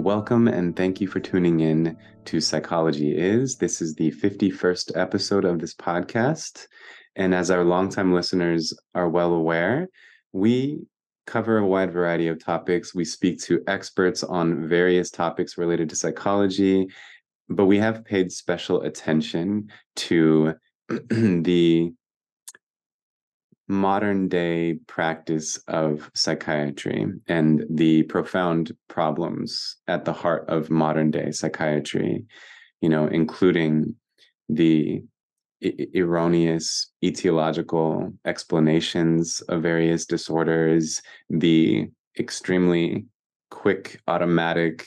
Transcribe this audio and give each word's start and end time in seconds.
Welcome 0.00 0.48
and 0.48 0.74
thank 0.74 1.02
you 1.02 1.06
for 1.06 1.20
tuning 1.20 1.60
in 1.60 1.94
to 2.24 2.40
Psychology 2.40 3.14
Is. 3.14 3.56
This 3.56 3.82
is 3.82 3.94
the 3.94 4.10
51st 4.12 4.96
episode 4.96 5.44
of 5.44 5.58
this 5.58 5.74
podcast. 5.74 6.66
And 7.16 7.34
as 7.34 7.50
our 7.50 7.62
longtime 7.64 8.14
listeners 8.14 8.72
are 8.94 9.10
well 9.10 9.34
aware, 9.34 9.90
we 10.32 10.80
cover 11.26 11.58
a 11.58 11.66
wide 11.66 11.92
variety 11.92 12.28
of 12.28 12.42
topics. 12.42 12.94
We 12.94 13.04
speak 13.04 13.42
to 13.42 13.62
experts 13.66 14.24
on 14.24 14.66
various 14.66 15.10
topics 15.10 15.58
related 15.58 15.90
to 15.90 15.96
psychology, 15.96 16.88
but 17.50 17.66
we 17.66 17.76
have 17.76 18.02
paid 18.02 18.32
special 18.32 18.80
attention 18.80 19.68
to 19.96 20.54
the 20.88 21.92
modern 23.70 24.28
day 24.28 24.74
practice 24.88 25.56
of 25.68 26.10
psychiatry 26.12 27.06
and 27.28 27.64
the 27.70 28.02
profound 28.04 28.76
problems 28.88 29.76
at 29.86 30.04
the 30.04 30.12
heart 30.12 30.44
of 30.48 30.70
modern 30.70 31.10
day 31.10 31.30
psychiatry, 31.30 32.24
you 32.80 32.88
know, 32.88 33.06
including 33.06 33.94
the 34.48 35.02
erroneous 35.94 36.90
etiological 37.04 38.12
explanations 38.24 39.40
of 39.42 39.62
various 39.62 40.04
disorders, 40.04 41.00
the 41.28 41.88
extremely 42.18 43.06
quick 43.50 44.00
automatic 44.08 44.86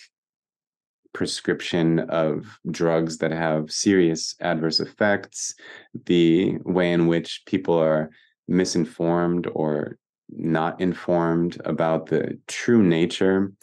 prescription 1.14 2.00
of 2.00 2.60
drugs 2.70 3.20
that 3.20 3.32
have 3.32 3.72
serious 3.72 4.36
adverse 4.42 4.80
effects, 4.82 5.54
the 6.06 6.58
way 6.66 6.92
in 6.92 7.08
which 7.08 7.44
people 7.46 7.76
are 7.76 8.10
misinformed 8.48 9.48
or 9.54 9.98
not 10.30 10.80
informed 10.82 11.62
about 11.66 12.08
the 12.08 12.40
true 12.48 12.84
nature, 12.84 13.54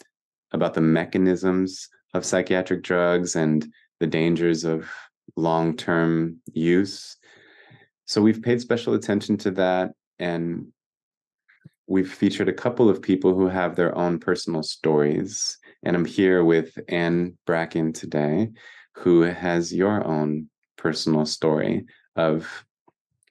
about 0.51 0.73
the 0.73 0.81
mechanisms 0.81 1.89
of 2.13 2.25
psychiatric 2.25 2.83
drugs 2.83 3.35
and 3.35 3.71
the 3.99 4.07
dangers 4.07 4.63
of 4.63 4.89
long 5.35 5.75
term 5.75 6.37
use. 6.53 7.17
So 8.05 8.21
we've 8.21 8.41
paid 8.41 8.61
special 8.61 8.93
attention 8.93 9.37
to 9.37 9.51
that 9.51 9.91
and 10.19 10.67
we've 11.87 12.11
featured 12.11 12.49
a 12.49 12.53
couple 12.53 12.89
of 12.89 13.01
people 13.01 13.33
who 13.33 13.47
have 13.47 13.75
their 13.75 13.95
own 13.97 14.19
personal 14.19 14.63
stories. 14.63 15.57
And 15.83 15.95
I'm 15.95 16.05
here 16.05 16.43
with 16.43 16.77
Ann 16.87 17.37
Bracken 17.45 17.93
today, 17.93 18.49
who 18.93 19.21
has 19.21 19.73
your 19.73 20.05
own 20.05 20.49
personal 20.77 21.25
story 21.25 21.85
of 22.15 22.65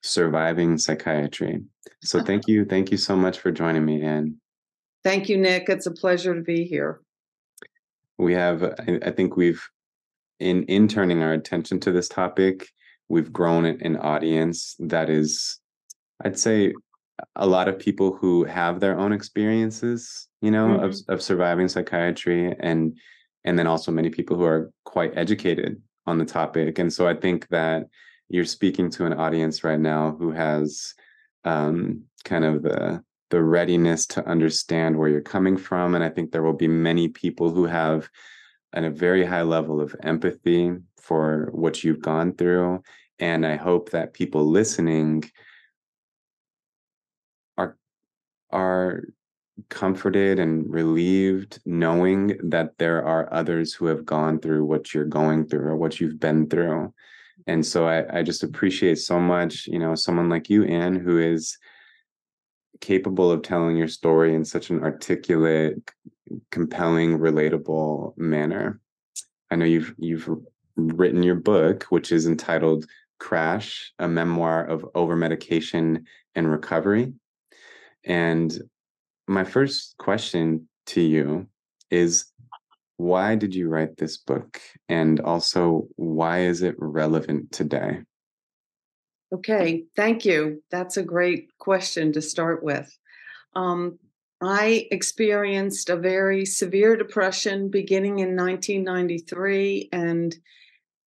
surviving 0.03 0.79
psychiatry. 0.79 1.63
So 2.03 2.23
thank 2.25 2.49
you. 2.49 2.65
Thank 2.65 2.91
you 2.91 2.97
so 2.97 3.17
much 3.17 3.39
for 3.39 3.51
joining 3.51 3.85
me, 3.85 4.03
Ann. 4.03 4.37
Thank 5.03 5.29
you, 5.29 5.37
Nick. 5.37 5.69
It's 5.69 5.87
a 5.87 5.91
pleasure 5.93 6.35
to 6.35 6.43
be 6.43 6.65
here. 6.65 7.01
We 8.19 8.35
have, 8.35 8.63
I 9.03 9.11
think 9.11 9.37
we've, 9.37 9.67
in, 10.39 10.65
in 10.65 10.89
turning 10.89 11.23
our 11.23 11.33
attention 11.33 11.81
to 11.81 11.93
this 11.93 12.09
topic, 12.09 12.69
we've 13.09 13.33
grown 13.33 13.65
an 13.65 13.97
audience 13.97 14.77
that 14.79 15.09
is, 15.09 15.59
I'd 16.23 16.39
say, 16.39 16.75
a 17.37 17.47
lot 17.47 17.69
of 17.69 17.79
people 17.79 18.15
who 18.15 18.45
have 18.45 18.81
their 18.81 18.99
own 18.99 19.13
experiences, 19.13 20.29
you 20.41 20.51
know, 20.51 20.69
mm-hmm. 20.69 20.85
of, 20.85 20.97
of 21.09 21.23
surviving 21.23 21.69
psychiatry 21.69 22.55
and 22.61 22.99
and 23.45 23.59
then 23.59 23.67
also 23.67 23.91
many 23.91 24.11
people 24.11 24.37
who 24.37 24.45
are 24.45 24.71
quite 24.85 25.17
educated 25.17 25.81
on 26.07 26.19
the 26.19 26.25
topic. 26.25 26.79
And 26.79 26.93
so 26.93 27.09
I 27.09 27.15
think 27.15 27.49
that 27.49 27.89
you're 28.31 28.45
speaking 28.45 28.89
to 28.89 29.05
an 29.05 29.13
audience 29.13 29.65
right 29.65 29.81
now 29.81 30.15
who 30.17 30.31
has 30.31 30.95
um, 31.45 32.05
kind 32.25 32.45
of 32.45 32.63
the 32.63 33.03
the 33.31 33.43
readiness 33.43 34.07
to 34.07 34.27
understand 34.27 34.97
where 34.97 35.09
you're 35.09 35.21
coming 35.21 35.57
from 35.57 35.95
and 35.95 36.03
i 36.03 36.09
think 36.09 36.31
there 36.31 36.43
will 36.43 36.53
be 36.53 36.69
many 36.69 37.09
people 37.09 37.51
who 37.51 37.65
have 37.65 38.09
an, 38.73 38.85
a 38.85 38.91
very 38.91 39.25
high 39.25 39.43
level 39.43 39.81
of 39.81 39.95
empathy 40.03 40.73
for 40.97 41.49
what 41.53 41.85
you've 41.85 42.03
gone 42.03 42.35
through 42.35 42.83
and 43.19 43.47
i 43.47 43.57
hope 43.57 43.91
that 43.91 44.15
people 44.15 44.45
listening 44.45 45.23
are 47.57 47.77
are 48.51 49.05
comforted 49.69 50.39
and 50.39 50.73
relieved 50.73 51.61
knowing 51.65 52.39
that 52.43 52.77
there 52.79 53.05
are 53.05 53.33
others 53.33 53.73
who 53.73 53.87
have 53.87 54.05
gone 54.05 54.41
through 54.41 54.65
what 54.65 54.93
you're 54.93 55.05
going 55.05 55.47
through 55.47 55.69
or 55.69 55.77
what 55.77 56.01
you've 56.01 56.19
been 56.19 56.49
through 56.49 56.93
and 57.47 57.65
so 57.65 57.87
I, 57.87 58.19
I 58.19 58.23
just 58.23 58.43
appreciate 58.43 58.99
so 58.99 59.19
much 59.19 59.67
you 59.67 59.79
know 59.79 59.95
someone 59.95 60.29
like 60.29 60.51
you 60.51 60.65
ann 60.65 60.97
who 60.97 61.19
is 61.19 61.59
capable 62.81 63.31
of 63.31 63.43
telling 63.43 63.77
your 63.77 63.89
story 63.89 64.35
in 64.35 64.45
such 64.45 64.71
an 64.71 64.83
articulate 64.83 65.79
compelling 66.51 67.19
relatable 67.19 68.17
manner. 68.17 68.81
I 69.51 69.57
know 69.57 69.65
you've 69.65 69.95
you've 69.99 70.29
written 70.77 71.23
your 71.23 71.35
book 71.35 71.85
which 71.85 72.13
is 72.13 72.27
entitled 72.27 72.87
crash 73.19 73.93
a 73.99 74.09
memoir 74.09 74.65
of 74.65 74.87
over 74.95 75.15
medication 75.15 76.07
and 76.35 76.51
recovery. 76.51 77.13
And 78.05 78.57
my 79.29 79.45
first 79.45 79.97
question 79.99 80.69
to 80.87 81.01
you 81.01 81.47
is 81.91 82.27
why 83.01 83.35
did 83.35 83.55
you 83.55 83.69
write 83.69 83.97
this 83.97 84.19
book? 84.19 84.61
And 84.89 85.21
also, 85.21 85.89
why 85.97 86.41
is 86.41 86.63
it 86.63 86.75
relevant 86.79 87.51
today? 87.51 88.01
Okay, 89.33 89.85
thank 89.97 90.27
you. 90.27 90.63
That's 90.71 90.99
a 90.99 91.03
great 91.03 91.57
question 91.59 92.13
to 92.13 92.21
start 92.21 92.63
with. 92.63 92.95
Um, 93.57 93.99
I 94.43 94.87
experienced 94.91 95.89
a 95.89 95.97
very 95.97 96.45
severe 96.45 96.95
depression 96.97 97.71
beginning 97.71 98.19
in 98.19 98.37
1993 98.37 99.89
and 99.93 100.37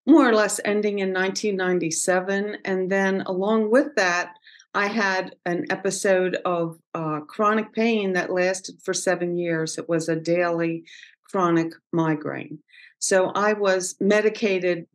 more 0.06 0.28
or 0.28 0.34
less 0.34 0.60
ending 0.64 1.00
in 1.00 1.12
1997. 1.12 2.56
And 2.64 2.90
then, 2.90 3.20
along 3.22 3.70
with 3.70 3.94
that, 3.96 4.34
I 4.74 4.86
had 4.86 5.36
an 5.44 5.66
episode 5.68 6.38
of 6.46 6.78
uh, 6.94 7.20
chronic 7.20 7.74
pain 7.74 8.14
that 8.14 8.32
lasted 8.32 8.76
for 8.82 8.94
seven 8.94 9.36
years. 9.36 9.76
It 9.76 9.88
was 9.88 10.08
a 10.08 10.16
daily 10.16 10.84
chronic 11.32 11.72
migraine. 11.92 12.58
So 12.98 13.30
I 13.34 13.54
was 13.54 13.96
medicated 14.00 14.86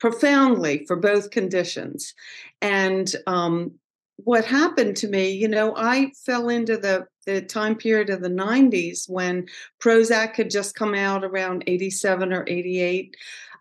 profoundly 0.00 0.84
for 0.86 0.96
both 0.96 1.30
conditions. 1.30 2.14
And 2.62 3.14
um, 3.26 3.72
what 4.16 4.44
happened 4.44 4.96
to 4.98 5.08
me, 5.08 5.30
you 5.30 5.48
know, 5.48 5.74
I 5.76 6.12
fell 6.24 6.48
into 6.48 6.76
the, 6.76 7.06
the 7.26 7.42
time 7.42 7.76
period 7.76 8.10
of 8.10 8.22
the 8.22 8.30
90s 8.30 9.08
when 9.08 9.46
Prozac 9.80 10.36
had 10.36 10.50
just 10.50 10.74
come 10.74 10.94
out 10.94 11.24
around 11.24 11.64
87 11.66 12.32
or 12.32 12.44
88. 12.46 13.16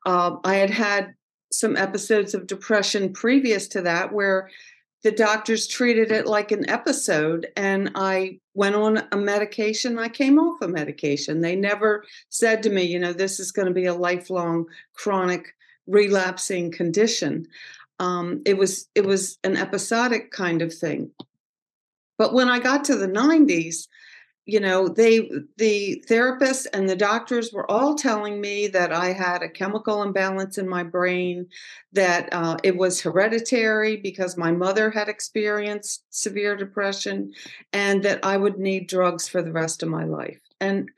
Uh, 0.06 0.38
I 0.44 0.56
had 0.56 0.70
had 0.70 1.14
some 1.52 1.76
episodes 1.76 2.34
of 2.34 2.48
depression 2.48 3.12
previous 3.12 3.68
to 3.68 3.82
that 3.82 4.14
where 4.14 4.50
the 5.04 5.12
doctors 5.12 5.68
treated 5.68 6.12
it 6.12 6.28
like 6.28 6.52
an 6.52 6.70
episode 6.70 7.48
and 7.56 7.92
i 7.96 8.38
went 8.60 8.76
on 8.76 9.02
a 9.14 9.16
medication. 9.16 9.98
I 9.98 10.10
came 10.10 10.38
off 10.38 10.62
a 10.62 10.68
medication. 10.68 11.40
They 11.40 11.56
never 11.56 12.04
said 12.28 12.62
to 12.64 12.70
me 12.70 12.84
you 12.84 13.00
know 13.00 13.14
this 13.14 13.40
is 13.40 13.54
going 13.54 13.70
to 13.70 13.74
be 13.74 13.86
a 13.86 13.94
lifelong 13.94 14.66
chronic 14.94 15.56
relapsing 15.88 16.70
condition. 16.70 17.48
Um, 18.00 18.42
it 18.46 18.58
was 18.58 18.90
it 18.96 19.06
was 19.06 19.38
an 19.46 19.56
episodic 19.56 20.32
kind 20.32 20.62
of 20.62 20.74
thing. 20.74 21.12
But 22.18 22.34
when 22.34 22.50
i 22.50 22.60
got 22.60 22.84
to 22.86 22.98
the 22.98 23.08
90s 23.08 23.88
you 24.50 24.60
know 24.60 24.88
they 24.88 25.30
the 25.58 26.04
therapists 26.10 26.66
and 26.74 26.90
the 26.90 26.96
doctors 26.96 27.54
were 27.54 27.70
all 27.70 27.94
telling 27.96 28.42
me 28.42 28.68
that 28.68 28.92
i 28.92 29.14
had 29.14 29.44
a 29.44 29.50
chemical 29.50 30.02
imbalance 30.02 30.58
in 30.58 30.68
my 30.68 30.84
brain 30.84 31.48
that 31.94 32.30
uh, 32.32 32.58
it 32.64 32.76
was 32.76 33.02
hereditary 33.02 33.98
because 33.98 34.38
my 34.38 34.52
mother 34.52 34.90
had 34.90 35.08
experienced 35.08 36.04
severe 36.10 36.56
depression 36.56 37.32
and 37.74 38.04
that 38.04 38.20
i 38.26 38.36
would 38.36 38.58
need 38.58 38.88
drugs 38.88 39.28
for 39.28 39.42
the 39.42 39.52
rest 39.52 39.84
of 39.84 39.90
my 39.90 40.04
life. 40.04 40.40
And 40.60 40.90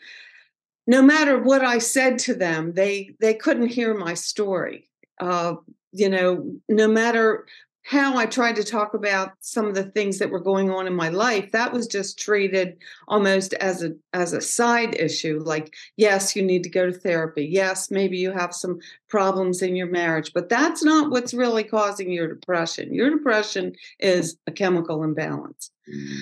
no 0.87 1.01
matter 1.01 1.41
what 1.41 1.63
i 1.63 1.77
said 1.77 2.19
to 2.19 2.33
them 2.33 2.73
they 2.73 3.15
they 3.19 3.33
couldn't 3.33 3.67
hear 3.67 3.93
my 3.93 4.13
story. 4.13 4.89
Uh, 5.19 5.55
you 5.91 6.09
know 6.09 6.53
no 6.69 6.87
matter 6.87 7.45
how 7.83 8.15
I 8.15 8.25
tried 8.25 8.55
to 8.57 8.63
talk 8.63 8.93
about 8.93 9.31
some 9.39 9.65
of 9.65 9.73
the 9.73 9.83
things 9.83 10.19
that 10.19 10.29
were 10.29 10.39
going 10.39 10.69
on 10.69 10.85
in 10.85 10.93
my 10.93 11.09
life, 11.09 11.51
that 11.51 11.73
was 11.73 11.87
just 11.87 12.19
treated 12.19 12.77
almost 13.07 13.53
as 13.55 13.83
a 13.83 13.93
as 14.13 14.33
a 14.33 14.41
side 14.41 14.95
issue. 14.99 15.41
Like, 15.43 15.73
yes, 15.97 16.35
you 16.35 16.43
need 16.43 16.63
to 16.63 16.69
go 16.69 16.85
to 16.85 16.93
therapy. 16.93 17.45
Yes, 17.45 17.89
maybe 17.89 18.17
you 18.17 18.31
have 18.31 18.53
some 18.53 18.79
problems 19.09 19.61
in 19.61 19.75
your 19.75 19.87
marriage, 19.87 20.31
but 20.33 20.47
that's 20.47 20.83
not 20.83 21.09
what's 21.09 21.33
really 21.33 21.63
causing 21.63 22.11
your 22.11 22.27
depression. 22.27 22.93
Your 22.93 23.09
depression 23.09 23.73
is 23.99 24.37
a 24.45 24.51
chemical 24.51 25.03
imbalance. 25.03 25.71
Mm. 25.91 26.21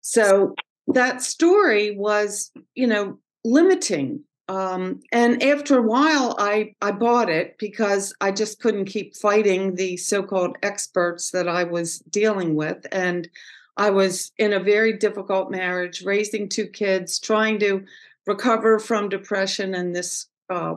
So 0.00 0.54
that 0.88 1.22
story 1.22 1.96
was, 1.96 2.50
you 2.74 2.86
know, 2.86 3.18
limiting 3.44 4.24
um, 4.52 5.00
and 5.12 5.42
after 5.42 5.78
a 5.78 5.82
while, 5.82 6.36
I, 6.38 6.74
I 6.82 6.92
bought 6.92 7.30
it 7.30 7.56
because 7.56 8.14
I 8.20 8.32
just 8.32 8.60
couldn't 8.60 8.84
keep 8.84 9.16
fighting 9.16 9.76
the 9.76 9.96
so 9.96 10.22
called 10.22 10.58
experts 10.62 11.30
that 11.30 11.48
I 11.48 11.64
was 11.64 12.00
dealing 12.00 12.54
with. 12.54 12.86
And 12.92 13.30
I 13.78 13.88
was 13.88 14.30
in 14.36 14.52
a 14.52 14.62
very 14.62 14.92
difficult 14.98 15.50
marriage, 15.50 16.02
raising 16.02 16.50
two 16.50 16.66
kids, 16.66 17.18
trying 17.18 17.60
to 17.60 17.86
recover 18.26 18.78
from 18.78 19.08
depression 19.08 19.74
and 19.74 19.96
this 19.96 20.28
uh, 20.50 20.74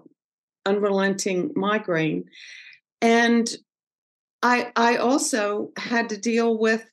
unrelenting 0.66 1.52
migraine. 1.54 2.30
And 3.02 3.54
I 4.42 4.72
I 4.78 4.96
also 4.96 5.72
had 5.76 6.08
to 6.10 6.18
deal 6.18 6.58
with, 6.58 6.90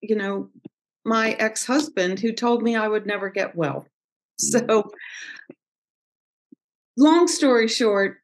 you 0.00 0.16
know, 0.16 0.48
my 1.04 1.32
ex-husband 1.32 2.20
who 2.20 2.32
told 2.32 2.62
me 2.62 2.74
I 2.74 2.88
would 2.88 3.04
never 3.04 3.28
get 3.28 3.54
well. 3.54 3.86
Mm. 4.40 4.68
So 4.68 4.90
long 6.96 7.28
story 7.28 7.68
short, 7.68 8.18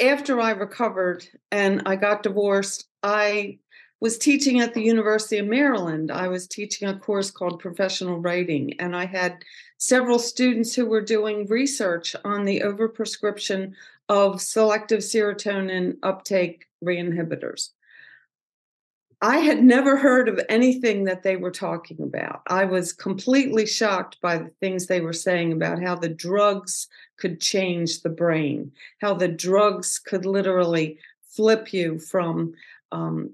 after 0.00 0.40
I 0.40 0.50
recovered 0.52 1.28
and 1.50 1.82
I 1.86 1.96
got 1.96 2.22
divorced, 2.22 2.88
I 3.02 3.58
was 4.00 4.16
teaching 4.16 4.60
at 4.60 4.72
the 4.72 4.82
University 4.82 5.38
of 5.38 5.46
Maryland. 5.46 6.10
I 6.10 6.28
was 6.28 6.46
teaching 6.46 6.88
a 6.88 6.98
course 6.98 7.30
called 7.30 7.60
professional 7.60 8.18
writing, 8.18 8.80
and 8.80 8.96
I 8.96 9.04
had 9.04 9.44
several 9.76 10.18
students 10.18 10.74
who 10.74 10.86
were 10.86 11.02
doing 11.02 11.46
research 11.46 12.16
on 12.24 12.44
the 12.44 12.60
overprescription 12.60 13.74
of 14.08 14.40
selective 14.40 15.00
serotonin 15.00 15.98
uptake 16.02 16.66
reinhibitors. 16.82 17.70
I 19.22 19.38
had 19.38 19.62
never 19.62 19.96
heard 19.98 20.28
of 20.28 20.40
anything 20.48 21.04
that 21.04 21.22
they 21.22 21.36
were 21.36 21.50
talking 21.50 22.00
about. 22.00 22.40
I 22.46 22.64
was 22.64 22.92
completely 22.92 23.66
shocked 23.66 24.18
by 24.22 24.38
the 24.38 24.50
things 24.60 24.86
they 24.86 25.02
were 25.02 25.12
saying 25.12 25.52
about 25.52 25.82
how 25.82 25.94
the 25.94 26.08
drugs 26.08 26.88
could 27.18 27.40
change 27.40 28.00
the 28.00 28.08
brain, 28.08 28.72
how 29.00 29.12
the 29.14 29.28
drugs 29.28 29.98
could 29.98 30.24
literally 30.24 30.98
flip 31.22 31.72
you 31.72 31.98
from 31.98 32.54
um, 32.92 33.30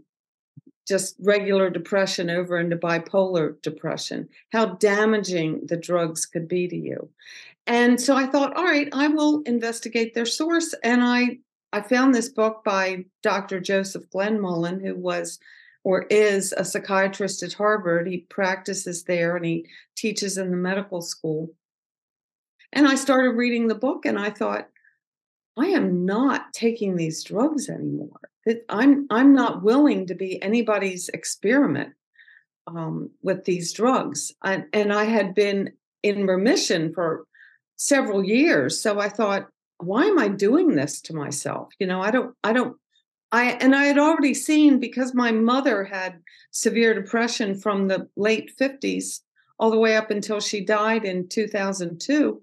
just 0.88 1.16
regular 1.20 1.70
depression 1.70 2.30
over 2.30 2.58
into 2.58 2.76
bipolar 2.76 3.60
depression, 3.62 4.28
how 4.52 4.66
damaging 4.66 5.66
the 5.66 5.76
drugs 5.76 6.26
could 6.26 6.48
be 6.48 6.66
to 6.66 6.76
you. 6.76 7.08
And 7.68 8.00
so 8.00 8.16
I 8.16 8.26
thought, 8.26 8.56
all 8.56 8.64
right, 8.64 8.88
I 8.92 9.08
will 9.08 9.42
investigate 9.42 10.14
their 10.14 10.26
source. 10.26 10.74
And 10.82 11.02
I 11.02 11.38
I 11.72 11.82
found 11.82 12.14
this 12.14 12.28
book 12.28 12.62
by 12.64 13.04
Dr. 13.22 13.60
Joseph 13.60 14.08
Glenmullen, 14.10 14.80
who 14.80 14.94
was 14.94 15.38
or 15.86 16.04
is 16.10 16.52
a 16.56 16.64
psychiatrist 16.64 17.44
at 17.44 17.52
Harvard. 17.52 18.08
He 18.08 18.26
practices 18.28 19.04
there 19.04 19.36
and 19.36 19.46
he 19.46 19.68
teaches 19.96 20.36
in 20.36 20.50
the 20.50 20.56
medical 20.56 21.00
school. 21.00 21.54
And 22.72 22.88
I 22.88 22.96
started 22.96 23.36
reading 23.36 23.68
the 23.68 23.76
book 23.76 24.04
and 24.04 24.18
I 24.18 24.30
thought, 24.30 24.66
I 25.56 25.66
am 25.66 26.04
not 26.04 26.52
taking 26.52 26.96
these 26.96 27.22
drugs 27.22 27.68
anymore. 27.68 28.18
I'm 28.68 29.06
I'm 29.10 29.32
not 29.32 29.62
willing 29.62 30.08
to 30.08 30.16
be 30.16 30.42
anybody's 30.42 31.08
experiment 31.10 31.94
um, 32.66 33.10
with 33.22 33.44
these 33.44 33.72
drugs. 33.72 34.32
And 34.42 34.92
I 34.92 35.04
had 35.04 35.36
been 35.36 35.70
in 36.02 36.26
remission 36.26 36.92
for 36.94 37.26
several 37.76 38.24
years, 38.24 38.80
so 38.80 38.98
I 38.98 39.08
thought, 39.08 39.46
why 39.78 40.06
am 40.06 40.18
I 40.18 40.26
doing 40.26 40.74
this 40.74 41.00
to 41.02 41.14
myself? 41.14 41.72
You 41.78 41.86
know, 41.86 42.02
I 42.02 42.10
don't 42.10 42.34
I 42.42 42.52
don't 42.52 42.76
I 43.36 43.50
and 43.60 43.76
I 43.76 43.84
had 43.84 43.98
already 43.98 44.32
seen 44.32 44.80
because 44.80 45.12
my 45.12 45.30
mother 45.30 45.84
had 45.84 46.22
severe 46.52 46.94
depression 46.94 47.54
from 47.54 47.86
the 47.86 48.08
late 48.16 48.50
50s 48.58 49.20
all 49.58 49.70
the 49.70 49.78
way 49.78 49.94
up 49.94 50.10
until 50.10 50.40
she 50.40 50.64
died 50.64 51.04
in 51.04 51.28
2002. 51.28 52.40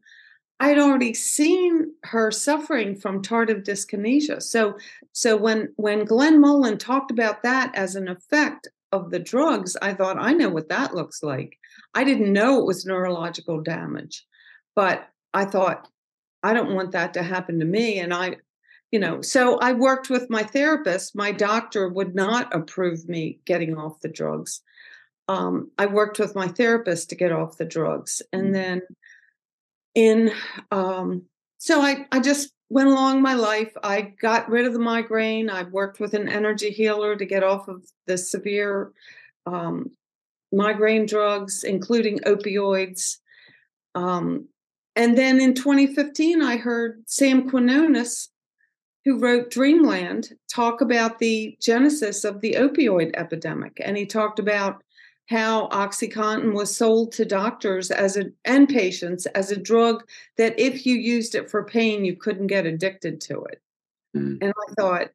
I 0.59 0.67
had 0.67 0.77
already 0.77 1.15
seen 1.15 1.95
her 2.03 2.29
suffering 2.29 2.95
from 2.95 3.23
tardive 3.23 3.63
dyskinesia. 3.63 4.39
So, 4.39 4.77
so 5.13 5.35
when 5.35 5.73
when 5.77 6.05
Glenmullen 6.05 6.77
talked 6.77 7.09
about 7.09 7.41
that 7.41 7.73
as 7.73 7.95
an 7.95 8.07
effect 8.07 8.67
of 8.91 9.09
the 9.09 9.19
drugs, 9.19 9.75
I 9.81 9.95
thought 9.95 10.17
I 10.19 10.33
know 10.33 10.49
what 10.49 10.69
that 10.69 10.93
looks 10.93 11.23
like. 11.23 11.57
I 11.95 12.03
didn't 12.03 12.31
know 12.31 12.59
it 12.59 12.67
was 12.67 12.85
neurological 12.85 13.61
damage, 13.61 14.27
but 14.75 15.09
I 15.33 15.45
thought 15.45 15.87
I 16.43 16.53
don't 16.53 16.75
want 16.75 16.91
that 16.91 17.15
to 17.15 17.23
happen 17.23 17.57
to 17.59 17.65
me. 17.65 17.97
And 17.97 18.13
I, 18.13 18.35
you 18.93 18.99
know, 18.99 19.23
so 19.23 19.57
I 19.57 19.73
worked 19.73 20.11
with 20.11 20.29
my 20.29 20.43
therapist. 20.43 21.15
My 21.15 21.31
doctor 21.31 21.89
would 21.89 22.13
not 22.13 22.53
approve 22.53 23.09
me 23.09 23.39
getting 23.43 23.75
off 23.75 23.99
the 24.01 24.07
drugs. 24.07 24.61
Um, 25.27 25.71
I 25.79 25.87
worked 25.87 26.19
with 26.19 26.35
my 26.35 26.47
therapist 26.47 27.09
to 27.09 27.15
get 27.15 27.31
off 27.31 27.57
the 27.57 27.65
drugs, 27.65 28.21
and 28.31 28.49
mm. 28.49 28.53
then 28.53 28.81
in 29.95 30.31
um, 30.69 31.23
so 31.57 31.81
I, 31.81 32.05
I 32.11 32.19
just 32.19 32.53
went 32.69 32.87
along 32.87 33.23
my 33.23 33.33
life. 33.33 33.71
I 33.81 34.13
got 34.21 34.47
rid 34.47 34.67
of 34.67 34.73
the 34.73 34.79
migraine. 34.79 35.49
I 35.49 35.63
worked 35.63 35.99
with 35.99 36.13
an 36.13 36.29
energy 36.29 36.69
healer 36.69 37.15
to 37.15 37.25
get 37.25 37.41
off 37.41 37.67
of 37.67 37.83
the 38.05 38.19
severe 38.19 38.91
um, 39.47 39.89
migraine 40.51 41.07
drugs, 41.07 41.63
including 41.63 42.19
opioids. 42.19 43.17
Um, 43.95 44.49
and 44.95 45.17
then 45.17 45.41
in 45.41 45.55
2015, 45.55 46.43
I 46.43 46.57
heard 46.57 47.01
Sam 47.07 47.49
Quinones, 47.49 48.29
who 49.05 49.19
wrote 49.19 49.51
Dreamland, 49.51 50.33
talk 50.49 50.81
about 50.81 51.19
the 51.19 51.57
genesis 51.59 52.23
of 52.23 52.41
the 52.41 52.53
opioid 52.53 53.11
epidemic. 53.15 53.79
And 53.83 53.97
he 53.97 54.05
talked 54.05 54.39
about 54.39 54.83
how 55.29 55.67
OxyContin 55.69 56.53
was 56.53 56.75
sold 56.75 57.11
to 57.13 57.25
doctors 57.25 57.91
as 57.91 58.17
a 58.17 58.25
and 58.45 58.67
patients 58.67 59.25
as 59.27 59.51
a 59.51 59.59
drug 59.59 60.03
that 60.37 60.57
if 60.59 60.85
you 60.85 60.95
used 60.95 61.35
it 61.35 61.49
for 61.49 61.63
pain, 61.63 62.05
you 62.05 62.15
couldn't 62.15 62.47
get 62.47 62.65
addicted 62.65 63.21
to 63.21 63.43
it. 63.45 63.61
Mm. 64.15 64.37
And 64.41 64.53
I 64.53 64.73
thought, 64.73 65.09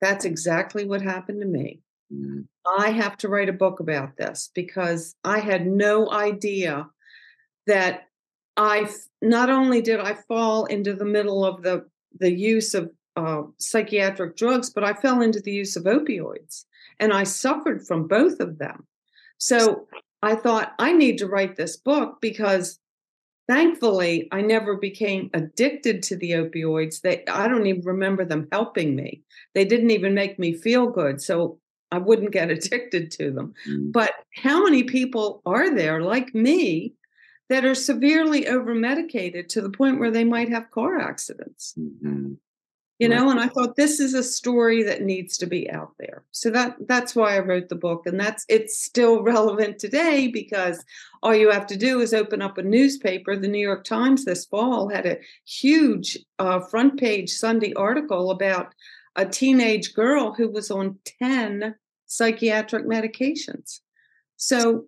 that's 0.00 0.24
exactly 0.24 0.84
what 0.84 1.02
happened 1.02 1.40
to 1.40 1.46
me. 1.46 1.80
Mm. 2.12 2.46
I 2.78 2.90
have 2.90 3.16
to 3.18 3.28
write 3.28 3.48
a 3.48 3.54
book 3.54 3.80
about 3.80 4.16
this 4.16 4.50
because 4.54 5.14
I 5.24 5.38
had 5.38 5.66
no 5.66 6.10
idea 6.10 6.88
that 7.66 8.08
I 8.56 8.88
not 9.22 9.50
only 9.50 9.82
did 9.82 10.00
I 10.00 10.14
fall 10.14 10.66
into 10.66 10.94
the 10.94 11.04
middle 11.04 11.44
of 11.44 11.62
the 11.62 11.86
the 12.18 12.32
use 12.32 12.74
of 12.74 12.90
uh, 13.16 13.42
psychiatric 13.58 14.36
drugs, 14.36 14.70
but 14.70 14.84
I 14.84 14.92
fell 14.92 15.22
into 15.22 15.40
the 15.40 15.52
use 15.52 15.76
of 15.76 15.84
opioids, 15.84 16.64
and 17.00 17.12
I 17.12 17.24
suffered 17.24 17.86
from 17.86 18.06
both 18.06 18.40
of 18.40 18.58
them. 18.58 18.86
So 19.38 19.86
I 20.22 20.34
thought, 20.34 20.72
I 20.78 20.92
need 20.92 21.18
to 21.18 21.26
write 21.26 21.56
this 21.56 21.76
book 21.76 22.18
because 22.20 22.78
thankfully 23.48 24.28
I 24.32 24.40
never 24.40 24.76
became 24.76 25.30
addicted 25.34 26.02
to 26.04 26.16
the 26.16 26.32
opioids. 26.32 27.00
They 27.00 27.24
I 27.26 27.48
don't 27.48 27.66
even 27.66 27.82
remember 27.84 28.24
them 28.24 28.48
helping 28.50 28.96
me. 28.96 29.22
They 29.54 29.64
didn't 29.64 29.90
even 29.90 30.14
make 30.14 30.38
me 30.38 30.52
feel 30.52 30.88
good. 30.88 31.22
So 31.22 31.58
I 31.92 31.98
wouldn't 31.98 32.32
get 32.32 32.50
addicted 32.56 33.10
to 33.12 33.30
them. 33.30 33.54
Mm. 33.68 33.92
But 33.92 34.12
how 34.34 34.64
many 34.64 34.82
people 34.82 35.42
are 35.46 35.74
there 35.74 36.02
like 36.02 36.34
me 36.34 36.94
that 37.48 37.64
are 37.64 37.74
severely 37.74 38.46
over 38.46 38.74
medicated 38.74 39.48
to 39.50 39.60
the 39.60 39.70
point 39.70 40.00
where 40.00 40.10
they 40.10 40.24
might 40.24 40.48
have 40.48 40.70
car 40.70 40.98
accidents? 40.98 41.74
Mm-hmm. 41.78 42.34
You 42.98 43.10
know 43.10 43.28
and 43.28 43.38
i 43.38 43.46
thought 43.46 43.76
this 43.76 44.00
is 44.00 44.14
a 44.14 44.22
story 44.22 44.82
that 44.84 45.02
needs 45.02 45.36
to 45.36 45.46
be 45.46 45.70
out 45.70 45.92
there. 45.98 46.24
So 46.30 46.48
that 46.50 46.76
that's 46.88 47.14
why 47.14 47.36
i 47.36 47.40
wrote 47.40 47.68
the 47.68 47.74
book 47.74 48.06
and 48.06 48.18
that's 48.18 48.46
it's 48.48 48.78
still 48.82 49.22
relevant 49.34 49.78
today 49.78 50.28
because 50.28 50.82
all 51.22 51.34
you 51.34 51.50
have 51.50 51.66
to 51.66 51.76
do 51.76 52.00
is 52.00 52.14
open 52.14 52.40
up 52.40 52.56
a 52.56 52.62
newspaper. 52.62 53.36
The 53.36 53.48
new 53.48 53.60
york 53.60 53.84
times 53.84 54.24
this 54.24 54.46
fall 54.46 54.88
had 54.88 55.04
a 55.04 55.18
huge 55.44 56.16
uh, 56.38 56.60
front 56.60 56.98
page 56.98 57.28
sunday 57.30 57.74
article 57.74 58.30
about 58.30 58.72
a 59.16 59.26
teenage 59.26 59.94
girl 59.94 60.32
who 60.32 60.48
was 60.48 60.70
on 60.70 60.98
10 61.20 61.74
psychiatric 62.06 62.86
medications. 62.86 63.80
So 64.36 64.86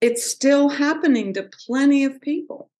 it's 0.00 0.24
still 0.24 0.68
happening 0.68 1.34
to 1.34 1.48
plenty 1.66 2.04
of 2.04 2.20
people 2.20 2.70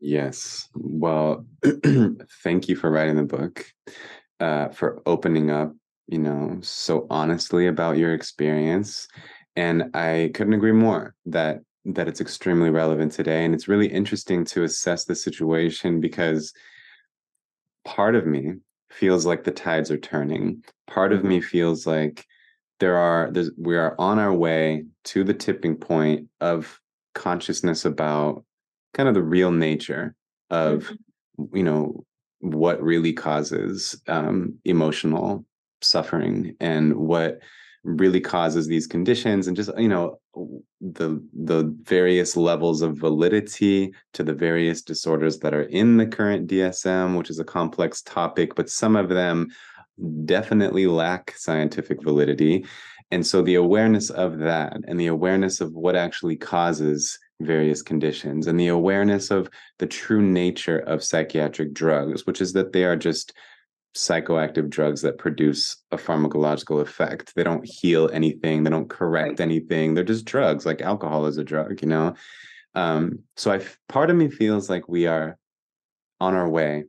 Yes. 0.00 0.68
Well, 0.74 1.44
thank 2.44 2.68
you 2.68 2.76
for 2.76 2.90
writing 2.90 3.16
the 3.16 3.24
book, 3.24 3.66
uh, 4.38 4.68
for 4.68 5.02
opening 5.06 5.50
up, 5.50 5.74
you 6.06 6.18
know, 6.18 6.58
so 6.62 7.06
honestly 7.10 7.66
about 7.66 7.98
your 7.98 8.14
experience. 8.14 9.08
And 9.56 9.90
I 9.94 10.30
couldn't 10.34 10.52
agree 10.54 10.72
more 10.72 11.14
that 11.26 11.60
that 11.84 12.06
it's 12.06 12.20
extremely 12.20 12.70
relevant 12.70 13.12
today. 13.12 13.44
And 13.44 13.54
it's 13.54 13.66
really 13.66 13.86
interesting 13.86 14.44
to 14.46 14.62
assess 14.62 15.04
the 15.04 15.14
situation 15.14 16.00
because 16.00 16.52
part 17.84 18.14
of 18.14 18.26
me 18.26 18.54
feels 18.90 19.24
like 19.24 19.44
the 19.44 19.50
tides 19.50 19.90
are 19.90 19.98
turning. 19.98 20.62
Part 20.86 21.12
of 21.12 21.24
me 21.24 21.40
feels 21.40 21.86
like 21.86 22.26
there 22.80 22.96
are 22.96 23.32
we 23.56 23.76
are 23.76 23.94
on 23.98 24.18
our 24.18 24.32
way 24.32 24.84
to 25.04 25.24
the 25.24 25.34
tipping 25.34 25.76
point 25.76 26.28
of 26.40 26.80
consciousness 27.14 27.84
about 27.84 28.44
kind 28.94 29.08
of 29.08 29.14
the 29.14 29.22
real 29.22 29.50
nature 29.50 30.14
of 30.50 30.84
mm-hmm. 31.38 31.56
you 31.56 31.62
know 31.62 32.04
what 32.40 32.80
really 32.82 33.12
causes 33.12 34.00
um, 34.06 34.56
emotional 34.64 35.44
suffering 35.80 36.54
and 36.60 36.94
what 36.94 37.40
really 37.84 38.20
causes 38.20 38.66
these 38.66 38.86
conditions 38.86 39.46
and 39.46 39.56
just 39.56 39.70
you 39.78 39.88
know 39.88 40.18
the 40.80 41.22
the 41.32 41.74
various 41.82 42.36
levels 42.36 42.82
of 42.82 42.98
validity 42.98 43.92
to 44.12 44.22
the 44.22 44.34
various 44.34 44.82
disorders 44.82 45.38
that 45.38 45.54
are 45.54 45.62
in 45.62 45.96
the 45.96 46.06
current 46.06 46.48
DSM 46.48 47.16
which 47.16 47.30
is 47.30 47.38
a 47.38 47.44
complex 47.44 48.02
topic 48.02 48.54
but 48.54 48.68
some 48.68 48.94
of 48.96 49.08
them 49.08 49.48
definitely 50.24 50.86
lack 50.86 51.34
scientific 51.36 52.02
validity 52.02 52.64
and 53.10 53.26
so 53.26 53.42
the 53.42 53.54
awareness 53.54 54.10
of 54.10 54.38
that 54.38 54.76
and 54.86 55.00
the 55.00 55.06
awareness 55.06 55.60
of 55.60 55.72
what 55.74 55.96
actually 55.96 56.36
causes 56.36 57.18
various 57.40 57.82
conditions 57.82 58.46
and 58.46 58.58
the 58.58 58.68
awareness 58.68 59.30
of 59.30 59.48
the 59.78 59.86
true 59.86 60.20
nature 60.20 60.78
of 60.78 61.04
psychiatric 61.04 61.72
drugs, 61.72 62.26
which 62.26 62.40
is 62.40 62.52
that 62.52 62.72
they 62.72 62.84
are 62.84 62.96
just 62.96 63.32
psychoactive 63.96 64.68
drugs 64.68 65.00
that 65.02 65.18
produce 65.18 65.76
a 65.90 65.96
pharmacological 65.96 66.80
effect. 66.82 67.34
They 67.34 67.44
don't 67.44 67.64
heal 67.66 68.10
anything, 68.12 68.62
they 68.62 68.70
don't 68.70 68.90
correct 68.90 69.40
anything. 69.40 69.94
They're 69.94 70.04
just 70.04 70.26
drugs, 70.26 70.66
like 70.66 70.82
alcohol 70.82 71.26
is 71.26 71.38
a 71.38 71.44
drug, 71.44 71.80
you 71.80 71.88
know? 71.88 72.14
Um, 72.74 73.20
so 73.36 73.50
I 73.50 73.64
part 73.88 74.10
of 74.10 74.16
me 74.16 74.28
feels 74.28 74.68
like 74.68 74.88
we 74.88 75.06
are 75.06 75.38
on 76.20 76.34
our 76.34 76.48
way 76.48 76.84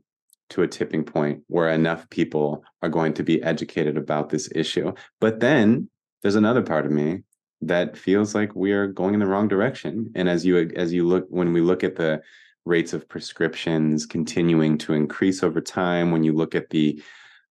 to 0.49 0.63
a 0.63 0.67
tipping 0.67 1.03
point 1.03 1.43
where 1.47 1.69
enough 1.69 2.09
people 2.09 2.63
are 2.81 2.89
going 2.89 3.13
to 3.13 3.23
be 3.23 3.41
educated 3.43 3.97
about 3.97 4.29
this 4.29 4.49
issue. 4.53 4.93
But 5.19 5.39
then 5.39 5.89
there's 6.21 6.35
another 6.35 6.61
part 6.61 6.85
of 6.85 6.91
me 6.91 7.23
that 7.61 7.97
feels 7.97 8.33
like 8.33 8.55
we 8.55 8.71
are 8.71 8.87
going 8.87 9.13
in 9.13 9.19
the 9.19 9.27
wrong 9.27 9.47
direction. 9.47 10.11
And 10.15 10.29
as 10.29 10.45
you 10.45 10.71
as 10.75 10.93
you 10.93 11.07
look 11.07 11.25
when 11.29 11.53
we 11.53 11.61
look 11.61 11.83
at 11.83 11.95
the 11.95 12.21
rates 12.65 12.93
of 12.93 13.07
prescriptions 13.09 14.05
continuing 14.05 14.77
to 14.79 14.93
increase 14.93 15.43
over 15.43 15.61
time, 15.61 16.11
when 16.11 16.23
you 16.23 16.33
look 16.33 16.55
at 16.55 16.69
the 16.69 17.01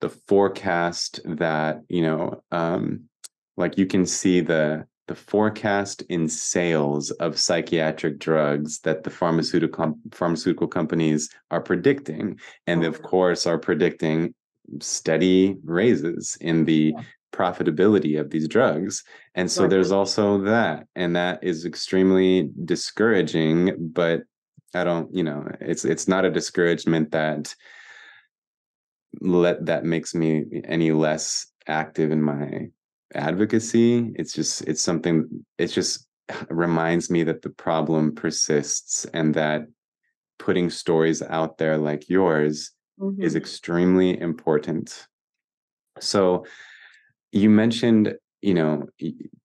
the 0.00 0.08
forecast 0.08 1.20
that 1.24 1.82
you 1.88 2.02
know, 2.02 2.42
um, 2.52 3.04
like 3.56 3.78
you 3.78 3.86
can 3.86 4.06
see 4.06 4.40
the 4.40 4.86
the 5.08 5.14
forecast 5.14 6.02
in 6.08 6.28
sales 6.28 7.10
of 7.12 7.38
psychiatric 7.38 8.18
drugs 8.18 8.78
that 8.80 9.02
the 9.02 9.10
pharmaceutical 9.10 9.98
pharmaceutical 10.12 10.68
companies 10.68 11.30
are 11.50 11.60
predicting 11.60 12.38
and 12.66 12.84
of 12.84 13.02
course 13.02 13.46
are 13.46 13.58
predicting 13.58 14.34
steady 14.80 15.56
raises 15.64 16.36
in 16.40 16.64
the 16.64 16.94
profitability 17.32 18.18
of 18.18 18.30
these 18.30 18.48
drugs. 18.48 19.04
And 19.34 19.50
so 19.50 19.66
there's 19.66 19.92
also 19.92 20.38
that 20.42 20.86
and 20.94 21.16
that 21.16 21.42
is 21.42 21.64
extremely 21.64 22.50
discouraging 22.64 23.90
but 23.92 24.22
i 24.74 24.84
don't 24.84 25.14
you 25.14 25.22
know 25.22 25.48
it's 25.60 25.84
it's 25.86 26.06
not 26.06 26.26
a 26.26 26.30
discouragement 26.30 27.10
that 27.12 27.54
let 29.20 29.64
that 29.64 29.84
makes 29.84 30.14
me 30.14 30.44
any 30.64 30.92
less 30.92 31.46
active 31.66 32.10
in 32.10 32.20
my 32.20 32.68
advocacy 33.14 34.12
it's 34.16 34.32
just 34.32 34.62
it's 34.62 34.82
something 34.82 35.44
it 35.56 35.68
just 35.68 36.06
reminds 36.50 37.10
me 37.10 37.22
that 37.24 37.42
the 37.42 37.50
problem 37.50 38.14
persists 38.14 39.06
and 39.14 39.34
that 39.34 39.62
putting 40.38 40.70
stories 40.70 41.22
out 41.22 41.58
there 41.58 41.78
like 41.78 42.08
yours 42.08 42.72
mm-hmm. 43.00 43.22
is 43.22 43.34
extremely 43.34 44.18
important 44.20 45.06
so 46.00 46.44
you 47.32 47.50
mentioned 47.50 48.14
you 48.40 48.54
know 48.54 48.86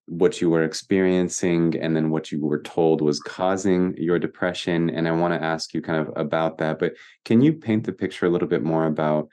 what 0.06 0.40
you 0.40 0.50
were 0.50 0.62
experiencing 0.62 1.74
and 1.80 1.96
then 1.96 2.10
what 2.10 2.30
you 2.30 2.44
were 2.44 2.60
told 2.60 3.00
was 3.00 3.18
causing 3.20 3.94
your 3.96 4.18
depression 4.18 4.90
and 4.90 5.08
i 5.08 5.10
want 5.10 5.32
to 5.32 5.42
ask 5.42 5.72
you 5.72 5.80
kind 5.80 6.06
of 6.06 6.12
about 6.16 6.58
that 6.58 6.78
but 6.78 6.92
can 7.24 7.40
you 7.40 7.52
paint 7.52 7.84
the 7.84 7.92
picture 7.92 8.26
a 8.26 8.30
little 8.30 8.46
bit 8.46 8.62
more 8.62 8.86
about 8.86 9.28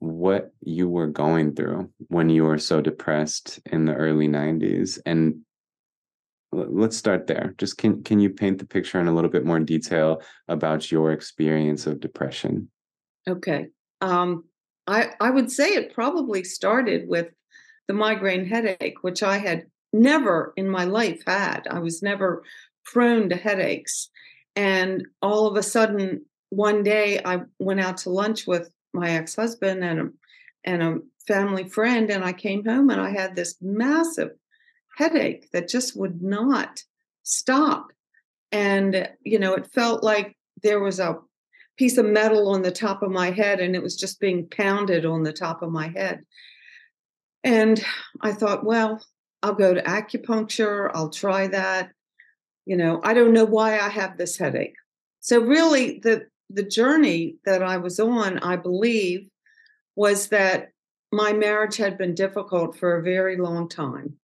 what 0.00 0.52
you 0.60 0.88
were 0.88 1.06
going 1.06 1.54
through 1.54 1.90
when 2.08 2.30
you 2.30 2.44
were 2.44 2.58
so 2.58 2.80
depressed 2.80 3.60
in 3.66 3.84
the 3.84 3.94
early 3.94 4.28
90s 4.28 4.98
and 5.04 5.40
let's 6.52 6.96
start 6.96 7.26
there. 7.26 7.54
Just 7.58 7.76
can 7.78 8.02
can 8.02 8.20
you 8.20 8.30
paint 8.30 8.58
the 8.58 8.66
picture 8.66 9.00
in 9.00 9.08
a 9.08 9.14
little 9.14 9.30
bit 9.30 9.44
more 9.44 9.60
detail 9.60 10.22
about 10.48 10.90
your 10.90 11.12
experience 11.12 11.86
of 11.86 12.00
depression? 12.00 12.70
Okay. 13.28 13.68
Um 14.00 14.44
i 14.86 15.10
i 15.20 15.30
would 15.30 15.50
say 15.50 15.74
it 15.74 15.94
probably 15.94 16.42
started 16.44 17.08
with 17.08 17.28
the 17.88 17.94
migraine 17.94 18.46
headache 18.46 19.02
which 19.02 19.22
i 19.22 19.38
had 19.38 19.66
never 19.92 20.52
in 20.56 20.68
my 20.68 20.84
life 20.84 21.22
had. 21.26 21.66
I 21.70 21.78
was 21.78 22.02
never 22.02 22.42
prone 22.84 23.28
to 23.30 23.36
headaches. 23.36 24.10
And 24.56 25.06
all 25.22 25.46
of 25.46 25.56
a 25.56 25.62
sudden 25.62 26.24
one 26.50 26.82
day 26.82 27.20
i 27.24 27.40
went 27.58 27.80
out 27.80 27.98
to 27.98 28.10
lunch 28.10 28.46
with 28.46 28.70
my 28.92 29.10
ex-husband 29.10 29.84
and 29.84 30.00
a, 30.00 30.08
and 30.64 30.82
a 30.82 30.98
family 31.26 31.68
friend 31.68 32.10
and 32.10 32.24
I 32.24 32.32
came 32.32 32.64
home 32.64 32.90
and 32.90 33.00
I 33.00 33.10
had 33.10 33.36
this 33.36 33.56
massive 33.60 34.30
headache 34.96 35.48
that 35.52 35.68
just 35.68 35.96
would 35.96 36.22
not 36.22 36.82
stop. 37.22 37.88
And 38.50 39.08
you 39.22 39.38
know 39.38 39.54
it 39.54 39.70
felt 39.72 40.02
like 40.02 40.36
there 40.62 40.80
was 40.80 40.98
a 40.98 41.18
piece 41.76 41.98
of 41.98 42.06
metal 42.06 42.48
on 42.48 42.62
the 42.62 42.72
top 42.72 43.02
of 43.02 43.10
my 43.10 43.30
head 43.30 43.60
and 43.60 43.76
it 43.76 43.82
was 43.82 43.94
just 43.94 44.18
being 44.18 44.48
pounded 44.48 45.04
on 45.04 45.22
the 45.22 45.32
top 45.32 45.62
of 45.62 45.70
my 45.70 45.88
head. 45.88 46.22
And 47.44 47.82
I 48.22 48.32
thought 48.32 48.64
well 48.64 49.04
I'll 49.42 49.54
go 49.54 49.74
to 49.74 49.82
acupuncture 49.82 50.90
I'll 50.94 51.10
try 51.10 51.46
that. 51.48 51.90
You 52.64 52.76
know 52.78 53.00
I 53.04 53.12
don't 53.12 53.34
know 53.34 53.44
why 53.44 53.78
I 53.78 53.90
have 53.90 54.16
this 54.16 54.38
headache. 54.38 54.76
So 55.20 55.40
really 55.40 56.00
the 56.02 56.26
the 56.50 56.62
journey 56.62 57.36
that 57.44 57.62
I 57.62 57.76
was 57.76 58.00
on, 58.00 58.38
I 58.38 58.56
believe, 58.56 59.28
was 59.94 60.28
that 60.28 60.68
my 61.12 61.32
marriage 61.32 61.76
had 61.76 61.98
been 61.98 62.14
difficult 62.14 62.76
for 62.76 62.96
a 62.96 63.02
very 63.02 63.36
long 63.36 63.68
time. 63.68 64.14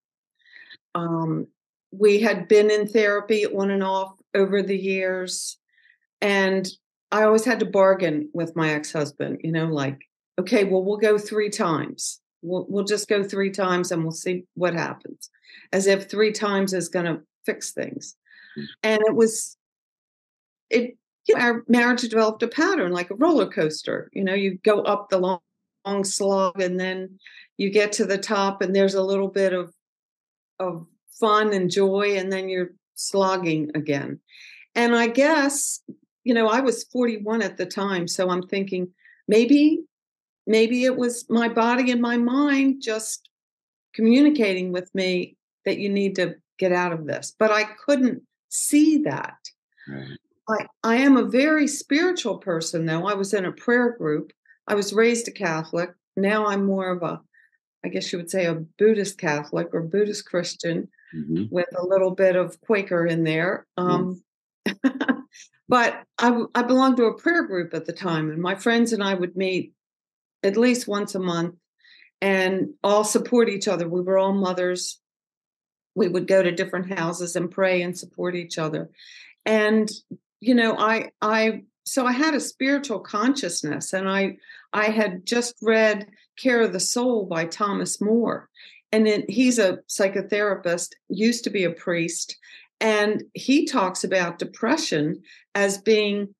Um, 0.94 1.48
we 1.90 2.20
had 2.20 2.48
been 2.48 2.70
in 2.70 2.86
therapy 2.86 3.46
on 3.46 3.70
and 3.70 3.82
off 3.82 4.14
over 4.34 4.62
the 4.62 4.76
years. 4.76 5.58
And 6.20 6.68
I 7.10 7.24
always 7.24 7.44
had 7.44 7.60
to 7.60 7.66
bargain 7.66 8.30
with 8.32 8.56
my 8.56 8.70
ex 8.72 8.92
husband, 8.92 9.40
you 9.44 9.52
know, 9.52 9.66
like, 9.66 10.00
okay, 10.38 10.64
well, 10.64 10.82
we'll 10.82 10.98
go 10.98 11.18
three 11.18 11.50
times. 11.50 12.20
We'll, 12.42 12.66
we'll 12.68 12.84
just 12.84 13.08
go 13.08 13.22
three 13.22 13.50
times 13.50 13.92
and 13.92 14.02
we'll 14.02 14.12
see 14.12 14.44
what 14.54 14.74
happens, 14.74 15.30
as 15.72 15.86
if 15.86 16.10
three 16.10 16.32
times 16.32 16.74
is 16.74 16.88
going 16.88 17.06
to 17.06 17.22
fix 17.46 17.72
things. 17.72 18.16
Mm. 18.58 18.64
And 18.82 19.02
it 19.06 19.14
was, 19.14 19.56
it 20.70 20.96
you 21.26 21.34
know, 21.34 21.40
our 21.40 21.64
marriage 21.68 22.02
developed 22.02 22.42
a 22.42 22.48
pattern 22.48 22.92
like 22.92 23.10
a 23.10 23.14
roller 23.14 23.50
coaster. 23.50 24.10
You 24.12 24.24
know, 24.24 24.34
you 24.34 24.58
go 24.58 24.82
up 24.82 25.08
the 25.08 25.18
long, 25.18 25.40
long 25.86 26.04
slog 26.04 26.60
and 26.60 26.78
then 26.78 27.18
you 27.56 27.70
get 27.70 27.92
to 27.92 28.04
the 28.04 28.18
top 28.18 28.62
and 28.62 28.74
there's 28.74 28.94
a 28.94 29.02
little 29.02 29.28
bit 29.28 29.52
of 29.52 29.72
of 30.60 30.86
fun 31.18 31.52
and 31.52 31.70
joy 31.70 32.16
and 32.16 32.32
then 32.32 32.48
you're 32.48 32.70
slogging 32.94 33.70
again. 33.74 34.20
And 34.74 34.94
I 34.94 35.08
guess, 35.08 35.80
you 36.22 36.34
know, 36.34 36.48
I 36.48 36.60
was 36.60 36.84
41 36.84 37.42
at 37.42 37.56
the 37.56 37.66
time, 37.66 38.08
so 38.08 38.30
I'm 38.30 38.42
thinking 38.42 38.90
maybe 39.28 39.84
maybe 40.46 40.84
it 40.84 40.96
was 40.96 41.24
my 41.30 41.48
body 41.48 41.90
and 41.90 42.02
my 42.02 42.16
mind 42.16 42.82
just 42.82 43.28
communicating 43.94 44.72
with 44.72 44.94
me 44.94 45.36
that 45.64 45.78
you 45.78 45.88
need 45.88 46.16
to 46.16 46.34
get 46.58 46.72
out 46.72 46.92
of 46.92 47.06
this. 47.06 47.34
But 47.38 47.50
I 47.50 47.64
couldn't 47.64 48.22
see 48.48 48.98
that. 49.04 49.36
Right. 49.88 50.18
I, 50.48 50.66
I 50.82 50.96
am 50.96 51.16
a 51.16 51.24
very 51.24 51.66
spiritual 51.66 52.38
person, 52.38 52.86
though. 52.86 53.06
I 53.06 53.14
was 53.14 53.32
in 53.32 53.44
a 53.44 53.52
prayer 53.52 53.96
group. 53.96 54.32
I 54.66 54.74
was 54.74 54.92
raised 54.92 55.28
a 55.28 55.30
Catholic. 55.30 55.90
Now 56.16 56.46
I'm 56.46 56.64
more 56.64 56.90
of 56.90 57.02
a, 57.02 57.20
I 57.84 57.88
guess 57.88 58.12
you 58.12 58.18
would 58.18 58.30
say, 58.30 58.46
a 58.46 58.54
Buddhist 58.54 59.18
Catholic 59.18 59.68
or 59.72 59.82
Buddhist 59.82 60.26
Christian 60.26 60.88
mm-hmm. 61.14 61.44
with 61.50 61.68
a 61.76 61.86
little 61.86 62.10
bit 62.10 62.36
of 62.36 62.60
Quaker 62.60 63.06
in 63.06 63.24
there. 63.24 63.66
Um, 63.76 64.22
but 65.68 66.02
I, 66.18 66.42
I 66.54 66.62
belonged 66.62 66.98
to 66.98 67.06
a 67.06 67.18
prayer 67.18 67.46
group 67.46 67.74
at 67.74 67.86
the 67.86 67.92
time, 67.92 68.30
and 68.30 68.40
my 68.40 68.54
friends 68.54 68.92
and 68.92 69.02
I 69.02 69.14
would 69.14 69.36
meet 69.36 69.72
at 70.42 70.56
least 70.56 70.86
once 70.86 71.14
a 71.14 71.20
month 71.20 71.54
and 72.20 72.74
all 72.82 73.04
support 73.04 73.48
each 73.48 73.66
other. 73.66 73.88
We 73.88 74.02
were 74.02 74.18
all 74.18 74.34
mothers. 74.34 75.00
We 75.94 76.08
would 76.08 76.26
go 76.26 76.42
to 76.42 76.52
different 76.52 76.96
houses 76.98 77.34
and 77.34 77.50
pray 77.50 77.82
and 77.82 77.96
support 77.96 78.34
each 78.34 78.58
other. 78.58 78.90
And 79.46 79.90
you 80.44 80.54
know, 80.54 80.76
I 80.76 81.10
I 81.22 81.62
so 81.84 82.06
I 82.06 82.12
had 82.12 82.34
a 82.34 82.40
spiritual 82.40 83.00
consciousness 83.00 83.92
and 83.92 84.08
I 84.08 84.36
I 84.72 84.86
had 84.86 85.26
just 85.26 85.54
read 85.62 86.06
Care 86.36 86.62
of 86.62 86.72
the 86.72 86.80
Soul 86.80 87.26
by 87.26 87.46
Thomas 87.46 88.00
Moore. 88.00 88.48
And 88.92 89.06
then 89.06 89.24
he's 89.28 89.58
a 89.58 89.78
psychotherapist, 89.88 90.90
used 91.08 91.44
to 91.44 91.50
be 91.50 91.64
a 91.64 91.70
priest, 91.70 92.36
and 92.80 93.24
he 93.32 93.66
talks 93.66 94.04
about 94.04 94.38
depression 94.38 95.22
as 95.54 95.78
being 95.78 96.34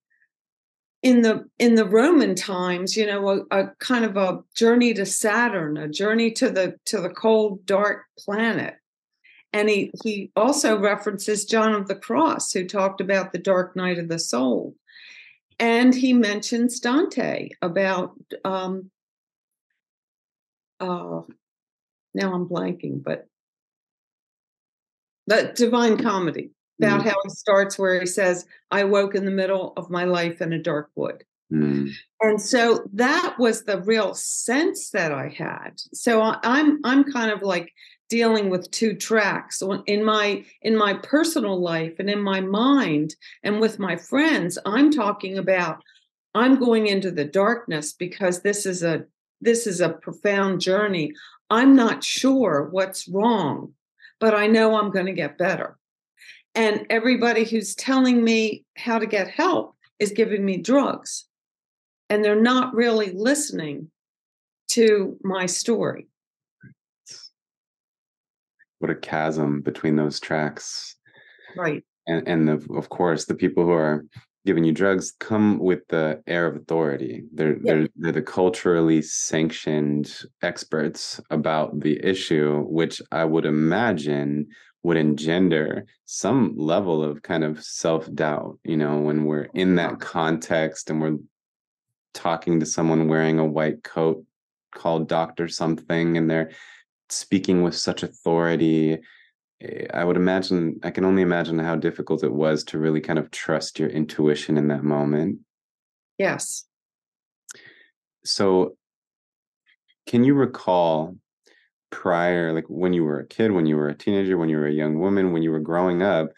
in 1.01 1.21
the 1.21 1.45
in 1.59 1.75
the 1.75 1.85
roman 1.85 2.33
times 2.33 2.97
you 2.97 3.05
know 3.05 3.29
a, 3.29 3.59
a, 3.59 3.67
kind 3.79 4.03
of 4.03 4.17
a 4.17 4.39
journey 4.55 4.91
to 4.91 5.05
saturn 5.05 5.77
a 5.77 5.87
journey 5.87 6.31
to 6.31 6.49
the 6.49 6.75
to 6.85 6.99
the 6.99 7.11
cold 7.11 7.63
dark 7.67 8.05
planet 8.17 8.75
and 9.55 9.69
he, 9.69 9.89
he 10.03 10.31
also 10.35 10.77
references 10.77 11.45
John 11.45 11.73
of 11.73 11.87
the 11.87 11.95
Cross, 11.95 12.51
who 12.51 12.67
talked 12.67 12.99
about 12.99 13.31
the 13.31 13.39
dark 13.39 13.73
night 13.73 13.97
of 13.97 14.09
the 14.09 14.19
soul. 14.19 14.75
And 15.57 15.95
he 15.95 16.11
mentions 16.11 16.81
Dante 16.81 17.51
about, 17.61 18.17
um, 18.43 18.91
uh, 20.81 21.21
now 22.13 22.33
I'm 22.33 22.49
blanking, 22.49 23.01
but 23.01 23.27
the 25.27 25.53
Divine 25.55 26.03
Comedy, 26.03 26.51
about 26.81 26.99
mm-hmm. 26.99 27.07
how 27.07 27.15
he 27.23 27.29
starts 27.29 27.79
where 27.79 27.97
he 28.01 28.07
says, 28.07 28.45
I 28.71 28.83
woke 28.83 29.15
in 29.15 29.23
the 29.23 29.31
middle 29.31 29.71
of 29.77 29.89
my 29.89 30.03
life 30.03 30.41
in 30.41 30.51
a 30.51 30.61
dark 30.61 30.89
wood. 30.95 31.23
Mm. 31.51 31.91
And 32.21 32.41
so 32.41 32.85
that 32.93 33.35
was 33.37 33.63
the 33.63 33.81
real 33.81 34.13
sense 34.13 34.89
that 34.91 35.11
I 35.11 35.29
had. 35.29 35.73
So 35.93 36.21
I, 36.21 36.39
I'm 36.43 36.79
I'm 36.83 37.03
kind 37.03 37.31
of 37.31 37.43
like 37.43 37.71
dealing 38.09 38.49
with 38.49 38.69
two 38.71 38.95
tracks 38.95 39.63
in 39.87 40.03
my 40.03 40.43
in 40.61 40.75
my 40.77 40.93
personal 40.93 41.59
life 41.59 41.93
and 41.99 42.09
in 42.09 42.21
my 42.21 42.39
mind 42.39 43.15
and 43.43 43.59
with 43.59 43.79
my 43.79 43.95
friends 43.95 44.57
i'm 44.65 44.91
talking 44.91 45.37
about 45.37 45.81
i'm 46.35 46.59
going 46.59 46.87
into 46.87 47.09
the 47.09 47.25
darkness 47.25 47.93
because 47.93 48.41
this 48.41 48.65
is 48.65 48.83
a 48.83 49.03
this 49.41 49.65
is 49.65 49.81
a 49.81 49.89
profound 49.89 50.61
journey 50.61 51.11
i'm 51.49 51.75
not 51.75 52.03
sure 52.03 52.67
what's 52.71 53.07
wrong 53.07 53.73
but 54.19 54.35
i 54.35 54.45
know 54.45 54.77
i'm 54.77 54.91
going 54.91 55.07
to 55.07 55.11
get 55.11 55.37
better 55.37 55.77
and 56.53 56.85
everybody 56.89 57.43
who's 57.43 57.73
telling 57.73 58.23
me 58.23 58.63
how 58.77 58.99
to 58.99 59.07
get 59.07 59.27
help 59.27 59.75
is 59.97 60.11
giving 60.11 60.45
me 60.45 60.57
drugs 60.57 61.24
and 62.09 62.23
they're 62.23 62.41
not 62.41 62.73
really 62.73 63.11
listening 63.11 63.89
to 64.69 65.17
my 65.23 65.45
story. 65.45 66.07
What 68.79 68.91
a 68.91 68.95
chasm 68.95 69.61
between 69.61 69.95
those 69.95 70.19
tracks. 70.19 70.95
Right. 71.55 71.83
And 72.07 72.27
and 72.27 72.47
the, 72.47 72.73
of 72.75 72.89
course 72.89 73.25
the 73.25 73.35
people 73.35 73.63
who 73.63 73.71
are 73.71 74.05
giving 74.45 74.63
you 74.63 74.71
drugs 74.71 75.13
come 75.19 75.57
with 75.57 75.87
the 75.87 76.21
air 76.27 76.45
of 76.45 76.55
authority. 76.55 77.23
They're 77.33 77.53
yeah. 77.53 77.61
they're 77.63 77.87
they're 77.95 78.11
the 78.11 78.21
culturally 78.21 79.01
sanctioned 79.01 80.13
experts 80.41 81.19
about 81.31 81.79
the 81.79 81.99
issue 82.05 82.61
which 82.63 83.01
i 83.11 83.25
would 83.25 83.45
imagine 83.45 84.47
would 84.83 84.97
engender 84.97 85.85
some 86.05 86.53
level 86.55 87.03
of 87.03 87.23
kind 87.23 87.43
of 87.43 87.63
self-doubt 87.63 88.59
you 88.63 88.77
know 88.77 88.99
when 88.99 89.25
we're 89.25 89.49
in 89.55 89.75
that 89.75 89.99
context 89.99 90.91
and 90.91 91.01
we're 91.01 91.17
talking 92.15 92.59
to 92.59 92.65
someone 92.65 93.07
wearing 93.07 93.37
a 93.37 93.45
white 93.45 93.83
coat 93.83 94.25
called 94.73 95.07
doctor 95.07 95.47
something 95.47 96.17
and 96.17 96.29
they're 96.29 96.51
speaking 97.09 97.61
with 97.61 97.75
such 97.75 98.01
authority 98.01 98.97
eh, 99.61 99.85
i 99.93 100.03
would 100.03 100.17
imagine 100.17 100.79
i 100.83 100.89
can 100.89 101.05
only 101.05 101.21
imagine 101.21 101.59
how 101.59 101.75
difficult 101.75 102.23
it 102.23 102.33
was 102.33 102.63
to 102.63 102.79
really 102.79 103.01
kind 103.01 103.19
of 103.19 103.29
trust 103.29 103.79
your 103.79 103.89
intuition 103.89 104.57
in 104.57 104.67
that 104.69 104.83
moment. 104.83 105.39
Yes. 106.17 106.65
So 108.23 108.77
can 110.07 110.23
you 110.23 110.33
recall 110.33 111.15
prior 111.91 112.53
like 112.53 112.65
when 112.67 112.93
you 112.93 113.03
were 113.03 113.19
a 113.19 113.27
kid 113.27 113.51
when 113.51 113.65
you 113.65 113.75
were 113.77 113.87
a 113.87 113.95
teenager 113.95 114.37
when 114.37 114.49
you 114.49 114.57
were 114.57 114.67
a 114.67 114.71
young 114.71 114.99
woman 114.99 115.31
when 115.31 115.41
you 115.41 115.51
were 115.51 115.59
growing 115.59 116.01
up 116.01 116.29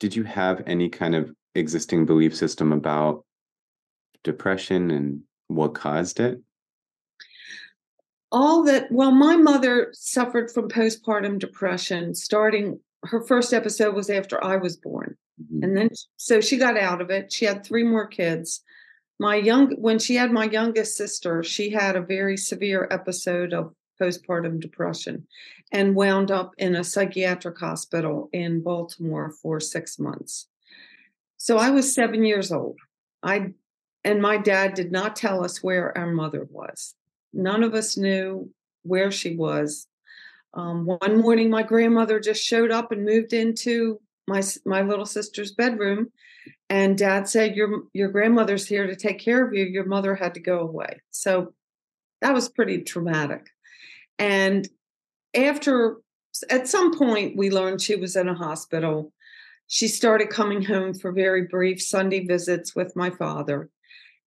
did 0.00 0.14
you 0.14 0.22
have 0.22 0.62
any 0.66 0.88
kind 0.88 1.14
of 1.14 1.32
existing 1.54 2.04
belief 2.04 2.36
system 2.36 2.72
about 2.72 3.24
depression 4.26 4.90
and 4.90 5.22
what 5.46 5.74
caused 5.74 6.20
it? 6.20 6.42
All 8.30 8.64
that 8.64 8.90
well 8.90 9.12
my 9.12 9.36
mother 9.36 9.88
suffered 9.94 10.50
from 10.50 10.68
postpartum 10.68 11.38
depression 11.38 12.14
starting 12.14 12.80
her 13.04 13.22
first 13.22 13.54
episode 13.54 13.94
was 13.94 14.10
after 14.10 14.42
i 14.44 14.56
was 14.56 14.76
born. 14.76 15.16
Mm-hmm. 15.40 15.62
and 15.62 15.76
then 15.76 15.90
so 16.16 16.40
she 16.40 16.56
got 16.56 16.76
out 16.76 17.00
of 17.00 17.10
it. 17.10 17.32
She 17.32 17.44
had 17.44 17.64
three 17.64 17.84
more 17.84 18.06
kids. 18.06 18.62
My 19.18 19.36
young 19.36 19.70
when 19.76 19.98
she 19.98 20.16
had 20.16 20.32
my 20.32 20.44
youngest 20.44 20.96
sister 20.96 21.42
she 21.42 21.70
had 21.70 21.96
a 21.96 22.02
very 22.02 22.36
severe 22.36 22.88
episode 22.90 23.54
of 23.54 23.72
postpartum 24.00 24.60
depression 24.60 25.26
and 25.72 25.94
wound 25.94 26.30
up 26.30 26.52
in 26.58 26.74
a 26.74 26.84
psychiatric 26.84 27.58
hospital 27.58 28.28
in 28.32 28.60
baltimore 28.62 29.30
for 29.30 29.60
six 29.60 29.98
months. 29.98 30.48
So 31.36 31.58
i 31.58 31.70
was 31.70 31.94
seven 31.94 32.24
years 32.24 32.50
old. 32.50 32.78
I 33.22 33.52
and 34.06 34.22
my 34.22 34.36
dad 34.38 34.74
did 34.74 34.90
not 34.90 35.16
tell 35.16 35.44
us 35.44 35.62
where 35.62 35.96
our 35.98 36.12
mother 36.12 36.46
was 36.50 36.94
None 37.36 37.62
of 37.62 37.74
us 37.74 37.98
knew 37.98 38.50
where 38.82 39.10
she 39.10 39.36
was. 39.36 39.86
Um, 40.54 40.86
one 40.86 41.20
morning, 41.20 41.50
my 41.50 41.62
grandmother 41.62 42.18
just 42.18 42.42
showed 42.42 42.70
up 42.70 42.90
and 42.90 43.04
moved 43.04 43.34
into 43.34 44.00
my 44.26 44.42
my 44.64 44.80
little 44.80 45.04
sister's 45.04 45.52
bedroom, 45.52 46.10
and 46.70 46.96
Dad 46.96 47.28
said, 47.28 47.54
"Your 47.54 47.82
your 47.92 48.08
grandmother's 48.08 48.66
here 48.66 48.86
to 48.86 48.96
take 48.96 49.18
care 49.18 49.46
of 49.46 49.52
you. 49.52 49.64
Your 49.64 49.84
mother 49.84 50.14
had 50.14 50.32
to 50.34 50.40
go 50.40 50.60
away." 50.60 51.02
So 51.10 51.52
that 52.22 52.32
was 52.32 52.48
pretty 52.48 52.82
traumatic. 52.82 53.50
And 54.18 54.66
after, 55.34 55.98
at 56.48 56.68
some 56.68 56.96
point, 56.96 57.36
we 57.36 57.50
learned 57.50 57.82
she 57.82 57.96
was 57.96 58.16
in 58.16 58.30
a 58.30 58.34
hospital. 58.34 59.12
She 59.66 59.88
started 59.88 60.30
coming 60.30 60.62
home 60.62 60.94
for 60.94 61.12
very 61.12 61.42
brief 61.42 61.82
Sunday 61.82 62.24
visits 62.24 62.74
with 62.74 62.96
my 62.96 63.10
father. 63.10 63.68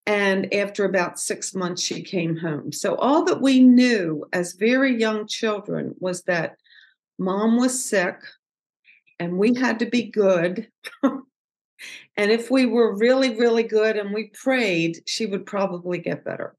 And 0.10 0.52
after 0.56 0.86
about 0.86 1.20
six 1.20 1.54
months, 1.54 1.84
she 1.84 2.02
came 2.02 2.36
home. 2.36 2.72
So, 2.72 2.96
all 2.96 3.26
that 3.26 3.44
we 3.44 3.60
knew 3.60 4.26
as 4.34 4.54
very 4.54 5.00
young 5.00 5.28
children 5.28 5.94
was 6.00 6.24
that 6.24 6.56
mom 7.20 7.58
was 7.58 7.86
sick 7.86 8.16
and 9.20 9.38
we 9.38 9.54
had 9.54 9.78
to 9.78 9.86
be 9.86 10.10
good. 10.10 10.68
and 11.04 11.22
if 12.18 12.50
we 12.50 12.66
were 12.66 12.98
really, 12.98 13.38
really 13.38 13.62
good 13.62 13.98
and 13.98 14.12
we 14.12 14.32
prayed, 14.34 14.98
she 15.06 15.28
would 15.28 15.46
probably 15.46 16.00
get 16.00 16.26
better. 16.26 16.56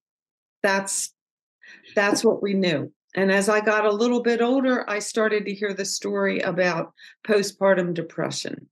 That's 0.63 1.13
that's 1.97 2.23
what 2.23 2.41
we 2.41 2.55
knew. 2.55 2.93
And 3.17 3.33
as 3.33 3.49
I 3.49 3.63
got 3.63 3.85
a 3.85 3.91
little 3.91 4.23
bit 4.23 4.41
older, 4.41 4.89
I 4.89 5.01
started 5.01 5.45
to 5.47 5.55
hear 5.55 5.75
the 5.75 5.85
story 5.85 6.39
about 6.39 6.93
postpartum 7.27 7.95
depression. 7.95 8.69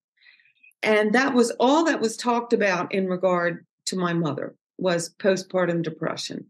And 0.84 1.12
that 1.16 1.34
was 1.34 1.50
all 1.58 1.86
that 1.86 2.00
was 2.00 2.16
talked 2.16 2.52
about 2.52 2.94
in 2.94 3.08
regard 3.08 3.66
to 3.86 3.96
my 3.96 4.12
mother 4.12 4.54
was 4.78 5.14
postpartum 5.18 5.82
depression. 5.82 6.46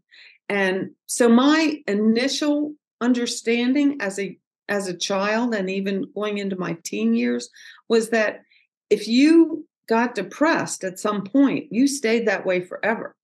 And 0.47 0.91
so 1.05 1.29
my 1.29 1.81
initial 1.87 2.73
understanding 3.01 3.97
as 4.01 4.19
a 4.19 4.37
as 4.67 4.87
a 4.87 4.97
child 4.97 5.55
and 5.55 5.69
even 5.69 6.05
going 6.13 6.37
into 6.37 6.55
my 6.55 6.77
teen 6.83 7.15
years 7.15 7.49
was 7.87 8.09
that 8.09 8.41
if 8.89 9.07
you 9.07 9.67
got 9.87 10.13
depressed 10.13 10.83
at 10.83 10.99
some 10.99 11.23
point, 11.23 11.71
you 11.71 11.87
stayed 11.87 12.27
that 12.27 12.45
way 12.45 12.61
forever 12.61 13.15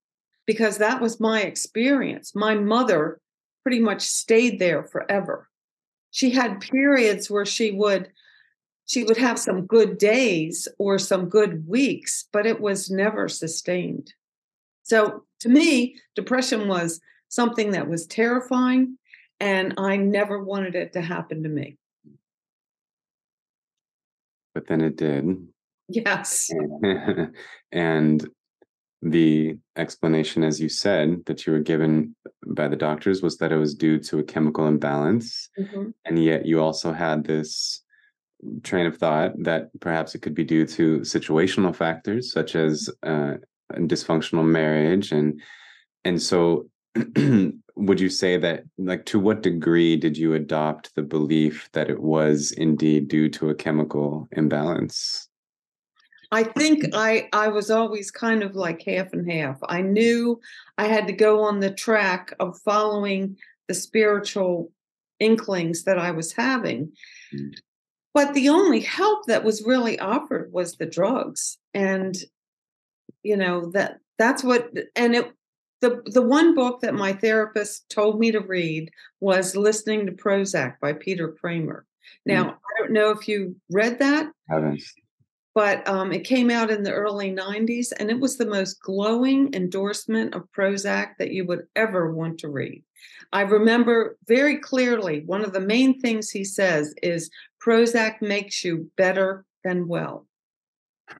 because 0.44 0.78
that 0.78 1.00
was 1.00 1.20
my 1.20 1.42
experience. 1.42 2.34
My 2.34 2.54
mother 2.54 3.20
pretty 3.62 3.80
much 3.80 4.02
stayed 4.02 4.58
there 4.58 4.82
forever. 4.82 5.48
She 6.10 6.30
had 6.30 6.60
periods 6.60 7.30
where 7.30 7.46
she 7.46 7.70
would 7.70 8.10
she 8.88 9.02
would 9.02 9.16
have 9.16 9.38
some 9.38 9.66
good 9.66 9.98
days 9.98 10.68
or 10.78 10.96
some 10.98 11.28
good 11.28 11.66
weeks, 11.66 12.28
but 12.32 12.46
it 12.46 12.60
was 12.60 12.88
never 12.88 13.28
sustained. 13.28 14.14
So 14.86 15.24
to 15.40 15.48
me, 15.48 15.96
depression 16.14 16.68
was 16.68 17.00
something 17.28 17.72
that 17.72 17.88
was 17.88 18.06
terrifying, 18.06 18.98
and 19.40 19.74
I 19.78 19.96
never 19.96 20.40
wanted 20.40 20.76
it 20.76 20.92
to 20.92 21.00
happen 21.00 21.42
to 21.42 21.48
me. 21.48 21.76
But 24.54 24.68
then 24.68 24.80
it 24.80 24.94
did. 24.94 25.48
Yes. 25.88 26.50
and 27.72 28.28
the 29.02 29.58
explanation, 29.74 30.44
as 30.44 30.60
you 30.60 30.68
said, 30.68 31.24
that 31.26 31.48
you 31.48 31.52
were 31.52 31.58
given 31.58 32.14
by 32.46 32.68
the 32.68 32.76
doctors 32.76 33.22
was 33.22 33.38
that 33.38 33.50
it 33.50 33.56
was 33.56 33.74
due 33.74 33.98
to 33.98 34.20
a 34.20 34.24
chemical 34.24 34.68
imbalance. 34.68 35.48
Mm-hmm. 35.58 35.90
And 36.04 36.24
yet 36.24 36.46
you 36.46 36.60
also 36.60 36.92
had 36.92 37.24
this 37.24 37.82
train 38.62 38.86
of 38.86 38.98
thought 38.98 39.32
that 39.42 39.68
perhaps 39.80 40.14
it 40.14 40.22
could 40.22 40.34
be 40.34 40.44
due 40.44 40.64
to 40.64 41.00
situational 41.00 41.74
factors 41.74 42.32
such 42.32 42.54
as 42.54 42.88
uh, 43.02 43.34
dysfunctional 43.72 44.44
marriage 44.44 45.12
and 45.12 45.40
and 46.04 46.22
so 46.22 46.68
would 47.76 48.00
you 48.00 48.08
say 48.08 48.36
that 48.38 48.64
like 48.78 49.04
to 49.06 49.18
what 49.18 49.42
degree 49.42 49.96
did 49.96 50.16
you 50.16 50.34
adopt 50.34 50.94
the 50.94 51.02
belief 51.02 51.68
that 51.72 51.90
it 51.90 52.00
was 52.00 52.52
indeed 52.52 53.08
due 53.08 53.28
to 53.28 53.50
a 53.50 53.54
chemical 53.54 54.28
imbalance? 54.32 55.28
I 56.32 56.42
think 56.42 56.86
i 56.94 57.28
i 57.32 57.48
was 57.48 57.70
always 57.70 58.10
kind 58.10 58.42
of 58.42 58.56
like 58.56 58.82
half 58.82 59.12
and 59.12 59.30
half. 59.30 59.58
I 59.68 59.82
knew 59.82 60.40
i 60.78 60.86
had 60.86 61.06
to 61.06 61.12
go 61.12 61.42
on 61.42 61.60
the 61.60 61.70
track 61.70 62.32
of 62.40 62.58
following 62.60 63.36
the 63.68 63.74
spiritual 63.74 64.72
inklings 65.20 65.84
that 65.84 65.98
i 65.98 66.10
was 66.10 66.32
having. 66.32 66.92
Mm. 67.34 67.56
but 68.14 68.34
the 68.34 68.48
only 68.48 68.80
help 68.80 69.26
that 69.26 69.44
was 69.44 69.66
really 69.66 69.98
offered 69.98 70.52
was 70.52 70.76
the 70.76 70.86
drugs 70.86 71.58
and 71.74 72.16
you 73.22 73.36
know 73.36 73.70
that 73.72 73.98
that's 74.18 74.42
what 74.42 74.70
and 74.94 75.14
it 75.14 75.32
the 75.80 76.02
the 76.06 76.22
one 76.22 76.54
book 76.54 76.80
that 76.80 76.94
my 76.94 77.12
therapist 77.12 77.88
told 77.90 78.18
me 78.18 78.30
to 78.32 78.40
read 78.40 78.90
was 79.20 79.56
listening 79.56 80.06
to 80.06 80.12
prozac 80.12 80.76
by 80.80 80.92
peter 80.92 81.32
kramer. 81.32 81.84
Now 82.24 82.44
mm. 82.44 82.50
i 82.50 82.80
don't 82.80 82.92
know 82.92 83.10
if 83.10 83.28
you 83.28 83.56
read 83.70 83.98
that 83.98 84.30
I 84.50 84.54
haven't. 84.54 84.82
but 85.54 85.86
um, 85.88 86.12
it 86.12 86.24
came 86.24 86.50
out 86.50 86.70
in 86.70 86.82
the 86.82 86.92
early 86.92 87.32
90s 87.32 87.92
and 87.98 88.10
it 88.10 88.20
was 88.20 88.36
the 88.36 88.46
most 88.46 88.80
glowing 88.80 89.52
endorsement 89.54 90.34
of 90.34 90.50
prozac 90.56 91.16
that 91.18 91.32
you 91.32 91.44
would 91.46 91.64
ever 91.74 92.12
want 92.12 92.38
to 92.38 92.48
read. 92.48 92.82
I 93.32 93.42
remember 93.42 94.16
very 94.26 94.58
clearly 94.58 95.22
one 95.26 95.44
of 95.44 95.52
the 95.52 95.60
main 95.60 96.00
things 96.00 96.30
he 96.30 96.44
says 96.44 96.94
is 97.02 97.30
prozac 97.64 98.22
makes 98.22 98.64
you 98.64 98.90
better 98.96 99.44
than 99.64 99.88
well. 99.88 100.26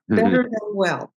Better 0.09 0.43
mm-hmm. 0.43 0.51
than 0.51 0.75
well 0.75 1.13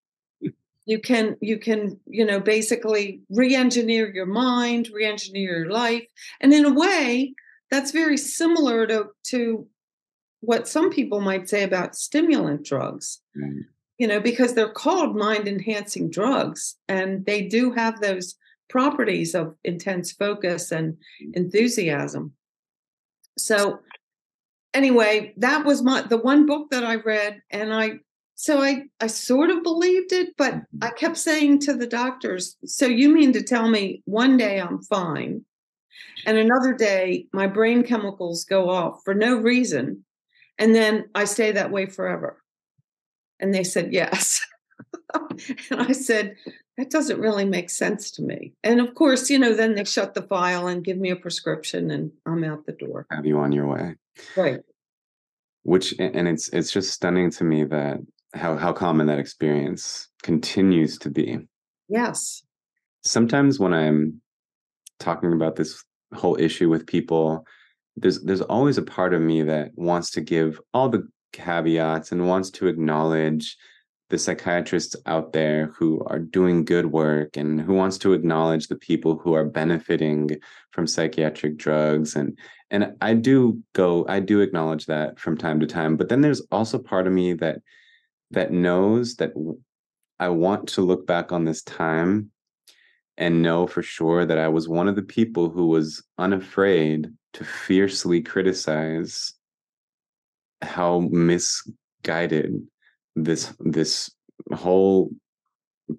you 0.85 0.99
can 0.99 1.37
you 1.41 1.57
can 1.57 1.99
you 2.05 2.25
know 2.25 2.39
basically 2.39 3.21
re-engineer 3.29 4.13
your 4.13 4.25
mind 4.25 4.89
re-engineer 4.93 5.59
your 5.59 5.71
life. 5.71 6.05
And 6.39 6.53
in 6.53 6.65
a 6.65 6.73
way 6.73 7.33
that's 7.69 7.91
very 7.91 8.17
similar 8.17 8.87
to 8.87 9.07
to 9.27 9.67
what 10.41 10.67
some 10.67 10.89
people 10.89 11.21
might 11.21 11.47
say 11.47 11.63
about 11.63 11.95
stimulant 11.95 12.65
drugs. 12.65 13.21
Right. 13.35 13.63
you 13.97 14.07
know 14.07 14.19
because 14.19 14.53
they're 14.53 14.69
called 14.69 15.15
mind 15.15 15.47
enhancing 15.47 16.09
drugs 16.09 16.75
and 16.87 17.25
they 17.25 17.47
do 17.47 17.71
have 17.71 18.01
those 18.01 18.35
properties 18.69 19.35
of 19.35 19.55
intense 19.63 20.11
focus 20.11 20.71
and 20.71 20.93
mm. 20.93 21.35
enthusiasm. 21.35 22.33
So 23.37 23.79
anyway 24.73 25.33
that 25.37 25.65
was 25.65 25.81
my 25.81 26.01
the 26.01 26.17
one 26.17 26.45
book 26.45 26.69
that 26.71 26.83
i 26.83 26.95
read 26.95 27.41
and 27.49 27.73
i 27.73 27.91
so 28.41 28.59
i 28.59 28.81
i 28.99 29.05
sort 29.05 29.51
of 29.51 29.61
believed 29.61 30.11
it 30.11 30.35
but 30.35 30.53
i 30.53 30.57
mm-hmm. 30.57 30.97
kept 30.97 31.17
saying 31.17 31.59
to 31.59 31.75
the 31.75 31.85
doctors 31.85 32.57
so 32.65 32.87
you 32.87 33.13
mean 33.13 33.31
to 33.31 33.43
tell 33.43 33.69
me 33.69 34.01
one 34.05 34.35
day 34.35 34.59
i'm 34.59 34.81
fine 34.81 35.45
and 36.25 36.37
another 36.37 36.73
day 36.73 37.27
my 37.33 37.45
brain 37.45 37.83
chemicals 37.83 38.43
go 38.43 38.67
off 38.67 39.01
for 39.05 39.13
no 39.13 39.35
reason 39.35 40.03
and 40.57 40.73
then 40.73 41.05
i 41.13 41.23
stay 41.25 41.51
that 41.51 41.71
way 41.71 41.85
forever? 41.85 42.37
And 43.39 43.53
they 43.53 43.63
said 43.63 43.93
yes. 43.93 44.41
And 45.69 45.81
i 45.81 45.91
said 45.91 46.35
that 46.77 46.89
doesn't 46.89 47.19
really 47.19 47.43
make 47.43 47.69
sense 47.69 48.11
to 48.11 48.21
me. 48.21 48.53
And 48.63 48.79
of 48.79 48.95
course 48.95 49.29
you 49.29 49.37
know 49.37 49.53
then 49.53 49.75
they 49.75 49.83
shut 49.83 50.13
the 50.13 50.21
file 50.21 50.67
and 50.67 50.85
give 50.85 50.97
me 50.97 51.09
a 51.11 51.15
prescription 51.15 51.91
and 51.91 52.11
i'm 52.25 52.43
out 52.43 52.65
the 52.65 52.71
door. 52.71 53.05
Have 53.11 53.25
you 53.25 53.37
on 53.39 53.51
your 53.51 53.67
way? 53.67 53.95
right. 54.37 54.61
Which 55.63 55.93
and 55.99 56.27
it's 56.27 56.47
it's 56.49 56.71
just 56.71 56.91
stunning 56.91 57.29
to 57.31 57.43
me 57.43 57.65
that 57.65 57.99
how 58.33 58.55
how 58.55 58.73
common 58.73 59.07
that 59.07 59.19
experience 59.19 60.07
continues 60.23 60.97
to 60.99 61.09
be. 61.09 61.39
yes 61.89 62.43
Sometimes 63.03 63.59
when 63.59 63.73
I'm 63.73 64.21
talking 64.99 65.33
about 65.33 65.55
this 65.55 65.83
whole 66.13 66.39
issue 66.39 66.69
with 66.69 66.85
people, 66.85 67.45
there's 67.97 68.21
there's 68.21 68.41
always 68.41 68.77
a 68.77 68.83
part 68.83 69.13
of 69.13 69.21
me 69.21 69.41
that 69.43 69.71
wants 69.75 70.11
to 70.11 70.21
give 70.21 70.61
all 70.73 70.89
the 70.89 71.07
caveats 71.33 72.11
and 72.11 72.27
wants 72.27 72.51
to 72.51 72.67
acknowledge 72.67 73.57
the 74.09 74.17
psychiatrists 74.17 74.95
out 75.05 75.31
there 75.31 75.67
who 75.77 76.05
are 76.07 76.19
doing 76.19 76.65
good 76.65 76.85
work 76.85 77.37
and 77.37 77.61
who 77.61 77.73
wants 77.73 77.97
to 77.97 78.13
acknowledge 78.13 78.67
the 78.67 78.75
people 78.75 79.17
who 79.17 79.33
are 79.33 79.45
benefiting 79.45 80.29
from 80.71 80.85
psychiatric 80.85 81.57
drugs 81.57 82.15
and 82.15 82.37
and 82.69 82.93
I 83.01 83.13
do 83.13 83.63
go 83.73 84.05
I 84.09 84.19
do 84.19 84.41
acknowledge 84.41 84.85
that 84.87 85.17
from 85.17 85.37
time 85.37 85.61
to 85.61 85.65
time 85.65 85.95
but 85.95 86.09
then 86.09 86.19
there's 86.19 86.41
also 86.51 86.77
part 86.77 87.07
of 87.07 87.13
me 87.13 87.33
that 87.35 87.59
that 88.31 88.51
knows 88.51 89.15
that 89.15 89.31
I 90.19 90.29
want 90.29 90.67
to 90.69 90.81
look 90.81 91.05
back 91.05 91.31
on 91.31 91.45
this 91.45 91.63
time 91.63 92.31
and 93.17 93.41
know 93.41 93.67
for 93.67 93.83
sure 93.83 94.25
that 94.25 94.37
I 94.37 94.47
was 94.47 94.67
one 94.67 94.87
of 94.87 94.95
the 94.95 95.01
people 95.03 95.49
who 95.49 95.67
was 95.67 96.03
unafraid 96.17 97.11
to 97.33 97.43
fiercely 97.43 98.21
criticize 98.21 99.33
how 100.61 100.99
misguided 101.11 102.61
this 103.15 103.53
this 103.59 104.11
whole 104.53 105.11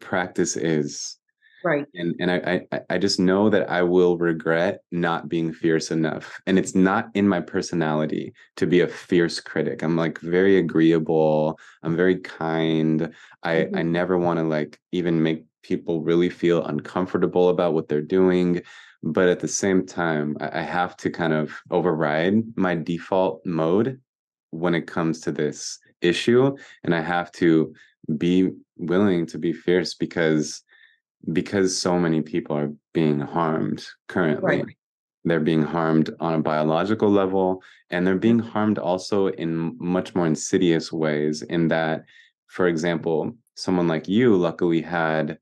practice 0.01 0.57
is 0.57 1.19
right 1.65 1.87
and 1.95 2.15
and 2.21 2.31
I, 2.31 2.67
I 2.73 2.81
I 2.91 2.99
just 2.99 3.21
know 3.21 3.51
that 3.51 3.69
I 3.71 3.83
will 3.83 4.17
regret 4.19 4.81
not 4.91 5.29
being 5.29 5.53
fierce 5.53 5.91
enough. 5.91 6.41
And 6.47 6.59
it's 6.59 6.75
not 6.75 7.11
in 7.15 7.29
my 7.29 7.41
personality 7.41 8.33
to 8.57 8.67
be 8.67 8.81
a 8.81 8.89
fierce 8.89 9.41
critic. 9.41 9.83
I'm 9.83 9.97
like 9.97 10.19
very 10.21 10.57
agreeable. 10.59 11.59
I'm 11.83 11.97
very 11.97 12.17
kind. 12.19 13.13
I 13.43 13.69
I 13.75 13.83
Mhm. 13.83 13.87
never 13.93 14.19
want 14.19 14.39
to 14.39 14.45
like 14.45 14.79
even 14.93 15.23
make 15.23 15.45
people 15.63 16.03
really 16.03 16.31
feel 16.31 16.65
uncomfortable 16.65 17.49
about 17.51 17.75
what 17.75 17.89
they're 17.89 18.03
doing. 18.03 18.63
But 19.03 19.29
at 19.29 19.41
the 19.41 19.49
same 19.49 19.85
time, 19.87 20.37
I, 20.41 20.61
I 20.61 20.63
have 20.63 20.97
to 20.99 21.11
kind 21.11 21.33
of 21.33 21.53
override 21.71 22.43
my 22.57 22.75
default 22.75 23.45
mode 23.45 24.01
when 24.51 24.75
it 24.75 24.87
comes 24.87 25.21
to 25.21 25.33
this 25.33 25.79
issue, 26.01 26.55
and 26.85 26.95
I 26.95 27.01
have 27.01 27.33
to 27.33 27.75
be 28.19 28.51
willing 28.77 29.27
to 29.27 29.39
be 29.39 29.53
fierce 29.53 29.95
because 29.95 30.63
because 31.31 31.77
so 31.77 31.99
many 31.99 32.21
people 32.23 32.57
are 32.57 32.73
being 32.93 33.21
harmed 33.21 33.87
currently 34.09 34.63
Right. 34.63 34.77
they're 35.25 35.41
being 35.41 35.63
harmed 35.63 36.11
on 36.19 36.35
a 36.35 36.43
biological 36.43 37.11
level 37.11 37.63
and 37.91 38.07
they're 38.07 38.17
being 38.17 38.41
mm-hmm. 38.41 38.49
harmed 38.49 38.79
also 38.79 39.29
in 39.29 39.77
much 39.79 40.15
more 40.15 40.27
insidious 40.27 40.93
ways 40.93 41.43
in 41.43 41.69
that 41.69 42.05
for 42.49 42.67
example 42.67 43.33
someone 43.55 43.89
like 43.89 44.09
you 44.09 44.37
luckily 44.37 44.81
had 44.81 45.39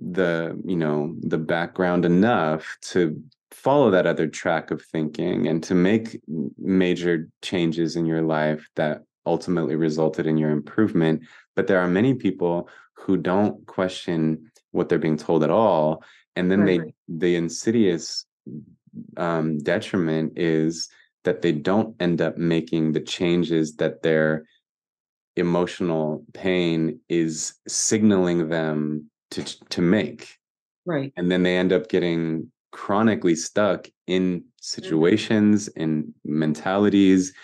the 0.00 0.58
you 0.64 0.76
know 0.76 1.14
the 1.20 1.38
background 1.38 2.04
enough 2.04 2.78
to 2.80 3.22
follow 3.50 3.90
that 3.90 4.06
other 4.06 4.26
track 4.26 4.70
of 4.70 4.82
thinking 4.82 5.46
and 5.46 5.62
to 5.62 5.74
make 5.74 6.18
major 6.58 7.28
changes 7.42 7.96
in 7.96 8.06
your 8.06 8.22
life 8.22 8.66
that 8.76 9.02
ultimately 9.26 9.76
resulted 9.76 10.26
in 10.26 10.38
your 10.38 10.50
improvement 10.50 11.22
but 11.54 11.66
there 11.66 11.78
are 11.78 11.88
many 11.88 12.14
people 12.14 12.68
who 12.94 13.16
don't 13.16 13.66
question 13.66 14.50
what 14.72 14.88
they're 14.88 14.98
being 14.98 15.16
told 15.16 15.44
at 15.44 15.50
all 15.50 16.02
and 16.36 16.50
then 16.50 16.60
Right, 16.60 16.80
they 16.80 16.94
the 17.08 17.36
insidious 17.36 18.26
um, 19.16 19.58
detriment 19.58 20.34
is 20.36 20.88
that 21.24 21.42
they 21.42 21.52
don't 21.52 21.94
end 22.00 22.20
up 22.20 22.36
making 22.36 22.92
the 22.92 23.00
changes 23.00 23.76
that 23.76 24.02
their 24.02 24.44
emotional 25.36 26.24
pain 26.34 27.00
is 27.08 27.54
signaling 27.68 28.48
them 28.48 29.10
to 29.30 29.42
to 29.70 29.80
make. 29.80 30.38
Right. 30.84 31.12
And 31.16 31.30
then 31.30 31.42
they 31.42 31.56
end 31.56 31.72
up 31.72 31.88
getting 31.88 32.50
chronically 32.72 33.36
stuck 33.36 33.86
in 34.06 34.44
situations 34.60 35.68
and 35.76 36.12
mentalities 36.24 37.34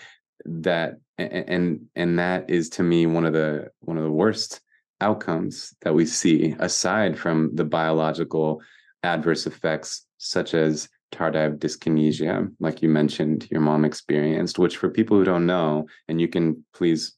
that 0.44 0.98
and 1.18 1.86
and 1.94 2.18
that 2.18 2.48
is 2.48 2.70
to 2.70 2.82
me 2.82 3.06
one 3.06 3.26
of 3.26 3.32
the 3.32 3.70
one 3.80 3.98
of 3.98 4.04
the 4.04 4.10
worst 4.10 4.60
outcomes 5.00 5.74
that 5.82 5.94
we 5.94 6.04
see 6.06 6.54
aside 6.58 7.18
from 7.18 7.54
the 7.54 7.64
biological 7.64 8.60
adverse 9.02 9.46
effects 9.46 10.06
such 10.18 10.54
as 10.54 10.88
tardive 11.12 11.58
dyskinesia 11.58 12.52
like 12.60 12.82
you 12.82 12.88
mentioned 12.88 13.48
your 13.50 13.60
mom 13.60 13.84
experienced 13.84 14.58
which 14.58 14.76
for 14.76 14.90
people 14.90 15.16
who 15.16 15.24
don't 15.24 15.46
know 15.46 15.86
and 16.08 16.20
you 16.20 16.28
can 16.28 16.64
please 16.74 17.16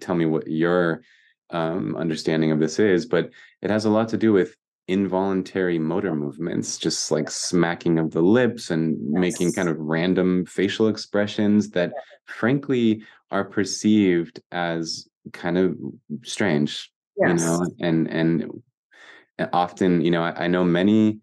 tell 0.00 0.14
me 0.14 0.26
what 0.26 0.46
your 0.46 1.02
um, 1.50 1.96
understanding 1.96 2.50
of 2.50 2.58
this 2.58 2.78
is 2.78 3.06
but 3.06 3.30
it 3.62 3.70
has 3.70 3.84
a 3.84 3.90
lot 3.90 4.08
to 4.08 4.18
do 4.18 4.32
with 4.32 4.56
involuntary 4.88 5.78
motor 5.78 6.14
movements 6.14 6.76
just 6.76 7.10
like 7.10 7.30
smacking 7.30 7.98
of 7.98 8.10
the 8.10 8.20
lips 8.20 8.70
and 8.70 8.98
making 9.10 9.52
kind 9.52 9.68
of 9.68 9.78
random 9.78 10.44
facial 10.44 10.88
expressions 10.88 11.70
that 11.70 11.92
frankly 12.26 13.02
are 13.30 13.44
perceived 13.44 14.40
as 14.50 15.08
kind 15.32 15.56
of 15.56 15.76
strange 16.24 16.92
you 17.28 17.34
know 17.34 17.66
and 17.80 18.08
and 18.08 18.50
and 19.38 19.48
often 19.52 20.00
you 20.00 20.10
know 20.10 20.22
I, 20.22 20.44
I 20.44 20.46
know 20.46 20.64
many 20.64 21.20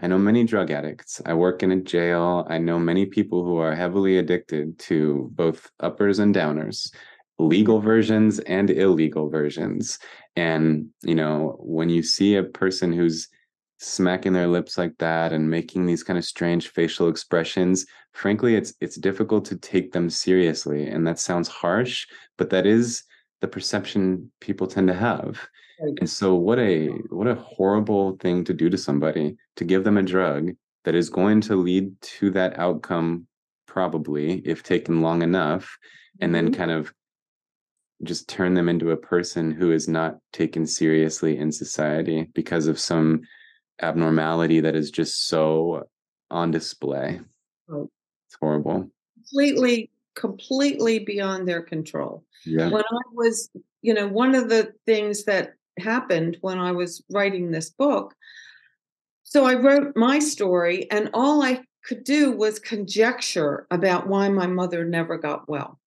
i 0.00 0.06
know 0.06 0.18
many 0.18 0.44
drug 0.44 0.70
addicts. 0.70 1.22
I 1.24 1.34
work 1.34 1.62
in 1.62 1.70
a 1.70 1.80
jail. 1.80 2.46
I 2.48 2.58
know 2.58 2.78
many 2.78 3.06
people 3.06 3.44
who 3.44 3.58
are 3.58 3.74
heavily 3.74 4.18
addicted 4.18 4.78
to 4.80 5.30
both 5.32 5.70
uppers 5.80 6.18
and 6.18 6.34
downers 6.34 6.92
legal 7.38 7.80
versions 7.80 8.38
and 8.40 8.70
illegal 8.70 9.28
versions. 9.28 9.98
And 10.36 10.88
you 11.02 11.14
know 11.14 11.56
when 11.60 11.88
you 11.88 12.02
see 12.02 12.36
a 12.36 12.44
person 12.44 12.92
who's 12.92 13.28
smacking 13.78 14.32
their 14.32 14.46
lips 14.46 14.78
like 14.78 14.96
that 14.98 15.32
and 15.32 15.50
making 15.50 15.84
these 15.84 16.02
kind 16.02 16.18
of 16.18 16.24
strange 16.24 16.68
facial 16.68 17.08
expressions 17.08 17.84
frankly 18.12 18.54
it's 18.54 18.72
it's 18.80 18.96
difficult 18.96 19.44
to 19.44 19.56
take 19.56 19.92
them 19.92 20.08
seriously 20.08 20.86
and 20.86 21.06
that 21.06 21.18
sounds 21.18 21.48
harsh 21.48 22.06
but 22.38 22.50
that 22.50 22.66
is 22.66 23.02
the 23.44 23.48
perception 23.48 24.32
people 24.40 24.66
tend 24.66 24.88
to 24.88 24.94
have 24.94 25.38
Right. 25.78 25.92
and 26.00 26.08
so 26.08 26.34
what 26.34 26.58
a 26.58 26.86
what 27.10 27.26
a 27.26 27.34
horrible 27.34 28.16
thing 28.16 28.42
to 28.44 28.54
do 28.54 28.70
to 28.70 28.78
somebody 28.78 29.36
to 29.56 29.64
give 29.66 29.84
them 29.84 29.98
a 29.98 30.02
drug 30.02 30.52
that 30.84 30.94
is 30.94 31.10
going 31.10 31.42
to 31.42 31.56
lead 31.56 32.00
to 32.00 32.30
that 32.30 32.58
outcome 32.58 33.26
probably 33.66 34.38
if 34.46 34.62
taken 34.62 35.02
long 35.02 35.20
enough 35.20 35.76
and 36.22 36.34
then 36.34 36.48
Mhm. 36.52 36.56
kind 36.56 36.70
of 36.70 36.90
just 38.02 38.28
turn 38.28 38.54
them 38.54 38.70
into 38.70 38.92
a 38.92 38.96
person 38.96 39.50
who 39.50 39.72
is 39.72 39.88
not 39.88 40.16
taken 40.32 40.66
seriously 40.66 41.36
in 41.36 41.52
society 41.52 42.30
because 42.34 42.66
of 42.66 42.78
some 42.80 43.20
abnormality 43.82 44.60
that 44.60 44.74
is 44.74 44.90
just 44.90 45.26
so 45.28 45.82
on 46.30 46.50
display. 46.50 47.20
Right. 47.68 47.88
It's 48.26 48.36
horrible. 48.40 48.90
completely 49.16 49.90
completely 50.14 51.00
beyond 51.00 51.46
their 51.48 51.62
control 51.62 52.24
Yeah. 52.44 52.70
when 52.70 52.84
I 52.84 53.02
was, 53.12 53.50
you 53.82 53.94
know, 53.94 54.06
one 54.06 54.34
of 54.34 54.48
the 54.48 54.72
things 54.86 55.24
that 55.24 55.54
happened 55.78 56.38
when 56.40 56.58
I 56.58 56.72
was 56.72 57.02
writing 57.10 57.50
this 57.50 57.70
book, 57.70 58.14
so 59.24 59.44
I 59.44 59.54
wrote 59.54 59.96
my 59.96 60.18
story, 60.20 60.88
and 60.90 61.10
all 61.14 61.42
I 61.42 61.64
could 61.84 62.04
do 62.04 62.32
was 62.32 62.58
conjecture 62.58 63.66
about 63.70 64.06
why 64.06 64.28
my 64.28 64.46
mother 64.46 64.84
never 64.84 65.18
got 65.18 65.48
well. 65.48 65.80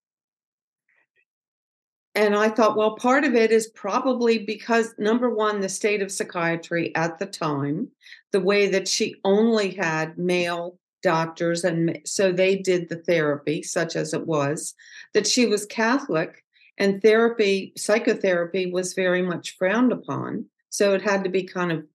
and 2.16 2.36
I 2.36 2.50
thought, 2.50 2.76
well, 2.76 2.96
part 2.96 3.26
of 3.26 3.36
it 3.36 3.52
is 3.52 3.68
probably 3.68 4.40
because 4.40 4.96
number 4.98 5.30
one, 5.30 5.62
the 5.62 5.70
state 5.70 6.02
of 6.02 6.12
psychiatry 6.12 6.94
at 6.96 7.20
the 7.20 7.28
time, 7.28 7.90
the 8.32 8.40
way 8.40 8.68
that 8.70 8.88
she 8.88 9.18
only 9.24 9.76
had 9.76 10.18
male 10.18 10.80
doctors, 11.08 11.64
and 11.64 12.00
so 12.06 12.34
they 12.34 12.58
did 12.58 12.90
the 12.90 12.98
therapy, 12.98 13.64
such 13.64 13.96
as 13.96 14.14
it 14.14 14.28
was, 14.28 14.76
that 15.14 15.26
she 15.26 15.46
was 15.46 15.66
Catholic, 15.66 16.44
and 16.78 17.02
therapy, 17.02 17.72
psychotherapy 17.78 18.70
was 18.70 18.94
very 18.94 19.22
much 19.22 19.56
frowned 19.58 19.94
upon. 19.94 20.48
So 20.70 20.94
it 20.94 21.02
had 21.02 21.24
to 21.24 21.30
be 21.30 21.44
kind 21.44 21.72
of 21.72 21.86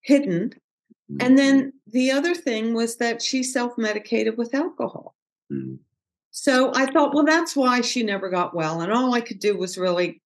hidden. 0.00 0.54
Mm-hmm. 1.10 1.16
And 1.20 1.38
then 1.38 1.72
the 1.86 2.12
other 2.12 2.34
thing 2.34 2.72
was 2.72 2.96
that 2.96 3.20
she 3.20 3.42
self 3.42 3.76
medicated 3.76 4.38
with 4.38 4.54
alcohol. 4.54 5.14
Mm-hmm. 5.52 5.74
So 6.30 6.72
I 6.74 6.86
thought, 6.86 7.14
well, 7.14 7.26
that's 7.26 7.54
why 7.54 7.82
she 7.82 8.02
never 8.02 8.30
got 8.30 8.54
well. 8.54 8.80
And 8.80 8.90
all 8.90 9.12
I 9.12 9.20
could 9.20 9.38
do 9.38 9.54
was 9.56 9.76
really 9.76 10.22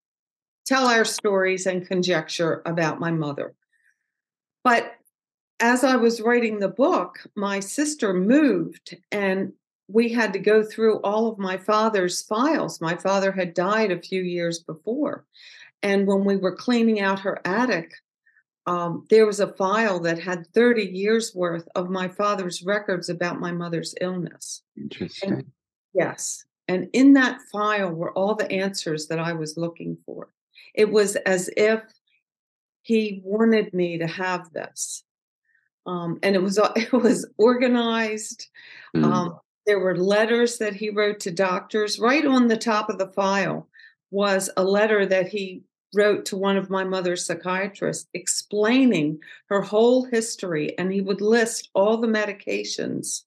tell 0.67 0.87
our 0.87 1.05
stories 1.05 1.67
and 1.67 1.87
conjecture 1.87 2.63
about 2.65 3.01
my 3.01 3.11
mother. 3.11 3.55
But 4.63 4.93
as 5.61 5.85
I 5.85 5.97
was 5.97 6.21
writing 6.21 6.59
the 6.59 6.69
book, 6.69 7.19
my 7.37 7.61
sister 7.61 8.15
moved 8.15 8.97
and 9.13 9.53
we 9.89 10.09
had 10.09 10.33
to 10.33 10.39
go 10.39 10.63
through 10.63 11.01
all 11.01 11.27
of 11.27 11.39
my 11.39 11.57
father's 11.57 12.23
files. 12.23 12.81
My 12.81 12.97
father 12.97 13.33
had 13.33 13.55
died 13.55 13.91
a 13.91 14.01
few 14.01 14.23
years 14.23 14.61
before. 14.61 15.25
And 15.83 16.07
when 16.07 16.25
we 16.25 16.37
were 16.37 16.55
cleaning 16.55 17.01
out 17.01 17.21
her 17.21 17.41
attic, 17.45 17.93
um, 18.67 19.07
there 19.11 19.27
was 19.27 19.41
a 19.41 19.53
file 19.55 19.99
that 20.01 20.21
had 20.21 20.47
30 20.55 20.85
years 20.85 21.35
worth 21.35 21.67
of 21.75 21.91
my 21.91 22.09
father's 22.09 22.63
records 22.63 23.09
about 23.09 23.41
my 23.41 23.51
mother's 23.51 23.95
illness. 24.01 24.63
Interesting. 24.77 25.33
And 25.33 25.45
Yes. 25.95 26.45
And 26.69 26.89
in 26.93 27.15
that 27.15 27.41
file 27.53 27.91
were 27.91 28.13
all 28.13 28.35
the 28.35 28.51
answers 28.51 29.09
that 29.09 29.19
I 29.19 29.33
was 29.33 29.57
looking 29.57 29.99
for. 30.07 30.33
It 30.75 30.91
was 30.91 31.17
as 31.17 31.51
if 31.57 31.83
he 32.83 33.21
wanted 33.25 33.75
me 33.75 33.99
to 33.99 34.07
have 34.07 34.53
this. 34.53 35.03
Um, 35.91 36.19
and 36.23 36.35
it 36.35 36.43
was 36.43 36.59
it 36.77 36.93
was 36.93 37.27
organized. 37.39 38.49
Mm. 38.97 39.05
Um, 39.05 39.39
there 39.67 39.81
were 39.81 39.97
letters 39.97 40.59
that 40.59 40.75
he 40.75 40.91
wrote 40.91 41.21
to 41.21 41.31
doctors. 41.31 41.99
Right 41.99 42.25
on 42.25 42.49
the 42.49 42.57
top 42.57 42.89
of 42.89 42.99
the 42.99 43.09
file 43.09 43.69
was 44.11 44.51
a 44.57 44.65
letter 44.65 45.07
that 45.07 45.29
he 45.29 45.63
wrote 45.95 46.25
to 46.25 46.37
one 46.37 46.57
of 46.57 46.71
my 46.71 46.85
mother's 46.85 47.27
psychiatrists 47.27 48.09
explaining 48.15 49.19
her 49.49 49.61
whole 49.61 50.05
history, 50.05 50.77
and 50.79 50.93
he 50.93 51.01
would 51.01 51.21
list 51.21 51.69
all 51.75 51.97
the 51.97 52.09
medications 52.09 53.23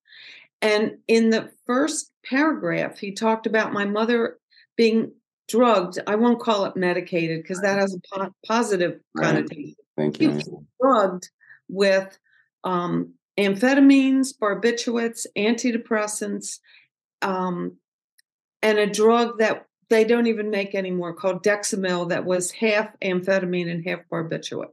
and 0.63 0.97
in 1.09 1.29
the 1.29 1.51
first 1.67 2.09
paragraph, 2.25 2.97
he 2.97 3.11
talked 3.11 3.45
about 3.45 3.73
my 3.73 3.83
mother 3.83 4.37
being 4.77 5.11
drugged. 5.49 5.99
I 6.07 6.15
won't 6.15 6.39
call 6.39 6.63
it 6.63 6.77
medicated 6.77 7.43
because 7.43 7.59
that 7.59 7.77
has 7.77 7.93
a 7.93 7.99
po- 8.17 8.33
positive 8.47 9.01
right. 9.13 9.25
connotation. 9.25 9.75
Thank 9.97 10.21
you. 10.21 10.39
drugged 10.81 11.29
with 11.67 12.17
um, 12.63 13.13
amphetamines, 13.37 14.37
barbiturates, 14.37 15.25
antidepressants, 15.37 16.59
um, 17.21 17.77
and 18.61 18.77
a 18.77 18.87
drug 18.87 19.39
that 19.39 19.65
they 19.89 20.03
don't 20.03 20.27
even 20.27 20.49
make 20.49 20.75
anymore 20.75 21.13
called 21.13 21.43
Dexamyl 21.43 22.09
that 22.09 22.25
was 22.25 22.51
half 22.51 22.87
amphetamine 23.01 23.69
and 23.69 23.87
half 23.87 23.99
barbiturate. 24.11 24.71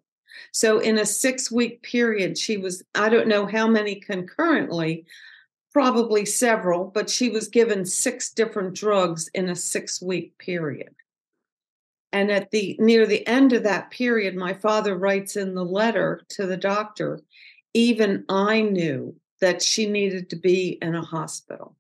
So 0.53 0.79
in 0.79 0.99
a 0.99 1.07
six 1.07 1.51
week 1.51 1.83
period, 1.83 2.39
she 2.39 2.57
was, 2.57 2.83
I 2.95 3.09
don't 3.09 3.29
know 3.29 3.47
how 3.47 3.67
many 3.67 3.97
concurrently, 3.97 5.05
probably 5.73 6.25
several, 6.25 6.85
but 6.85 7.11
she 7.11 7.29
was 7.29 7.49
given 7.49 7.85
six 7.85 8.31
different 8.33 8.75
drugs 8.75 9.29
in 9.35 9.49
a 9.49 9.57
six 9.57 10.01
week 10.01 10.39
period. 10.39 10.95
And 12.13 12.31
at 12.31 12.51
the 12.51 12.77
near 12.81 13.07
the 13.07 13.27
end 13.27 13.53
of 13.53 13.63
that 13.65 13.91
period, 13.91 14.35
my 14.35 14.55
father 14.55 14.97
writes 14.97 15.37
in 15.37 15.55
the 15.55 15.65
letter 15.65 16.23
to 16.31 16.47
the 16.47 16.57
doctor, 16.57 17.21
even 17.75 18.25
I 18.29 18.63
knew 18.63 19.17
that 19.41 19.63
she 19.63 19.87
needed 19.87 20.31
to 20.31 20.37
be 20.37 20.79
in 20.83 20.95
a 20.95 21.03
hospital. 21.03 21.77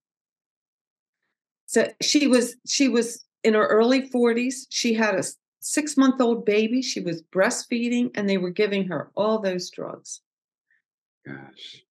So 1.66 1.88
she 2.00 2.26
was 2.26 2.56
she 2.66 2.88
was 2.88 3.24
in 3.44 3.54
her 3.54 3.66
early 3.66 4.08
40s. 4.08 4.66
She 4.70 4.94
had 4.94 5.14
a 5.14 5.22
six 5.60 5.96
month 5.96 6.20
old 6.20 6.44
baby. 6.44 6.82
She 6.82 7.00
was 7.00 7.22
breastfeeding, 7.22 8.10
and 8.14 8.28
they 8.28 8.38
were 8.38 8.50
giving 8.50 8.88
her 8.88 9.10
all 9.14 9.40
those 9.40 9.70
drugs. 9.70 10.20
Gosh. 11.26 11.84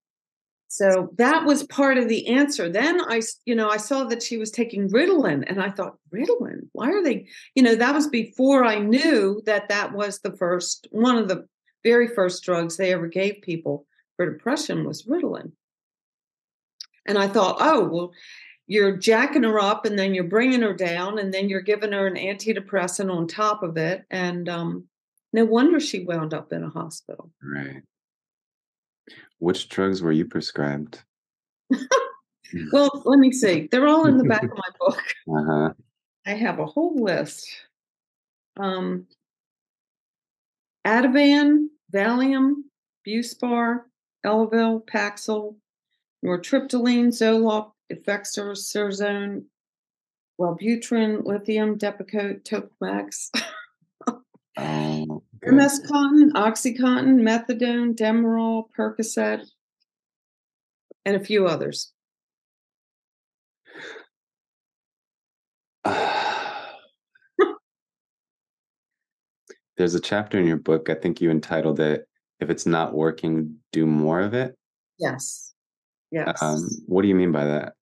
So 0.68 1.10
that 1.18 1.46
was 1.46 1.64
part 1.64 1.98
of 1.98 2.08
the 2.08 2.28
answer. 2.28 2.70
Then 2.70 3.00
I, 3.00 3.22
you 3.44 3.56
know, 3.56 3.68
I 3.68 3.76
saw 3.76 4.04
that 4.04 4.22
she 4.22 4.36
was 4.36 4.52
taking 4.52 4.88
Ritalin 4.88 5.42
and 5.48 5.60
I 5.60 5.68
thought, 5.68 5.96
Ritalin, 6.14 6.68
why 6.72 6.90
are 6.90 7.02
they, 7.02 7.26
you 7.56 7.62
know, 7.64 7.74
that 7.74 7.92
was 7.92 8.06
before 8.06 8.64
I 8.64 8.78
knew 8.78 9.42
that 9.46 9.68
that 9.68 9.92
was 9.92 10.20
the 10.20 10.36
first, 10.36 10.86
one 10.92 11.16
of 11.16 11.26
the 11.26 11.48
very 11.82 12.06
first 12.06 12.44
drugs 12.44 12.76
they 12.76 12.92
ever 12.92 13.08
gave 13.08 13.42
people 13.42 13.84
for 14.20 14.30
depression 14.30 14.84
was 14.84 15.04
Ritalin. 15.04 15.52
And 17.06 17.16
I 17.16 17.26
thought, 17.26 17.56
oh, 17.58 17.88
well, 17.88 18.12
you're 18.66 18.98
jacking 18.98 19.44
her 19.44 19.58
up 19.58 19.86
and 19.86 19.98
then 19.98 20.12
you're 20.12 20.24
bringing 20.24 20.60
her 20.60 20.74
down 20.74 21.18
and 21.18 21.32
then 21.32 21.48
you're 21.48 21.62
giving 21.62 21.92
her 21.92 22.06
an 22.06 22.16
antidepressant 22.16 23.10
on 23.10 23.26
top 23.26 23.62
of 23.62 23.78
it. 23.78 24.04
And 24.10 24.46
um, 24.46 24.84
no 25.32 25.46
wonder 25.46 25.80
she 25.80 26.04
wound 26.04 26.34
up 26.34 26.52
in 26.52 26.62
a 26.62 26.68
hospital. 26.68 27.30
Right. 27.42 27.80
Which 29.38 29.70
drugs 29.70 30.02
were 30.02 30.12
you 30.12 30.26
prescribed? 30.26 31.02
well, 32.72 33.02
let 33.06 33.20
me 33.20 33.32
see. 33.32 33.70
They're 33.72 33.88
all 33.88 34.06
in 34.06 34.18
the 34.18 34.24
back 34.24 34.44
of 34.44 34.50
my 34.54 34.68
book. 34.78 35.02
Uh-huh. 35.30 35.72
I 36.26 36.32
have 36.32 36.58
a 36.58 36.66
whole 36.66 37.02
list. 37.02 37.48
Um, 38.58 39.06
Ativan, 40.86 41.68
Valium, 41.90 42.56
Buspar, 43.06 43.84
Elavil, 44.24 44.84
Paxil, 44.86 45.56
nortriptyline, 46.24 47.08
Zoloft, 47.08 47.72
Effexor, 47.92 48.52
Serzone, 48.56 49.44
Wellbutrin, 50.40 51.24
Lithium, 51.24 51.78
Depakote, 51.78 52.42
Topamax. 52.42 53.30
Oh, 54.56 55.22
MS 55.42 55.80
Contin, 55.90 56.32
Oxycontin, 56.32 57.20
Methadone, 57.22 57.94
Demerol, 57.94 58.64
Percocet, 58.76 59.46
and 61.04 61.16
a 61.16 61.20
few 61.20 61.46
others. 61.46 61.92
There's 69.76 69.94
a 69.94 70.00
chapter 70.00 70.38
in 70.38 70.46
your 70.46 70.58
book, 70.58 70.90
I 70.90 70.94
think 70.94 71.22
you 71.22 71.30
entitled 71.30 71.80
it, 71.80 72.06
If 72.40 72.50
It's 72.50 72.66
Not 72.66 72.94
Working, 72.94 73.56
Do 73.72 73.86
More 73.86 74.20
of 74.20 74.34
It. 74.34 74.56
Yes. 74.98 75.54
Yes. 76.10 76.42
Um, 76.42 76.68
what 76.86 77.02
do 77.02 77.08
you 77.08 77.14
mean 77.14 77.32
by 77.32 77.44
that? 77.46 77.74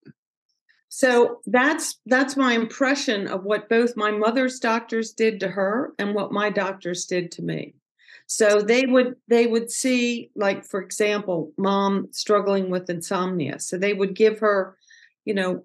So 0.88 1.40
that's 1.46 1.98
that's 2.06 2.36
my 2.36 2.54
impression 2.54 3.26
of 3.26 3.44
what 3.44 3.68
both 3.68 3.96
my 3.96 4.10
mother's 4.10 4.58
doctors 4.58 5.12
did 5.12 5.40
to 5.40 5.48
her 5.48 5.92
and 5.98 6.14
what 6.14 6.32
my 6.32 6.50
doctors 6.50 7.04
did 7.04 7.30
to 7.32 7.42
me. 7.42 7.74
So 8.26 8.60
they 8.60 8.84
would 8.86 9.16
they 9.28 9.46
would 9.46 9.70
see 9.70 10.30
like 10.34 10.64
for 10.64 10.80
example, 10.80 11.52
mom 11.56 12.08
struggling 12.12 12.70
with 12.70 12.90
insomnia. 12.90 13.60
So 13.60 13.78
they 13.78 13.94
would 13.94 14.14
give 14.14 14.38
her, 14.40 14.76
you 15.24 15.34
know, 15.34 15.64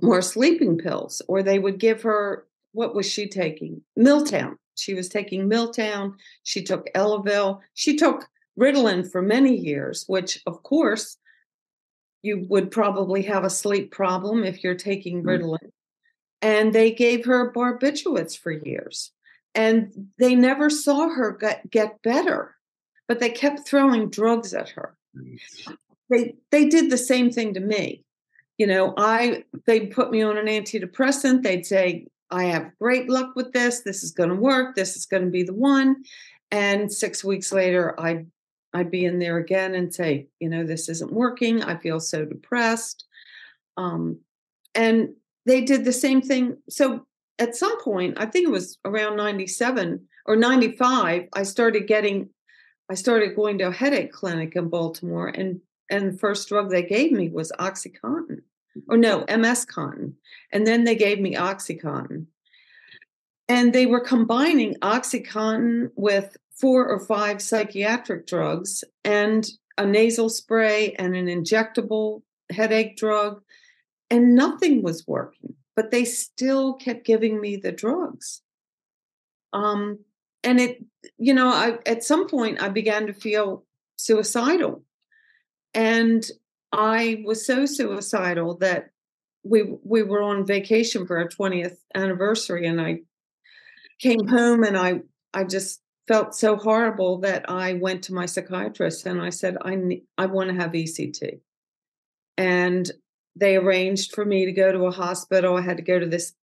more 0.00 0.22
sleeping 0.22 0.78
pills 0.78 1.22
or 1.28 1.42
they 1.42 1.58
would 1.58 1.78
give 1.78 2.02
her 2.02 2.46
what 2.72 2.94
was 2.94 3.10
she 3.10 3.28
taking? 3.28 3.82
Miltown. 3.98 4.56
She 4.74 4.94
was 4.94 5.08
taking 5.08 5.48
Miltown. 5.48 6.14
she 6.42 6.62
took 6.62 6.86
Elavil, 6.94 7.60
she 7.74 7.96
took 7.96 8.28
Ritalin 8.58 9.10
for 9.10 9.22
many 9.22 9.56
years, 9.56 10.04
which 10.06 10.40
of 10.46 10.62
course 10.62 11.16
you 12.22 12.46
would 12.48 12.70
probably 12.70 13.22
have 13.22 13.44
a 13.44 13.50
sleep 13.50 13.90
problem 13.90 14.44
if 14.44 14.62
you're 14.62 14.74
taking 14.74 15.22
mm. 15.22 15.26
Ritalin. 15.26 15.58
Mm-hmm. 15.58 15.68
And 16.42 16.72
they 16.72 16.90
gave 16.90 17.24
her 17.24 17.52
barbiturates 17.52 18.36
for 18.36 18.50
years. 18.50 19.12
And 19.54 20.08
they 20.18 20.34
never 20.34 20.70
saw 20.70 21.08
her 21.08 21.32
get, 21.32 21.70
get 21.70 22.02
better, 22.02 22.56
but 23.06 23.20
they 23.20 23.30
kept 23.30 23.66
throwing 23.66 24.08
drugs 24.08 24.54
at 24.54 24.70
her. 24.70 24.96
They 26.10 26.34
they 26.50 26.66
did 26.66 26.90
the 26.90 26.98
same 26.98 27.30
thing 27.30 27.54
to 27.54 27.60
me. 27.60 28.04
You 28.58 28.66
know, 28.66 28.94
I 28.96 29.44
they 29.66 29.86
put 29.86 30.10
me 30.10 30.22
on 30.22 30.38
an 30.38 30.46
antidepressant. 30.46 31.42
They'd 31.42 31.66
say, 31.66 32.06
I 32.32 32.44
have 32.44 32.76
great 32.80 33.08
luck 33.08 33.36
with 33.36 33.52
this. 33.52 33.80
This 33.80 34.02
is 34.02 34.10
going 34.10 34.30
to 34.30 34.34
work. 34.34 34.74
This 34.74 34.96
is 34.96 35.06
going 35.06 35.24
to 35.24 35.30
be 35.30 35.42
the 35.42 35.54
one. 35.54 36.02
And 36.50 36.92
six 36.92 37.22
weeks 37.22 37.52
later, 37.52 37.98
I'd 38.00 38.26
I'd 38.74 38.90
be 38.90 39.04
in 39.04 39.18
there 39.18 39.36
again 39.36 39.74
and 39.74 39.94
say, 39.94 40.28
you 40.40 40.48
know, 40.48 40.64
this 40.64 40.88
isn't 40.88 41.12
working. 41.12 41.62
I 41.62 41.76
feel 41.76 42.00
so 42.00 42.24
depressed. 42.24 43.04
Um, 43.76 44.20
and 44.74 45.10
they 45.44 45.60
did 45.60 45.84
the 45.84 45.92
same 45.92 46.22
thing. 46.22 46.56
So 46.70 47.06
at 47.38 47.54
some 47.54 47.82
point, 47.82 48.16
I 48.18 48.24
think 48.24 48.48
it 48.48 48.50
was 48.52 48.78
around 48.86 49.16
97 49.16 50.00
or 50.24 50.36
95, 50.36 51.28
I 51.34 51.42
started 51.42 51.86
getting, 51.86 52.30
I 52.88 52.94
started 52.94 53.36
going 53.36 53.58
to 53.58 53.68
a 53.68 53.72
headache 53.72 54.12
clinic 54.12 54.56
in 54.56 54.68
Baltimore 54.68 55.28
and 55.28 55.60
and 55.90 56.14
the 56.14 56.18
first 56.18 56.48
drug 56.48 56.70
they 56.70 56.82
gave 56.82 57.12
me 57.12 57.28
was 57.28 57.52
Oxycontin 57.58 58.40
or 58.88 58.96
no, 58.96 59.24
MS 59.28 59.66
Contin. 59.66 60.14
And 60.52 60.66
then 60.66 60.84
they 60.84 60.94
gave 60.94 61.20
me 61.20 61.34
Oxycontin. 61.34 62.26
and 63.48 63.72
they 63.72 63.86
were 63.86 64.00
combining 64.00 64.74
Oxycontin 64.76 65.90
with 65.94 66.36
four 66.54 66.86
or 66.88 67.00
five 67.00 67.42
psychiatric 67.42 68.26
drugs 68.26 68.84
and 69.04 69.48
a 69.76 69.86
nasal 69.86 70.28
spray 70.28 70.94
and 70.98 71.16
an 71.16 71.26
injectable 71.26 72.22
headache 72.50 72.96
drug, 72.96 73.42
and 74.10 74.34
nothing 74.34 74.82
was 74.82 75.06
working. 75.06 75.54
But 75.74 75.90
they 75.90 76.04
still 76.04 76.74
kept 76.74 77.04
giving 77.04 77.40
me 77.40 77.56
the 77.56 77.72
drugs. 77.72 78.42
Um, 79.52 80.00
and 80.44 80.60
it, 80.60 80.84
you 81.18 81.34
know, 81.34 81.48
I, 81.48 81.78
at 81.86 82.04
some 82.04 82.28
point 82.28 82.62
I 82.62 82.68
began 82.68 83.06
to 83.06 83.14
feel 83.14 83.64
suicidal. 83.96 84.82
And 85.74 86.24
I 86.72 87.22
was 87.24 87.46
so 87.46 87.66
suicidal 87.66 88.56
that 88.58 88.90
we 89.44 89.76
we 89.84 90.02
were 90.02 90.22
on 90.22 90.46
vacation 90.46 91.06
for 91.06 91.18
our 91.18 91.28
20th 91.28 91.76
anniversary 91.94 92.66
and 92.66 92.80
I 92.80 93.00
came 94.00 94.26
home 94.26 94.62
and 94.62 94.76
I 94.76 95.00
I 95.34 95.44
just 95.44 95.80
felt 96.08 96.34
so 96.34 96.56
horrible 96.56 97.18
that 97.20 97.48
I 97.48 97.74
went 97.74 98.04
to 98.04 98.14
my 98.14 98.26
psychiatrist 98.26 99.06
and 99.06 99.20
I 99.20 99.30
said 99.30 99.56
I 99.64 100.00
I 100.16 100.26
want 100.26 100.50
to 100.50 100.56
have 100.56 100.72
ECT. 100.72 101.40
And 102.38 102.90
they 103.36 103.56
arranged 103.56 104.14
for 104.14 104.24
me 104.24 104.46
to 104.46 104.52
go 104.52 104.72
to 104.72 104.86
a 104.86 104.90
hospital. 104.90 105.56
I 105.56 105.62
had 105.62 105.76
to 105.78 105.82
go 105.82 105.98
to 105.98 106.06
this 106.06 106.34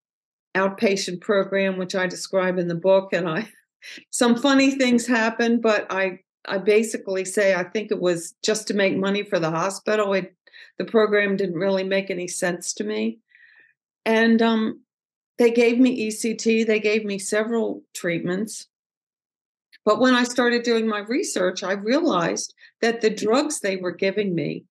outpatient 0.54 1.20
program 1.20 1.78
which 1.78 1.94
I 1.94 2.06
describe 2.06 2.58
in 2.58 2.68
the 2.68 2.74
book 2.74 3.12
and 3.12 3.28
I 3.28 3.48
some 4.10 4.36
funny 4.36 4.72
things 4.72 5.06
happened 5.06 5.62
but 5.62 5.86
I 5.90 6.20
I 6.46 6.58
basically 6.58 7.24
say 7.24 7.54
I 7.54 7.64
think 7.64 7.90
it 7.90 8.00
was 8.00 8.34
just 8.42 8.68
to 8.68 8.74
make 8.74 8.96
money 8.96 9.22
for 9.22 9.38
the 9.38 9.50
hospital. 9.50 10.12
It, 10.14 10.34
the 10.78 10.84
program 10.84 11.36
didn't 11.36 11.56
really 11.56 11.84
make 11.84 12.10
any 12.10 12.28
sense 12.28 12.72
to 12.74 12.84
me. 12.84 13.18
And 14.04 14.40
um, 14.40 14.80
they 15.38 15.50
gave 15.50 15.78
me 15.78 16.08
ECT, 16.08 16.66
they 16.66 16.80
gave 16.80 17.04
me 17.04 17.18
several 17.18 17.82
treatments. 17.94 18.66
But 19.84 20.00
when 20.00 20.14
I 20.14 20.24
started 20.24 20.64
doing 20.64 20.86
my 20.86 21.00
research, 21.00 21.62
I 21.62 21.72
realized 21.72 22.54
that 22.80 23.00
the 23.00 23.10
drugs 23.10 23.60
they 23.60 23.76
were 23.76 23.92
giving 23.92 24.34
me 24.34 24.64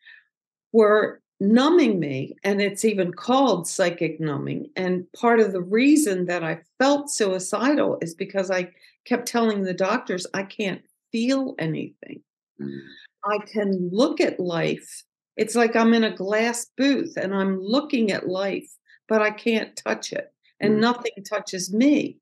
were 0.71 1.21
numbing 1.39 1.99
me, 1.99 2.35
and 2.43 2.61
it's 2.61 2.85
even 2.85 3.13
called 3.13 3.67
psychic 3.67 4.19
numbing. 4.19 4.69
And 4.75 5.05
part 5.13 5.39
of 5.39 5.53
the 5.53 5.61
reason 5.61 6.25
that 6.25 6.43
I 6.43 6.59
felt 6.79 7.09
suicidal 7.09 7.97
is 8.01 8.13
because 8.13 8.51
I 8.51 8.71
kept 9.05 9.27
telling 9.27 9.63
the 9.63 9.73
doctors 9.73 10.27
I 10.33 10.43
can't 10.43 10.81
feel 11.17 11.55
anything. 11.57 12.21
Mm. 12.61 12.79
I 13.25 13.39
can 13.51 13.89
look 13.91 14.21
at 14.21 14.39
life. 14.39 15.03
It's 15.35 15.55
like 15.55 15.75
I'm 15.75 15.93
in 15.93 16.03
a 16.03 16.15
glass 16.15 16.67
booth 16.77 17.17
and 17.17 17.33
I'm 17.33 17.59
looking 17.59 18.11
at 18.11 18.27
life, 18.27 18.69
but 19.07 19.21
I 19.21 19.31
can't 19.31 19.75
touch 19.75 20.13
it 20.13 20.31
and 20.59 20.75
mm. 20.75 20.79
nothing 20.79 21.11
touches 21.27 21.73
me. 21.73 22.17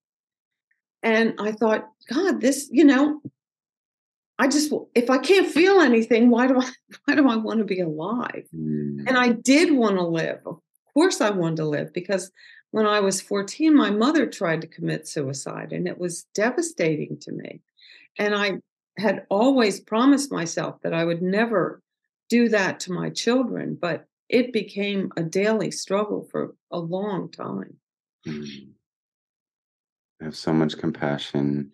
And 1.03 1.35
I 1.39 1.51
thought, 1.51 1.89
God, 2.09 2.39
this, 2.41 2.69
you 2.71 2.85
know, 2.85 3.21
I 4.39 4.47
just 4.47 4.73
if 4.95 5.09
I 5.09 5.17
can't 5.17 5.47
feel 5.47 5.79
anything, 5.79 6.29
why 6.29 6.47
do 6.47 6.59
I 6.59 6.69
why 7.05 7.15
do 7.15 7.27
I 7.27 7.35
want 7.35 7.59
to 7.59 7.65
be 7.65 7.81
alive? 7.81 8.45
Mm. 8.55 9.07
And 9.07 9.17
I 9.17 9.33
did 9.33 9.73
want 9.73 9.97
to 9.97 10.03
live. 10.03 10.39
Of 10.45 10.59
course 10.93 11.19
I 11.19 11.31
wanted 11.31 11.57
to 11.57 11.65
live 11.65 11.93
because 11.93 12.31
when 12.71 12.85
I 12.85 12.99
was 13.01 13.21
14, 13.21 13.75
my 13.75 13.89
mother 13.89 14.25
tried 14.25 14.61
to 14.61 14.67
commit 14.67 15.07
suicide 15.07 15.71
and 15.73 15.87
it 15.87 15.97
was 15.97 16.23
devastating 16.33 17.17
to 17.21 17.31
me. 17.31 17.61
And 18.17 18.35
I 18.35 18.59
had 18.97 19.25
always 19.29 19.79
promised 19.79 20.31
myself 20.31 20.81
that 20.81 20.93
I 20.93 21.03
would 21.03 21.21
never 21.21 21.81
do 22.29 22.49
that 22.49 22.79
to 22.81 22.91
my 22.91 23.09
children, 23.09 23.77
but 23.79 24.05
it 24.29 24.53
became 24.53 25.11
a 25.17 25.23
daily 25.23 25.71
struggle 25.71 26.27
for 26.31 26.55
a 26.71 26.79
long 26.79 27.29
time. 27.31 27.75
Mm. 28.25 28.69
I 30.21 30.25
have 30.25 30.35
so 30.35 30.53
much 30.53 30.77
compassion 30.77 31.71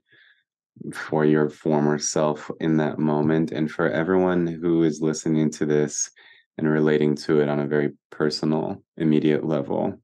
for 0.93 1.25
your 1.25 1.49
former 1.49 1.99
self 1.99 2.49
in 2.59 2.77
that 2.77 2.97
moment 2.97 3.51
and 3.51 3.69
for 3.69 3.89
everyone 3.89 4.47
who 4.47 4.83
is 4.83 5.01
listening 5.01 5.51
to 5.51 5.65
this 5.65 6.09
and 6.57 6.67
relating 6.67 7.15
to 7.15 7.39
it 7.39 7.49
on 7.49 7.59
a 7.59 7.67
very 7.67 7.91
personal, 8.09 8.83
immediate 8.97 9.45
level. 9.45 10.01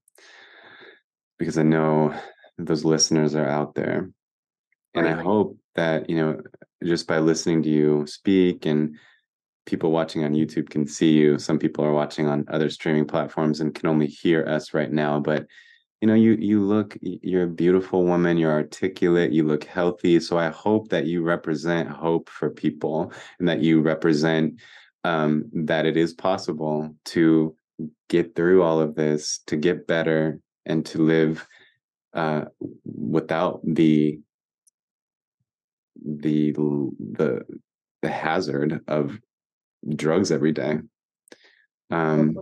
Because 1.40 1.58
I 1.58 1.64
know 1.64 2.14
those 2.58 2.86
listeners 2.86 3.36
are 3.36 3.48
out 3.48 3.76
there. 3.76 4.10
And 4.94 5.06
right. 5.06 5.18
I 5.18 5.22
hope 5.22 5.58
that, 5.76 6.10
you 6.10 6.18
know, 6.18 6.42
just 6.84 7.08
by 7.08 7.20
listening 7.20 7.64
to 7.64 7.70
you 7.70 8.06
speak 8.08 8.66
and 8.66 8.96
people 9.66 9.92
watching 9.92 10.24
on 10.24 10.34
YouTube 10.34 10.70
can 10.70 10.88
see 10.88 11.12
you. 11.12 11.38
Some 11.38 11.60
people 11.60 11.84
are 11.84 11.94
watching 11.94 12.28
on 12.28 12.46
other 12.48 12.70
streaming 12.70 13.06
platforms 13.06 13.60
and 13.60 13.76
can 13.76 13.90
only 13.90 14.08
hear 14.08 14.46
us 14.46 14.74
right 14.74 14.92
now, 14.92 15.20
but 15.20 15.46
you 16.02 16.08
know 16.08 16.14
you 16.14 16.34
you 16.34 16.62
look 16.62 16.96
you're 17.02 17.44
a 17.44 17.48
beautiful 17.48 18.04
woman 18.04 18.38
you're 18.38 18.52
articulate 18.52 19.32
you 19.32 19.44
look 19.44 19.64
healthy 19.64 20.20
so 20.20 20.38
i 20.38 20.50
hope 20.50 20.90
that 20.90 21.08
you 21.08 21.24
represent 21.24 21.90
hope 21.90 22.30
for 22.30 22.50
people 22.50 23.12
and 23.40 23.48
that 23.48 23.62
you 23.62 23.82
represent 23.82 24.60
um, 25.04 25.46
that 25.54 25.86
it 25.86 25.96
is 25.96 26.14
possible 26.14 26.94
to 27.06 27.56
get 28.10 28.36
through 28.36 28.62
all 28.62 28.80
of 28.80 28.96
this 28.96 29.40
to 29.48 29.56
get 29.56 29.88
better 29.88 30.40
and 30.66 30.86
to 30.86 31.00
live 31.00 31.48
uh, 32.14 32.46
without 32.84 33.62
the 33.64 34.20
the 36.06 36.52
the 36.52 37.46
the 38.02 38.10
hazard 38.10 38.82
of 38.88 39.18
drugs 39.96 40.32
every 40.32 40.52
day. 40.52 40.80
Um, 41.90 42.36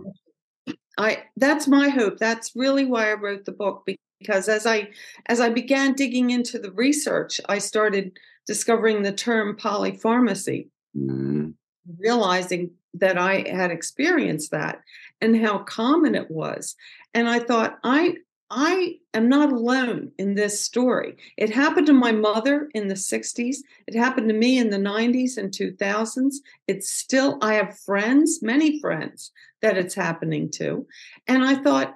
I 0.98 1.24
that's 1.36 1.68
my 1.68 1.88
hope. 1.88 2.18
That's 2.18 2.52
really 2.54 2.84
why 2.84 3.10
I 3.10 3.14
wrote 3.14 3.44
the 3.44 3.52
book 3.52 3.86
because 4.20 4.48
as 4.48 4.66
I 4.66 4.88
as 5.26 5.40
I 5.40 5.50
began 5.50 5.94
digging 5.94 6.30
into 6.30 6.58
the 6.58 6.72
research, 6.72 7.40
I 7.48 7.58
started 7.58 8.18
discovering 8.46 9.02
the 9.02 9.12
term 9.12 9.56
polypharmacy, 9.56 10.68
mm. 10.96 11.54
realizing 11.98 12.70
that 12.94 13.18
I 13.18 13.44
had 13.48 13.70
experienced 13.70 14.52
that 14.52 14.80
and 15.20 15.36
how 15.36 15.58
common 15.58 16.14
it 16.14 16.30
was. 16.30 16.74
And 17.12 17.28
I 17.28 17.40
thought 17.40 17.78
I 17.84 18.16
I 18.50 18.98
am 19.12 19.28
not 19.28 19.52
alone 19.52 20.12
in 20.18 20.34
this 20.34 20.60
story. 20.60 21.16
It 21.36 21.50
happened 21.50 21.86
to 21.88 21.92
my 21.92 22.12
mother 22.12 22.68
in 22.74 22.86
the 22.86 22.94
60s. 22.94 23.56
It 23.88 23.94
happened 23.94 24.28
to 24.28 24.34
me 24.34 24.58
in 24.58 24.70
the 24.70 24.78
90s 24.78 25.36
and 25.36 25.50
2000s. 25.50 26.36
It's 26.68 26.88
still, 26.88 27.38
I 27.42 27.54
have 27.54 27.78
friends, 27.80 28.40
many 28.42 28.78
friends 28.80 29.32
that 29.62 29.76
it's 29.76 29.94
happening 29.94 30.50
to. 30.52 30.86
And 31.26 31.44
I 31.44 31.56
thought, 31.56 31.94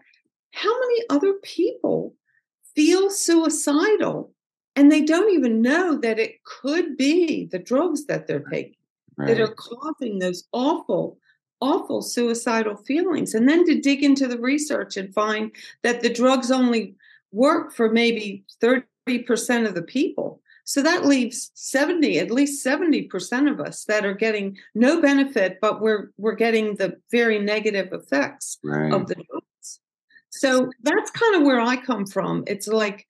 how 0.52 0.80
many 0.80 1.02
other 1.08 1.34
people 1.42 2.14
feel 2.74 3.10
suicidal 3.10 4.32
and 4.74 4.90
they 4.90 5.02
don't 5.02 5.32
even 5.32 5.62
know 5.62 5.98
that 5.98 6.18
it 6.18 6.42
could 6.44 6.96
be 6.96 7.46
the 7.46 7.58
drugs 7.58 8.06
that 8.06 8.26
they're 8.26 8.44
taking 8.50 8.74
right. 9.16 9.28
that 9.28 9.40
are 9.40 9.54
causing 9.54 10.18
those 10.18 10.44
awful 10.52 11.18
awful 11.60 12.02
suicidal 12.02 12.76
feelings. 12.76 13.34
And 13.34 13.48
then 13.48 13.64
to 13.66 13.80
dig 13.80 14.02
into 14.02 14.26
the 14.26 14.38
research 14.38 14.96
and 14.96 15.14
find 15.14 15.52
that 15.82 16.00
the 16.00 16.12
drugs 16.12 16.50
only 16.50 16.94
work 17.32 17.72
for 17.72 17.90
maybe 17.90 18.44
30% 18.62 18.84
of 19.66 19.74
the 19.74 19.82
people. 19.82 20.40
So 20.64 20.82
that 20.82 21.04
leaves 21.04 21.50
70, 21.54 22.18
at 22.18 22.30
least 22.30 22.64
70% 22.64 23.50
of 23.50 23.60
us 23.60 23.84
that 23.84 24.06
are 24.06 24.14
getting 24.14 24.56
no 24.74 25.00
benefit, 25.00 25.58
but 25.60 25.80
we're 25.80 26.12
we're 26.16 26.36
getting 26.36 26.76
the 26.76 26.96
very 27.10 27.40
negative 27.40 27.92
effects 27.92 28.58
right. 28.62 28.92
of 28.92 29.08
the 29.08 29.16
drugs. 29.16 29.80
So 30.30 30.70
that's 30.82 31.10
kind 31.10 31.36
of 31.36 31.42
where 31.42 31.60
I 31.60 31.76
come 31.76 32.06
from. 32.06 32.44
It's 32.46 32.68
like 32.68 33.06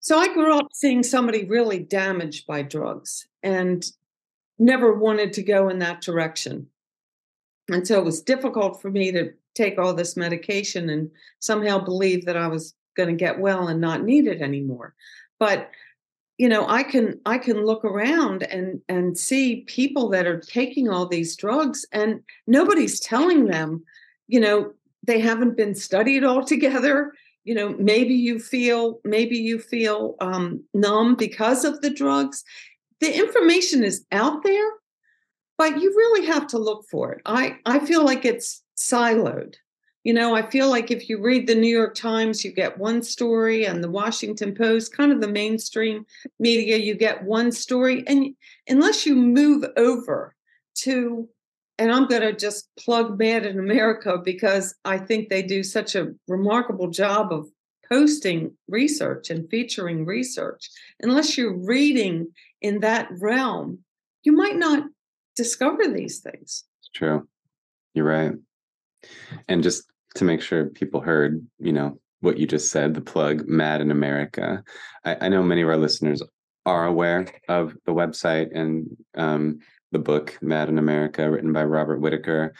so 0.00 0.18
I 0.18 0.32
grew 0.32 0.56
up 0.56 0.68
seeing 0.72 1.02
somebody 1.02 1.44
really 1.44 1.80
damaged 1.80 2.46
by 2.46 2.62
drugs 2.62 3.26
and 3.42 3.84
never 4.58 4.94
wanted 4.94 5.34
to 5.34 5.42
go 5.42 5.68
in 5.68 5.80
that 5.80 6.00
direction. 6.00 6.68
And 7.72 7.86
so 7.86 7.98
it 7.98 8.04
was 8.04 8.22
difficult 8.22 8.80
for 8.80 8.90
me 8.90 9.12
to 9.12 9.32
take 9.54 9.78
all 9.78 9.94
this 9.94 10.16
medication 10.16 10.90
and 10.90 11.10
somehow 11.38 11.78
believe 11.78 12.24
that 12.26 12.36
I 12.36 12.48
was 12.48 12.74
going 12.96 13.08
to 13.08 13.14
get 13.14 13.40
well 13.40 13.68
and 13.68 13.80
not 13.80 14.02
need 14.02 14.26
it 14.26 14.42
anymore. 14.42 14.94
But 15.38 15.70
you 16.38 16.48
know, 16.48 16.66
I 16.66 16.84
can 16.84 17.20
I 17.26 17.36
can 17.36 17.66
look 17.66 17.84
around 17.84 18.44
and 18.44 18.80
and 18.88 19.18
see 19.18 19.62
people 19.66 20.08
that 20.08 20.26
are 20.26 20.40
taking 20.40 20.88
all 20.88 21.06
these 21.06 21.36
drugs 21.36 21.84
and 21.92 22.22
nobody's 22.46 22.98
telling 22.98 23.44
them, 23.44 23.84
you 24.26 24.40
know, 24.40 24.72
they 25.06 25.20
haven't 25.20 25.56
been 25.56 25.74
studied 25.74 26.24
altogether. 26.32 27.12
You 27.44 27.54
know, 27.54 27.74
maybe 27.78 28.14
you 28.14 28.38
feel 28.38 29.00
maybe 29.04 29.36
you 29.36 29.58
feel 29.58 30.16
um, 30.20 30.64
numb 30.72 31.14
because 31.14 31.66
of 31.66 31.82
the 31.82 31.90
drugs. 31.90 32.42
The 33.00 33.14
information 33.14 33.84
is 33.84 34.06
out 34.10 34.42
there, 34.42 34.70
but 35.60 35.78
you 35.78 35.90
really 35.94 36.24
have 36.24 36.46
to 36.46 36.56
look 36.56 36.86
for 36.90 37.12
it. 37.12 37.20
I, 37.26 37.58
I 37.66 37.80
feel 37.80 38.02
like 38.02 38.24
it's 38.24 38.62
siloed. 38.78 39.56
You 40.04 40.14
know, 40.14 40.34
I 40.34 40.48
feel 40.48 40.70
like 40.70 40.90
if 40.90 41.10
you 41.10 41.20
read 41.20 41.46
the 41.46 41.54
New 41.54 41.68
York 41.68 41.94
Times, 41.94 42.42
you 42.42 42.50
get 42.50 42.78
one 42.78 43.02
story, 43.02 43.66
and 43.66 43.84
the 43.84 43.90
Washington 43.90 44.54
Post, 44.54 44.96
kind 44.96 45.12
of 45.12 45.20
the 45.20 45.28
mainstream 45.28 46.06
media, 46.38 46.78
you 46.78 46.94
get 46.94 47.24
one 47.24 47.52
story. 47.52 48.02
And 48.06 48.34
unless 48.68 49.04
you 49.04 49.14
move 49.14 49.66
over 49.76 50.34
to, 50.76 51.28
and 51.76 51.92
I'm 51.92 52.06
going 52.06 52.22
to 52.22 52.32
just 52.32 52.70
plug 52.78 53.18
Mad 53.18 53.44
in 53.44 53.58
America 53.58 54.16
because 54.16 54.74
I 54.86 54.96
think 54.96 55.28
they 55.28 55.42
do 55.42 55.62
such 55.62 55.94
a 55.94 56.14
remarkable 56.26 56.88
job 56.88 57.34
of 57.34 57.50
posting 57.86 58.56
research 58.66 59.28
and 59.28 59.50
featuring 59.50 60.06
research, 60.06 60.70
unless 61.02 61.36
you're 61.36 61.52
reading 61.66 62.28
in 62.62 62.80
that 62.80 63.10
realm, 63.18 63.80
you 64.22 64.32
might 64.32 64.56
not 64.56 64.84
discover 65.36 65.88
these 65.88 66.20
things. 66.20 66.64
It's 66.80 66.90
true. 66.94 67.28
You're 67.94 68.06
right. 68.06 68.32
And 69.48 69.62
just 69.62 69.84
to 70.16 70.24
make 70.24 70.42
sure 70.42 70.66
people 70.66 71.00
heard, 71.00 71.46
you 71.58 71.72
know, 71.72 71.98
what 72.20 72.38
you 72.38 72.46
just 72.46 72.70
said, 72.70 72.94
the 72.94 73.00
plug 73.00 73.46
Mad 73.46 73.80
in 73.80 73.90
America. 73.90 74.62
I, 75.04 75.16
I 75.22 75.28
know 75.28 75.42
many 75.42 75.62
of 75.62 75.68
our 75.68 75.76
listeners 75.76 76.22
are 76.66 76.86
aware 76.86 77.26
of 77.48 77.74
the 77.86 77.92
website 77.92 78.54
and 78.54 78.96
um, 79.14 79.60
the 79.92 79.98
book 79.98 80.38
Mad 80.42 80.68
in 80.68 80.78
America, 80.78 81.30
written 81.30 81.52
by 81.52 81.64
Robert 81.64 82.00
Whitaker, 82.00 82.54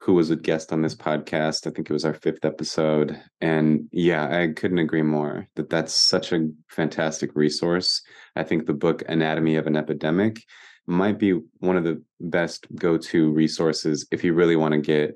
who 0.00 0.14
was 0.14 0.30
a 0.30 0.36
guest 0.36 0.72
on 0.72 0.82
this 0.82 0.94
podcast. 0.94 1.66
I 1.66 1.70
think 1.70 1.88
it 1.88 1.92
was 1.92 2.04
our 2.04 2.14
fifth 2.14 2.44
episode. 2.44 3.20
And 3.40 3.88
yeah, 3.92 4.24
I 4.26 4.52
couldn't 4.52 4.78
agree 4.78 5.02
more 5.02 5.48
that 5.56 5.70
that's 5.70 5.92
such 5.92 6.32
a 6.32 6.48
fantastic 6.68 7.30
resource. 7.34 8.02
I 8.34 8.44
think 8.44 8.66
the 8.66 8.74
book 8.74 9.02
Anatomy 9.08 9.56
of 9.56 9.66
an 9.66 9.76
Epidemic 9.76 10.44
might 10.86 11.18
be 11.18 11.40
one 11.58 11.76
of 11.76 11.84
the 11.84 12.02
best 12.20 12.66
go 12.74 12.96
to 12.96 13.30
resources 13.30 14.06
if 14.10 14.24
you 14.24 14.34
really 14.34 14.56
want 14.56 14.72
to 14.72 14.80
get 14.80 15.14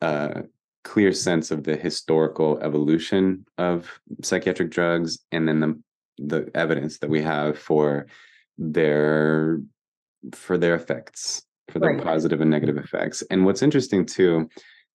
a 0.00 0.42
clear 0.84 1.12
sense 1.12 1.50
of 1.50 1.64
the 1.64 1.76
historical 1.76 2.58
evolution 2.60 3.44
of 3.58 4.00
psychiatric 4.22 4.70
drugs 4.70 5.18
and 5.32 5.46
then 5.46 5.60
the 5.60 5.80
the 6.18 6.50
evidence 6.54 6.98
that 6.98 7.08
we 7.08 7.22
have 7.22 7.58
for 7.58 8.06
their 8.58 9.60
for 10.32 10.58
their 10.58 10.74
effects 10.74 11.42
for 11.70 11.78
their 11.78 11.94
right. 11.94 12.04
positive 12.04 12.40
and 12.40 12.50
negative 12.50 12.76
effects. 12.76 13.22
And 13.30 13.44
what's 13.44 13.62
interesting 13.62 14.04
too, 14.04 14.48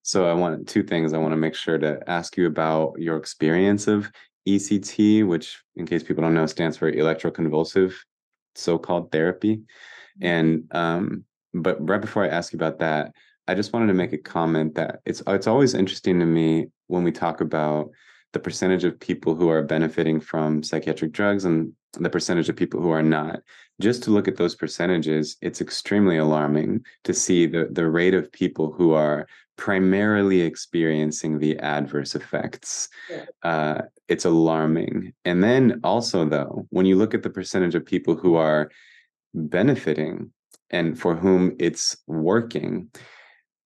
so 0.04 0.30
I 0.30 0.34
want 0.34 0.68
two 0.68 0.84
things. 0.84 1.14
I 1.14 1.18
want 1.18 1.32
to 1.32 1.38
make 1.38 1.56
sure 1.56 1.78
to 1.78 2.00
ask 2.08 2.38
you 2.38 2.48
about 2.48 2.96
your 3.00 3.18
experience 3.18 3.88
of 3.88 4.12
ECT, 4.48 5.26
which, 5.26 5.64
in 5.76 5.86
case 5.86 6.04
people 6.04 6.22
don't 6.22 6.34
know, 6.34 6.46
stands 6.46 6.78
for 6.78 6.92
electroconvulsive 6.92 7.94
so-called 8.54 9.12
therapy. 9.12 9.62
And 10.22 10.68
um, 10.72 11.26
but 11.54 11.78
right 11.88 12.02
before 12.02 12.24
I 12.24 12.30
ask 12.30 12.54
you 12.54 12.58
about 12.58 12.80
that, 12.80 13.14
I 13.48 13.56
just 13.56 13.74
wanted 13.74 13.88
to 13.88 13.94
make 13.94 14.14
a 14.14 14.18
comment 14.18 14.76
that 14.76 15.02
it's 15.06 15.22
it's 15.28 15.48
always 15.48 15.74
interesting 15.74 16.20
to 16.20 16.26
me 16.26 16.68
when 16.88 17.04
we 17.04 17.12
talk 17.12 17.42
about 17.42 17.90
the 18.34 18.40
percentage 18.40 18.84
of 18.84 19.00
people 19.00 19.36
who 19.36 19.50
are 19.50 19.64
benefiting 19.64 20.20
from 20.20 20.62
psychiatric 20.62 21.12
drugs 21.12 21.46
and 21.46 21.72
the 21.94 22.10
percentage 22.10 22.50
of 22.50 22.56
people 22.56 22.82
who 22.82 22.90
are 22.90 23.04
not. 23.04 23.40
Just 23.80 24.04
to 24.04 24.12
look 24.12 24.28
at 24.28 24.38
those 24.38 24.56
percentages 24.56 25.38
it's 25.42 25.62
extremely 25.62 26.18
alarming 26.18 26.86
to 27.04 27.14
see 27.14 27.46
the, 27.46 27.70
the 27.72 27.88
rate 27.88 28.14
of 28.14 28.32
people 28.32 28.72
who 28.72 28.94
are 28.94 29.28
primarily 29.58 30.42
experiencing 30.42 31.40
the 31.40 31.58
adverse 31.60 32.16
effects. 32.16 32.90
Uh, 33.44 33.84
it's 34.08 34.26
alarming. 34.26 35.14
And 35.24 35.44
then 35.44 35.80
also 35.84 36.26
though 36.26 36.68
when 36.72 36.86
you 36.86 36.98
look 36.98 37.14
at 37.14 37.24
the 37.24 37.30
percentage 37.30 37.76
of 37.76 37.86
people 37.86 38.16
who 38.16 38.36
are 38.36 38.70
benefiting 39.36 40.32
and 40.70 41.00
for 41.00 41.16
whom 41.16 41.56
it's 41.60 41.98
working 42.08 42.90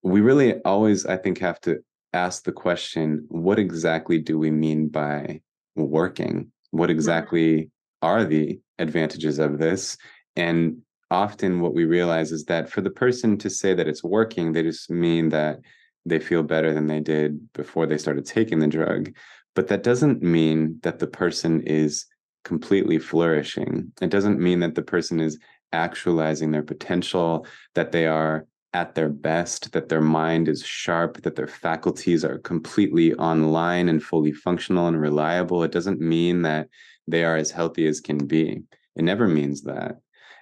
we 0.04 0.22
really 0.22 0.60
always 0.62 1.06
i 1.06 1.16
think 1.16 1.40
have 1.40 1.60
to 1.60 1.78
ask 2.14 2.44
the 2.44 2.52
question 2.52 3.26
what 3.30 3.60
exactly 3.60 4.18
do 4.20 4.40
we 4.40 4.50
mean 4.52 4.88
by 4.88 5.40
working? 5.88 6.52
What 6.72 6.86
mm-hmm. 6.86 6.98
exactly 6.98 7.72
are 8.02 8.26
the 8.26 8.60
advantages 8.78 9.40
of 9.40 9.60
this? 9.60 9.98
And 10.36 10.82
often 11.12 11.62
what 11.62 11.74
we 11.74 11.86
realize 11.86 12.32
is 12.32 12.46
that 12.46 12.70
for 12.70 12.82
the 12.82 12.90
person 12.90 13.38
to 13.40 13.50
say 13.50 13.74
that 13.74 13.88
it's 13.88 14.04
working, 14.04 14.52
they 14.54 14.64
just 14.64 14.90
mean 14.90 15.30
that 15.30 15.60
they 16.06 16.20
feel 16.20 16.44
better 16.44 16.74
than 16.74 16.88
they 16.88 17.00
did 17.00 17.52
before 17.54 17.86
they 17.86 17.98
started 17.98 18.26
taking 18.26 18.60
the 18.60 18.68
drug. 18.68 19.14
But 19.56 19.68
that 19.68 19.84
doesn't 19.84 20.22
mean 20.22 20.80
that 20.84 21.00
the 21.00 21.08
person 21.08 21.62
is 21.62 22.06
completely 22.46 23.00
flourishing. 23.00 23.92
It 24.02 24.10
doesn't 24.10 24.40
mean 24.40 24.62
that 24.62 24.76
the 24.76 24.82
person 24.82 25.20
is 25.20 25.38
actualizing 25.74 26.52
their 26.52 26.64
potential, 26.64 27.46
that 27.76 27.92
they 27.92 28.08
are 28.08 28.46
at 28.74 28.96
their 28.96 29.10
best, 29.10 29.72
that 29.72 29.90
their 29.90 30.02
mind 30.02 30.48
is 30.48 30.64
sharp, 30.64 31.22
that 31.24 31.36
their 31.36 31.48
faculties 31.48 32.24
are 32.24 32.38
completely 32.40 33.14
online 33.16 33.90
and 33.90 34.04
fully 34.04 34.32
functional 34.32 34.88
and 34.88 35.02
reliable. 35.02 35.64
It 35.64 35.72
doesn't 35.72 36.00
mean 36.00 36.44
that 36.44 36.68
they 37.08 37.24
are 37.24 37.36
as 37.36 37.52
healthy 37.52 37.88
as 37.88 38.00
can 38.00 38.28
be. 38.28 38.62
It 38.96 39.04
never 39.04 39.28
means 39.28 39.64
that. 39.64 39.98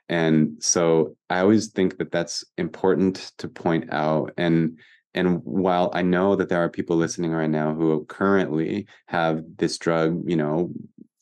And 0.10 0.58
so 0.60 1.16
I 1.30 1.40
always 1.40 1.68
think 1.68 1.98
that 1.98 2.12
that's 2.12 2.44
important 2.58 3.32
to 3.38 3.48
point 3.48 3.92
out. 3.92 4.32
And 4.38 4.80
and 5.14 5.42
while 5.44 5.90
I 5.94 6.04
know 6.04 6.36
that 6.36 6.50
there 6.50 6.64
are 6.64 6.70
people 6.70 6.96
listening 6.96 7.32
right 7.32 7.50
now 7.50 7.74
who 7.74 8.06
currently 8.06 8.88
have 9.08 9.42
this 9.58 9.78
drug, 9.80 10.22
you 10.30 10.36
know, 10.36 10.72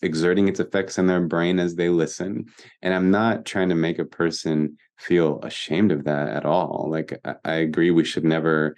exerting 0.06 0.48
its 0.48 0.60
effects 0.60 0.98
in 0.98 1.08
their 1.08 1.22
brain 1.22 1.60
as 1.60 1.76
they 1.76 1.90
listen, 1.90 2.46
and 2.82 2.94
I'm 2.94 3.12
not 3.12 3.46
trying 3.46 3.70
to 3.70 3.76
make 3.76 4.00
a 4.00 4.06
person 4.06 4.78
feel 4.98 5.40
ashamed 5.44 5.92
of 5.92 6.06
that 6.06 6.30
at 6.30 6.46
all. 6.46 6.88
Like 6.90 7.20
I, 7.26 7.36
I 7.44 7.54
agree, 7.56 7.92
we 7.92 8.06
should 8.06 8.24
never 8.24 8.76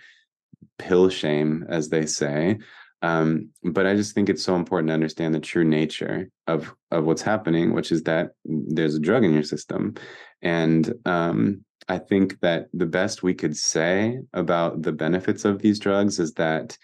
pill 0.79 1.09
shame, 1.09 1.65
as 1.69 1.89
they 1.89 2.05
say. 2.05 2.57
Um, 3.01 3.49
but 3.63 3.85
I 3.85 3.95
just 3.95 4.15
think 4.15 4.27
it's 4.27 4.43
so 4.43 4.55
important 4.55 4.89
to 4.89 4.93
understand 4.93 5.35
the 5.35 5.39
true 5.39 5.63
nature 5.63 6.29
of 6.47 6.73
of 6.89 7.05
what's 7.05 7.21
happening, 7.21 7.73
which 7.73 7.91
is 7.91 8.03
that 8.03 8.31
there's 8.45 8.95
a 8.95 8.99
drug 8.99 9.23
in 9.23 9.33
your 9.33 9.43
system, 9.43 9.95
and 10.41 10.93
um, 11.05 11.63
I 11.87 11.99
think 11.99 12.39
that 12.41 12.67
the 12.73 12.85
best 12.85 13.23
we 13.23 13.33
could 13.33 13.55
say 13.55 14.19
about 14.33 14.81
the 14.81 14.91
benefits 14.91 15.45
of 15.45 15.61
these 15.61 15.79
drugs 15.79 16.19
is 16.19 16.33
that 16.33 16.77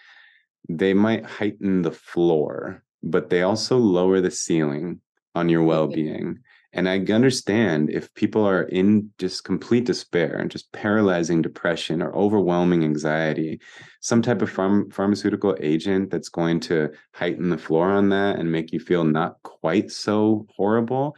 they 0.69 0.93
might 0.93 1.25
heighten 1.25 1.81
the 1.81 1.91
floor, 1.91 2.83
but 3.03 3.29
they 3.29 3.43
also 3.43 3.77
lower 3.77 4.21
the 4.21 4.31
ceiling 4.31 5.01
on 5.35 5.49
your 5.49 5.63
well-being. 5.63 6.39
And 6.75 6.89
I 6.89 6.99
understand 7.13 7.91
if 7.91 8.11
people 8.15 8.43
are 8.43 8.63
in 8.63 9.11
just 9.19 9.43
complete 9.43 9.85
despair 9.85 10.37
and 10.39 10.49
just 10.49 10.71
paralyzing 10.71 11.43
depression 11.43 12.01
or 12.01 12.15
overwhelming 12.15 12.83
anxiety, 12.83 13.61
some 14.01 14.23
type 14.23 14.41
of 14.41 14.51
pharm- 14.51 14.91
pharmaceutical 14.91 15.55
agent 15.59 16.09
that's 16.09 16.29
going 16.29 16.59
to 16.61 16.89
heighten 17.13 17.49
the 17.49 17.59
floor 17.59 17.91
on 17.91 18.09
that 18.09 18.39
and 18.39 18.51
make 18.51 18.73
you 18.73 18.79
feel 18.79 19.03
not 19.03 19.35
quite 19.43 19.91
so 19.91 20.47
horrible. 20.55 21.15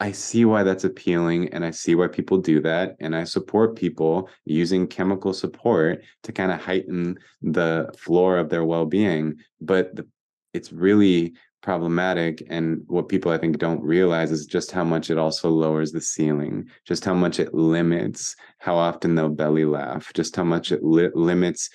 I 0.00 0.10
see 0.10 0.44
why 0.44 0.64
that's 0.64 0.84
appealing 0.84 1.50
and 1.50 1.64
I 1.64 1.70
see 1.70 1.94
why 1.94 2.08
people 2.08 2.38
do 2.38 2.60
that. 2.62 2.96
And 2.98 3.14
I 3.14 3.24
support 3.24 3.76
people 3.76 4.28
using 4.44 4.88
chemical 4.88 5.32
support 5.32 6.02
to 6.24 6.32
kind 6.32 6.50
of 6.50 6.60
heighten 6.60 7.18
the 7.42 7.92
floor 7.96 8.38
of 8.38 8.48
their 8.48 8.64
well 8.64 8.86
being. 8.86 9.36
But 9.60 9.94
the, 9.94 10.08
it's 10.52 10.72
really 10.72 11.34
problematic 11.62 12.42
and 12.48 12.82
what 12.86 13.08
people 13.08 13.30
i 13.30 13.38
think 13.38 13.58
don't 13.58 13.82
realize 13.82 14.30
is 14.30 14.46
just 14.46 14.70
how 14.70 14.84
much 14.84 15.10
it 15.10 15.18
also 15.18 15.50
lowers 15.50 15.92
the 15.92 16.00
ceiling 16.00 16.66
just 16.86 17.04
how 17.04 17.14
much 17.14 17.38
it 17.38 17.52
limits 17.52 18.34
how 18.58 18.76
often 18.76 19.14
they'll 19.14 19.28
belly 19.28 19.64
laugh 19.64 20.10
just 20.14 20.34
how 20.34 20.44
much 20.44 20.72
it 20.72 20.82
li- 20.82 21.10
limits 21.14 21.68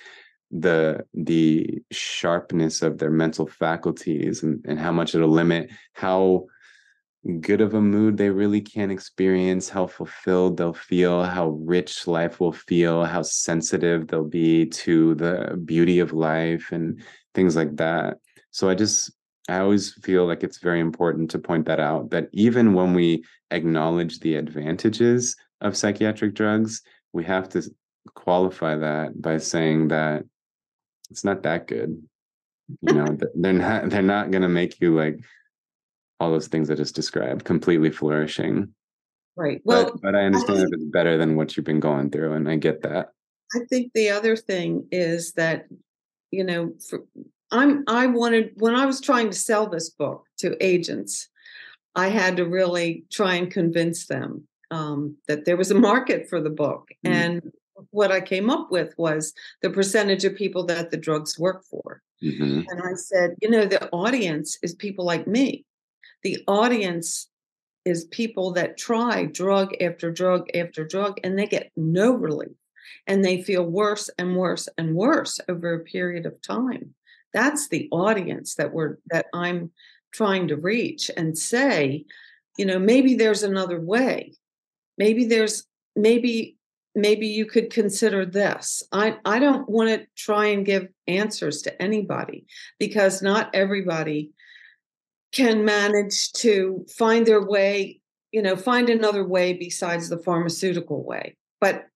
the 0.50 1.04
the 1.14 1.78
sharpness 1.90 2.82
of 2.82 2.98
their 2.98 3.10
mental 3.10 3.46
faculties 3.46 4.42
and, 4.42 4.64
and 4.66 4.78
how 4.78 4.92
much 4.92 5.14
it'll 5.14 5.28
limit 5.28 5.70
how 5.92 6.44
good 7.40 7.60
of 7.60 7.74
a 7.74 7.80
mood 7.80 8.16
they 8.16 8.30
really 8.30 8.60
can 8.60 8.90
experience 8.90 9.68
how 9.68 9.86
fulfilled 9.86 10.56
they'll 10.56 10.72
feel 10.72 11.24
how 11.24 11.48
rich 11.48 12.06
life 12.06 12.38
will 12.38 12.52
feel 12.52 13.04
how 13.04 13.22
sensitive 13.22 14.06
they'll 14.06 14.24
be 14.24 14.66
to 14.66 15.14
the 15.16 15.60
beauty 15.64 15.98
of 15.98 16.12
life 16.12 16.70
and 16.70 17.02
things 17.34 17.56
like 17.56 17.74
that 17.76 18.18
so 18.56 18.68
i 18.68 18.74
just 18.74 19.12
I 19.48 19.58
always 19.58 19.92
feel 20.02 20.26
like 20.26 20.42
it's 20.42 20.58
very 20.58 20.80
important 20.80 21.30
to 21.30 21.38
point 21.38 21.66
that 21.66 21.80
out 21.80 22.10
that 22.10 22.28
even 22.32 22.74
when 22.74 22.94
we 22.94 23.24
acknowledge 23.50 24.18
the 24.20 24.34
advantages 24.36 25.36
of 25.60 25.76
psychiatric 25.76 26.34
drugs, 26.34 26.82
we 27.12 27.24
have 27.24 27.48
to 27.50 27.62
qualify 28.14 28.76
that 28.76 29.20
by 29.20 29.38
saying 29.38 29.88
that 29.88 30.24
it's 31.10 31.24
not 31.24 31.42
that 31.44 31.68
good. 31.68 32.02
You 32.82 32.92
know, 32.92 33.16
they're 33.34 33.52
not 33.52 33.90
they're 33.90 34.02
not 34.02 34.30
going 34.30 34.42
to 34.42 34.48
make 34.48 34.80
you 34.80 34.96
like 34.96 35.20
all 36.18 36.30
those 36.30 36.48
things 36.48 36.70
I 36.70 36.74
just 36.74 36.96
described 36.96 37.44
completely 37.44 37.90
flourishing. 37.90 38.74
Right. 39.36 39.60
Well, 39.64 39.92
but, 39.92 40.00
but 40.02 40.14
I 40.16 40.24
understand 40.24 40.60
I 40.60 40.62
if 40.62 40.68
it's 40.72 40.84
better 40.84 41.16
than 41.16 41.36
what 41.36 41.56
you've 41.56 41.66
been 41.66 41.80
going 41.80 42.10
through, 42.10 42.32
and 42.32 42.48
I 42.48 42.56
get 42.56 42.82
that. 42.82 43.10
I 43.54 43.60
think 43.70 43.92
the 43.92 44.10
other 44.10 44.34
thing 44.34 44.88
is 44.90 45.32
that 45.34 45.66
you 46.32 46.42
know, 46.42 46.74
for, 46.88 47.04
I'm 47.50 47.84
I 47.86 48.06
wanted 48.06 48.52
when 48.56 48.74
I 48.74 48.86
was 48.86 49.00
trying 49.00 49.30
to 49.30 49.36
sell 49.36 49.68
this 49.68 49.90
book 49.90 50.24
to 50.38 50.56
agents, 50.64 51.28
I 51.94 52.08
had 52.08 52.36
to 52.36 52.44
really 52.44 53.04
try 53.10 53.34
and 53.34 53.50
convince 53.50 54.06
them 54.06 54.46
um, 54.70 55.16
that 55.28 55.44
there 55.44 55.56
was 55.56 55.70
a 55.70 55.74
market 55.74 56.28
for 56.28 56.40
the 56.40 56.50
book. 56.50 56.88
Mm. 57.04 57.10
And 57.10 57.52
what 57.90 58.10
I 58.10 58.20
came 58.20 58.50
up 58.50 58.70
with 58.70 58.94
was 58.96 59.32
the 59.62 59.70
percentage 59.70 60.24
of 60.24 60.34
people 60.34 60.64
that 60.66 60.90
the 60.90 60.96
drugs 60.96 61.38
work 61.38 61.64
for. 61.64 62.02
Mm-hmm. 62.22 62.62
And 62.68 62.82
I 62.82 62.94
said, 62.94 63.34
you 63.42 63.50
know, 63.50 63.66
the 63.66 63.88
audience 63.90 64.58
is 64.62 64.74
people 64.74 65.04
like 65.04 65.26
me. 65.26 65.64
The 66.22 66.42
audience 66.48 67.28
is 67.84 68.04
people 68.06 68.52
that 68.52 68.76
try 68.76 69.26
drug 69.26 69.74
after 69.80 70.10
drug 70.10 70.48
after 70.54 70.84
drug 70.84 71.18
and 71.22 71.38
they 71.38 71.46
get 71.46 71.70
no 71.76 72.12
relief 72.12 72.56
and 73.06 73.24
they 73.24 73.42
feel 73.42 73.64
worse 73.64 74.10
and 74.18 74.36
worse 74.36 74.68
and 74.76 74.94
worse 74.94 75.38
over 75.48 75.74
a 75.74 75.84
period 75.84 76.26
of 76.26 76.40
time 76.42 76.94
that's 77.36 77.68
the 77.68 77.88
audience 77.92 78.54
that 78.54 78.72
we're 78.72 78.96
that 79.10 79.26
i'm 79.32 79.70
trying 80.16 80.48
to 80.48 80.56
reach 80.56 81.10
and 81.16 81.36
say 81.36 82.04
you 82.56 82.64
know 82.64 82.78
maybe 82.78 83.14
there's 83.14 83.42
another 83.42 83.80
way. 83.80 84.32
Maybe 84.98 85.26
there's 85.26 85.64
maybe 85.94 86.56
maybe 86.94 87.26
you 87.26 87.46
could 87.46 87.70
consider 87.70 88.24
this. 88.24 88.82
I 88.92 89.18
i 89.24 89.38
don't 89.38 89.68
want 89.68 89.90
to 89.90 90.06
try 90.16 90.46
and 90.46 90.64
give 90.64 90.88
answers 91.06 91.62
to 91.62 91.82
anybody 91.82 92.46
because 92.78 93.22
not 93.22 93.54
everybody 93.54 94.30
can 95.32 95.64
manage 95.64 96.32
to 96.32 96.86
find 96.96 97.26
their 97.26 97.44
way 97.44 98.00
you 98.32 98.40
know 98.40 98.56
find 98.56 98.88
another 98.88 99.24
way 99.24 99.52
besides 99.52 100.08
the 100.08 100.18
pharmaceutical 100.18 101.04
way. 101.04 101.36
But 101.60 101.88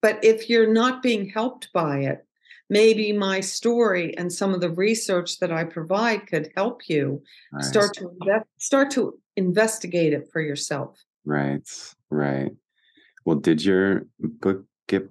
but 0.00 0.24
if 0.24 0.48
you're 0.48 0.72
not 0.72 1.02
being 1.02 1.28
helped 1.28 1.72
by 1.72 2.00
it 2.00 2.25
maybe 2.68 3.12
my 3.12 3.40
story 3.40 4.16
and 4.16 4.32
some 4.32 4.54
of 4.54 4.60
the 4.60 4.70
research 4.70 5.38
that 5.38 5.52
i 5.52 5.64
provide 5.64 6.26
could 6.26 6.50
help 6.56 6.88
you 6.88 7.22
nice. 7.52 7.68
start 7.68 7.94
to 7.94 8.10
start 8.58 8.90
to 8.90 9.18
investigate 9.36 10.12
it 10.12 10.28
for 10.32 10.40
yourself. 10.40 10.98
Right 11.24 11.68
right. 12.10 12.52
Well 13.24 13.36
did 13.36 13.64
your 13.64 14.06
book 14.18 14.64
get 14.88 15.08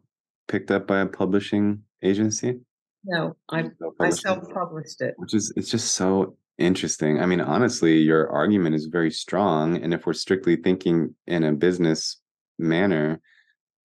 picked 0.47 0.71
up 0.71 0.87
by 0.87 1.01
a 1.01 1.05
publishing 1.05 1.83
agency? 2.01 2.59
No 3.03 3.35
i 3.49 3.65
i 3.99 4.09
self-published 4.09 5.01
it. 5.01 5.13
Which 5.17 5.33
is 5.33 5.53
it's 5.55 5.69
just 5.69 5.93
so 5.93 6.37
interesting. 6.57 7.21
I 7.21 7.25
mean 7.25 7.41
honestly 7.41 7.99
your 7.99 8.29
argument 8.29 8.75
is 8.75 8.85
very 8.85 9.11
strong 9.11 9.81
and 9.81 9.93
if 9.93 10.05
we're 10.05 10.13
strictly 10.13 10.55
thinking 10.55 11.15
in 11.27 11.43
a 11.43 11.53
business 11.53 12.17
manner 12.57 13.21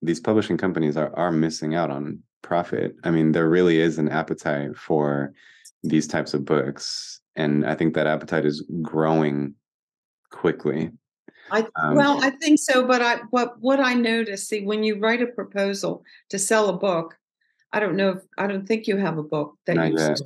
these 0.01 0.21
publishing 0.21 0.57
companies 0.57 0.97
are 0.97 1.15
are 1.17 1.33
missing 1.33 1.75
out 1.75 1.91
on 1.91 2.21
profit. 2.43 2.97
I 3.05 3.11
mean, 3.11 3.33
there 3.33 3.49
really 3.49 3.81
is 3.81 3.99
an 3.99 4.09
appetite 4.09 4.77
for 4.77 5.33
these 5.83 6.07
types 6.07 6.35
of 6.35 6.45
books, 6.45 7.21
and 7.37 7.65
I 7.67 7.75
think 7.75 7.95
that 7.95 8.07
appetite 8.07 8.45
is 8.45 8.65
growing 8.83 9.55
quickly. 10.31 10.91
I 11.51 11.67
um, 11.77 11.97
well, 11.97 12.23
I 12.23 12.31
think 12.31 12.59
so, 12.61 12.87
but 12.87 13.03
I 13.03 13.21
but 13.33 13.61
what 13.61 13.81
I 13.81 13.95
notice, 13.95 14.49
see, 14.49 14.65
when 14.65 14.83
you 14.83 14.99
write 14.99 15.23
a 15.23 15.27
proposal 15.27 16.05
to 16.29 16.39
sell 16.39 16.69
a 16.69 16.77
book, 16.77 17.17
I 17.73 17.81
don't 17.81 17.97
know 17.97 18.11
if 18.11 18.23
I 18.39 18.47
don't 18.47 18.67
think 18.67 18.87
you 18.87 18.97
have 18.97 19.19
a 19.19 19.23
book 19.23 19.57
that 19.67 19.77
you 19.77 19.99
yet. 19.99 20.21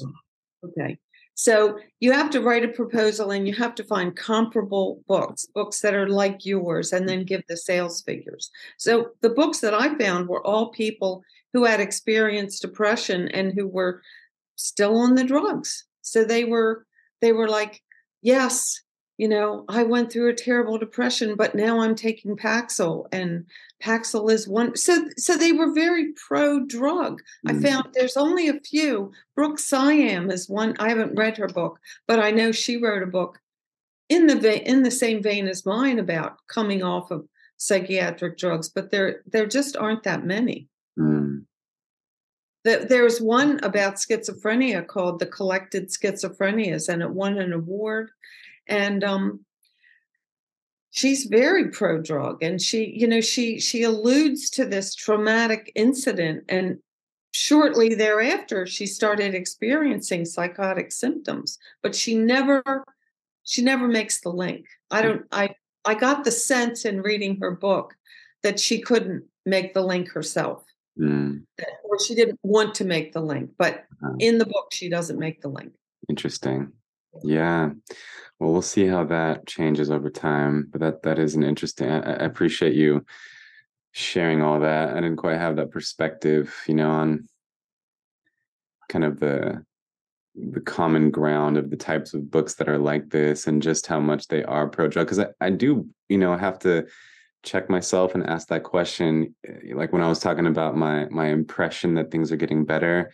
Okay. 0.65 0.99
So 1.35 1.79
you 1.99 2.13
have 2.13 2.31
to 2.31 2.41
write 2.41 2.65
a 2.65 2.69
proposal 2.69 3.33
and 3.33 3.47
you 3.47 3.55
have 3.55 3.75
to 3.77 3.85
find 3.85 4.15
comparable 4.15 5.03
books, 5.09 5.47
books 5.53 5.81
that 5.81 5.95
are 5.95 6.09
like 6.09 6.47
yours, 6.47 6.93
and 6.93 7.09
then 7.09 7.25
give 7.25 7.43
the 7.49 7.57
sales 7.57 8.03
figures. 8.03 8.51
So 8.79 9.11
the 9.21 9.31
books 9.31 9.59
that 9.61 9.75
I 9.75 9.99
found 9.99 10.29
were 10.29 10.47
all 10.47 10.71
people 10.71 11.25
who 11.55 11.65
had 11.65 11.81
experienced 11.81 12.61
depression 12.61 13.29
and 13.29 13.55
who 13.55 13.67
were 13.67 14.03
still 14.57 14.99
on 14.99 15.15
the 15.15 15.25
drugs. 15.25 15.87
So 16.03 16.25
they 16.25 16.45
were 16.45 16.85
they 17.23 17.33
were 17.33 17.49
like, 17.49 17.81
yes, 18.21 18.83
you 19.17 19.29
know, 19.29 19.65
I 19.69 19.85
went 19.85 20.13
through 20.13 20.29
a 20.29 20.35
terrible 20.35 20.77
depression, 20.77 21.37
but 21.37 21.55
now 21.55 21.81
I'm 21.81 21.95
taking 21.95 22.37
Paxil 22.37 23.07
and 23.13 23.47
Paxil 23.83 24.31
is 24.31 24.49
one. 24.49 24.77
So, 24.77 25.09
so 25.17 25.37
they 25.37 25.53
were 25.53 25.73
very 25.73 26.13
pro 26.13 26.67
drug. 26.67 27.23
Mm. 27.47 27.51
I 27.51 27.63
found 27.63 27.89
there's 27.93 28.17
only 28.17 28.49
a 28.49 28.61
few. 28.61 29.13
Brooke 29.37 29.61
Siem 29.61 30.31
is 30.31 30.49
one. 30.49 30.75
I 30.81 30.89
haven't 30.89 31.17
read 31.17 31.37
her 31.37 31.47
book, 31.47 31.79
but 32.09 32.19
I 32.19 32.33
know 32.33 32.51
she 32.51 32.77
wrote 32.77 33.05
a 33.05 33.07
book 33.07 33.39
in 34.09 34.27
the 34.27 34.37
vein, 34.37 34.63
in 34.63 34.83
the 34.83 34.91
same 34.91 35.23
vein 35.23 35.47
as 35.47 35.65
mine 35.65 36.01
about 36.01 36.39
coming 36.49 36.83
off 36.83 37.13
of 37.13 37.29
psychiatric 37.57 38.37
drugs. 38.37 38.69
But 38.69 38.91
there, 38.91 39.23
there 39.27 39.47
just 39.47 39.77
aren't 39.77 40.03
that 40.03 40.27
many. 40.27 40.69
Mm. 40.99 41.45
There's 42.65 43.21
one 43.21 43.61
about 43.63 43.97
schizophrenia 43.97 44.87
called 44.87 45.19
"The 45.19 45.27
Collected 45.27 45.91
Schizophrenias," 45.91 46.89
and 46.89 47.03
it 47.03 47.11
won 47.11 47.39
an 47.39 47.53
award 47.53 48.11
and 48.67 49.05
um, 49.05 49.41
she's 50.91 51.25
very 51.25 51.71
pro 51.71 52.01
drug 52.01 52.43
and 52.43 52.61
she 52.61 52.93
you 52.97 53.07
know 53.07 53.21
she 53.21 53.59
she 53.59 53.83
alludes 53.83 54.51
to 54.51 54.65
this 54.65 54.95
traumatic 54.95 55.71
incident 55.75 56.45
and 56.49 56.79
shortly 57.33 57.95
thereafter 57.95 58.65
she 58.67 58.87
started 58.87 59.35
experiencing 59.35 60.25
psychotic 60.25 60.93
symptoms 60.93 61.59
but 61.83 61.95
she 61.95 62.17
never 62.17 62.63
she 63.43 63.61
never 63.61 63.87
makes 63.87 64.21
the 64.21 64.31
link. 64.31 64.65
I 64.91 65.03
don't 65.03 65.23
i 65.33 65.55
i 65.85 65.95
got 65.95 66.25
the 66.25 66.31
sense 66.31 66.85
in 66.85 67.03
reading 67.03 67.39
her 67.41 67.51
book 67.51 67.95
that 68.43 68.61
she 68.61 68.81
couldn't 68.81 69.25
make 69.45 69.75
the 69.75 69.83
link 69.83 70.11
herself 70.11 70.65
mm. 70.99 71.43
or 71.85 72.01
she 72.01 72.15
didn't 72.15 72.39
want 72.43 72.75
to 72.75 72.85
make 72.85 73.13
the 73.13 73.21
link 73.21 73.51
but 73.59 73.85
uh-huh. 74.03 74.15
in 74.19 74.39
the 74.39 74.47
book 74.47 74.73
she 74.73 74.89
doesn't 74.89 75.19
make 75.19 75.41
the 75.41 75.49
link 75.49 75.73
interesting 76.09 76.73
yeah. 77.23 77.71
Well, 78.39 78.53
we'll 78.53 78.63
see 78.63 78.87
how 78.87 79.05
that 79.05 79.47
changes 79.47 79.91
over 79.91 80.11
time. 80.11 80.69
But 80.71 80.81
that 80.81 81.03
that 81.03 81.19
is 81.19 81.35
an 81.35 81.45
interesting. 81.45 81.89
I, 81.89 81.99
I 81.99 82.25
appreciate 82.25 82.75
you 82.75 83.05
sharing 83.93 84.43
all 84.43 84.61
that. 84.61 84.91
I 84.91 84.95
didn't 84.95 85.17
quite 85.17 85.39
have 85.39 85.57
that 85.57 85.71
perspective, 85.71 86.55
you 86.67 86.75
know, 86.75 86.91
on 86.91 87.29
kind 88.89 89.05
of 89.05 89.21
the 89.21 89.65
the 90.35 90.61
common 90.61 91.13
ground 91.13 91.57
of 91.57 91.71
the 91.71 91.77
types 91.77 92.13
of 92.13 92.29
books 92.29 92.55
that 92.55 92.69
are 92.69 92.79
like 92.79 93.09
this 93.09 93.47
and 93.47 93.63
just 93.63 93.87
how 93.87 94.01
much 94.01 94.27
they 94.27 94.43
are 94.43 94.69
pro 94.69 94.89
drug. 94.89 95.07
Because 95.07 95.21
I, 95.21 95.29
I 95.41 95.51
do, 95.51 95.89
you 96.09 96.19
know, 96.19 96.37
have 96.37 96.59
to 96.61 96.87
check 97.45 97.71
myself 97.71 98.15
and 98.15 98.27
ask 98.27 98.49
that 98.49 98.65
question. 98.65 99.35
Eh, 99.47 99.75
like 99.75 99.93
when 99.93 100.03
I 100.03 100.09
was 100.09 100.19
talking 100.19 100.47
about 100.47 100.77
my 100.77 101.07
my 101.11 101.27
impression 101.29 101.95
that 101.95 102.11
things 102.11 102.33
are 102.33 102.37
getting 102.37 102.65
better, 102.65 103.13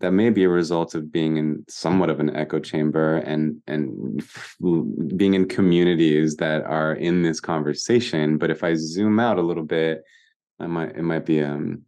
that 0.00 0.12
may 0.12 0.30
be 0.30 0.44
a 0.44 0.48
result 0.48 0.94
of 0.94 1.10
being 1.10 1.36
in 1.36 1.64
somewhat 1.68 2.10
of 2.10 2.20
an 2.20 2.34
echo 2.34 2.60
chamber 2.60 3.16
and 3.16 3.60
and 3.66 4.22
being 5.16 5.34
in 5.34 5.48
communities 5.48 6.36
that 6.36 6.62
are 6.64 6.94
in 6.94 7.22
this 7.22 7.40
conversation 7.40 8.38
but 8.38 8.50
if 8.50 8.62
i 8.62 8.74
zoom 8.74 9.18
out 9.18 9.38
a 9.38 9.42
little 9.42 9.64
bit 9.64 10.02
i 10.60 10.66
might 10.66 10.96
it 10.96 11.02
might 11.02 11.26
be 11.26 11.42
um 11.42 11.82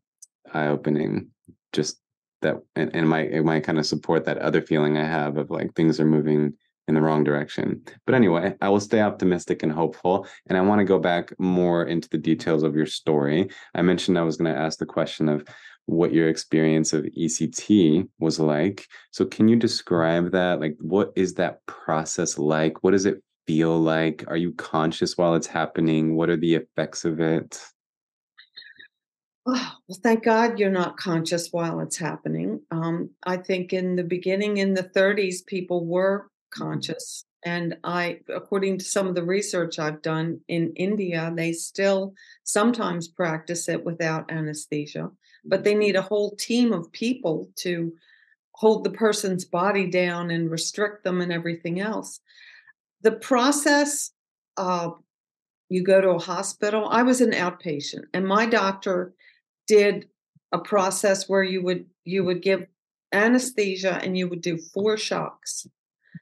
eye 0.53 0.67
opening 0.67 1.29
just 1.73 2.01
that 2.43 2.57
and, 2.75 2.91
and 2.95 3.05
it 3.05 3.09
might 3.09 3.31
it 3.31 3.45
might 3.45 3.65
kind 3.65 3.79
of 3.79 3.87
support 3.87 4.25
that 4.25 4.39
other 4.39 4.63
feeling 4.63 4.97
i 4.97 5.05
have 5.05 5.37
of 5.37 5.51
like 5.51 5.75
things 5.75 6.01
are 6.01 6.07
moving 6.07 6.53
in 6.91 6.95
the 6.95 7.01
wrong 7.01 7.23
direction. 7.23 7.83
But 8.05 8.17
anyway, 8.17 8.57
I 8.61 8.69
will 8.69 8.81
stay 8.81 9.01
optimistic 9.01 9.63
and 9.63 9.71
hopeful. 9.71 10.27
And 10.49 10.59
I 10.59 10.61
want 10.61 10.81
to 10.81 10.85
go 10.85 10.99
back 10.99 11.33
more 11.39 11.85
into 11.85 12.09
the 12.09 12.19
details 12.19 12.65
of 12.65 12.75
your 12.75 12.87
story. 12.87 13.49
I 13.75 13.83
mentioned 13.83 14.19
I 14.19 14.23
was 14.23 14.37
going 14.37 14.53
to 14.53 14.61
ask 14.61 14.79
the 14.79 14.87
question 14.87 15.29
of 15.29 15.47
what 15.87 16.13
your 16.13 16.29
experience 16.29 16.93
of 16.93 17.05
ECT 17.05 18.09
was 18.19 18.41
like. 18.41 18.89
So, 19.13 19.25
can 19.25 19.47
you 19.47 19.57
describe 19.57 20.33
that? 20.33 20.61
Like, 20.61 20.77
what 20.81 21.13
is 21.15 21.35
that 21.35 21.65
process 21.67 22.37
like? 22.39 22.83
What 22.83 22.91
does 22.91 23.07
it 23.07 23.23
feel 23.47 23.79
like? 23.79 24.25
Are 24.27 24.37
you 24.37 24.53
conscious 24.55 25.17
while 25.17 25.37
it's 25.37 25.47
happening? 25.47 26.17
What 26.17 26.29
are 26.29 26.37
the 26.37 26.57
effects 26.57 27.05
of 27.05 27.21
it? 27.21 27.61
Oh, 29.47 29.73
well, 29.89 29.99
thank 30.03 30.25
God 30.25 30.59
you're 30.59 30.71
not 30.71 30.97
conscious 30.97 31.49
while 31.51 31.81
it's 31.81 31.97
happening. 31.97 32.61
Um, 32.71 33.11
I 33.25 33.39
think 33.39 33.73
in 33.73 33.97
the 33.97 34.05
beginning, 34.05 34.59
in 34.59 34.75
the 34.75 34.83
30s, 34.83 35.47
people 35.47 35.87
were. 35.87 36.29
Conscious. 36.51 37.25
And 37.45 37.77
I, 37.85 38.21
according 38.29 38.79
to 38.79 38.85
some 38.85 39.07
of 39.07 39.15
the 39.15 39.25
research 39.25 39.79
I've 39.79 40.03
done 40.03 40.41
in 40.49 40.73
India, 40.77 41.33
they 41.35 41.53
still 41.53 42.15
sometimes 42.45 43.09
practice 43.09 43.69
it 43.69 43.85
without 43.85 44.31
anesthesia 44.31 45.11
but 45.45 45.65
they 45.65 45.75
need 45.75 45.97
a 45.97 46.03
whole 46.03 46.37
team 46.37 46.73
of 46.73 46.93
people 46.93 47.51
to 47.57 47.93
hold 48.53 48.85
the 48.85 48.91
person's 48.91 49.45
body 49.45 49.91
down 49.91 50.31
and 50.31 50.51
restrict 50.51 51.05
them 51.05 51.21
and 51.21 51.33
everything 51.33 51.81
else. 51.81 52.21
The 53.03 53.13
process, 53.13 54.11
uh, 54.57 54.91
you 55.69 55.83
go 55.83 56.01
to 56.01 56.11
a 56.11 56.19
hospital. 56.19 56.89
I 56.89 57.03
was 57.03 57.21
an 57.21 57.31
outpatient, 57.31 58.05
and 58.13 58.27
my 58.27 58.45
doctor 58.45 59.15
did 59.67 60.09
a 60.53 60.59
process 60.59 61.29
where 61.29 61.45
you 61.45 61.63
would 61.63 61.87
you 62.05 62.25
would 62.25 62.43
give 62.43 62.67
anesthesia 63.13 64.01
and 64.03 64.19
you 64.19 64.29
would 64.29 64.43
do 64.43 64.59
four 64.59 64.97
shocks. 64.97 65.67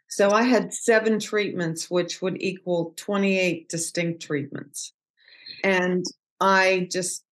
So 0.08 0.30
I 0.30 0.42
had 0.42 0.72
seven 0.72 1.18
treatments, 1.18 1.90
which 1.90 2.22
would 2.22 2.42
equal 2.42 2.94
28 2.96 3.68
distinct 3.68 4.22
treatments. 4.22 4.92
And 5.62 6.04
I 6.40 6.88
just 6.90 7.24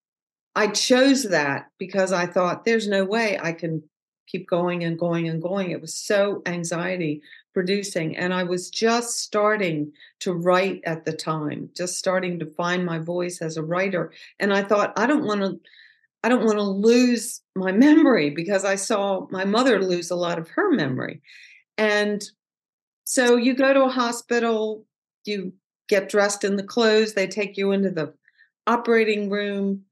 I 0.54 0.68
chose 0.68 1.24
that 1.24 1.66
because 1.78 2.12
I 2.12 2.26
thought 2.26 2.64
there's 2.64 2.88
no 2.88 3.04
way 3.04 3.38
I 3.40 3.52
can 3.52 3.82
keep 4.26 4.48
going 4.48 4.84
and 4.84 4.98
going 4.98 5.28
and 5.28 5.40
going. 5.40 5.70
It 5.70 5.80
was 5.80 5.94
so 5.94 6.42
anxiety 6.46 7.22
producing. 7.54 8.16
And 8.16 8.34
I 8.34 8.42
was 8.42 8.70
just 8.70 9.20
starting 9.20 9.92
to 10.20 10.32
write 10.32 10.80
at 10.84 11.04
the 11.04 11.12
time, 11.12 11.70
just 11.76 11.98
starting 11.98 12.38
to 12.38 12.46
find 12.46 12.84
my 12.84 12.98
voice 12.98 13.40
as 13.40 13.56
a 13.56 13.62
writer. 13.62 14.12
And 14.40 14.52
I 14.52 14.62
thought, 14.62 14.92
I 14.98 15.06
don't 15.06 15.24
want 15.24 15.40
to. 15.42 15.60
I 16.24 16.28
don't 16.28 16.44
want 16.44 16.58
to 16.58 16.62
lose 16.62 17.40
my 17.54 17.70
memory 17.70 18.30
because 18.30 18.64
I 18.64 18.74
saw 18.74 19.28
my 19.30 19.44
mother 19.44 19.80
lose 19.80 20.10
a 20.10 20.16
lot 20.16 20.40
of 20.40 20.48
her 20.48 20.72
memory. 20.72 21.22
And 21.78 22.20
so 23.06 23.36
you 23.36 23.54
go 23.54 23.72
to 23.72 23.84
a 23.84 23.88
hospital, 23.88 24.84
you 25.24 25.52
get 25.88 26.08
dressed 26.08 26.44
in 26.44 26.56
the 26.56 26.62
clothes, 26.62 27.14
they 27.14 27.26
take 27.26 27.56
you 27.56 27.72
into 27.72 27.90
the 27.90 28.12
operating 28.66 29.30
room 29.30 29.84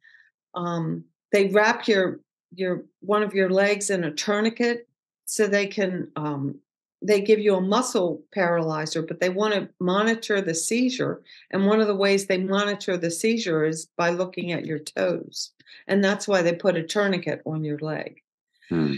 um, 0.55 1.05
they 1.33 1.49
wrap 1.49 1.89
your 1.89 2.21
your 2.55 2.85
one 3.01 3.23
of 3.23 3.35
your 3.35 3.51
legs 3.51 3.91
in 3.91 4.05
a 4.05 4.13
tourniquet 4.13 4.89
so 5.25 5.47
they 5.47 5.67
can 5.67 6.11
um, 6.17 6.59
they 7.03 7.21
give 7.21 7.39
you 7.39 7.57
a 7.57 7.61
muscle 7.61 8.23
paralyzer, 8.33 9.03
but 9.03 9.21
they 9.21 9.29
want 9.29 9.53
to 9.55 9.69
monitor 9.79 10.41
the 10.41 10.55
seizure. 10.55 11.23
And 11.51 11.67
one 11.67 11.81
of 11.81 11.87
the 11.87 11.95
ways 11.95 12.27
they 12.27 12.39
monitor 12.39 12.97
the 12.97 13.11
seizure 13.11 13.65
is 13.65 13.87
by 13.99 14.11
looking 14.11 14.53
at 14.53 14.65
your 14.65 14.79
toes. 14.79 15.51
And 15.87 16.03
that's 16.03 16.27
why 16.27 16.41
they 16.41 16.55
put 16.55 16.77
a 16.77 16.83
tourniquet 16.83 17.43
on 17.45 17.63
your 17.63 17.79
leg. 17.79 18.23
Hmm. 18.71 18.95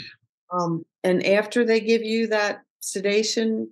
Um, 0.52 0.86
and 1.02 1.26
after 1.26 1.64
they 1.64 1.80
give 1.80 2.02
you 2.02 2.28
that 2.28 2.62
sedation, 2.78 3.70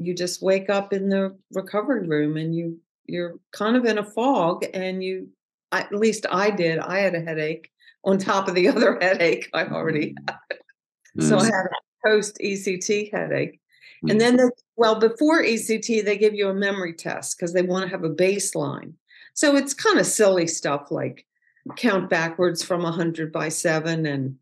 you 0.00 0.14
just 0.14 0.42
wake 0.42 0.70
up 0.70 0.92
in 0.92 1.08
the 1.08 1.36
recovery 1.52 2.06
room 2.06 2.36
and 2.36 2.54
you 2.54 2.78
you're 3.06 3.38
kind 3.52 3.76
of 3.76 3.84
in 3.84 3.98
a 3.98 4.04
fog 4.04 4.64
and 4.72 5.02
you 5.02 5.28
at 5.72 5.92
least 5.92 6.26
I 6.30 6.50
did. 6.50 6.78
I 6.78 7.00
had 7.00 7.14
a 7.14 7.20
headache 7.20 7.70
on 8.04 8.18
top 8.18 8.48
of 8.48 8.54
the 8.54 8.68
other 8.68 8.98
headache 9.00 9.48
I 9.52 9.66
already 9.66 10.14
mm. 10.14 10.28
had. 10.28 10.58
Mm. 11.18 11.28
So 11.28 11.38
I 11.38 11.44
had 11.44 11.66
a 11.66 12.08
post 12.08 12.38
ECT 12.42 13.12
headache. 13.12 13.60
Mm. 14.04 14.12
And 14.12 14.20
then, 14.20 14.36
they, 14.36 14.44
well, 14.76 14.98
before 14.98 15.42
ECT, 15.42 16.04
they 16.04 16.16
give 16.16 16.34
you 16.34 16.48
a 16.48 16.54
memory 16.54 16.94
test 16.94 17.36
because 17.36 17.52
they 17.52 17.62
want 17.62 17.84
to 17.84 17.90
have 17.90 18.04
a 18.04 18.10
baseline. 18.10 18.94
So 19.34 19.56
it's 19.56 19.74
kind 19.74 19.98
of 19.98 20.06
silly 20.06 20.46
stuff 20.46 20.90
like 20.90 21.26
count 21.76 22.08
backwards 22.08 22.62
from 22.62 22.82
100 22.82 23.32
by 23.32 23.50
7 23.50 24.06
and 24.06 24.36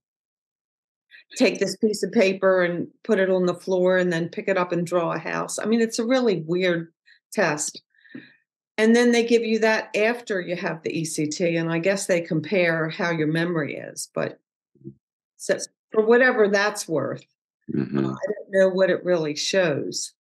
take 1.37 1.59
this 1.59 1.77
piece 1.77 2.03
of 2.03 2.13
paper 2.13 2.65
and 2.65 2.89
put 3.05 3.19
it 3.19 3.31
on 3.31 3.47
the 3.47 3.55
floor 3.55 3.99
and 3.99 4.13
then 4.13 4.29
pick 4.29 4.49
it 4.49 4.57
up 4.57 4.73
and 4.73 4.87
draw 4.87 5.13
a 5.13 5.19
house. 5.19 5.59
I 5.59 5.67
mean, 5.67 5.81
it's 5.81 5.99
a 5.99 6.07
really 6.07 6.41
weird 6.41 6.93
test. 7.33 7.83
And 8.79 8.95
then 8.95 9.11
they 9.11 9.25
give 9.25 9.43
you 9.43 9.59
that 9.59 9.95
after 9.97 10.41
you 10.41 10.57
have 10.57 10.83
the 10.83 11.03
ECT. 11.03 11.59
And 11.59 11.71
I 11.71 11.81
guess 11.81 12.07
they 12.07 12.21
compare 12.21 12.89
how 12.89 13.11
your 13.11 13.27
memory 13.27 13.77
is. 13.77 14.09
But 14.15 14.39
so 15.37 15.59
for 15.91 16.05
whatever 16.05 16.49
that's 16.49 16.89
worth, 16.89 17.25
mm-hmm. 17.75 17.99
uh, 17.99 18.13
I 18.13 18.33
don't 18.33 18.51
know 18.51 18.69
what 18.69 18.91
it 18.91 19.05
really 19.05 19.35
shows. 19.35 20.13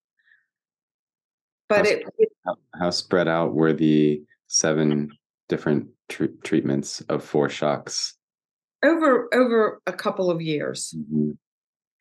But 1.69 1.87
how, 1.87 1.93
it, 1.93 2.03
it 2.19 2.29
how, 2.45 2.57
how, 2.75 2.91
spread 2.91 3.29
out 3.29 3.55
were 3.55 3.73
the 3.73 4.23
seven 4.49 5.11
different 5.49 5.89
tr- 6.09 6.25
treatments 6.43 7.01
of 7.03 7.23
four 7.23 7.49
shocks? 7.49 8.18
Over 8.85 9.29
over 9.35 9.81
a 9.87 9.93
couple 9.93 10.31
of 10.31 10.41
years. 10.41 10.95
Mm-hmm. 10.97 11.33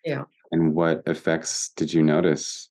Yeah. 0.05 0.23
And 0.51 0.73
what 0.73 1.03
effects 1.05 1.71
did 1.75 1.93
you 1.93 2.03
notice? 2.03 2.69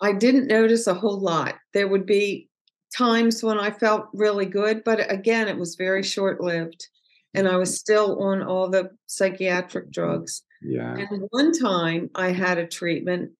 I 0.00 0.12
didn't 0.12 0.46
notice 0.46 0.86
a 0.86 0.94
whole 0.94 1.18
lot. 1.18 1.56
There 1.74 1.88
would 1.88 2.06
be 2.06 2.48
times 2.96 3.42
when 3.42 3.58
I 3.58 3.70
felt 3.70 4.06
really 4.12 4.46
good, 4.46 4.84
but 4.84 5.10
again, 5.10 5.48
it 5.48 5.58
was 5.58 5.74
very 5.74 6.02
short 6.02 6.40
lived. 6.40 6.86
And 7.34 7.48
I 7.48 7.56
was 7.56 7.78
still 7.78 8.22
on 8.22 8.42
all 8.42 8.70
the 8.70 8.90
psychiatric 9.06 9.90
drugs. 9.90 10.42
Yeah. 10.62 10.96
And 10.96 11.24
one 11.30 11.52
time 11.52 12.10
I 12.14 12.32
had 12.32 12.58
a 12.58 12.66
treatment 12.66 13.32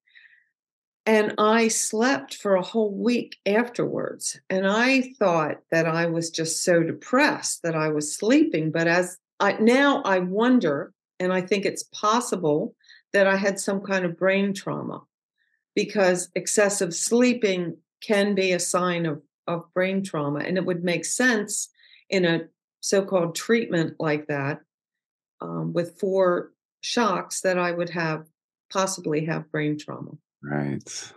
and 1.08 1.32
I 1.38 1.68
slept 1.68 2.34
for 2.34 2.54
a 2.54 2.62
whole 2.62 2.92
week 2.92 3.38
afterwards. 3.46 4.38
And 4.50 4.66
I 4.66 5.14
thought 5.18 5.56
that 5.70 5.86
I 5.86 6.04
was 6.04 6.28
just 6.28 6.62
so 6.62 6.82
depressed 6.82 7.62
that 7.62 7.74
I 7.74 7.88
was 7.88 8.14
sleeping. 8.14 8.70
But 8.70 8.88
as 8.88 9.16
I 9.40 9.52
now 9.52 10.02
I 10.02 10.18
wonder, 10.18 10.92
and 11.18 11.32
I 11.32 11.40
think 11.40 11.64
it's 11.64 11.84
possible 11.84 12.74
that 13.14 13.26
I 13.26 13.36
had 13.36 13.58
some 13.58 13.80
kind 13.80 14.04
of 14.04 14.18
brain 14.18 14.52
trauma 14.52 15.00
because 15.74 16.28
excessive 16.34 16.94
sleeping 16.94 17.78
can 18.02 18.34
be 18.34 18.52
a 18.52 18.60
sign 18.60 19.06
of, 19.06 19.22
of 19.46 19.72
brain 19.72 20.04
trauma. 20.04 20.40
And 20.40 20.58
it 20.58 20.66
would 20.66 20.84
make 20.84 21.06
sense 21.06 21.70
in 22.10 22.26
a 22.26 22.48
so 22.80 23.02
called 23.02 23.34
treatment 23.34 23.94
like 23.98 24.26
that 24.26 24.60
um, 25.40 25.72
with 25.72 25.98
four 25.98 26.52
shocks 26.82 27.40
that 27.40 27.58
I 27.58 27.72
would 27.72 27.88
have 27.88 28.26
possibly 28.70 29.24
have 29.24 29.50
brain 29.50 29.78
trauma. 29.78 30.10
Right. 30.42 31.12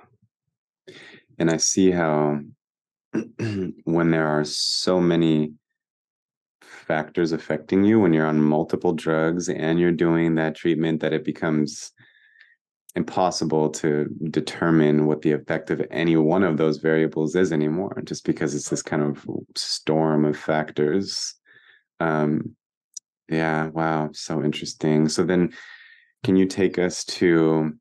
And 1.38 1.50
I 1.50 1.58
see 1.58 1.92
how 1.92 2.40
when 3.84 4.12
there 4.12 4.28
are 4.28 4.44
so 4.44 5.00
many 5.00 5.54
factors 6.62 7.32
affecting 7.32 7.84
you 7.84 8.00
when 8.00 8.14
you're 8.14 8.26
on 8.28 8.42
multiple 8.42 8.94
drugs 8.94 9.50
and 9.50 9.80
you're 9.80 9.92
doing 9.92 10.36
that 10.36 10.56
treatment 10.56 11.02
that 11.02 11.14
it 11.14 11.24
becomes 11.24 11.92
impossible 12.96 13.70
to 13.70 14.06
determine 14.30 15.06
what 15.06 15.22
the 15.22 15.32
effect 15.32 15.70
of 15.70 15.82
any 15.92 16.18
one 16.18 16.44
of 16.44 16.58
those 16.58 16.78
variables 16.78 17.36
is 17.36 17.54
anymore 17.54 18.02
just 18.04 18.26
because 18.26 18.54
it's 18.54 18.70
this 18.70 18.82
kind 18.82 19.02
of 19.02 19.26
storm 19.56 20.26
of 20.26 20.38
factors 20.38 21.36
um 22.02 22.54
yeah 23.30 23.68
wow 23.68 24.10
so 24.12 24.44
interesting 24.44 25.08
so 25.08 25.24
then 25.24 25.54
can 26.24 26.36
you 26.36 26.46
take 26.46 26.78
us 26.78 27.06
to 27.06 27.74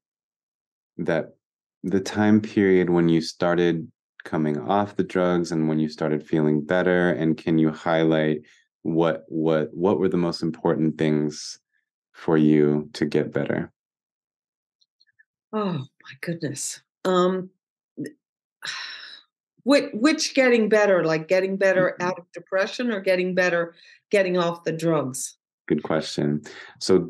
that 0.99 1.34
the 1.82 2.01
time 2.01 2.41
period 2.41 2.91
when 2.91 3.09
you 3.09 3.20
started 3.20 3.91
coming 4.24 4.59
off 4.59 4.97
the 4.97 5.05
drugs 5.05 5.51
and 5.51 5.68
when 5.68 5.78
you 5.78 5.88
started 5.88 6.26
feeling 6.26 6.61
better 6.61 7.11
and 7.11 7.38
can 7.38 7.59
you 7.59 7.70
highlight 7.70 8.43
what 8.82 9.24
what 9.28 9.68
what 9.72 9.99
were 9.99 10.09
the 10.09 10.16
most 10.16 10.43
important 10.43 10.99
things 10.99 11.59
for 12.12 12.36
you 12.36 12.88
to 12.93 13.07
get 13.07 13.32
better 13.32 13.72
Oh 15.53 15.72
my 15.72 16.12
goodness. 16.20 16.80
Um, 17.05 17.51
which 19.64 19.91
which 19.93 20.34
getting 20.34 20.68
better, 20.68 21.05
like 21.05 21.28
getting 21.28 21.57
better 21.57 21.97
mm-hmm. 21.99 22.09
out 22.09 22.18
of 22.18 22.24
depression 22.32 22.91
or 22.91 23.01
getting 23.01 23.34
better 23.34 23.74
getting 24.11 24.38
off 24.38 24.64
the 24.64 24.72
drugs? 24.72 25.36
Good 25.68 25.82
question. 25.82 26.43
So 26.78 27.07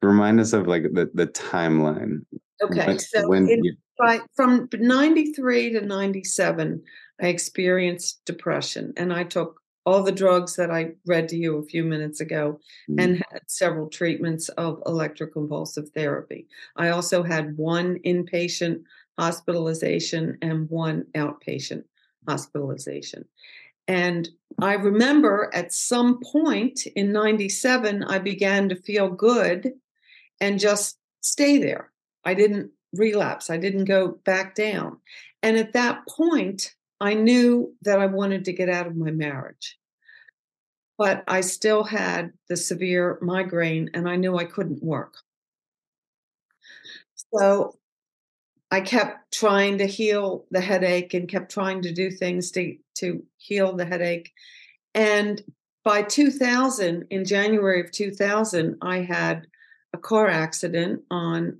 remind 0.00 0.40
us 0.40 0.52
of 0.52 0.66
like 0.66 0.82
the, 0.82 1.10
the 1.14 1.26
timeline. 1.28 2.24
Okay. 2.62 2.86
When, 2.86 2.98
so 2.98 3.28
when 3.28 3.48
in, 3.48 3.64
you... 3.64 3.76
by, 3.98 4.20
from 4.34 4.68
93 4.72 5.72
to 5.72 5.80
97, 5.80 6.82
I 7.20 7.26
experienced 7.26 8.24
depression 8.24 8.92
and 8.96 9.12
I 9.12 9.24
took 9.24 9.60
all 9.84 10.02
the 10.02 10.12
drugs 10.12 10.56
that 10.56 10.70
I 10.70 10.92
read 11.06 11.28
to 11.30 11.36
you 11.36 11.58
a 11.58 11.64
few 11.64 11.84
minutes 11.84 12.20
ago 12.20 12.60
mm-hmm. 12.88 13.00
and 13.00 13.16
had 13.16 13.42
several 13.46 13.88
treatments 13.88 14.48
of 14.50 14.82
electroconvulsive 14.84 15.88
therapy. 15.90 16.46
I 16.76 16.90
also 16.90 17.22
had 17.22 17.56
one 17.56 17.98
inpatient 18.06 18.82
hospitalization 19.18 20.38
and 20.40 20.70
one 20.70 21.06
outpatient 21.14 21.84
hospitalization. 22.28 23.24
And 23.88 24.28
I 24.60 24.74
remember 24.74 25.50
at 25.52 25.72
some 25.72 26.20
point 26.20 26.86
in 26.94 27.12
97, 27.12 28.04
I 28.04 28.18
began 28.18 28.68
to 28.68 28.76
feel 28.76 29.08
good 29.08 29.72
and 30.40 30.58
just 30.60 30.98
stay 31.20 31.58
there. 31.58 31.90
I 32.24 32.34
didn't 32.34 32.70
relapse, 32.92 33.50
I 33.50 33.56
didn't 33.56 33.86
go 33.86 34.18
back 34.24 34.54
down. 34.54 34.98
And 35.42 35.56
at 35.56 35.72
that 35.72 36.06
point, 36.08 36.74
I 37.00 37.14
knew 37.14 37.74
that 37.82 37.98
I 37.98 38.06
wanted 38.06 38.44
to 38.44 38.52
get 38.52 38.68
out 38.68 38.86
of 38.86 38.96
my 38.96 39.10
marriage. 39.10 39.78
But 40.98 41.24
I 41.26 41.40
still 41.40 41.82
had 41.82 42.32
the 42.48 42.56
severe 42.56 43.18
migraine 43.20 43.90
and 43.94 44.08
I 44.08 44.16
knew 44.16 44.36
I 44.36 44.44
couldn't 44.44 44.82
work. 44.82 45.16
So 47.34 47.76
I 48.72 48.80
kept 48.80 49.32
trying 49.34 49.76
to 49.78 49.86
heal 49.86 50.46
the 50.50 50.60
headache 50.62 51.12
and 51.12 51.28
kept 51.28 51.52
trying 51.52 51.82
to 51.82 51.92
do 51.92 52.10
things 52.10 52.50
to, 52.52 52.78
to 52.96 53.22
heal 53.36 53.76
the 53.76 53.84
headache. 53.84 54.32
And 54.94 55.42
by 55.84 56.00
2000, 56.00 57.04
in 57.10 57.24
January 57.26 57.82
of 57.82 57.90
2000, 57.90 58.78
I 58.80 59.02
had 59.02 59.46
a 59.92 59.98
car 59.98 60.26
accident 60.26 61.02
on 61.10 61.58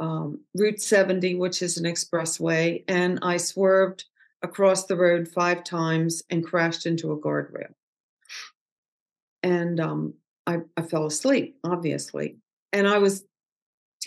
um, 0.00 0.40
Route 0.54 0.82
70, 0.82 1.36
which 1.36 1.62
is 1.62 1.78
an 1.78 1.84
expressway, 1.84 2.84
and 2.86 3.18
I 3.22 3.38
swerved 3.38 4.04
across 4.42 4.84
the 4.84 4.96
road 4.96 5.28
five 5.28 5.64
times 5.64 6.22
and 6.28 6.44
crashed 6.44 6.84
into 6.84 7.12
a 7.12 7.18
guardrail. 7.18 7.72
And 9.42 9.80
um, 9.80 10.14
I, 10.46 10.58
I 10.76 10.82
fell 10.82 11.06
asleep, 11.06 11.56
obviously. 11.64 12.36
And 12.70 12.86
I 12.86 12.98
was 12.98 13.24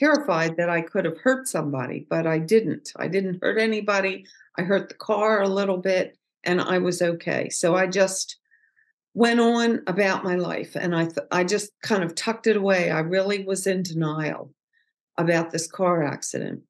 terrified 0.04 0.58
that 0.58 0.70
I 0.70 0.82
could 0.82 1.06
have 1.06 1.18
hurt 1.20 1.48
somebody, 1.48 2.06
but 2.10 2.28
I 2.28 2.38
didn't. 2.38 2.92
I 2.98 3.08
didn't 3.08 3.40
hurt 3.42 3.58
anybody. 3.58 4.26
I 4.58 4.64
hurt 4.64 4.90
the 4.90 4.96
car 4.96 5.42
a 5.42 5.48
little 5.48 5.78
bit 5.78 6.18
and 6.44 6.60
I 6.60 6.78
was 6.80 7.02
okay. 7.02 7.50
So 7.50 7.76
I 7.76 7.88
just 7.88 8.38
went 9.14 9.40
on 9.40 9.82
about 9.88 10.24
my 10.24 10.36
life 10.36 10.76
and 10.76 10.94
I 10.94 11.06
th- 11.06 11.28
I 11.32 11.46
just 11.46 11.72
kind 11.82 12.04
of 12.04 12.16
tucked 12.16 12.48
it 12.48 12.58
away. 12.58 12.92
I 12.92 13.00
really 13.00 13.46
was 13.46 13.66
in 13.66 13.84
denial 13.84 14.54
about 15.18 15.52
this 15.52 15.68
car 15.68 16.04
accident. 16.04 16.62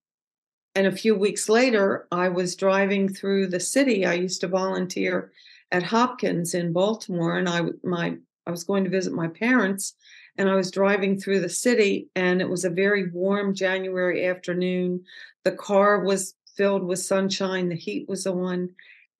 And 0.75 0.85
a 0.85 0.91
few 0.91 1.15
weeks 1.15 1.49
later, 1.49 2.07
I 2.11 2.29
was 2.29 2.55
driving 2.55 3.11
through 3.11 3.47
the 3.47 3.59
city. 3.59 4.05
I 4.05 4.13
used 4.13 4.41
to 4.41 4.47
volunteer 4.47 5.31
at 5.71 5.83
Hopkins 5.83 6.53
in 6.53 6.73
Baltimore, 6.73 7.37
and 7.37 7.49
I 7.49 7.61
my 7.83 8.17
I 8.45 8.51
was 8.51 8.63
going 8.63 8.83
to 8.83 8.89
visit 8.89 9.13
my 9.13 9.27
parents, 9.27 9.95
and 10.37 10.49
I 10.49 10.55
was 10.55 10.71
driving 10.71 11.19
through 11.19 11.41
the 11.41 11.49
city, 11.49 12.09
and 12.15 12.41
it 12.41 12.49
was 12.49 12.65
a 12.65 12.69
very 12.69 13.09
warm 13.09 13.53
January 13.53 14.25
afternoon. 14.25 15.03
The 15.43 15.51
car 15.51 16.03
was 16.03 16.35
filled 16.55 16.83
with 16.83 16.99
sunshine, 16.99 17.69
the 17.69 17.75
heat 17.75 18.07
was 18.07 18.25
on, 18.25 18.69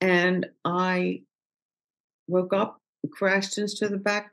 and 0.01 0.47
I 0.65 1.21
woke 2.27 2.53
up, 2.53 2.81
crashed 3.11 3.57
into 3.57 3.87
the 3.87 3.97
back 3.97 4.31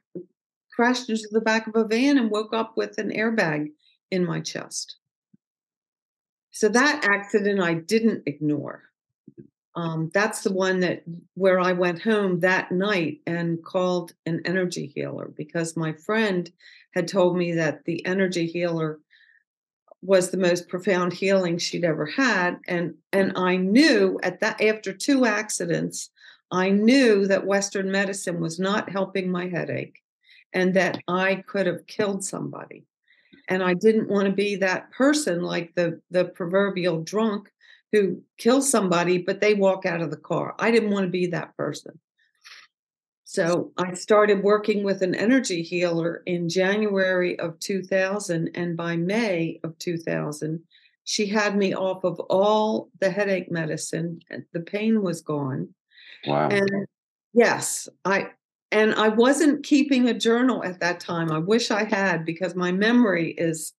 crashed 0.72 1.10
into 1.10 1.28
the 1.30 1.40
back 1.40 1.66
of 1.66 1.76
a 1.76 1.84
van 1.84 2.16
and 2.16 2.30
woke 2.30 2.54
up 2.54 2.74
with 2.74 2.96
an 2.96 3.10
airbag 3.10 3.66
in 4.10 4.24
my 4.24 4.40
chest. 4.40 4.96
So 6.52 6.68
that 6.68 7.04
accident 7.04 7.60
I 7.60 7.74
didn't 7.74 8.22
ignore. 8.26 8.89
Um, 9.76 10.10
that's 10.12 10.42
the 10.42 10.52
one 10.52 10.80
that 10.80 11.02
where 11.34 11.60
I 11.60 11.72
went 11.72 12.02
home 12.02 12.40
that 12.40 12.72
night 12.72 13.20
and 13.26 13.62
called 13.64 14.12
an 14.26 14.42
energy 14.44 14.86
healer 14.94 15.32
because 15.36 15.76
my 15.76 15.92
friend 15.92 16.50
had 16.92 17.06
told 17.06 17.36
me 17.36 17.52
that 17.52 17.84
the 17.84 18.04
energy 18.04 18.46
healer 18.46 18.98
was 20.02 20.30
the 20.30 20.38
most 20.38 20.68
profound 20.68 21.12
healing 21.12 21.56
she'd 21.58 21.84
ever 21.84 22.06
had 22.06 22.58
and 22.66 22.94
and 23.12 23.32
I 23.36 23.56
knew 23.56 24.18
at 24.22 24.40
that 24.40 24.60
after 24.60 24.92
two 24.92 25.24
accidents 25.24 26.10
I 26.50 26.70
knew 26.70 27.26
that 27.28 27.46
western 27.46 27.90
medicine 27.90 28.40
was 28.40 28.58
not 28.58 28.90
helping 28.90 29.30
my 29.30 29.46
headache 29.48 30.00
and 30.52 30.74
that 30.74 30.98
I 31.06 31.36
could 31.46 31.66
have 31.66 31.86
killed 31.86 32.24
somebody. 32.24 32.84
And 33.48 33.62
I 33.62 33.74
didn't 33.74 34.08
want 34.08 34.26
to 34.26 34.32
be 34.32 34.56
that 34.56 34.90
person 34.92 35.42
like 35.42 35.74
the 35.74 36.00
the 36.10 36.26
proverbial 36.26 37.02
drunk 37.02 37.48
who 37.92 38.22
kills 38.38 38.70
somebody 38.70 39.18
but 39.18 39.40
they 39.40 39.54
walk 39.54 39.86
out 39.86 40.00
of 40.00 40.10
the 40.10 40.16
car. 40.16 40.54
I 40.58 40.70
didn't 40.70 40.90
want 40.90 41.04
to 41.06 41.10
be 41.10 41.26
that 41.26 41.56
person. 41.56 41.98
So 43.24 43.70
I 43.78 43.94
started 43.94 44.42
working 44.42 44.82
with 44.82 45.02
an 45.02 45.14
energy 45.14 45.62
healer 45.62 46.22
in 46.26 46.48
January 46.48 47.38
of 47.38 47.58
2000 47.60 48.50
and 48.54 48.76
by 48.76 48.96
May 48.96 49.60
of 49.62 49.78
2000 49.78 50.60
she 51.04 51.26
had 51.26 51.56
me 51.56 51.74
off 51.74 52.04
of 52.04 52.20
all 52.28 52.90
the 53.00 53.10
headache 53.10 53.50
medicine 53.50 54.20
and 54.30 54.44
the 54.52 54.60
pain 54.60 55.02
was 55.02 55.22
gone. 55.22 55.68
Wow. 56.26 56.48
And 56.48 56.86
yes, 57.32 57.88
I 58.04 58.28
and 58.72 58.94
I 58.94 59.08
wasn't 59.08 59.64
keeping 59.64 60.08
a 60.08 60.14
journal 60.14 60.62
at 60.62 60.80
that 60.80 61.00
time. 61.00 61.32
I 61.32 61.38
wish 61.38 61.70
I 61.70 61.84
had 61.84 62.24
because 62.24 62.54
my 62.54 62.70
memory 62.70 63.32
is 63.32 63.72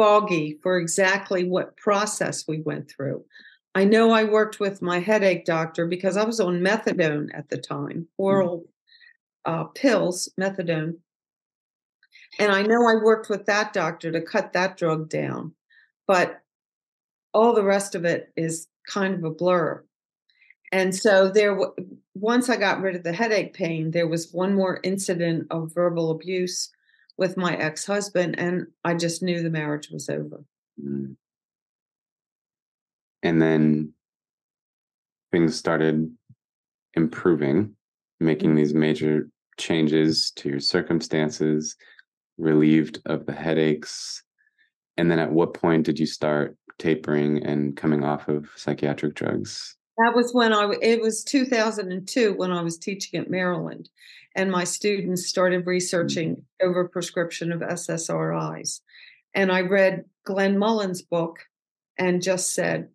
foggy 0.00 0.58
for 0.62 0.78
exactly 0.78 1.44
what 1.44 1.76
process 1.76 2.48
we 2.48 2.62
went 2.62 2.90
through. 2.90 3.22
I 3.74 3.84
know 3.84 4.12
I 4.12 4.24
worked 4.24 4.58
with 4.58 4.80
my 4.80 4.98
headache 4.98 5.44
doctor 5.44 5.86
because 5.86 6.16
I 6.16 6.24
was 6.24 6.40
on 6.40 6.60
methadone 6.60 7.28
at 7.34 7.50
the 7.50 7.58
time, 7.58 8.08
hmm. 8.16 8.22
oral 8.22 8.64
uh, 9.44 9.64
pills, 9.64 10.30
methadone. 10.40 10.94
And 12.38 12.50
I 12.50 12.62
know 12.62 12.88
I 12.88 12.94
worked 12.94 13.28
with 13.28 13.44
that 13.44 13.74
doctor 13.74 14.10
to 14.10 14.22
cut 14.22 14.54
that 14.54 14.78
drug 14.78 15.10
down. 15.10 15.52
But 16.06 16.40
all 17.34 17.52
the 17.52 17.62
rest 17.62 17.94
of 17.94 18.06
it 18.06 18.32
is 18.36 18.68
kind 18.88 19.12
of 19.12 19.24
a 19.24 19.30
blur. 19.30 19.84
And 20.72 20.96
so 20.96 21.28
there, 21.28 21.60
once 22.14 22.48
I 22.48 22.56
got 22.56 22.80
rid 22.80 22.96
of 22.96 23.02
the 23.02 23.12
headache 23.12 23.52
pain, 23.52 23.90
there 23.90 24.08
was 24.08 24.32
one 24.32 24.54
more 24.54 24.80
incident 24.82 25.48
of 25.50 25.74
verbal 25.74 26.10
abuse 26.10 26.70
with 27.20 27.36
my 27.36 27.54
ex 27.54 27.84
husband, 27.84 28.36
and 28.38 28.66
I 28.82 28.94
just 28.94 29.22
knew 29.22 29.42
the 29.42 29.50
marriage 29.50 29.90
was 29.90 30.08
over. 30.08 30.42
Mm. 30.82 31.16
And 33.22 33.42
then 33.42 33.92
things 35.30 35.54
started 35.54 36.10
improving, 36.94 37.76
making 38.18 38.50
mm-hmm. 38.50 38.56
these 38.56 38.74
major 38.74 39.28
changes 39.58 40.32
to 40.36 40.48
your 40.48 40.60
circumstances, 40.60 41.76
relieved 42.38 43.00
of 43.04 43.26
the 43.26 43.34
headaches. 43.34 44.24
And 44.96 45.10
then 45.10 45.18
at 45.18 45.30
what 45.30 45.52
point 45.52 45.84
did 45.84 45.98
you 45.98 46.06
start 46.06 46.56
tapering 46.78 47.44
and 47.44 47.76
coming 47.76 48.02
off 48.02 48.28
of 48.28 48.48
psychiatric 48.56 49.14
drugs? 49.14 49.76
That 50.02 50.14
was 50.14 50.32
when 50.32 50.52
I, 50.52 50.72
it 50.80 51.00
was 51.00 51.24
2002 51.24 52.34
when 52.34 52.52
I 52.52 52.62
was 52.62 52.78
teaching 52.78 53.20
at 53.20 53.30
Maryland. 53.30 53.88
And 54.34 54.50
my 54.50 54.64
students 54.64 55.26
started 55.26 55.66
researching 55.66 56.36
mm-hmm. 56.36 56.68
over 56.68 56.88
prescription 56.88 57.52
of 57.52 57.60
SSRIs. 57.60 58.80
And 59.34 59.52
I 59.52 59.60
read 59.62 60.04
Glenmullen's 60.26 61.02
book 61.02 61.40
and 61.98 62.22
just 62.22 62.54
said, 62.54 62.88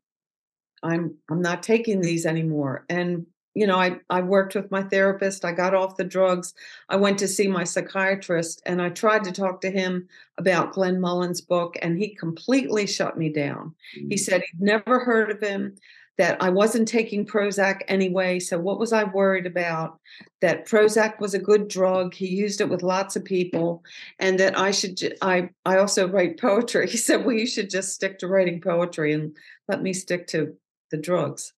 I'm 0.81 1.15
I'm 1.29 1.41
not 1.41 1.63
taking 1.63 2.01
these 2.01 2.25
anymore. 2.25 2.85
And 2.89 3.25
you 3.55 3.65
know, 3.65 3.77
I, 3.77 3.99
I 4.09 4.21
worked 4.21 4.53
with 4.53 4.69
my 4.69 4.83
therapist. 4.83 5.45
I 5.45 5.53
got 5.53 5.73
off 5.73 5.95
the 5.95 6.03
drugs. 6.03 6.53
I 6.89 6.97
went 6.97 7.17
to 7.19 7.27
see 7.27 7.47
my 7.47 7.63
psychiatrist 7.63 8.61
and 8.65 8.81
I 8.81 8.89
tried 8.89 9.23
to 9.23 9.31
talk 9.31 9.61
to 9.61 9.71
him 9.71 10.09
about 10.37 10.73
Glenmullen's 10.73 11.39
book, 11.39 11.77
and 11.81 11.97
he 11.97 12.13
completely 12.15 12.85
shut 12.85 13.17
me 13.17 13.29
down. 13.29 13.73
He 13.93 14.15
mm. 14.15 14.19
said 14.19 14.41
he'd 14.41 14.61
never 14.61 14.99
heard 14.99 15.31
of 15.31 15.39
him, 15.39 15.75
that 16.18 16.41
I 16.41 16.49
wasn't 16.49 16.88
taking 16.88 17.26
Prozac 17.26 17.82
anyway. 17.88 18.39
So, 18.39 18.57
what 18.57 18.80
was 18.80 18.93
I 18.93 19.03
worried 19.03 19.45
about? 19.45 19.99
That 20.41 20.68
Prozac 20.68 21.20
was 21.20 21.34
a 21.34 21.39
good 21.39 21.68
drug. 21.68 22.13
He 22.13 22.28
used 22.28 22.61
it 22.61 22.70
with 22.70 22.84
lots 22.84 23.16
of 23.16 23.26
people, 23.26 23.84
and 24.20 24.39
that 24.39 24.57
I 24.57 24.72
should, 24.72 25.18
I, 25.22 25.49
I 25.66 25.78
also 25.78 26.07
write 26.07 26.39
poetry. 26.39 26.88
He 26.89 26.97
said, 26.97 27.26
Well, 27.26 27.36
you 27.36 27.47
should 27.47 27.70
just 27.70 27.93
stick 27.93 28.20
to 28.20 28.28
writing 28.28 28.61
poetry 28.61 29.13
and 29.13 29.36
let 29.68 29.82
me 29.82 29.93
stick 29.93 30.28
to 30.28 30.55
the 30.91 30.97
drugs. 30.97 31.53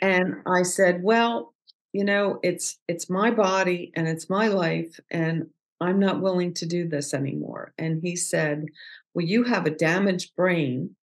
And 0.00 0.36
I 0.46 0.62
said, 0.62 1.02
Well, 1.02 1.54
you 1.92 2.04
know, 2.04 2.38
it's 2.42 2.78
it's 2.88 3.10
my 3.10 3.30
body 3.30 3.92
and 3.96 4.06
it's 4.06 4.30
my 4.30 4.48
life, 4.48 5.00
and 5.10 5.46
I'm 5.80 5.98
not 5.98 6.22
willing 6.22 6.54
to 6.54 6.66
do 6.66 6.88
this 6.88 7.14
anymore. 7.14 7.72
And 7.78 8.00
he 8.02 8.14
said, 8.16 8.66
Well, 9.14 9.26
you 9.26 9.42
have 9.44 9.66
a 9.66 9.70
damaged 9.70 10.36
brain 10.36 10.94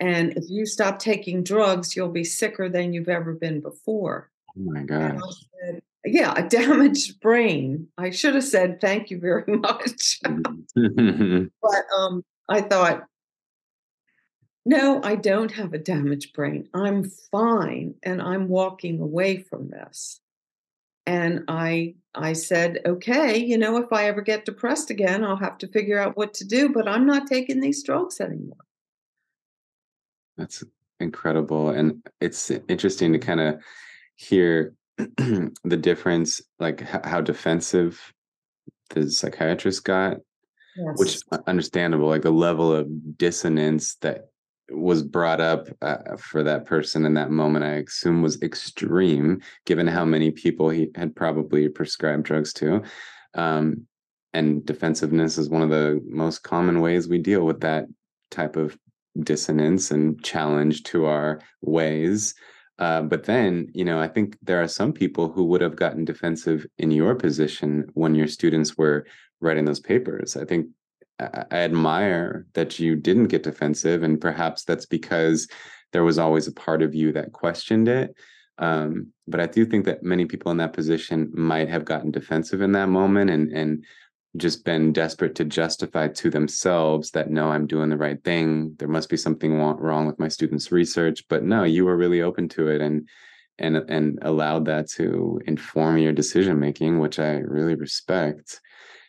and 0.00 0.32
if 0.36 0.44
you 0.48 0.64
stop 0.64 0.98
taking 0.98 1.44
drugs, 1.44 1.94
you'll 1.94 2.08
be 2.08 2.24
sicker 2.24 2.70
than 2.70 2.94
you've 2.94 3.10
ever 3.10 3.34
been 3.34 3.60
before. 3.60 4.30
Oh 4.56 4.62
my 4.62 4.82
God. 4.82 5.20
Said, 5.62 5.82
yeah, 6.06 6.32
a 6.36 6.48
damaged 6.48 7.20
brain. 7.22 7.88
I 7.98 8.10
should 8.10 8.34
have 8.34 8.44
said 8.44 8.80
thank 8.80 9.10
you 9.10 9.20
very 9.20 9.44
much. 9.58 10.20
but 10.24 11.84
um, 11.98 12.24
I 12.48 12.62
thought, 12.62 13.04
no, 14.64 15.00
I 15.04 15.16
don't 15.16 15.52
have 15.52 15.74
a 15.74 15.78
damaged 15.78 16.32
brain. 16.32 16.68
I'm 16.74 17.04
fine 17.30 17.94
and 18.02 18.22
I'm 18.22 18.48
walking 18.48 19.00
away 19.00 19.38
from 19.38 19.68
this. 19.68 20.20
And 21.06 21.44
I 21.48 21.94
I 22.14 22.32
said, 22.32 22.80
okay, 22.86 23.36
you 23.36 23.56
know, 23.56 23.76
if 23.78 23.92
I 23.92 24.06
ever 24.06 24.20
get 24.20 24.44
depressed 24.44 24.90
again, 24.90 25.24
I'll 25.24 25.36
have 25.36 25.58
to 25.58 25.68
figure 25.68 25.98
out 25.98 26.16
what 26.16 26.34
to 26.34 26.44
do, 26.44 26.68
but 26.68 26.88
I'm 26.88 27.06
not 27.06 27.26
taking 27.26 27.60
these 27.60 27.82
drugs 27.82 28.20
anymore. 28.20 28.56
That's 30.40 30.64
incredible. 31.00 31.70
And 31.70 32.02
it's 32.20 32.50
interesting 32.68 33.12
to 33.12 33.18
kind 33.18 33.40
of 33.40 33.60
hear 34.16 34.74
the 34.96 35.76
difference, 35.78 36.40
like 36.58 36.80
how 36.80 37.20
defensive 37.20 38.12
the 38.90 39.10
psychiatrist 39.10 39.84
got, 39.84 40.16
yes. 40.76 40.98
which 40.98 41.18
understandable, 41.46 42.08
like 42.08 42.22
the 42.22 42.30
level 42.30 42.72
of 42.72 43.18
dissonance 43.18 43.96
that 43.96 44.30
was 44.70 45.02
brought 45.02 45.40
up 45.40 45.68
uh, 45.82 46.16
for 46.16 46.42
that 46.42 46.64
person 46.64 47.04
in 47.04 47.14
that 47.14 47.30
moment, 47.30 47.64
I 47.64 47.84
assume 47.86 48.22
was 48.22 48.40
extreme, 48.40 49.42
given 49.66 49.86
how 49.86 50.06
many 50.06 50.30
people 50.30 50.70
he 50.70 50.88
had 50.94 51.14
probably 51.14 51.68
prescribed 51.68 52.24
drugs 52.24 52.54
to. 52.54 52.82
Um, 53.34 53.86
and 54.32 54.64
defensiveness 54.64 55.36
is 55.36 55.50
one 55.50 55.62
of 55.62 55.70
the 55.70 56.00
most 56.06 56.44
common 56.44 56.80
ways 56.80 57.08
we 57.08 57.18
deal 57.18 57.44
with 57.44 57.60
that 57.60 57.86
type 58.30 58.56
of 58.56 58.78
dissonance 59.22 59.90
and 59.90 60.22
challenge 60.22 60.82
to 60.84 61.06
our 61.06 61.40
ways. 61.62 62.34
Uh, 62.78 63.02
but 63.02 63.24
then, 63.24 63.70
you 63.74 63.84
know, 63.84 64.00
I 64.00 64.08
think 64.08 64.38
there 64.42 64.62
are 64.62 64.68
some 64.68 64.92
people 64.92 65.30
who 65.30 65.44
would 65.44 65.60
have 65.60 65.76
gotten 65.76 66.04
defensive 66.04 66.66
in 66.78 66.90
your 66.90 67.14
position 67.14 67.90
when 67.94 68.14
your 68.14 68.26
students 68.26 68.78
were 68.78 69.06
writing 69.40 69.66
those 69.66 69.80
papers. 69.80 70.36
I 70.36 70.44
think 70.44 70.68
I, 71.18 71.44
I 71.50 71.56
admire 71.56 72.46
that 72.54 72.78
you 72.78 72.96
didn't 72.96 73.28
get 73.28 73.42
defensive, 73.42 74.02
and 74.02 74.20
perhaps 74.20 74.64
that's 74.64 74.86
because 74.86 75.46
there 75.92 76.04
was 76.04 76.18
always 76.18 76.46
a 76.46 76.52
part 76.52 76.82
of 76.82 76.94
you 76.94 77.12
that 77.12 77.32
questioned 77.32 77.88
it. 77.88 78.14
Um, 78.58 79.08
but 79.26 79.40
I 79.40 79.46
do 79.46 79.64
think 79.64 79.84
that 79.86 80.02
many 80.02 80.26
people 80.26 80.50
in 80.50 80.58
that 80.58 80.72
position 80.72 81.30
might 81.34 81.68
have 81.68 81.84
gotten 81.84 82.10
defensive 82.10 82.60
in 82.60 82.72
that 82.72 82.88
moment 82.88 83.30
and 83.30 83.50
and 83.52 83.84
just 84.36 84.64
been 84.64 84.92
desperate 84.92 85.34
to 85.34 85.44
justify 85.44 86.06
to 86.06 86.30
themselves 86.30 87.10
that 87.10 87.30
no 87.30 87.48
i'm 87.48 87.66
doing 87.66 87.90
the 87.90 87.96
right 87.96 88.22
thing. 88.22 88.74
There 88.78 88.88
must 88.88 89.08
be 89.08 89.16
something 89.16 89.58
wrong 89.58 90.06
with 90.06 90.18
my 90.18 90.28
students 90.28 90.70
research. 90.70 91.24
But 91.28 91.42
no 91.42 91.64
you 91.64 91.84
were 91.84 91.96
really 91.96 92.22
open 92.22 92.48
to 92.50 92.68
it 92.68 92.80
and 92.80 93.08
and 93.58 93.76
and 93.76 94.18
allowed 94.22 94.66
that 94.66 94.88
to 94.90 95.40
inform 95.46 95.98
your 95.98 96.12
decision 96.12 96.58
making 96.58 96.98
which 96.98 97.18
i 97.18 97.32
really 97.38 97.74
respect. 97.74 98.60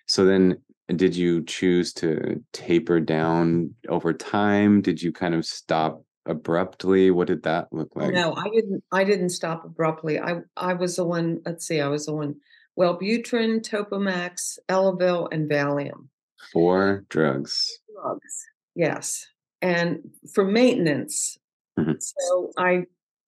So 0.08 0.26
then 0.26 0.58
did 0.88 1.16
you 1.16 1.44
choose 1.46 1.94
to 1.94 2.44
taper 2.52 3.00
down 3.00 3.76
over 3.88 4.12
time? 4.12 4.82
Did 4.82 5.02
you 5.02 5.14
kind 5.14 5.34
of 5.36 5.46
stop 5.46 6.04
abruptly? 6.26 7.12
What 7.12 7.28
did 7.28 7.44
that 7.44 7.68
look 7.72 7.96
like? 7.96 8.14
No 8.14 8.34
i 8.34 8.50
didn't 8.50 8.84
i 8.92 9.04
didn't 9.04 9.30
stop 9.30 9.66
abruptly. 9.66 10.20
I 10.20 10.40
i 10.58 10.74
was 10.74 10.96
the 10.96 11.06
one 11.06 11.42
let's 11.46 11.68
see 11.68 11.80
i 11.80 11.88
was 11.88 12.08
the 12.08 12.16
one 12.16 12.38
Wellbutrin, 12.80 13.62
Topamax, 13.62 14.58
Elavil, 14.70 15.28
and 15.32 15.50
Valium. 15.50 16.08
Four 16.52 17.06
drugs. 17.10 17.80
Drugs, 17.94 18.46
yes. 18.76 19.28
And 19.62 20.00
for 20.34 20.44
maintenance. 20.44 21.38
Mm-hmm. 21.78 21.92
So 22.00 22.52
I 22.58 22.86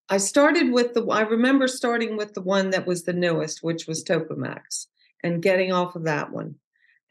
I 0.10 0.18
started 0.18 0.72
with 0.72 0.94
the 0.94 1.06
I 1.08 1.22
remember 1.22 1.68
starting 1.68 2.18
with 2.18 2.34
the 2.34 2.42
one 2.42 2.72
that 2.72 2.86
was 2.88 3.04
the 3.04 3.14
newest, 3.14 3.64
which 3.64 3.88
was 3.88 4.04
Topamax, 4.04 4.88
and 5.24 5.42
getting 5.42 5.72
off 5.72 5.96
of 5.96 6.04
that 6.06 6.32
one. 6.32 6.56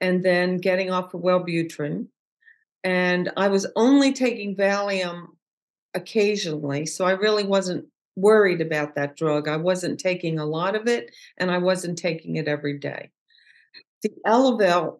and 0.00 0.24
then 0.24 0.58
getting 0.58 0.90
off 0.90 1.14
of 1.14 1.22
Wellbutrin. 1.22 2.08
And 2.84 3.30
I 3.36 3.48
was 3.48 3.66
only 3.76 4.12
taking 4.12 4.56
Valium 4.56 5.26
occasionally, 5.94 6.86
so 6.86 7.04
I 7.04 7.12
really 7.12 7.44
wasn't 7.44 7.86
worried 8.16 8.60
about 8.60 8.94
that 8.94 9.16
drug. 9.16 9.48
I 9.48 9.56
wasn't 9.56 10.00
taking 10.00 10.38
a 10.38 10.46
lot 10.46 10.76
of 10.76 10.86
it, 10.86 11.10
and 11.38 11.50
I 11.50 11.58
wasn't 11.58 11.98
taking 11.98 12.36
it 12.36 12.48
every 12.48 12.78
day. 12.78 13.10
The 14.02 14.10
Elavil 14.26 14.98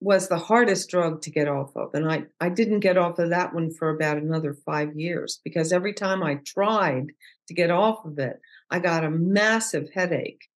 was 0.00 0.28
the 0.28 0.38
hardest 0.38 0.90
drug 0.90 1.22
to 1.22 1.30
get 1.30 1.48
off 1.48 1.74
of, 1.76 1.94
and 1.94 2.10
I 2.10 2.24
I 2.40 2.48
didn't 2.50 2.80
get 2.80 2.98
off 2.98 3.18
of 3.18 3.30
that 3.30 3.54
one 3.54 3.70
for 3.72 3.90
about 3.90 4.18
another 4.18 4.54
five 4.54 4.94
years 4.96 5.40
because 5.44 5.72
every 5.72 5.94
time 5.94 6.22
I 6.22 6.36
tried 6.46 7.12
to 7.48 7.54
get 7.54 7.70
off 7.70 8.04
of 8.04 8.18
it, 8.18 8.40
I 8.70 8.78
got 8.78 9.04
a 9.04 9.10
massive 9.10 9.88
headache. 9.92 10.48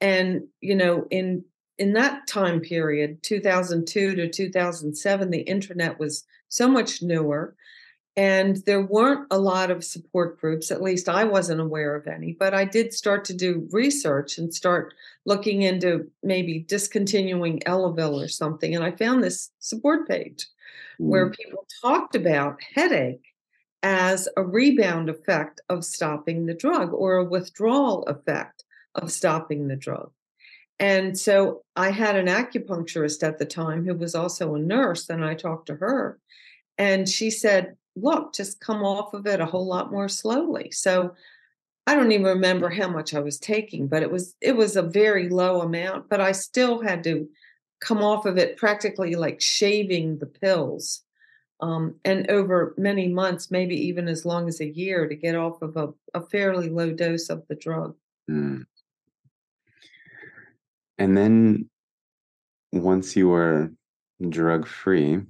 And 0.00 0.42
you 0.60 0.74
know, 0.74 1.06
in 1.10 1.44
in 1.78 1.92
that 1.92 2.26
time 2.26 2.60
period, 2.60 3.22
2002 3.22 4.16
to 4.16 4.28
2007, 4.28 5.30
the 5.30 5.40
internet 5.40 5.98
was 5.98 6.24
so 6.48 6.66
much 6.66 7.02
newer 7.02 7.54
and 8.18 8.56
there 8.66 8.82
weren't 8.82 9.28
a 9.30 9.38
lot 9.38 9.70
of 9.70 9.84
support 9.84 10.40
groups 10.40 10.72
at 10.72 10.82
least 10.82 11.08
i 11.08 11.22
wasn't 11.22 11.60
aware 11.60 11.94
of 11.94 12.08
any 12.08 12.32
but 12.32 12.52
i 12.52 12.64
did 12.64 12.92
start 12.92 13.24
to 13.24 13.32
do 13.32 13.68
research 13.70 14.36
and 14.36 14.52
start 14.52 14.92
looking 15.24 15.62
into 15.62 16.10
maybe 16.22 16.58
discontinuing 16.58 17.60
elavil 17.60 18.22
or 18.22 18.28
something 18.28 18.74
and 18.74 18.84
i 18.84 18.90
found 18.90 19.22
this 19.22 19.50
support 19.60 20.06
page 20.08 20.46
mm. 21.00 21.06
where 21.06 21.30
people 21.30 21.64
talked 21.80 22.16
about 22.16 22.60
headache 22.74 23.24
as 23.84 24.28
a 24.36 24.42
rebound 24.42 25.08
effect 25.08 25.60
of 25.68 25.84
stopping 25.84 26.46
the 26.46 26.54
drug 26.54 26.92
or 26.92 27.16
a 27.16 27.24
withdrawal 27.24 28.02
effect 28.06 28.64
of 28.96 29.12
stopping 29.12 29.68
the 29.68 29.76
drug 29.76 30.10
and 30.80 31.16
so 31.16 31.62
i 31.76 31.90
had 31.90 32.16
an 32.16 32.26
acupuncturist 32.26 33.22
at 33.22 33.38
the 33.38 33.46
time 33.46 33.84
who 33.84 33.94
was 33.94 34.16
also 34.16 34.56
a 34.56 34.58
nurse 34.58 35.08
and 35.08 35.24
i 35.24 35.34
talked 35.34 35.66
to 35.66 35.76
her 35.76 36.18
and 36.78 37.08
she 37.08 37.30
said 37.30 37.76
look, 38.00 38.34
just 38.34 38.60
come 38.60 38.82
off 38.82 39.14
of 39.14 39.26
it 39.26 39.40
a 39.40 39.46
whole 39.46 39.66
lot 39.66 39.90
more 39.90 40.08
slowly. 40.08 40.70
So 40.70 41.14
I 41.86 41.94
don't 41.94 42.12
even 42.12 42.26
remember 42.26 42.68
how 42.68 42.88
much 42.88 43.14
I 43.14 43.20
was 43.20 43.38
taking, 43.38 43.88
but 43.88 44.02
it 44.02 44.10
was 44.10 44.34
it 44.40 44.56
was 44.56 44.76
a 44.76 44.82
very 44.82 45.28
low 45.28 45.62
amount, 45.62 46.08
but 46.08 46.20
I 46.20 46.32
still 46.32 46.82
had 46.82 47.02
to 47.04 47.28
come 47.80 48.02
off 48.02 48.26
of 48.26 48.36
it 48.36 48.56
practically 48.56 49.14
like 49.14 49.40
shaving 49.40 50.18
the 50.18 50.26
pills. 50.26 51.02
Um, 51.60 51.96
and 52.04 52.30
over 52.30 52.74
many 52.76 53.08
months, 53.08 53.50
maybe 53.50 53.74
even 53.88 54.06
as 54.06 54.24
long 54.24 54.48
as 54.48 54.60
a 54.60 54.68
year, 54.68 55.08
to 55.08 55.14
get 55.14 55.34
off 55.34 55.60
of 55.62 55.76
a, 55.76 55.88
a 56.14 56.20
fairly 56.20 56.68
low 56.68 56.92
dose 56.92 57.30
of 57.30 57.46
the 57.48 57.56
drug. 57.56 57.96
Mm. 58.30 58.66
And 60.98 61.16
then 61.16 61.68
once 62.72 63.16
you 63.16 63.28
were 63.28 63.72
drug 64.28 64.66
free, 64.66 65.22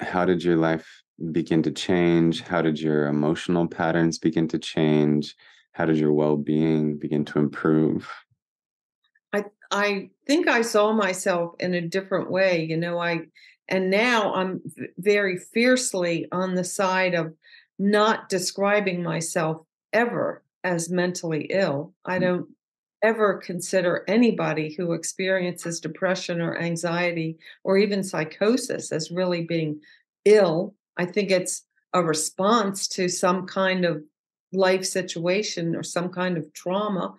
how 0.00 0.24
did 0.24 0.42
your 0.42 0.56
life 0.56 1.02
begin 1.32 1.62
to 1.62 1.70
change? 1.70 2.42
How 2.42 2.62
did 2.62 2.80
your 2.80 3.06
emotional 3.06 3.66
patterns 3.66 4.18
begin 4.18 4.48
to 4.48 4.58
change? 4.58 5.34
How 5.72 5.84
did 5.84 5.98
your 5.98 6.12
well-being 6.12 6.98
begin 6.98 7.24
to 7.26 7.38
improve? 7.38 8.08
I 9.32 9.44
I 9.70 10.10
think 10.26 10.48
I 10.48 10.62
saw 10.62 10.92
myself 10.92 11.54
in 11.58 11.74
a 11.74 11.80
different 11.80 12.30
way, 12.30 12.64
you 12.64 12.76
know, 12.76 12.98
I 12.98 13.26
and 13.68 13.90
now 13.90 14.32
I'm 14.34 14.60
very 14.98 15.38
fiercely 15.38 16.26
on 16.30 16.54
the 16.54 16.64
side 16.64 17.14
of 17.14 17.34
not 17.78 18.28
describing 18.28 19.02
myself 19.02 19.66
ever 19.92 20.42
as 20.62 20.88
mentally 20.90 21.48
ill. 21.50 21.92
I 22.04 22.18
mm. 22.18 22.22
don't 22.22 22.48
ever 23.02 23.38
consider 23.38 24.04
anybody 24.08 24.74
who 24.74 24.92
experiences 24.92 25.80
depression 25.80 26.40
or 26.40 26.56
anxiety 26.56 27.38
or 27.64 27.76
even 27.76 28.02
psychosis 28.02 28.92
as 28.92 29.10
really 29.10 29.44
being 29.44 29.80
ill 30.24 30.74
I 30.96 31.06
think 31.06 31.30
it's 31.30 31.62
a 31.92 32.02
response 32.02 32.88
to 32.88 33.08
some 33.08 33.46
kind 33.46 33.84
of 33.84 34.02
life 34.52 34.84
situation 34.84 35.74
or 35.74 35.82
some 35.82 36.10
kind 36.10 36.36
of 36.36 36.52
trauma 36.52 37.14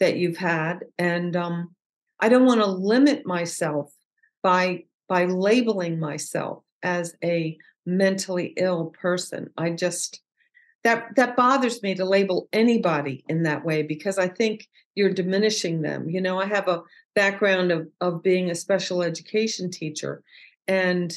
that 0.00 0.16
you've 0.16 0.36
had. 0.36 0.80
And 0.98 1.36
um, 1.36 1.74
I 2.20 2.28
don't 2.28 2.46
want 2.46 2.60
to 2.60 2.66
limit 2.66 3.26
myself 3.26 3.92
by 4.42 4.84
by 5.08 5.24
labeling 5.26 6.00
myself 6.00 6.62
as 6.82 7.14
a 7.22 7.58
mentally 7.84 8.54
ill 8.56 8.86
person. 8.86 9.50
I 9.56 9.70
just 9.70 10.20
that 10.84 11.14
that 11.16 11.36
bothers 11.36 11.82
me 11.82 11.94
to 11.94 12.04
label 12.04 12.48
anybody 12.52 13.24
in 13.28 13.42
that 13.44 13.64
way 13.64 13.82
because 13.82 14.18
I 14.18 14.28
think 14.28 14.68
you're 14.94 15.12
diminishing 15.12 15.82
them. 15.82 16.08
You 16.08 16.20
know, 16.20 16.40
I 16.40 16.46
have 16.46 16.68
a 16.68 16.82
background 17.14 17.70
of 17.70 17.88
of 18.00 18.22
being 18.22 18.50
a 18.50 18.54
special 18.54 19.02
education 19.02 19.70
teacher 19.70 20.22
and 20.66 21.12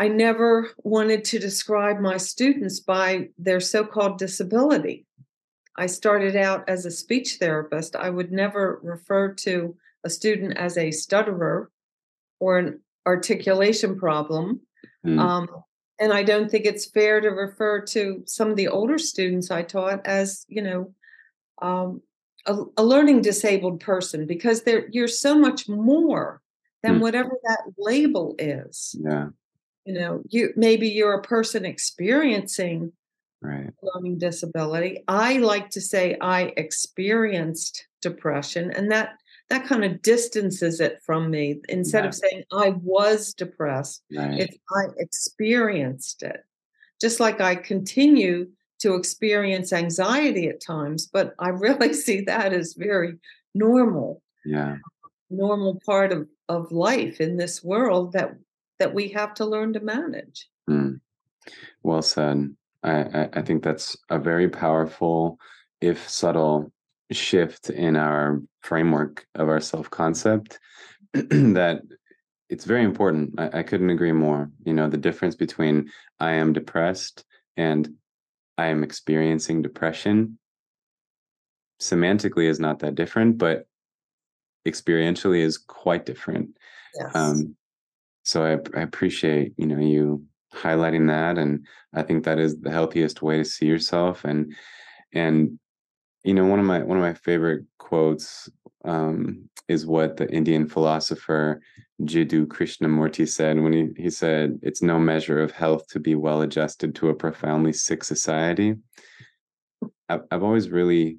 I 0.00 0.08
never 0.08 0.70
wanted 0.78 1.24
to 1.24 1.38
describe 1.38 2.00
my 2.00 2.16
students 2.16 2.80
by 2.80 3.28
their 3.36 3.60
so 3.60 3.84
called 3.84 4.16
disability. 4.16 5.04
I 5.76 5.84
started 5.84 6.36
out 6.36 6.66
as 6.70 6.86
a 6.86 6.90
speech 6.90 7.36
therapist. 7.38 7.94
I 7.94 8.08
would 8.08 8.32
never 8.32 8.80
refer 8.82 9.34
to 9.44 9.76
a 10.02 10.08
student 10.08 10.56
as 10.56 10.78
a 10.78 10.90
stutterer 10.90 11.70
or 12.38 12.58
an 12.58 12.80
articulation 13.06 13.98
problem. 13.98 14.62
Mm. 15.06 15.20
Um, 15.20 15.48
and 15.98 16.14
I 16.14 16.22
don't 16.22 16.50
think 16.50 16.64
it's 16.64 16.90
fair 16.90 17.20
to 17.20 17.28
refer 17.28 17.82
to 17.88 18.22
some 18.24 18.48
of 18.48 18.56
the 18.56 18.68
older 18.68 18.96
students 18.96 19.50
I 19.50 19.60
taught 19.64 20.06
as, 20.06 20.46
you 20.48 20.62
know, 20.62 20.94
um, 21.60 22.00
a, 22.46 22.56
a, 22.78 22.82
learning 22.82 23.20
disabled 23.20 23.80
person 23.80 24.26
because 24.26 24.62
they're, 24.62 24.88
you're 24.92 25.08
so 25.08 25.38
much 25.38 25.68
more 25.68 26.40
than 26.82 26.96
mm. 26.96 27.00
whatever 27.00 27.32
that 27.44 27.64
label 27.76 28.34
is. 28.38 28.96
Yeah 28.98 29.28
you 29.90 29.98
know 29.98 30.22
you 30.28 30.52
maybe 30.56 30.88
you're 30.88 31.14
a 31.14 31.22
person 31.22 31.64
experiencing 31.64 32.92
right. 33.42 33.70
learning 33.82 34.18
disability. 34.18 35.02
I 35.08 35.38
like 35.38 35.70
to 35.70 35.80
say 35.80 36.16
i 36.20 36.52
experienced 36.56 37.86
depression 38.00 38.70
and 38.70 38.90
that 38.92 39.14
that 39.48 39.66
kind 39.66 39.84
of 39.84 40.00
distances 40.02 40.78
it 40.80 41.00
from 41.04 41.28
me. 41.30 41.60
Instead 41.68 42.06
of 42.06 42.14
saying 42.14 42.44
i 42.52 42.70
was 42.82 43.34
depressed 43.34 44.02
right. 44.16 44.40
it's 44.40 44.56
i 44.70 44.84
experienced 44.98 46.22
it. 46.22 46.44
Just 47.00 47.18
like 47.20 47.40
i 47.40 47.54
continue 47.54 48.48
to 48.80 48.94
experience 48.94 49.72
anxiety 49.72 50.48
at 50.48 50.62
times 50.62 51.06
but 51.12 51.34
i 51.38 51.48
really 51.48 51.92
see 52.06 52.20
that 52.22 52.52
as 52.52 52.74
very 52.74 53.14
normal. 53.54 54.22
Yeah. 54.44 54.76
Normal 55.30 55.80
part 55.84 56.12
of 56.12 56.28
of 56.48 56.72
life 56.72 57.20
in 57.20 57.36
this 57.36 57.62
world 57.62 58.12
that 58.12 58.34
that 58.80 58.92
we 58.92 59.08
have 59.10 59.34
to 59.34 59.46
learn 59.46 59.72
to 59.74 59.80
manage. 59.80 60.48
Mm. 60.68 61.00
Well 61.84 62.02
said. 62.02 62.56
I, 62.82 63.28
I 63.34 63.42
think 63.42 63.62
that's 63.62 63.96
a 64.08 64.18
very 64.18 64.48
powerful, 64.48 65.38
if 65.80 66.08
subtle, 66.08 66.72
shift 67.12 67.70
in 67.70 67.96
our 67.96 68.40
framework 68.60 69.26
of 69.34 69.48
our 69.48 69.60
self 69.60 69.90
concept 69.90 70.58
that 71.12 71.82
it's 72.48 72.64
very 72.64 72.84
important. 72.84 73.38
I, 73.38 73.58
I, 73.58 73.62
couldn't 73.62 73.90
agree 73.90 74.12
more. 74.12 74.50
You 74.64 74.72
know, 74.72 74.88
the 74.88 74.96
difference 74.96 75.34
between 75.34 75.90
I 76.20 76.32
am 76.32 76.52
depressed 76.52 77.24
and 77.56 77.88
I 78.56 78.66
am 78.66 78.84
experiencing 78.84 79.62
depression 79.62 80.38
semantically 81.80 82.44
is 82.44 82.60
not 82.60 82.80
that 82.80 82.94
different, 82.94 83.38
but 83.38 83.66
experientially 84.66 85.40
is 85.40 85.58
quite 85.58 86.06
different. 86.06 86.56
Yes. 86.94 87.14
Um, 87.14 87.56
so 88.30 88.44
I, 88.44 88.78
I 88.78 88.82
appreciate 88.82 89.52
you 89.56 89.66
know 89.66 89.78
you 89.78 90.24
highlighting 90.54 91.08
that 91.08 91.38
and 91.38 91.66
i 91.94 92.02
think 92.02 92.24
that 92.24 92.38
is 92.38 92.58
the 92.60 92.70
healthiest 92.70 93.22
way 93.22 93.36
to 93.36 93.44
see 93.44 93.66
yourself 93.66 94.24
and 94.24 94.52
and 95.12 95.58
you 96.24 96.34
know 96.34 96.46
one 96.46 96.58
of 96.58 96.64
my 96.64 96.82
one 96.82 96.96
of 96.96 97.02
my 97.02 97.14
favorite 97.14 97.64
quotes 97.78 98.48
um, 98.84 99.48
is 99.68 99.86
what 99.86 100.16
the 100.16 100.28
indian 100.30 100.66
philosopher 100.66 101.60
jiddu 102.02 102.46
krishnamurti 102.46 103.28
said 103.28 103.60
when 103.60 103.72
he, 103.72 103.88
he 103.96 104.10
said 104.10 104.58
it's 104.62 104.82
no 104.82 104.98
measure 104.98 105.40
of 105.40 105.50
health 105.50 105.86
to 105.88 106.00
be 106.00 106.14
well 106.14 106.42
adjusted 106.42 106.94
to 106.94 107.10
a 107.10 107.14
profoundly 107.14 107.72
sick 107.72 108.02
society. 108.02 108.74
I've, 110.08 110.22
I've 110.30 110.42
always 110.42 110.70
really 110.70 111.18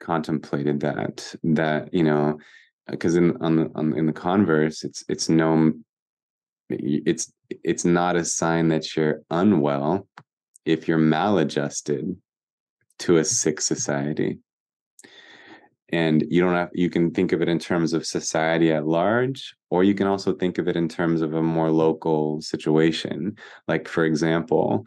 contemplated 0.00 0.80
that 0.80 1.34
that 1.44 1.92
you 1.94 2.02
know 2.02 2.38
because 2.90 3.16
in 3.16 3.36
on 3.42 3.56
the 3.56 3.70
on, 3.74 3.96
in 3.96 4.06
the 4.06 4.12
converse 4.12 4.84
it's 4.84 5.04
it's 5.08 5.28
no 5.28 5.72
it's 6.68 7.32
it's 7.48 7.84
not 7.84 8.16
a 8.16 8.24
sign 8.24 8.68
that 8.68 8.96
you're 8.96 9.22
unwell 9.30 10.06
if 10.64 10.86
you're 10.86 10.98
maladjusted 10.98 12.16
to 13.00 13.16
a 13.16 13.24
sick 13.24 13.60
society. 13.60 14.38
And 15.92 16.24
you 16.28 16.40
don't 16.40 16.54
have 16.54 16.70
you 16.72 16.88
can 16.88 17.10
think 17.10 17.32
of 17.32 17.42
it 17.42 17.48
in 17.48 17.58
terms 17.58 17.92
of 17.92 18.06
society 18.06 18.72
at 18.72 18.86
large 18.86 19.56
or 19.70 19.82
you 19.82 19.94
can 19.94 20.06
also 20.06 20.32
think 20.32 20.58
of 20.58 20.68
it 20.68 20.76
in 20.76 20.88
terms 20.88 21.20
of 21.20 21.34
a 21.34 21.42
more 21.42 21.70
local 21.70 22.40
situation. 22.40 23.36
Like 23.66 23.88
for 23.88 24.04
example 24.04 24.86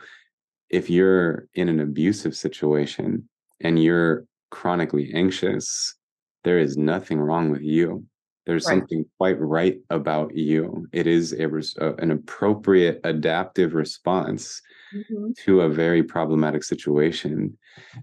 if 0.69 0.89
you're 0.89 1.47
in 1.53 1.69
an 1.69 1.81
abusive 1.81 2.35
situation 2.35 3.27
and 3.59 3.83
you're 3.83 4.25
chronically 4.49 5.11
anxious 5.13 5.95
there 6.43 6.59
is 6.59 6.77
nothing 6.77 7.19
wrong 7.19 7.49
with 7.49 7.61
you. 7.61 8.05
there's 8.45 8.65
right. 8.65 8.79
something 8.79 9.05
quite 9.17 9.39
right 9.39 9.79
about 9.89 10.35
you 10.35 10.87
it 10.91 11.07
is 11.07 11.33
a, 11.33 11.47
uh, 11.81 11.95
an 11.99 12.11
appropriate 12.11 12.99
adaptive 13.03 13.73
response 13.73 14.61
mm-hmm. 14.93 15.31
to 15.43 15.61
a 15.61 15.69
very 15.69 16.03
problematic 16.03 16.63
situation 16.63 17.57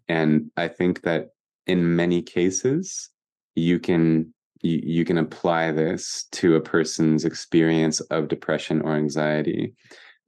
and 0.09 0.51
i 0.57 0.67
think 0.67 1.03
that 1.03 1.29
in 1.67 1.97
many 1.97 2.23
cases 2.23 3.11
you 3.55 3.79
can 3.79 4.33
you, 4.63 4.81
you 4.83 5.05
can 5.05 5.19
apply 5.19 5.73
this 5.73 6.27
to 6.33 6.57
a 6.57 6.61
person's 6.61 7.25
experience 7.25 8.01
of 8.01 8.29
depression 8.29 8.81
or 8.83 8.93
anxiety 8.95 9.75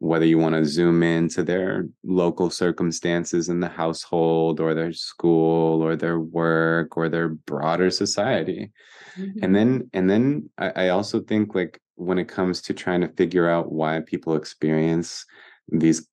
whether 0.02 0.26
you 0.26 0.36
want 0.36 0.52
to 0.52 0.64
zoom 0.64 1.00
into 1.04 1.44
their 1.44 1.86
local 2.02 2.50
circumstances 2.50 3.48
in 3.48 3.60
the 3.60 3.68
household 3.68 4.58
or 4.58 4.74
their 4.74 4.92
school 4.92 5.80
or 5.80 5.94
their 5.94 6.18
work 6.18 6.96
or 6.96 7.08
their 7.08 7.28
broader 7.28 7.88
society 7.88 8.72
mm-hmm. 9.16 9.44
and 9.44 9.54
then 9.54 9.88
and 9.92 10.10
then 10.10 10.50
I, 10.58 10.70
I 10.70 10.88
also 10.88 11.20
think 11.20 11.54
like 11.54 11.80
when 11.94 12.18
it 12.18 12.26
comes 12.26 12.62
to 12.62 12.74
trying 12.74 13.02
to 13.02 13.12
figure 13.12 13.48
out 13.48 13.70
why 13.70 14.00
people 14.00 14.34
experience 14.34 15.24
these 15.68 16.04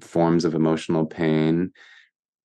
forms 0.00 0.44
of 0.44 0.54
emotional 0.54 1.04
pain 1.04 1.72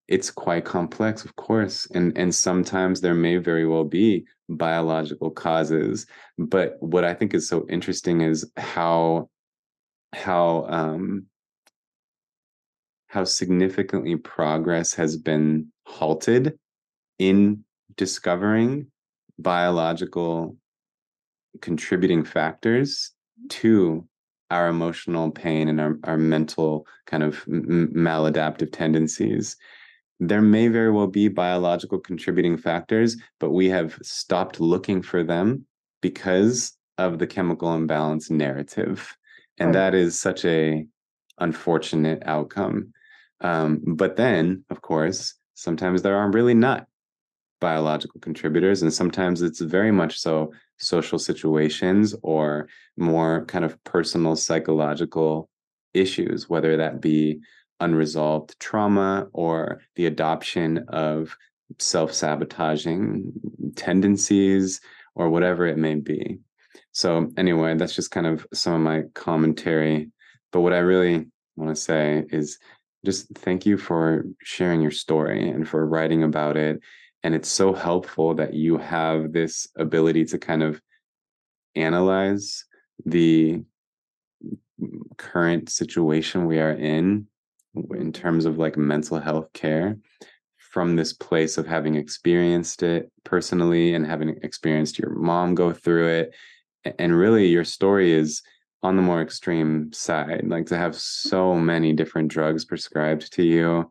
it's 0.07 0.31
quite 0.31 0.65
complex 0.65 1.23
of 1.23 1.35
course 1.35 1.85
and 1.93 2.17
and 2.17 2.33
sometimes 2.33 3.01
there 3.01 3.13
may 3.13 3.37
very 3.37 3.67
well 3.67 3.85
be 3.85 4.25
biological 4.49 5.29
causes 5.29 6.07
but 6.39 6.77
what 6.79 7.05
i 7.05 7.13
think 7.13 7.35
is 7.35 7.47
so 7.47 7.67
interesting 7.69 8.21
is 8.21 8.51
how 8.57 9.29
how 10.13 10.65
um, 10.67 11.25
how 13.07 13.23
significantly 13.25 14.15
progress 14.15 14.93
has 14.93 15.17
been 15.17 15.67
halted 15.85 16.57
in 17.19 17.63
discovering 17.97 18.87
biological 19.37 20.55
contributing 21.61 22.23
factors 22.23 23.11
to 23.49 24.07
our 24.49 24.67
emotional 24.69 25.31
pain 25.31 25.67
and 25.67 25.81
our, 25.81 25.97
our 26.03 26.17
mental 26.17 26.85
kind 27.05 27.23
of 27.23 27.43
m- 27.47 27.91
maladaptive 27.93 28.71
tendencies. 28.71 29.57
There 30.19 30.41
may 30.41 30.67
very 30.67 30.91
well 30.91 31.07
be 31.07 31.27
biological 31.27 31.99
contributing 31.99 32.57
factors 32.57 33.17
but 33.39 33.51
we 33.51 33.69
have 33.69 33.97
stopped 34.01 34.59
looking 34.59 35.01
for 35.01 35.23
them 35.23 35.65
because 36.01 36.77
of 36.97 37.19
the 37.19 37.27
chemical 37.27 37.73
imbalance 37.73 38.29
narrative 38.29 39.17
and 39.61 39.75
right. 39.75 39.91
that 39.91 39.95
is 39.95 40.19
such 40.19 40.43
a 40.45 40.85
unfortunate 41.39 42.21
outcome 42.25 42.93
um, 43.41 43.81
but 43.85 44.15
then 44.15 44.63
of 44.69 44.81
course 44.81 45.35
sometimes 45.53 46.01
there 46.01 46.17
are 46.17 46.31
really 46.31 46.53
not 46.53 46.87
biological 47.59 48.19
contributors 48.19 48.81
and 48.81 48.93
sometimes 48.93 49.41
it's 49.41 49.61
very 49.61 49.91
much 49.91 50.19
so 50.19 50.51
social 50.77 51.19
situations 51.19 52.15
or 52.23 52.67
more 52.97 53.45
kind 53.45 53.63
of 53.63 53.81
personal 53.83 54.35
psychological 54.35 55.47
issues 55.93 56.49
whether 56.49 56.77
that 56.77 56.99
be 56.99 57.39
unresolved 57.79 58.59
trauma 58.59 59.27
or 59.33 59.81
the 59.95 60.07
adoption 60.07 60.85
of 60.89 61.35
self-sabotaging 61.79 63.31
tendencies 63.75 64.81
or 65.15 65.29
whatever 65.29 65.65
it 65.67 65.77
may 65.77 65.95
be 65.95 66.39
so 66.91 67.31
anyway, 67.37 67.75
that's 67.75 67.95
just 67.95 68.11
kind 68.11 68.27
of 68.27 68.45
some 68.53 68.73
of 68.73 68.81
my 68.81 69.03
commentary. 69.13 70.09
But 70.51 70.61
what 70.61 70.73
I 70.73 70.79
really 70.79 71.27
want 71.55 71.75
to 71.75 71.81
say 71.81 72.25
is 72.29 72.59
just 73.05 73.27
thank 73.35 73.65
you 73.65 73.77
for 73.77 74.25
sharing 74.43 74.81
your 74.81 74.91
story 74.91 75.49
and 75.49 75.67
for 75.67 75.85
writing 75.85 76.23
about 76.23 76.57
it. 76.57 76.79
And 77.23 77.33
it's 77.33 77.49
so 77.49 77.73
helpful 77.73 78.35
that 78.35 78.53
you 78.53 78.77
have 78.77 79.31
this 79.31 79.67
ability 79.77 80.25
to 80.25 80.37
kind 80.37 80.63
of 80.63 80.81
analyze 81.75 82.65
the 83.05 83.63
current 85.17 85.69
situation 85.69 86.45
we 86.45 86.59
are 86.59 86.71
in 86.71 87.27
in 87.91 88.11
terms 88.11 88.45
of 88.45 88.57
like 88.57 88.75
mental 88.75 89.19
health 89.19 89.53
care 89.53 89.97
from 90.57 90.95
this 90.95 91.13
place 91.13 91.57
of 91.57 91.65
having 91.65 91.95
experienced 91.95 92.83
it 92.83 93.09
personally 93.23 93.93
and 93.93 94.05
having 94.05 94.37
experienced 94.43 94.99
your 94.99 95.11
mom 95.11 95.55
go 95.55 95.71
through 95.71 96.07
it 96.07 96.33
and 96.99 97.17
really 97.17 97.47
your 97.47 97.63
story 97.63 98.11
is 98.11 98.41
on 98.83 98.95
the 98.95 99.01
more 99.01 99.21
extreme 99.21 99.91
side 99.93 100.43
like 100.47 100.65
to 100.65 100.77
have 100.77 100.95
so 100.95 101.55
many 101.55 101.93
different 101.93 102.29
drugs 102.29 102.65
prescribed 102.65 103.31
to 103.31 103.43
you 103.43 103.89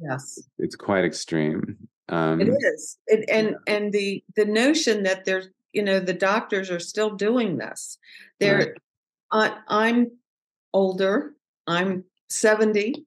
yes. 0.00 0.40
it's 0.58 0.76
quite 0.76 1.04
extreme 1.04 1.76
um, 2.10 2.40
it 2.40 2.48
is 2.48 2.98
it, 3.06 3.28
and 3.30 3.56
and 3.66 3.92
the 3.92 4.22
the 4.34 4.44
notion 4.44 5.04
that 5.04 5.24
there's 5.24 5.48
you 5.72 5.82
know 5.82 6.00
the 6.00 6.12
doctors 6.12 6.70
are 6.70 6.80
still 6.80 7.10
doing 7.10 7.56
this. 7.56 7.98
They're 8.40 8.58
right. 8.58 8.68
I, 9.32 9.56
i'm 9.68 10.10
older 10.72 11.34
i'm 11.66 12.04
70 12.28 13.06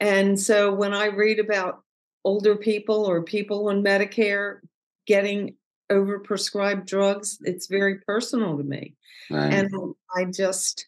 and 0.00 0.38
so 0.38 0.74
when 0.74 0.92
i 0.92 1.06
read 1.06 1.38
about 1.38 1.82
older 2.24 2.56
people 2.56 3.04
or 3.04 3.22
people 3.22 3.68
on 3.68 3.84
medicare 3.84 4.58
getting 5.06 5.54
overprescribed 5.90 6.86
drugs 6.86 7.38
it's 7.42 7.66
very 7.66 7.96
personal 7.98 8.56
to 8.56 8.64
me 8.64 8.94
right. 9.30 9.52
and 9.52 9.70
i 10.16 10.24
just 10.24 10.86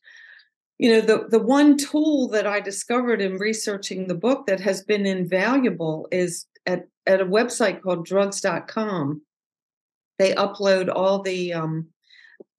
you 0.79 0.91
know 0.91 1.01
the 1.01 1.27
the 1.29 1.39
one 1.39 1.77
tool 1.77 2.29
that 2.29 2.47
i 2.47 2.61
discovered 2.61 3.21
in 3.21 3.37
researching 3.37 4.07
the 4.07 4.15
book 4.15 4.47
that 4.47 4.61
has 4.61 4.83
been 4.83 5.07
invaluable 5.07 6.09
is 6.11 6.47
at 6.67 6.87
at 7.07 7.21
a 7.21 7.27
website 7.27 7.81
called 7.83 8.05
drugs.com 8.05 9.23
they 10.19 10.35
upload 10.35 10.93
all 10.93 11.23
the 11.23 11.53
um, 11.53 11.87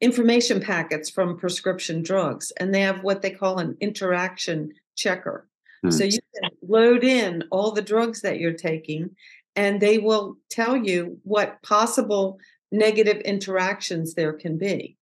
information 0.01 0.61
packets 0.61 1.09
from 1.09 1.37
prescription 1.37 2.01
drugs 2.01 2.51
and 2.59 2.73
they 2.73 2.81
have 2.81 3.03
what 3.03 3.21
they 3.21 3.31
call 3.31 3.59
an 3.59 3.75
interaction 3.81 4.71
checker 4.95 5.47
hmm. 5.83 5.89
so 5.89 6.03
you 6.03 6.19
can 6.33 6.51
load 6.61 7.03
in 7.03 7.43
all 7.51 7.71
the 7.71 7.81
drugs 7.81 8.21
that 8.21 8.39
you're 8.39 8.53
taking 8.53 9.09
and 9.55 9.81
they 9.81 9.97
will 9.97 10.37
tell 10.49 10.75
you 10.75 11.19
what 11.23 11.61
possible 11.63 12.39
negative 12.71 13.17
interactions 13.21 14.13
there 14.13 14.33
can 14.33 14.57
be. 14.57 14.97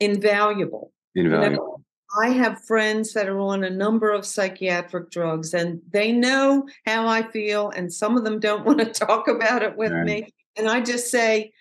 Invaluable. 0.00 0.92
Invaluable. 1.14 1.50
You 1.50 1.50
know, 1.50 1.84
I 2.20 2.30
have 2.30 2.64
friends 2.64 3.12
that 3.12 3.28
are 3.28 3.40
on 3.40 3.64
a 3.64 3.70
number 3.70 4.10
of 4.10 4.24
psychiatric 4.24 5.10
drugs 5.10 5.52
and 5.54 5.80
they 5.90 6.12
know 6.12 6.66
how 6.86 7.06
I 7.06 7.22
feel, 7.30 7.70
and 7.70 7.92
some 7.92 8.16
of 8.16 8.24
them 8.24 8.40
don't 8.40 8.64
want 8.66 8.78
to 8.78 8.86
talk 8.86 9.28
about 9.28 9.62
it 9.62 9.76
with 9.76 9.92
right. 9.92 10.04
me. 10.04 10.34
And 10.56 10.68
I 10.68 10.80
just 10.80 11.10
say, 11.10 11.52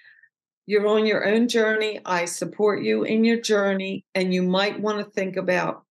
You're 0.66 0.88
on 0.88 1.06
your 1.06 1.28
own 1.28 1.48
journey. 1.48 2.00
I 2.06 2.26
support 2.26 2.84
you 2.84 3.04
in 3.04 3.24
your 3.24 3.40
journey, 3.40 4.06
and 4.16 4.34
you 4.34 4.44
might 4.44 4.80
want 4.80 5.00
to 5.00 5.12
think 5.12 5.36
about 5.36 5.84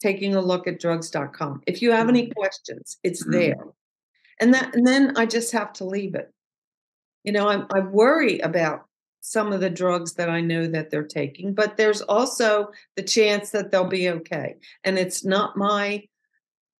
taking 0.00 0.36
a 0.36 0.40
look 0.40 0.68
at 0.68 0.78
drugs.com. 0.78 1.62
If 1.66 1.82
you 1.82 1.90
have 1.90 2.08
any 2.08 2.24
mm-hmm. 2.24 2.32
questions, 2.32 2.98
it's 3.02 3.22
mm-hmm. 3.22 3.32
there 3.32 3.64
and 4.40 4.54
that 4.54 4.74
and 4.74 4.86
then 4.86 5.12
i 5.16 5.26
just 5.26 5.52
have 5.52 5.72
to 5.72 5.84
leave 5.84 6.14
it. 6.14 6.32
You 7.24 7.32
know 7.32 7.48
I, 7.48 7.64
I 7.74 7.80
worry 7.80 8.38
about 8.40 8.86
some 9.20 9.52
of 9.52 9.60
the 9.60 9.70
drugs 9.70 10.14
that 10.14 10.30
i 10.30 10.40
know 10.40 10.66
that 10.66 10.90
they're 10.90 11.02
taking 11.02 11.54
but 11.54 11.76
there's 11.76 12.00
also 12.02 12.68
the 12.96 13.02
chance 13.02 13.50
that 13.50 13.70
they'll 13.70 13.84
be 13.84 14.08
okay. 14.08 14.56
And 14.84 14.98
it's 14.98 15.24
not 15.24 15.56
my 15.56 16.04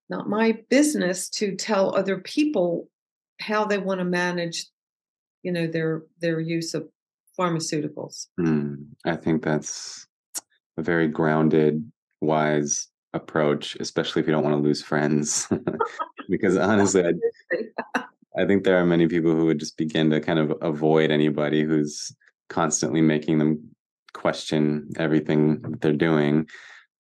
not 0.09 0.29
my 0.29 0.59
business 0.71 1.29
to 1.29 1.55
tell 1.55 1.95
other 1.95 2.19
people 2.19 2.89
how 3.41 3.65
they 3.65 3.79
want 3.79 4.01
to 4.01 4.05
manage 4.05 4.67
you 5.43 5.53
know 5.53 5.67
their 5.67 6.03
their 6.21 6.41
use 6.41 6.75
of 6.75 6.89
pharmaceuticals. 7.39 8.27
Mm, 8.41 8.87
i 9.05 9.17
think 9.17 9.43
that's 9.43 10.07
a 10.77 10.83
very 10.83 11.09
grounded 11.09 11.91
wise 12.21 12.89
approach 13.15 13.77
especially 13.81 14.21
if 14.21 14.27
you 14.29 14.33
don't 14.33 14.43
want 14.45 14.57
to 14.57 14.63
lose 14.63 14.83
friends 14.83 15.49
because 16.29 16.57
honestly, 16.57 17.05
I, 17.05 18.03
I 18.39 18.47
think 18.47 18.65
there 18.65 18.79
are 18.79 18.87
many 18.87 19.09
people 19.09 19.35
who 19.35 19.47
would 19.47 19.59
just 19.59 19.77
begin 19.77 20.11
to 20.11 20.21
kind 20.21 20.39
of 20.39 20.53
avoid 20.61 21.11
anybody 21.11 21.63
who's 21.65 22.15
constantly 22.49 23.01
making 23.01 23.39
them 23.39 23.71
question 24.13 24.91
everything 24.97 25.61
that 25.63 25.81
they're 25.81 25.93
doing. 25.93 26.49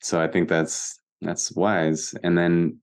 So 0.00 0.20
I 0.20 0.28
think 0.28 0.48
that's 0.48 0.98
that's 1.20 1.52
wise. 1.52 2.14
And 2.22 2.36
then 2.36 2.78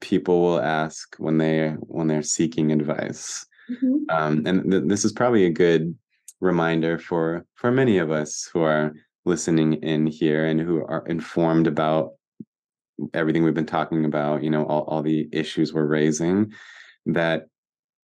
people 0.00 0.40
will 0.40 0.60
ask 0.60 1.14
when 1.18 1.38
they 1.38 1.70
when 1.80 2.06
they're 2.06 2.22
seeking 2.22 2.72
advice. 2.72 3.46
Mm-hmm. 3.70 4.14
Um, 4.14 4.42
and 4.46 4.70
th- 4.70 4.84
this 4.86 5.04
is 5.04 5.12
probably 5.12 5.46
a 5.46 5.50
good 5.50 5.96
reminder 6.40 6.98
for 6.98 7.46
for 7.54 7.70
many 7.70 7.98
of 7.98 8.10
us 8.10 8.48
who 8.52 8.62
are 8.62 8.94
listening 9.24 9.74
in 9.74 10.06
here 10.06 10.46
and 10.46 10.60
who 10.60 10.84
are 10.84 11.06
informed 11.06 11.66
about 11.66 12.12
everything 13.12 13.44
we've 13.44 13.54
been 13.54 13.66
talking 13.66 14.04
about, 14.04 14.42
you 14.42 14.50
know, 14.50 14.64
all, 14.66 14.82
all 14.82 15.02
the 15.02 15.28
issues 15.32 15.72
we're 15.72 15.86
raising, 15.86 16.52
that 17.06 17.46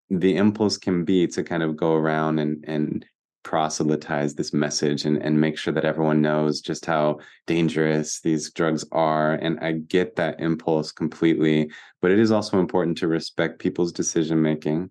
the 0.09 0.37
impulse 0.37 0.77
can 0.77 1.05
be 1.05 1.27
to 1.29 1.43
kind 1.43 1.63
of 1.63 1.77
go 1.77 1.95
around 1.95 2.39
and 2.39 2.65
and 2.67 3.07
proselytize 3.43 4.35
this 4.35 4.53
message 4.53 5.05
and, 5.05 5.17
and 5.23 5.41
make 5.41 5.57
sure 5.57 5.73
that 5.73 5.85
everyone 5.85 6.21
knows 6.21 6.61
just 6.61 6.85
how 6.85 7.19
dangerous 7.47 8.21
these 8.21 8.53
drugs 8.53 8.85
are. 8.93 9.35
And 9.35 9.59
I 9.61 9.73
get 9.73 10.17
that 10.17 10.41
impulse 10.41 10.93
completely, 10.93 11.71
but 12.03 12.11
it 12.11 12.19
is 12.19 12.31
also 12.31 12.59
important 12.59 12.99
to 12.99 13.09
respect 13.09 13.59
people's 13.59 13.93
decision 13.93 14.43
making 14.43 14.91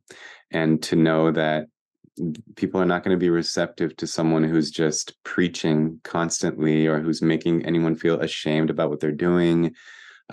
and 0.52 0.82
to 0.84 0.96
know 0.96 1.32
that 1.32 1.68
people 2.56 2.82
are 2.82 2.86
not 2.86 3.04
going 3.04 3.16
to 3.16 3.20
be 3.20 3.30
receptive 3.30 3.96
to 3.98 4.08
someone 4.08 4.44
who's 4.44 4.72
just 4.72 5.22
preaching 5.24 6.00
constantly 6.04 6.88
or 6.88 7.00
who's 7.00 7.22
making 7.22 7.66
anyone 7.66 7.96
feel 7.96 8.20
ashamed 8.20 8.70
about 8.70 8.90
what 8.90 9.00
they're 9.00 9.12
doing 9.12 9.74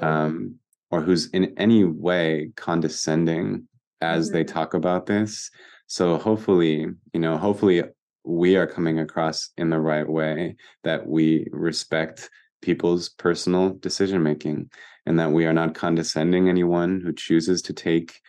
um, 0.01 0.57
or 0.91 1.01
who's 1.01 1.28
in 1.30 1.55
any 1.57 1.84
way 1.84 2.51
condescending 2.57 3.66
as 4.01 4.28
mm-hmm. 4.28 4.37
they 4.37 4.45
talk 4.45 4.74
about 4.74 5.07
this 5.07 5.51
so 5.87 6.18
hopefully 6.18 6.87
you 7.12 7.20
know 7.20 7.37
hopefully 7.37 7.82
we 8.24 8.57
are 8.57 8.66
coming 8.66 8.99
across 8.99 9.51
in 9.57 9.70
the 9.70 9.78
right 9.78 10.09
way 10.09 10.57
that 10.82 11.07
we 11.07 11.47
respect 11.53 12.28
people's 12.61 13.09
personal 13.09 13.70
decision 13.70 14.22
making 14.22 14.68
and 15.07 15.18
that 15.20 15.30
we 15.30 15.47
are 15.47 15.53
not 15.53 15.74
condescending 15.74 16.49
anyone 16.49 17.01
who 17.01 17.12
chooses 17.12 17.62
to 17.62 17.72
take 17.72 18.20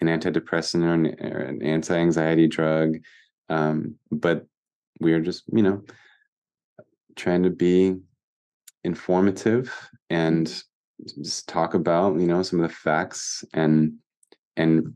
an 0.00 0.08
antidepressant 0.08 0.82
or 0.84 0.94
an, 0.94 1.06
or 1.32 1.38
an 1.40 1.62
anti-anxiety 1.62 2.48
drug. 2.48 2.96
Um, 3.48 3.96
but 4.10 4.46
we 5.00 5.12
are 5.12 5.20
just 5.20 5.44
you 5.52 5.62
know 5.62 5.82
trying 7.16 7.42
to 7.42 7.50
be 7.50 7.96
informative 8.84 9.72
and 10.10 10.62
just 11.22 11.48
talk 11.48 11.74
about 11.74 12.18
you 12.18 12.26
know 12.26 12.42
some 12.42 12.60
of 12.60 12.68
the 12.68 12.74
facts 12.74 13.44
and 13.52 13.94
and 14.56 14.94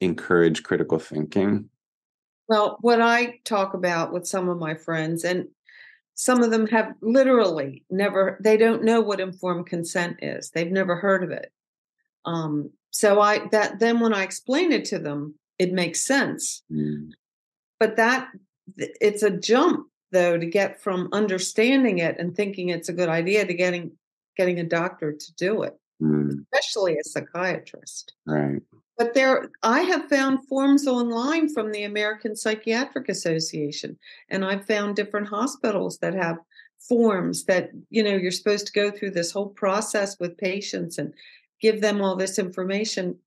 encourage 0.00 0.62
critical 0.62 0.98
thinking. 0.98 1.68
Well 2.48 2.78
what 2.80 3.00
i 3.00 3.38
talk 3.44 3.74
about 3.74 4.12
with 4.12 4.26
some 4.26 4.48
of 4.48 4.58
my 4.58 4.74
friends 4.74 5.24
and 5.24 5.48
some 6.14 6.42
of 6.42 6.50
them 6.50 6.66
have 6.68 6.92
literally 7.00 7.84
never 7.90 8.38
they 8.42 8.56
don't 8.56 8.84
know 8.84 9.00
what 9.00 9.20
informed 9.20 9.66
consent 9.66 10.18
is. 10.22 10.50
They've 10.50 10.70
never 10.70 10.96
heard 10.96 11.24
of 11.24 11.30
it. 11.30 11.50
Um 12.24 12.70
so 12.94 13.20
i 13.20 13.46
that 13.50 13.80
then 13.80 13.98
when 14.00 14.14
i 14.14 14.22
explain 14.22 14.70
it 14.70 14.84
to 14.84 14.98
them 14.98 15.34
it 15.58 15.72
makes 15.72 16.00
sense 16.00 16.62
mm. 16.72 17.10
but 17.80 17.96
that 17.96 18.28
it's 18.76 19.22
a 19.22 19.30
jump 19.30 19.88
though 20.12 20.38
to 20.38 20.46
get 20.46 20.80
from 20.80 21.08
understanding 21.12 21.98
it 21.98 22.16
and 22.18 22.36
thinking 22.36 22.68
it's 22.68 22.88
a 22.88 22.92
good 22.94 23.08
idea 23.08 23.44
to 23.44 23.52
getting 23.52 23.90
getting 24.36 24.60
a 24.60 24.64
doctor 24.64 25.12
to 25.12 25.34
do 25.34 25.62
it 25.62 25.76
mm. 26.00 26.30
especially 26.52 26.94
a 26.94 27.04
psychiatrist 27.04 28.14
right 28.26 28.62
but 28.96 29.14
there, 29.14 29.50
I 29.64 29.80
have 29.80 30.08
found 30.08 30.46
forms 30.46 30.86
online 30.86 31.52
from 31.52 31.72
the 31.72 31.82
American 31.82 32.36
Psychiatric 32.36 33.08
Association, 33.08 33.98
and 34.28 34.44
I've 34.44 34.68
found 34.68 34.94
different 34.94 35.26
hospitals 35.26 35.98
that 35.98 36.14
have 36.14 36.36
forms 36.88 37.44
that 37.46 37.70
you 37.90 38.02
know 38.02 38.14
you're 38.14 38.30
supposed 38.30 38.66
to 38.66 38.72
go 38.72 38.90
through 38.90 39.10
this 39.10 39.32
whole 39.32 39.48
process 39.48 40.18
with 40.20 40.36
patients 40.36 40.98
and 40.98 41.14
give 41.64 41.80
them 41.80 42.02
all 42.02 42.14
this 42.14 42.38
information. 42.38 43.18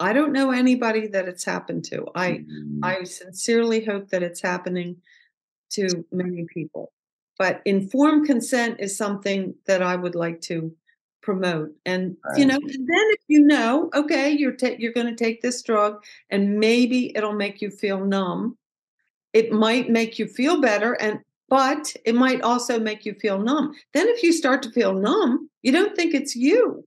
I 0.00 0.12
don't 0.12 0.32
know 0.32 0.50
anybody 0.50 1.06
that 1.06 1.28
it's 1.28 1.44
happened 1.44 1.84
to. 1.84 2.06
I 2.16 2.30
mm-hmm. 2.30 2.80
I 2.82 3.04
sincerely 3.04 3.84
hope 3.84 4.08
that 4.10 4.24
it's 4.24 4.42
happening 4.42 4.96
to 5.70 6.04
many 6.10 6.46
people. 6.52 6.92
But 7.38 7.62
informed 7.64 8.26
consent 8.26 8.80
is 8.80 8.96
something 8.96 9.54
that 9.66 9.82
I 9.82 9.94
would 9.94 10.16
like 10.16 10.40
to 10.42 10.74
promote 11.22 11.72
and 11.84 12.16
right. 12.24 12.38
you 12.38 12.46
know 12.46 12.54
and 12.54 12.88
then 12.92 13.06
if 13.16 13.22
you 13.26 13.40
know 13.40 13.90
okay 13.94 14.30
you're 14.30 14.52
ta- 14.52 14.78
you're 14.78 14.92
going 14.92 15.08
to 15.08 15.24
take 15.24 15.42
this 15.42 15.60
drug 15.60 16.00
and 16.30 16.60
maybe 16.60 17.10
it'll 17.16 17.32
make 17.32 17.60
you 17.60 17.68
feel 17.68 17.98
numb 17.98 18.56
it 19.32 19.50
might 19.50 19.90
make 19.90 20.20
you 20.20 20.28
feel 20.28 20.60
better 20.60 20.92
and 20.92 21.18
but 21.48 21.92
it 22.04 22.14
might 22.14 22.40
also 22.42 22.78
make 22.78 23.04
you 23.04 23.12
feel 23.14 23.40
numb 23.40 23.74
then 23.92 24.06
if 24.06 24.22
you 24.22 24.32
start 24.32 24.62
to 24.62 24.70
feel 24.70 24.92
numb 24.92 25.50
you 25.62 25.72
don't 25.72 25.96
think 25.96 26.14
it's 26.14 26.36
you 26.36 26.86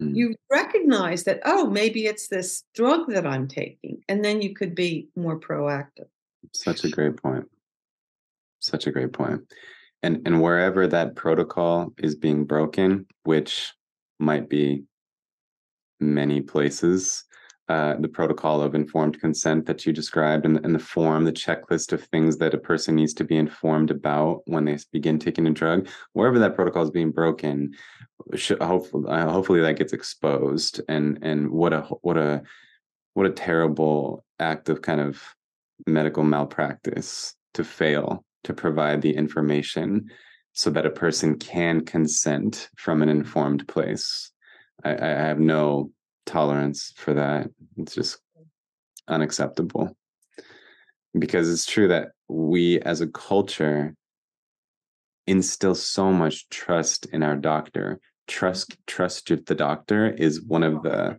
mm. 0.00 0.14
you 0.14 0.34
recognize 0.50 1.24
that 1.24 1.40
oh 1.44 1.68
maybe 1.68 2.06
it's 2.06 2.28
this 2.28 2.64
drug 2.74 3.08
that 3.08 3.26
i'm 3.26 3.48
taking 3.48 4.02
and 4.08 4.24
then 4.24 4.40
you 4.42 4.54
could 4.54 4.74
be 4.74 5.08
more 5.16 5.38
proactive. 5.38 6.06
Such 6.52 6.84
a 6.84 6.88
great 6.88 7.20
point. 7.20 7.44
Such 8.60 8.86
a 8.86 8.92
great 8.92 9.12
point. 9.12 9.42
And 10.02 10.22
and 10.26 10.40
wherever 10.42 10.86
that 10.86 11.16
protocol 11.16 11.92
is 11.98 12.14
being 12.14 12.44
broken 12.44 13.06
which 13.24 13.72
might 14.18 14.48
be 14.48 14.84
many 16.00 16.40
places 16.40 17.24
uh, 17.68 17.94
the 17.98 18.08
protocol 18.08 18.62
of 18.62 18.74
informed 18.74 19.20
consent 19.20 19.66
that 19.66 19.84
you 19.84 19.92
described 19.92 20.44
and, 20.44 20.64
and 20.64 20.74
the 20.74 20.78
form 20.78 21.24
the 21.24 21.32
checklist 21.32 21.92
of 21.92 22.02
things 22.04 22.38
that 22.38 22.54
a 22.54 22.58
person 22.58 22.94
needs 22.94 23.12
to 23.14 23.24
be 23.24 23.36
informed 23.36 23.90
about 23.90 24.42
when 24.46 24.64
they 24.64 24.78
begin 24.92 25.18
taking 25.18 25.46
a 25.46 25.50
drug 25.50 25.88
wherever 26.12 26.38
that 26.38 26.54
protocol 26.54 26.84
is 26.84 26.90
being 26.90 27.10
broken 27.10 27.74
should, 28.34 28.62
hopefully 28.62 29.08
uh, 29.08 29.28
hopefully 29.30 29.60
that 29.60 29.78
gets 29.78 29.92
exposed 29.92 30.80
and 30.88 31.18
and 31.22 31.50
what 31.50 31.72
a 31.72 31.80
what 32.02 32.16
a 32.16 32.42
what 33.14 33.26
a 33.26 33.30
terrible 33.30 34.24
act 34.38 34.68
of 34.68 34.82
kind 34.82 35.00
of 35.00 35.22
medical 35.86 36.22
malpractice 36.22 37.34
to 37.54 37.64
fail 37.64 38.24
to 38.44 38.54
provide 38.54 39.02
the 39.02 39.14
information 39.14 40.08
so 40.52 40.70
that 40.70 40.86
a 40.86 40.90
person 40.90 41.38
can 41.38 41.84
consent 41.84 42.70
from 42.76 43.02
an 43.02 43.08
informed 43.08 43.66
place. 43.68 44.30
I, 44.84 44.92
I 44.92 45.08
have 45.08 45.38
no 45.38 45.90
tolerance 46.26 46.92
for 46.96 47.14
that. 47.14 47.48
It's 47.76 47.94
just 47.94 48.18
unacceptable. 49.08 49.96
Because 51.18 51.50
it's 51.50 51.66
true 51.66 51.88
that 51.88 52.10
we 52.28 52.80
as 52.80 53.00
a 53.00 53.06
culture 53.06 53.94
instill 55.26 55.74
so 55.74 56.12
much 56.12 56.48
trust 56.48 57.06
in 57.06 57.22
our 57.22 57.36
doctor. 57.36 58.00
Trust 58.26 58.70
mm-hmm. 58.70 58.82
trust 58.86 59.26
the 59.28 59.54
doctor 59.54 60.08
is 60.10 60.42
one 60.42 60.62
of 60.62 60.82
the 60.82 61.18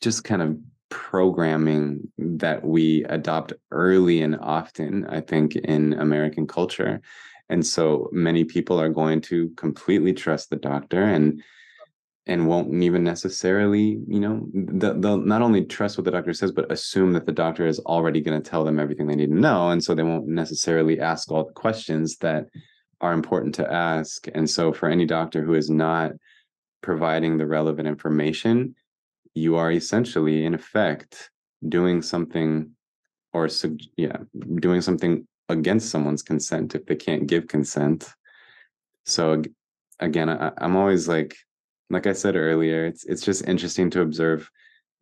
just 0.00 0.24
kind 0.24 0.42
of 0.42 0.56
programming 0.90 2.12
that 2.18 2.64
we 2.64 3.04
adopt 3.04 3.52
early 3.70 4.22
and 4.22 4.36
often, 4.40 5.06
I 5.06 5.20
think, 5.20 5.56
in 5.56 5.94
American 5.94 6.46
culture. 6.46 7.00
And 7.48 7.66
so 7.66 8.08
many 8.12 8.44
people 8.44 8.80
are 8.80 8.88
going 8.88 9.20
to 9.22 9.50
completely 9.50 10.12
trust 10.12 10.50
the 10.50 10.56
doctor 10.56 11.02
and 11.02 11.42
and 12.26 12.48
won't 12.48 12.82
even 12.82 13.04
necessarily, 13.04 14.00
you 14.08 14.20
know, 14.20 14.46
they'll, 14.54 15.18
not 15.18 15.42
only 15.42 15.64
trust 15.64 15.98
what 15.98 16.04
the 16.04 16.10
doctor 16.10 16.32
says, 16.32 16.52
but 16.52 16.72
assume 16.72 17.12
that 17.12 17.26
the 17.26 17.32
doctor 17.32 17.66
is 17.66 17.78
already 17.80 18.20
going 18.20 18.40
to 18.40 18.50
tell 18.50 18.64
them 18.64 18.80
everything 18.80 19.06
they 19.06 19.14
need 19.14 19.30
to 19.30 19.38
know. 19.38 19.68
And 19.70 19.84
so 19.84 19.94
they 19.94 20.02
won't 20.02 20.26
necessarily 20.26 21.00
ask 21.00 21.30
all 21.30 21.44
the 21.44 21.52
questions 21.52 22.16
that 22.18 22.46
are 23.02 23.12
important 23.12 23.54
to 23.56 23.70
ask. 23.70 24.26
And 24.34 24.48
so 24.48 24.72
for 24.72 24.88
any 24.88 25.04
doctor 25.04 25.42
who 25.42 25.52
is 25.52 25.68
not 25.68 26.12
providing 26.80 27.36
the 27.36 27.46
relevant 27.46 27.88
information, 27.88 28.74
you 29.34 29.56
are 29.56 29.70
essentially 29.70 30.46
in 30.46 30.54
effect 30.54 31.30
doing 31.68 32.00
something 32.00 32.70
or 33.32 33.48
yeah 33.96 34.16
doing 34.56 34.80
something 34.80 35.26
against 35.48 35.90
someone's 35.90 36.22
consent 36.22 36.74
if 36.74 36.86
they 36.86 36.94
can't 36.94 37.26
give 37.26 37.48
consent 37.48 38.08
so 39.04 39.42
again 40.00 40.28
I, 40.30 40.52
i'm 40.58 40.76
always 40.76 41.08
like 41.08 41.36
like 41.90 42.06
i 42.06 42.12
said 42.12 42.36
earlier 42.36 42.86
it's 42.86 43.04
it's 43.04 43.22
just 43.22 43.46
interesting 43.46 43.90
to 43.90 44.00
observe 44.00 44.50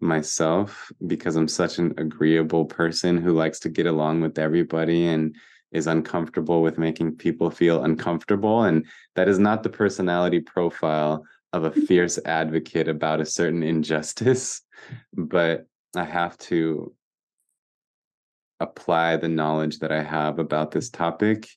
myself 0.00 0.90
because 1.06 1.36
i'm 1.36 1.48
such 1.48 1.78
an 1.78 1.94
agreeable 1.98 2.64
person 2.64 3.16
who 3.16 3.32
likes 3.32 3.60
to 3.60 3.68
get 3.68 3.86
along 3.86 4.20
with 4.20 4.38
everybody 4.38 5.06
and 5.06 5.36
is 5.70 5.86
uncomfortable 5.86 6.60
with 6.60 6.76
making 6.76 7.14
people 7.14 7.50
feel 7.50 7.84
uncomfortable 7.84 8.64
and 8.64 8.86
that 9.14 9.28
is 9.28 9.38
not 9.38 9.62
the 9.62 9.70
personality 9.70 10.40
profile 10.40 11.24
of 11.52 11.64
a 11.64 11.70
fierce 11.86 12.18
advocate 12.24 12.88
about 12.88 13.20
a 13.20 13.26
certain 13.26 13.62
injustice, 13.62 14.62
but 15.12 15.66
I 15.96 16.04
have 16.04 16.36
to 16.38 16.94
apply 18.60 19.16
the 19.16 19.28
knowledge 19.28 19.80
that 19.80 19.92
I 19.92 20.02
have 20.02 20.38
about 20.38 20.70
this 20.70 20.88
topic 20.88 21.48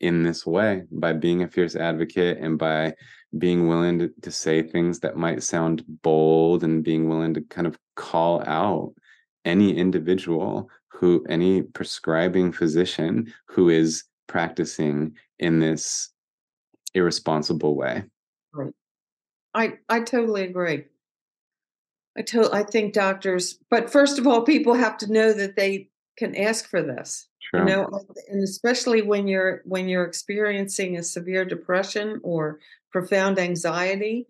in 0.00 0.22
this 0.22 0.44
way 0.44 0.82
by 0.90 1.12
being 1.12 1.42
a 1.42 1.48
fierce 1.48 1.76
advocate 1.76 2.38
and 2.38 2.58
by 2.58 2.94
being 3.38 3.66
willing 3.68 3.98
to, 3.98 4.10
to 4.22 4.30
say 4.30 4.62
things 4.62 5.00
that 5.00 5.16
might 5.16 5.42
sound 5.42 5.84
bold 6.02 6.62
and 6.64 6.84
being 6.84 7.08
willing 7.08 7.34
to 7.34 7.40
kind 7.42 7.66
of 7.66 7.78
call 7.96 8.42
out 8.46 8.92
any 9.44 9.76
individual 9.76 10.68
who 10.88 11.24
any 11.28 11.62
prescribing 11.62 12.52
physician 12.52 13.32
who 13.46 13.68
is 13.68 14.04
practicing 14.28 15.12
in 15.38 15.58
this 15.58 16.10
irresponsible 16.94 17.74
way 17.74 18.04
right 18.52 18.72
I 19.54 19.78
I 19.88 20.00
totally 20.00 20.44
agree. 20.44 20.84
I 22.16 22.22
to, 22.22 22.52
I 22.52 22.62
think 22.62 22.92
doctors, 22.92 23.58
but 23.70 23.90
first 23.90 24.18
of 24.18 24.26
all, 24.26 24.42
people 24.42 24.74
have 24.74 24.98
to 24.98 25.12
know 25.12 25.32
that 25.32 25.56
they 25.56 25.88
can 26.18 26.36
ask 26.36 26.68
for 26.68 26.82
this. 26.82 27.26
Sure. 27.40 27.60
You 27.60 27.66
know, 27.66 28.06
and 28.28 28.42
especially 28.42 29.02
when 29.02 29.26
you're 29.26 29.62
when 29.64 29.88
you're 29.88 30.04
experiencing 30.04 30.96
a 30.96 31.02
severe 31.02 31.44
depression 31.44 32.20
or 32.22 32.60
profound 32.92 33.38
anxiety, 33.38 34.26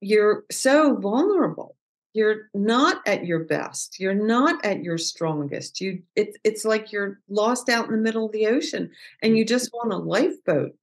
you're 0.00 0.44
so 0.50 0.96
vulnerable. 0.96 1.76
You're 2.12 2.48
not 2.54 3.02
at 3.06 3.26
your 3.26 3.40
best. 3.40 4.00
You're 4.00 4.14
not 4.14 4.64
at 4.64 4.82
your 4.82 4.96
strongest. 4.96 5.80
You 5.80 6.02
it's 6.14 6.36
it's 6.44 6.64
like 6.64 6.90
you're 6.90 7.20
lost 7.28 7.68
out 7.68 7.86
in 7.86 7.92
the 7.92 7.98
middle 7.98 8.26
of 8.26 8.32
the 8.32 8.46
ocean 8.46 8.90
and 9.22 9.36
you 9.36 9.44
just 9.44 9.70
want 9.72 9.92
a 9.92 9.98
lifeboat. 9.98 10.74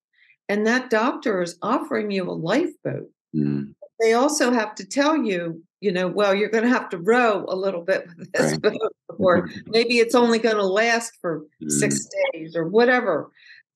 And 0.48 0.68
that 0.68 0.90
doctor 0.90 1.42
is 1.42 1.58
offering 1.62 2.12
you 2.12 2.30
a 2.30 2.34
lifeboat. 2.34 3.10
Mm. 3.36 3.74
They 4.00 4.14
also 4.14 4.52
have 4.52 4.76
to 4.76 4.86
tell 4.86 5.18
you, 5.18 5.64
you 5.80 5.92
know, 5.92 6.08
well, 6.08 6.36
you're 6.36 6.50
going 6.50 6.66
to 6.66 6.70
have 6.70 6.90
to 6.90 6.98
row 6.98 7.46
a 7.48 7.56
little 7.56 7.82
bit 7.82 8.08
with 8.18 8.32
this 8.34 8.52
right. 8.52 8.62
boat. 8.62 8.96
or 9.08 9.50
maybe 9.66 9.98
it's 9.98 10.16
only 10.16 10.38
going 10.38 10.58
to 10.58 10.66
last 10.66 11.18
for 11.20 11.46
mm. 11.64 11.72
six 11.72 12.08
days 12.32 12.56
or 12.56 12.68
whatever 12.68 13.32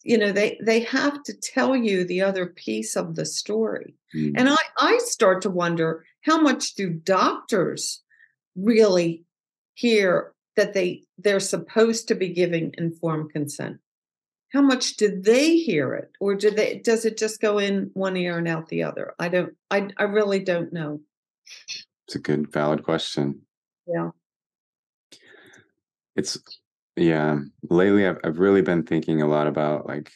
you 0.08 0.18
know 0.18 0.32
they 0.32 0.58
they 0.64 0.80
have 0.82 1.22
to 1.24 1.34
tell 1.34 1.76
you 1.76 2.04
the 2.04 2.22
other 2.22 2.46
piece 2.46 2.96
of 2.96 3.16
the 3.16 3.26
story. 3.26 3.96
Mm. 4.16 4.34
and 4.38 4.50
i 4.50 4.58
i 4.78 4.98
start 5.00 5.42
to 5.42 5.50
wonder 5.50 6.06
how 6.22 6.40
much 6.40 6.76
do 6.76 6.90
doctors 6.90 8.02
really 8.56 9.26
hear 9.74 10.34
that 10.56 10.74
they 10.74 11.04
they're 11.18 11.40
supposed 11.40 12.08
to 12.08 12.16
be 12.16 12.30
giving 12.30 12.74
informed 12.78 13.32
consent? 13.32 13.78
How 14.54 14.62
much 14.62 14.96
do 14.96 15.22
they 15.22 15.58
hear 15.58 15.94
it? 15.94 16.12
Or 16.20 16.36
do 16.36 16.52
they 16.52 16.80
does 16.80 17.06
it 17.06 17.18
just 17.18 17.40
go 17.40 17.60
in 17.60 17.92
one 17.94 18.18
ear 18.18 18.38
and 18.38 18.48
out 18.48 18.68
the 18.68 18.84
other? 18.84 19.14
I 19.20 19.30
don't 19.30 19.56
i 19.70 19.90
i 19.98 20.04
really 20.04 20.40
don't 20.40 20.74
know. 20.74 21.02
It's 22.08 22.16
a 22.16 22.20
good 22.20 22.52
valid 22.52 22.84
question. 22.84 23.42
Yeah. 23.86 24.10
It's 26.16 26.40
yeah, 26.98 27.40
lately 27.70 28.08
I've 28.08 28.18
I've 28.24 28.40
really 28.40 28.62
been 28.62 28.84
thinking 28.84 29.22
a 29.22 29.28
lot 29.28 29.48
about 29.48 29.88
like 29.88 30.12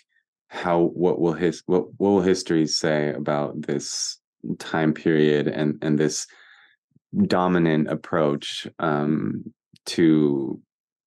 how 0.48 0.82
what 0.82 1.20
will 1.20 1.34
his 1.34 1.62
what, 1.68 1.86
what 1.98 2.10
will 2.10 2.22
history 2.22 2.66
say 2.68 3.14
about 3.14 3.62
this 3.62 4.20
time 4.58 4.94
period 4.94 5.48
and 5.48 5.78
and 5.84 5.98
this 5.98 6.28
dominant 7.28 7.88
approach 7.88 8.68
um, 8.80 9.54
to 9.86 10.60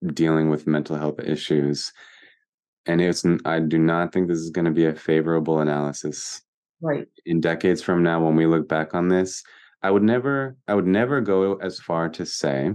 dealing 0.07 0.49
with 0.49 0.67
mental 0.67 0.97
health 0.97 1.19
issues. 1.21 1.93
And 2.87 3.01
it's 3.01 3.25
i 3.45 3.59
do 3.59 3.79
not 3.79 4.13
think 4.13 4.29
this 4.29 4.39
is 4.39 4.51
going 4.51 4.67
to 4.67 4.71
be 4.71 4.87
a 4.87 4.95
favorable 4.95 5.61
analysis. 5.61 6.41
Right. 6.81 7.07
In 7.27 7.41
decades 7.41 7.83
from 7.83 8.03
now 8.03 8.25
when 8.25 8.37
we 8.37 8.47
look 8.47 8.69
back 8.69 8.95
on 8.95 9.09
this 9.09 9.43
i 9.83 9.91
would 9.91 10.03
never 10.03 10.57
i 10.69 10.75
would 10.75 10.87
never 10.87 11.21
go 11.21 11.55
as 11.57 11.79
far 11.79 12.09
to 12.11 12.27
say 12.27 12.73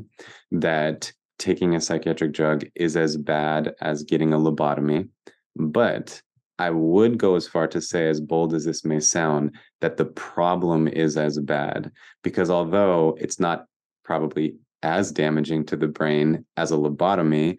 that 0.51 1.11
taking 1.39 1.73
a 1.73 1.81
psychiatric 1.81 2.33
drug 2.33 2.65
is 2.75 2.95
as 2.95 3.17
bad 3.17 3.73
as 3.81 4.03
getting 4.03 4.33
a 4.33 4.37
lobotomy. 4.37 5.09
But 5.55 6.21
I 6.59 6.69
would 6.69 7.17
go 7.17 7.35
as 7.35 7.47
far 7.47 7.67
to 7.69 7.81
say, 7.81 8.09
as 8.09 8.19
bold 8.19 8.53
as 8.53 8.65
this 8.65 8.83
may 8.83 8.99
sound, 8.99 9.55
that 9.81 9.97
the 9.97 10.05
problem 10.05 10.87
is 10.87 11.17
as 11.17 11.39
bad. 11.39 11.91
Because 12.21 12.49
although 12.49 13.17
it's 13.19 13.39
not 13.39 13.65
probably 14.03 14.57
as 14.83 15.11
damaging 15.11 15.65
to 15.67 15.77
the 15.77 15.87
brain 15.87 16.45
as 16.57 16.71
a 16.71 16.75
lobotomy, 16.75 17.57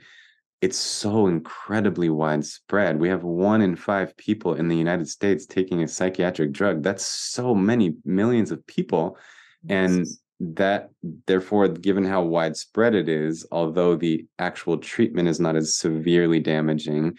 it's 0.60 0.76
so 0.76 1.26
incredibly 1.26 2.10
widespread. 2.10 3.00
We 3.00 3.08
have 3.08 3.24
one 3.24 3.62
in 3.62 3.76
five 3.76 4.14
people 4.18 4.54
in 4.54 4.68
the 4.68 4.76
United 4.76 5.08
States 5.08 5.46
taking 5.46 5.82
a 5.82 5.88
psychiatric 5.88 6.52
drug. 6.52 6.82
That's 6.82 7.04
so 7.04 7.54
many 7.54 7.96
millions 8.04 8.50
of 8.50 8.66
people. 8.66 9.16
And 9.68 10.06
that 10.40 10.90
therefore 11.26 11.68
given 11.68 12.04
how 12.04 12.22
widespread 12.22 12.94
it 12.94 13.08
is 13.08 13.46
although 13.52 13.94
the 13.94 14.26
actual 14.38 14.78
treatment 14.78 15.28
is 15.28 15.38
not 15.38 15.54
as 15.54 15.76
severely 15.76 16.40
damaging 16.40 17.16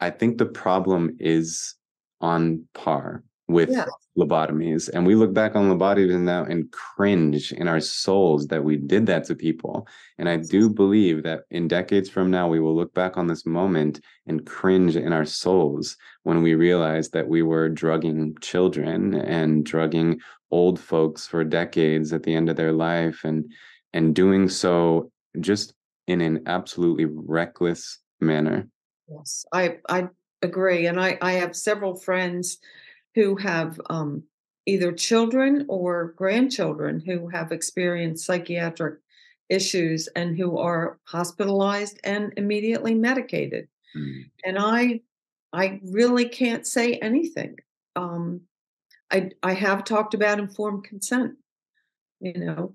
i 0.00 0.10
think 0.10 0.36
the 0.36 0.46
problem 0.46 1.16
is 1.20 1.76
on 2.20 2.64
par 2.74 3.22
with 3.48 3.70
yeah. 3.70 3.86
lobotomies. 4.18 4.90
And 4.92 5.06
we 5.06 5.14
look 5.14 5.32
back 5.32 5.54
on 5.54 5.70
lobotomies 5.70 6.18
now 6.18 6.44
and 6.44 6.70
cringe 6.72 7.52
in 7.52 7.68
our 7.68 7.80
souls 7.80 8.48
that 8.48 8.64
we 8.64 8.76
did 8.76 9.06
that 9.06 9.24
to 9.24 9.34
people. 9.34 9.86
And 10.18 10.28
i 10.28 10.36
do 10.36 10.68
believe 10.68 11.22
that 11.22 11.42
in 11.50 11.68
decades 11.68 12.08
from 12.08 12.30
now 12.30 12.48
we 12.48 12.60
will 12.60 12.74
look 12.74 12.92
back 12.94 13.16
on 13.16 13.26
this 13.26 13.46
moment 13.46 14.00
and 14.26 14.46
cringe 14.46 14.96
in 14.96 15.12
our 15.12 15.24
souls 15.24 15.96
when 16.24 16.42
we 16.42 16.54
realize 16.54 17.10
that 17.10 17.28
we 17.28 17.42
were 17.42 17.68
drugging 17.68 18.34
children 18.40 19.14
and 19.14 19.64
drugging 19.64 20.20
old 20.50 20.80
folks 20.80 21.26
for 21.26 21.44
decades 21.44 22.12
at 22.12 22.22
the 22.22 22.34
end 22.34 22.48
of 22.48 22.56
their 22.56 22.72
life 22.72 23.22
and 23.24 23.52
and 23.92 24.14
doing 24.14 24.48
so 24.48 25.10
just 25.40 25.74
in 26.06 26.20
an 26.20 26.42
absolutely 26.46 27.04
reckless 27.04 27.98
manner. 28.20 28.68
Yes 29.08 29.44
i 29.52 29.76
i 29.88 30.08
agree. 30.42 30.86
And 30.86 31.00
i 31.00 31.16
i 31.22 31.32
have 31.32 31.54
several 31.54 31.94
friends 31.94 32.58
who 33.16 33.34
have 33.34 33.80
um, 33.90 34.22
either 34.66 34.92
children 34.92 35.66
or 35.68 36.14
grandchildren 36.16 37.00
who 37.00 37.26
have 37.26 37.50
experienced 37.50 38.24
psychiatric 38.24 39.00
issues 39.48 40.08
and 40.14 40.38
who 40.38 40.58
are 40.58 40.98
hospitalized 41.04 41.98
and 42.04 42.32
immediately 42.36 42.94
medicated 42.94 43.68
mm. 43.96 44.24
and 44.44 44.58
i 44.58 45.00
i 45.52 45.80
really 45.84 46.28
can't 46.28 46.66
say 46.66 46.94
anything 46.94 47.56
um, 47.96 48.42
I 49.10 49.30
I 49.42 49.54
have 49.54 49.84
talked 49.84 50.14
about 50.14 50.38
informed 50.38 50.84
consent, 50.84 51.34
you 52.20 52.34
know, 52.34 52.74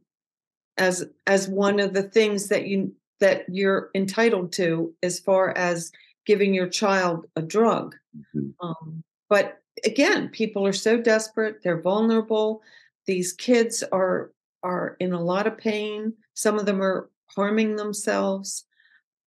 as 0.78 1.06
as 1.28 1.48
one 1.48 1.80
of 1.80 1.94
the 1.94 2.04
things 2.04 2.48
that 2.50 2.68
you 2.68 2.94
that 3.20 3.46
you're 3.50 3.92
entitled 3.94 4.52
to 4.54 4.94
as 5.04 5.20
far 5.20 5.56
as 5.58 5.92
giving 6.26 6.54
your 6.54 6.68
child 6.68 7.28
a 7.36 7.42
drug. 7.42 7.96
Mm-hmm. 8.18 8.68
Um, 8.68 9.04
but 9.30 9.61
again, 9.86 10.30
people 10.30 10.66
are 10.66 10.74
so 10.74 10.98
desperate; 11.02 11.64
they're 11.64 11.82
vulnerable. 11.82 12.62
These 13.06 13.34
kids 13.34 13.84
are 13.92 14.32
are 14.64 14.96
in 15.00 15.14
a 15.14 15.22
lot 15.22 15.48
of 15.48 15.58
pain. 15.58 16.14
Some 16.34 16.60
of 16.60 16.66
them 16.66 16.82
are 16.82 17.10
harming 17.36 17.76
themselves, 17.76 18.66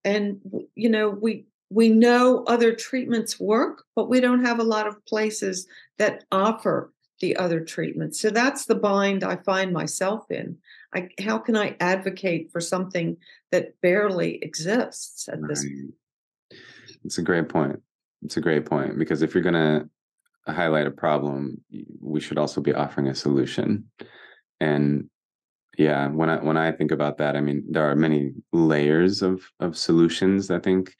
and 0.03 0.39
you 0.75 0.89
know 0.89 1.09
we 1.09 1.45
we 1.69 1.89
know 1.89 2.43
other 2.47 2.73
treatments 2.73 3.39
work, 3.39 3.83
but 3.95 4.09
we 4.09 4.19
don't 4.19 4.45
have 4.45 4.59
a 4.59 4.63
lot 4.63 4.87
of 4.87 5.05
places 5.05 5.67
that 5.97 6.25
offer 6.31 6.91
the 7.21 7.37
other 7.37 7.61
treatments. 7.61 8.19
So 8.19 8.29
that's 8.29 8.65
the 8.65 8.75
bind 8.75 9.23
I 9.23 9.37
find 9.37 9.71
myself 9.71 10.29
in. 10.29 10.57
I, 10.93 11.07
how 11.23 11.37
can 11.37 11.55
I 11.55 11.77
advocate 11.79 12.51
for 12.51 12.59
something 12.59 13.15
that 13.51 13.79
barely 13.81 14.43
exists 14.43 15.29
at 15.29 15.39
right. 15.39 15.47
this? 15.47 15.65
It's 17.05 17.17
a 17.19 17.21
great 17.21 17.47
point. 17.47 17.81
It's 18.23 18.37
a 18.37 18.41
great 18.41 18.65
point 18.65 18.99
because 18.99 19.21
if 19.21 19.33
you're 19.33 19.43
to 19.53 19.89
highlight 20.47 20.87
a 20.87 20.91
problem, 20.91 21.63
we 21.99 22.19
should 22.19 22.37
also 22.37 22.61
be 22.61 22.73
offering 22.73 23.07
a 23.07 23.15
solution. 23.15 23.89
And 24.59 25.09
yeah, 25.77 26.07
when 26.09 26.29
I 26.29 26.37
when 26.37 26.57
I 26.57 26.71
think 26.71 26.91
about 26.91 27.17
that, 27.19 27.35
I 27.35 27.41
mean 27.41 27.63
there 27.69 27.89
are 27.89 27.95
many 27.95 28.33
layers 28.51 29.21
of 29.21 29.43
of 29.59 29.77
solutions 29.77 30.51
I 30.51 30.59
think 30.59 30.93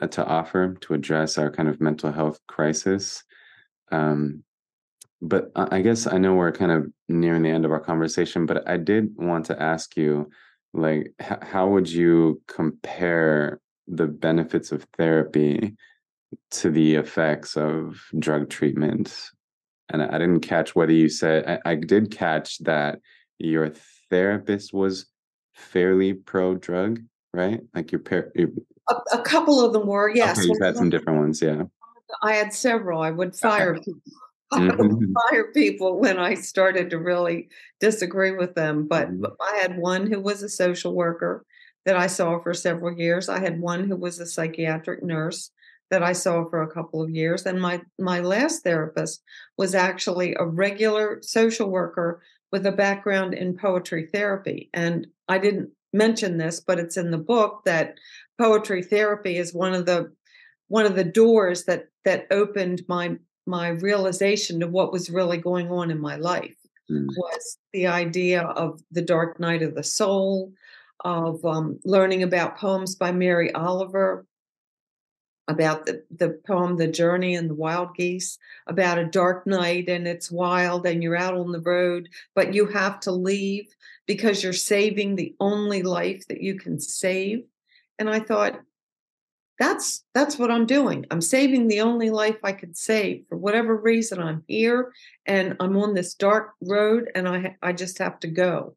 uh, 0.00 0.06
to 0.08 0.24
offer 0.24 0.74
to 0.74 0.94
address 0.94 1.38
our 1.38 1.50
kind 1.50 1.68
of 1.68 1.80
mental 1.80 2.12
health 2.12 2.38
crisis. 2.46 3.24
Um, 3.90 4.44
but 5.20 5.50
I 5.56 5.80
guess 5.80 6.06
I 6.06 6.18
know 6.18 6.34
we're 6.34 6.52
kind 6.52 6.70
of 6.70 6.86
nearing 7.08 7.42
the 7.42 7.50
end 7.50 7.64
of 7.64 7.72
our 7.72 7.80
conversation, 7.80 8.46
but 8.46 8.68
I 8.68 8.76
did 8.76 9.16
want 9.16 9.46
to 9.46 9.60
ask 9.60 9.96
you, 9.96 10.30
like, 10.72 11.12
h- 11.20 11.42
how 11.42 11.66
would 11.68 11.90
you 11.90 12.40
compare 12.46 13.60
the 13.88 14.06
benefits 14.06 14.70
of 14.70 14.86
therapy 14.96 15.74
to 16.50 16.70
the 16.70 16.94
effects 16.94 17.56
of 17.56 18.00
drug 18.18 18.50
treatment? 18.50 19.30
And 19.90 20.02
I 20.02 20.18
didn't 20.18 20.40
catch 20.40 20.74
whether 20.74 20.92
you 20.92 21.08
said 21.08 21.60
I, 21.64 21.70
I 21.70 21.74
did 21.74 22.10
catch 22.10 22.58
that 22.58 23.00
your 23.38 23.72
therapist 24.10 24.72
was 24.72 25.06
fairly 25.54 26.12
pro 26.14 26.54
drug, 26.54 27.00
right? 27.32 27.60
Like 27.74 27.92
your 27.92 28.00
pair. 28.00 28.32
A, 28.90 28.94
a, 29.12 29.22
couple 29.22 29.64
of 29.64 29.72
them 29.72 29.86
were, 29.86 30.08
yes. 30.08 30.38
Okay, 30.38 30.48
you 30.48 30.56
had 30.62 30.76
some 30.76 30.90
different 30.90 31.18
ones, 31.18 31.42
yeah. 31.42 31.62
I 32.22 32.34
had 32.34 32.52
several. 32.52 33.02
I 33.02 33.10
would 33.10 33.36
fire 33.36 33.76
okay. 33.76 33.84
people 33.84 34.02
mm-hmm. 34.52 35.12
fire 35.12 35.52
people 35.52 36.00
when 36.00 36.18
I 36.18 36.32
started 36.32 36.88
to 36.90 36.98
really 36.98 37.48
disagree 37.80 38.32
with 38.32 38.54
them. 38.54 38.86
But, 38.88 39.10
mm-hmm. 39.10 39.24
I 39.40 39.58
had 39.58 39.76
one 39.76 40.10
who 40.10 40.20
was 40.20 40.42
a 40.42 40.48
social 40.48 40.94
worker 40.94 41.44
that 41.84 41.96
I 41.96 42.06
saw 42.06 42.38
for 42.40 42.54
several 42.54 42.98
years. 42.98 43.28
I 43.28 43.40
had 43.40 43.60
one 43.60 43.86
who 43.86 43.96
was 43.96 44.18
a 44.18 44.26
psychiatric 44.26 45.02
nurse 45.02 45.50
that 45.90 46.02
I 46.02 46.12
saw 46.12 46.48
for 46.48 46.62
a 46.62 46.70
couple 46.70 47.02
of 47.02 47.10
years. 47.10 47.46
And 47.46 47.60
my 47.60 47.80
my 47.98 48.20
last 48.20 48.62
therapist 48.62 49.22
was 49.56 49.74
actually 49.74 50.34
a 50.38 50.46
regular 50.46 51.18
social 51.22 51.70
worker 51.70 52.22
with 52.52 52.66
a 52.66 52.72
background 52.72 53.34
in 53.34 53.56
poetry 53.56 54.08
therapy. 54.12 54.70
And 54.72 55.06
I 55.28 55.38
didn't 55.38 55.70
mention 55.92 56.38
this, 56.38 56.60
but 56.60 56.78
it's 56.78 56.96
in 56.96 57.10
the 57.10 57.18
book 57.18 57.62
that 57.64 57.94
poetry 58.38 58.82
therapy 58.82 59.36
is 59.36 59.54
one 59.54 59.74
of 59.74 59.86
the 59.86 60.12
one 60.68 60.86
of 60.86 60.94
the 60.94 61.04
doors 61.04 61.64
that 61.64 61.86
that 62.04 62.26
opened 62.30 62.82
my 62.88 63.16
my 63.46 63.68
realization 63.68 64.62
of 64.62 64.70
what 64.70 64.92
was 64.92 65.10
really 65.10 65.38
going 65.38 65.70
on 65.70 65.90
in 65.90 66.00
my 66.00 66.16
life 66.16 66.56
mm. 66.90 67.06
was 67.16 67.58
the 67.72 67.86
idea 67.86 68.42
of 68.42 68.80
the 68.90 69.02
dark 69.02 69.40
night 69.40 69.62
of 69.62 69.74
the 69.74 69.82
soul 69.82 70.52
of 71.04 71.42
um, 71.44 71.78
learning 71.84 72.22
about 72.22 72.58
poems 72.58 72.94
by 72.94 73.10
mary 73.10 73.52
oliver 73.54 74.26
about 75.48 75.86
the, 75.86 76.04
the 76.14 76.38
poem 76.46 76.76
the 76.76 76.86
journey 76.86 77.34
and 77.34 77.50
the 77.50 77.54
wild 77.54 77.94
geese 77.96 78.38
about 78.66 78.98
a 78.98 79.04
dark 79.04 79.46
night 79.46 79.88
and 79.88 80.06
it's 80.06 80.30
wild 80.30 80.86
and 80.86 81.02
you're 81.02 81.16
out 81.16 81.34
on 81.34 81.52
the 81.52 81.60
road 81.60 82.08
but 82.34 82.54
you 82.54 82.66
have 82.66 83.00
to 83.00 83.10
leave 83.10 83.66
because 84.08 84.42
you're 84.42 84.52
saving 84.52 85.14
the 85.14 85.36
only 85.38 85.82
life 85.82 86.26
that 86.28 86.42
you 86.42 86.58
can 86.58 86.80
save. 86.80 87.44
And 88.00 88.10
i 88.10 88.18
thought 88.18 88.60
that's 89.58 90.04
that's 90.14 90.38
what 90.38 90.50
i'm 90.50 90.66
doing. 90.66 91.06
I'm 91.10 91.20
saving 91.20 91.68
the 91.68 91.82
only 91.82 92.10
life 92.10 92.38
i 92.42 92.52
could 92.52 92.76
save. 92.76 93.24
For 93.28 93.36
whatever 93.36 93.76
reason 93.76 94.20
i'm 94.20 94.42
here 94.48 94.92
and 95.26 95.56
i'm 95.60 95.76
on 95.76 95.94
this 95.94 96.14
dark 96.14 96.54
road 96.60 97.10
and 97.14 97.28
i 97.28 97.56
i 97.62 97.72
just 97.72 97.98
have 97.98 98.18
to 98.20 98.28
go. 98.28 98.76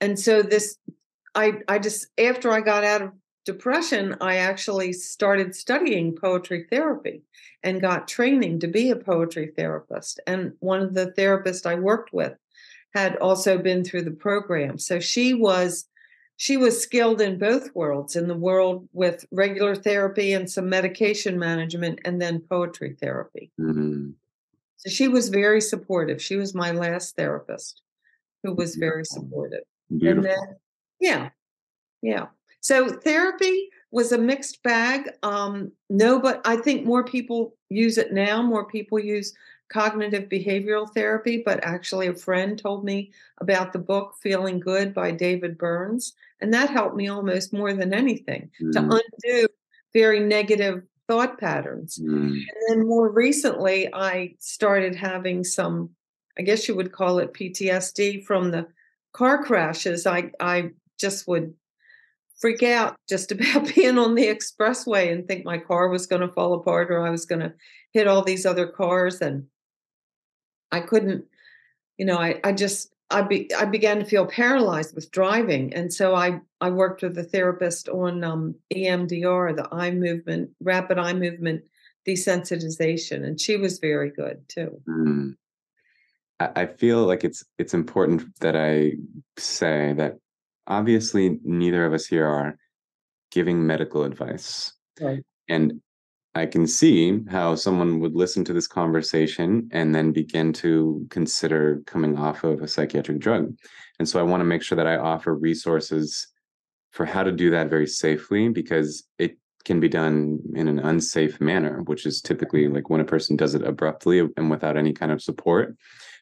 And 0.00 0.18
so 0.18 0.42
this 0.42 0.78
I 1.34 1.54
I 1.68 1.78
just 1.78 2.06
after 2.18 2.50
I 2.50 2.60
got 2.60 2.84
out 2.84 3.02
of 3.02 3.12
depression, 3.44 4.16
I 4.20 4.36
actually 4.36 4.92
started 4.92 5.54
studying 5.54 6.16
poetry 6.16 6.66
therapy 6.70 7.22
and 7.62 7.80
got 7.80 8.08
training 8.08 8.60
to 8.60 8.68
be 8.68 8.90
a 8.90 8.96
poetry 8.96 9.52
therapist. 9.56 10.20
And 10.26 10.52
one 10.60 10.82
of 10.82 10.94
the 10.94 11.12
therapists 11.16 11.66
I 11.66 11.74
worked 11.74 12.12
with 12.12 12.34
had 12.94 13.16
also 13.16 13.58
been 13.58 13.84
through 13.84 14.02
the 14.02 14.10
program. 14.10 14.78
So 14.78 15.00
she 15.00 15.34
was 15.34 15.86
she 16.36 16.56
was 16.56 16.82
skilled 16.82 17.20
in 17.20 17.38
both 17.38 17.74
worlds 17.74 18.16
in 18.16 18.26
the 18.26 18.34
world 18.34 18.88
with 18.94 19.26
regular 19.30 19.74
therapy 19.74 20.32
and 20.32 20.50
some 20.50 20.70
medication 20.70 21.38
management 21.38 22.00
and 22.06 22.20
then 22.20 22.40
poetry 22.40 22.96
therapy. 22.98 23.52
Mm-hmm. 23.60 24.12
So 24.78 24.88
she 24.88 25.06
was 25.06 25.28
very 25.28 25.60
supportive. 25.60 26.22
She 26.22 26.36
was 26.36 26.54
my 26.54 26.70
last 26.70 27.14
therapist 27.14 27.82
who 28.42 28.54
was 28.54 28.76
very 28.76 29.04
supportive. 29.04 29.64
Beautiful. 29.90 30.16
And 30.16 30.24
then, 30.24 30.56
yeah. 30.98 31.28
Yeah. 32.00 32.26
So 32.60 32.88
therapy 32.88 33.70
was 33.90 34.12
a 34.12 34.18
mixed 34.18 34.62
bag. 34.62 35.10
Um, 35.22 35.72
no, 35.88 36.20
but 36.20 36.40
I 36.44 36.56
think 36.56 36.86
more 36.86 37.04
people 37.04 37.56
use 37.68 37.98
it 37.98 38.12
now. 38.12 38.42
More 38.42 38.66
people 38.66 38.98
use 38.98 39.34
cognitive 39.70 40.28
behavioral 40.28 40.92
therapy, 40.92 41.42
but 41.44 41.62
actually, 41.64 42.08
a 42.08 42.14
friend 42.14 42.58
told 42.58 42.84
me 42.84 43.12
about 43.40 43.72
the 43.72 43.78
book 43.78 44.14
Feeling 44.20 44.60
Good 44.60 44.92
by 44.92 45.10
David 45.12 45.56
Burns. 45.56 46.12
And 46.40 46.52
that 46.54 46.70
helped 46.70 46.96
me 46.96 47.08
almost 47.08 47.52
more 47.52 47.72
than 47.72 47.94
anything 47.94 48.50
mm. 48.60 48.72
to 48.72 48.80
undo 48.80 49.48
very 49.92 50.20
negative 50.20 50.82
thought 51.08 51.38
patterns. 51.38 51.98
Mm. 51.98 52.32
And 52.32 52.44
then 52.68 52.86
more 52.86 53.10
recently, 53.10 53.92
I 53.92 54.34
started 54.38 54.94
having 54.94 55.44
some, 55.44 55.90
I 56.38 56.42
guess 56.42 56.68
you 56.68 56.74
would 56.76 56.92
call 56.92 57.18
it 57.18 57.34
PTSD 57.34 58.24
from 58.24 58.50
the 58.50 58.66
car 59.12 59.42
crashes. 59.42 60.06
I, 60.06 60.30
I 60.38 60.70
just 60.98 61.26
would 61.26 61.54
freak 62.40 62.62
out 62.62 62.96
just 63.08 63.32
about 63.32 63.74
being 63.74 63.98
on 63.98 64.14
the 64.14 64.26
expressway 64.26 65.12
and 65.12 65.26
think 65.26 65.44
my 65.44 65.58
car 65.58 65.88
was 65.88 66.06
going 66.06 66.22
to 66.22 66.32
fall 66.32 66.54
apart 66.54 66.90
or 66.90 67.06
I 67.06 67.10
was 67.10 67.26
going 67.26 67.40
to 67.40 67.52
hit 67.92 68.06
all 68.06 68.22
these 68.22 68.46
other 68.46 68.66
cars. 68.66 69.20
And 69.20 69.46
I 70.72 70.80
couldn't, 70.80 71.24
you 71.98 72.04
know, 72.04 72.18
I, 72.18 72.40
I 72.44 72.52
just, 72.52 72.92
I, 73.10 73.22
be, 73.22 73.52
I 73.54 73.64
began 73.64 73.98
to 73.98 74.04
feel 74.04 74.26
paralyzed 74.26 74.94
with 74.94 75.10
driving. 75.10 75.74
And 75.74 75.92
so 75.92 76.14
I, 76.14 76.40
I 76.60 76.70
worked 76.70 77.02
with 77.02 77.18
a 77.18 77.24
therapist 77.24 77.88
on 77.88 78.22
um, 78.22 78.54
EMDR, 78.72 79.56
the 79.56 79.68
eye 79.72 79.90
movement, 79.90 80.50
rapid 80.60 80.98
eye 80.98 81.12
movement 81.12 81.62
desensitization. 82.06 83.24
And 83.24 83.40
she 83.40 83.56
was 83.56 83.78
very 83.78 84.10
good 84.10 84.48
too. 84.48 84.80
Mm. 84.88 85.36
I 86.56 86.64
feel 86.64 87.04
like 87.04 87.22
it's 87.22 87.44
it's 87.58 87.74
important 87.74 88.22
that 88.40 88.56
I 88.56 88.92
say 89.36 89.92
that 89.98 90.16
obviously 90.70 91.38
neither 91.44 91.84
of 91.84 91.92
us 91.92 92.06
here 92.06 92.26
are 92.26 92.56
giving 93.30 93.66
medical 93.66 94.04
advice. 94.04 94.72
Right. 95.00 95.22
And 95.48 95.80
I 96.34 96.46
can 96.46 96.66
see 96.66 97.20
how 97.28 97.56
someone 97.56 97.98
would 98.00 98.14
listen 98.14 98.44
to 98.44 98.52
this 98.52 98.68
conversation 98.68 99.68
and 99.72 99.92
then 99.92 100.12
begin 100.12 100.52
to 100.54 101.04
consider 101.10 101.82
coming 101.86 102.16
off 102.16 102.44
of 102.44 102.62
a 102.62 102.68
psychiatric 102.68 103.18
drug. 103.18 103.52
And 103.98 104.08
so 104.08 104.20
I 104.20 104.22
want 104.22 104.40
to 104.40 104.44
make 104.44 104.62
sure 104.62 104.76
that 104.76 104.86
I 104.86 104.96
offer 104.96 105.34
resources 105.34 106.28
for 106.92 107.04
how 107.04 107.24
to 107.24 107.32
do 107.32 107.50
that 107.50 107.68
very 107.68 107.86
safely 107.86 108.48
because 108.48 109.04
it 109.18 109.38
can 109.64 109.80
be 109.80 109.88
done 109.88 110.38
in 110.54 110.68
an 110.68 110.78
unsafe 110.78 111.40
manner, 111.40 111.82
which 111.82 112.06
is 112.06 112.20
typically 112.20 112.64
mm-hmm. 112.64 112.76
like 112.76 112.90
when 112.90 113.00
a 113.00 113.04
person 113.04 113.36
does 113.36 113.54
it 113.54 113.62
abruptly 113.62 114.20
and 114.36 114.50
without 114.50 114.76
any 114.76 114.92
kind 114.92 115.12
of 115.12 115.20
support. 115.20 115.76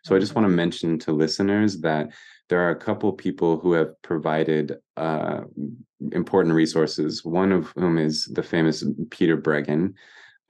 So 0.05 0.17
I 0.17 0.19
just 0.19 0.35
want 0.35 0.45
to 0.45 0.49
mm-hmm. 0.49 0.57
mention 0.57 0.99
to 1.01 1.13
listeners 1.13 1.79
that 1.81 2.11
there 2.49 2.67
are 2.67 2.71
a 2.71 2.77
couple 2.77 3.13
people 3.13 3.59
who 3.59 3.73
have 3.73 4.01
provided 4.03 4.77
uh, 4.97 5.43
important 6.13 6.55
resources. 6.55 7.25
One 7.25 7.53
of 7.53 7.69
whom 7.77 7.99
is 7.99 8.27
the 8.27 8.43
famous 8.43 8.85
Peter 9.11 9.37
Breggin, 9.37 9.95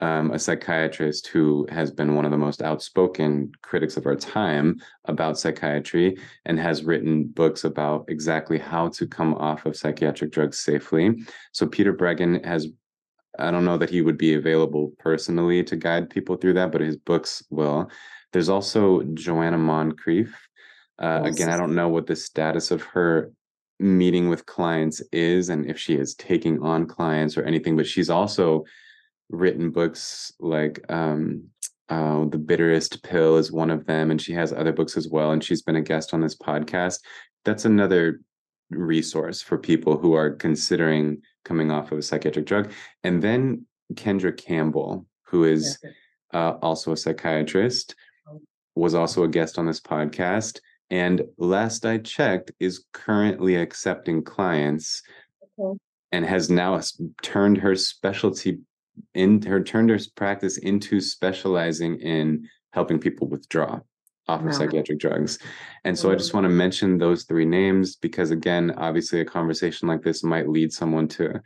um, 0.01 0.31
a 0.31 0.39
psychiatrist 0.39 1.27
who 1.27 1.67
has 1.69 1.91
been 1.91 2.15
one 2.15 2.23
of 2.23 2.31
the 2.31 2.37
most 2.37 2.61
outspoken 2.61 3.51
critics 3.61 3.97
of 3.97 4.05
our 4.05 4.15
time 4.15 4.79
about 5.05 5.37
psychiatry 5.37 6.17
and 6.45 6.57
has 6.57 6.83
written 6.83 7.25
books 7.25 7.65
about 7.65 8.05
exactly 8.07 8.57
how 8.57 8.87
to 8.89 9.05
come 9.05 9.33
off 9.35 9.65
of 9.65 9.75
psychiatric 9.75 10.31
drugs 10.31 10.59
safely. 10.59 11.21
So, 11.51 11.67
Peter 11.67 11.93
Breggin 11.93 12.45
has, 12.45 12.67
I 13.37 13.51
don't 13.51 13.65
know 13.65 13.77
that 13.77 13.89
he 13.89 14.01
would 14.01 14.17
be 14.17 14.35
available 14.35 14.93
personally 14.99 15.63
to 15.65 15.75
guide 15.75 16.09
people 16.09 16.37
through 16.37 16.53
that, 16.53 16.71
but 16.71 16.81
his 16.81 16.95
books 16.95 17.43
will. 17.49 17.89
There's 18.31 18.49
also 18.49 19.01
Joanna 19.15 19.57
Moncrieff, 19.57 20.31
uh, 20.99 21.21
yes. 21.25 21.35
Again, 21.35 21.49
I 21.49 21.57
don't 21.57 21.75
know 21.75 21.87
what 21.87 22.07
the 22.07 22.15
status 22.15 22.71
of 22.71 22.81
her 22.83 23.31
meeting 23.79 24.27
with 24.27 24.45
clients 24.45 25.01
is 25.13 25.49
and 25.49 25.69
if 25.69 25.79
she 25.79 25.95
is 25.95 26.13
taking 26.15 26.61
on 26.61 26.85
clients 26.85 27.37
or 27.37 27.43
anything, 27.43 27.77
but 27.77 27.87
she's 27.87 28.09
also 28.09 28.65
written 29.29 29.71
books 29.71 30.33
like 30.39 30.83
um, 30.89 31.45
uh, 31.87 32.25
The 32.25 32.37
Bitterest 32.37 33.01
Pill 33.03 33.37
is 33.37 33.51
one 33.51 33.69
of 33.69 33.85
them, 33.85 34.11
and 34.11 34.21
she 34.21 34.33
has 34.33 34.51
other 34.51 34.73
books 34.73 34.97
as 34.97 35.07
well. 35.07 35.31
And 35.31 35.43
she's 35.43 35.61
been 35.61 35.77
a 35.77 35.81
guest 35.81 36.13
on 36.13 36.19
this 36.19 36.35
podcast. 36.35 36.99
That's 37.45 37.65
another 37.65 38.19
resource 38.69 39.41
for 39.41 39.57
people 39.57 39.97
who 39.97 40.13
are 40.13 40.31
considering 40.31 41.21
coming 41.45 41.71
off 41.71 41.91
of 41.91 41.99
a 41.99 42.01
psychiatric 42.01 42.45
drug. 42.45 42.71
And 43.03 43.23
then 43.23 43.65
Kendra 43.93 44.35
Campbell, 44.35 45.05
who 45.27 45.45
is 45.45 45.79
uh, 46.33 46.55
also 46.61 46.91
a 46.91 46.97
psychiatrist, 46.97 47.95
oh. 48.27 48.41
was 48.75 48.93
also 48.93 49.23
a 49.23 49.29
guest 49.29 49.57
on 49.57 49.65
this 49.65 49.79
podcast 49.79 50.59
and 50.89 51.21
last 51.37 51.85
I 51.85 51.99
checked, 51.99 52.51
is 52.59 52.85
currently 52.93 53.55
accepting 53.55 54.23
clients 54.23 55.01
okay. 55.59 55.77
and 56.11 56.25
has 56.25 56.49
now 56.49 56.79
turned 57.21 57.57
her 57.57 57.75
specialty 57.75 58.59
in 59.13 59.41
her 59.43 59.63
turned 59.63 59.89
her 59.89 59.99
practice 60.15 60.57
into 60.57 60.99
specializing 60.99 61.99
in 61.99 62.47
helping 62.73 62.99
people 62.99 63.27
withdraw 63.27 63.79
off 64.27 64.41
wow. 64.41 64.47
of 64.47 64.55
psychiatric 64.55 64.99
drugs. 64.99 65.39
And 65.83 65.97
so. 65.97 66.11
I 66.11 66.15
just 66.15 66.33
want 66.33 66.45
to 66.45 66.49
mention 66.49 66.97
those 66.97 67.23
three 67.23 67.45
names 67.45 67.95
because 67.95 68.31
again, 68.31 68.71
obviously 68.77 69.21
a 69.21 69.25
conversation 69.25 69.87
like 69.87 70.03
this 70.03 70.23
might 70.23 70.49
lead 70.49 70.71
someone 70.71 71.07
to 71.09 71.41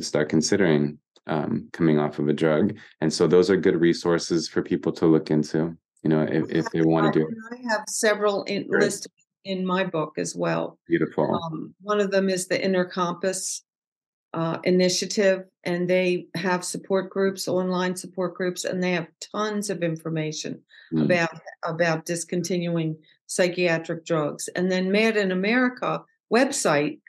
start 0.00 0.28
considering 0.28 0.98
um, 1.26 1.68
coming 1.72 1.98
off 1.98 2.18
of 2.18 2.28
a 2.28 2.32
drug. 2.32 2.76
And 3.00 3.12
so 3.12 3.26
those 3.26 3.50
are 3.50 3.56
good 3.56 3.80
resources 3.80 4.48
for 4.48 4.62
people 4.62 4.92
to 4.92 5.06
look 5.06 5.30
into 5.30 5.76
you 6.02 6.10
know, 6.10 6.22
if, 6.22 6.50
if 6.50 6.70
they 6.70 6.82
want 6.82 7.12
to 7.12 7.18
do 7.18 7.26
it. 7.26 7.34
I 7.52 7.72
have 7.72 7.84
several 7.88 8.42
in, 8.44 8.66
listed 8.68 9.12
in 9.44 9.64
my 9.66 9.84
book 9.84 10.14
as 10.18 10.34
well. 10.34 10.78
Beautiful. 10.86 11.34
Um, 11.34 11.74
one 11.80 12.00
of 12.00 12.10
them 12.10 12.28
is 12.28 12.46
the 12.46 12.62
Inner 12.62 12.84
Compass 12.84 13.62
uh, 14.32 14.58
initiative, 14.64 15.44
and 15.64 15.88
they 15.88 16.26
have 16.34 16.64
support 16.64 17.10
groups, 17.10 17.48
online 17.48 17.96
support 17.96 18.34
groups, 18.34 18.64
and 18.64 18.82
they 18.82 18.92
have 18.92 19.08
tons 19.32 19.70
of 19.70 19.82
information 19.82 20.60
mm. 20.92 21.04
about 21.04 21.30
about 21.64 22.06
discontinuing 22.06 22.96
psychiatric 23.26 24.04
drugs. 24.04 24.48
And 24.54 24.70
then 24.70 24.90
Mad 24.90 25.16
in 25.16 25.32
America 25.32 26.02
website 26.32 27.00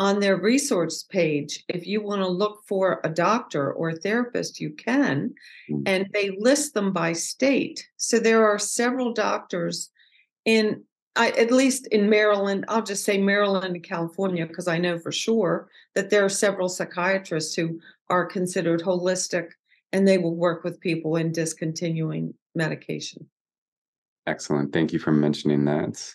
on 0.00 0.18
their 0.18 0.38
resource 0.38 1.02
page, 1.02 1.62
if 1.68 1.86
you 1.86 2.02
want 2.02 2.22
to 2.22 2.26
look 2.26 2.62
for 2.66 3.02
a 3.04 3.10
doctor 3.10 3.70
or 3.70 3.90
a 3.90 3.96
therapist, 3.96 4.58
you 4.58 4.70
can. 4.70 5.34
Mm. 5.70 5.82
And 5.84 6.06
they 6.14 6.30
list 6.38 6.72
them 6.72 6.90
by 6.90 7.12
state. 7.12 7.86
So 7.98 8.18
there 8.18 8.46
are 8.50 8.58
several 8.58 9.12
doctors 9.12 9.90
in, 10.46 10.84
I, 11.16 11.32
at 11.32 11.50
least 11.50 11.86
in 11.88 12.08
Maryland, 12.08 12.64
I'll 12.68 12.82
just 12.82 13.04
say 13.04 13.18
Maryland 13.18 13.74
and 13.74 13.84
California, 13.84 14.46
because 14.46 14.68
I 14.68 14.78
know 14.78 14.98
for 14.98 15.12
sure 15.12 15.68
that 15.94 16.08
there 16.08 16.24
are 16.24 16.30
several 16.30 16.70
psychiatrists 16.70 17.54
who 17.54 17.78
are 18.08 18.24
considered 18.24 18.80
holistic 18.80 19.50
and 19.92 20.08
they 20.08 20.16
will 20.16 20.34
work 20.34 20.64
with 20.64 20.80
people 20.80 21.16
in 21.16 21.30
discontinuing 21.30 22.32
medication. 22.54 23.28
Excellent. 24.26 24.72
Thank 24.72 24.94
you 24.94 24.98
for 24.98 25.12
mentioning 25.12 25.66
that. 25.66 26.14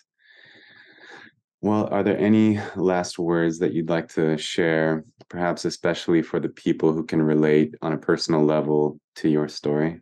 Well, 1.66 1.88
are 1.90 2.04
there 2.04 2.16
any 2.16 2.60
last 2.76 3.18
words 3.18 3.58
that 3.58 3.72
you'd 3.72 3.88
like 3.88 4.06
to 4.10 4.38
share, 4.38 5.04
perhaps 5.28 5.64
especially 5.64 6.22
for 6.22 6.38
the 6.38 6.48
people 6.48 6.92
who 6.92 7.04
can 7.04 7.20
relate 7.20 7.74
on 7.82 7.92
a 7.92 7.98
personal 7.98 8.44
level 8.44 9.00
to 9.16 9.28
your 9.28 9.48
story? 9.48 10.00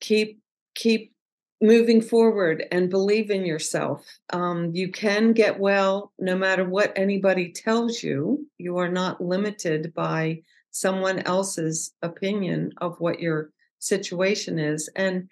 Keep 0.00 0.38
keep 0.76 1.12
moving 1.60 2.00
forward 2.00 2.64
and 2.70 2.88
believe 2.88 3.28
in 3.28 3.44
yourself. 3.44 4.06
Um, 4.32 4.70
you 4.72 4.92
can 4.92 5.32
get 5.32 5.58
well 5.58 6.12
no 6.16 6.36
matter 6.36 6.64
what 6.64 6.92
anybody 6.94 7.50
tells 7.50 8.04
you. 8.04 8.46
You 8.58 8.76
are 8.78 8.88
not 8.88 9.20
limited 9.20 9.92
by 9.94 10.42
someone 10.70 11.18
else's 11.22 11.92
opinion 12.02 12.72
of 12.76 13.00
what 13.00 13.18
your 13.18 13.50
situation 13.80 14.60
is. 14.60 14.88
And, 14.94 15.28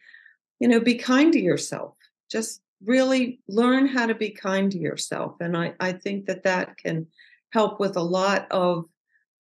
you 0.59 0.67
know, 0.67 0.81
be 0.81 0.97
kind 0.97 1.33
to 1.35 1.41
yourself. 1.41 1.95
Just 2.29 2.63
really 2.85 3.41
learn 3.49 3.87
how 3.87 4.07
to 4.07 4.15
be 4.15 4.31
kind 4.31 4.71
to 4.73 4.79
yourself. 4.79 5.37
And 5.41 5.57
I, 5.57 5.75
I 5.81 5.93
think 5.93 6.27
that 6.27 6.45
that 6.45 6.77
can 6.77 7.07
help 7.51 7.81
with 7.81 7.97
a 7.97 8.03
lot 8.03 8.47
of 8.51 8.85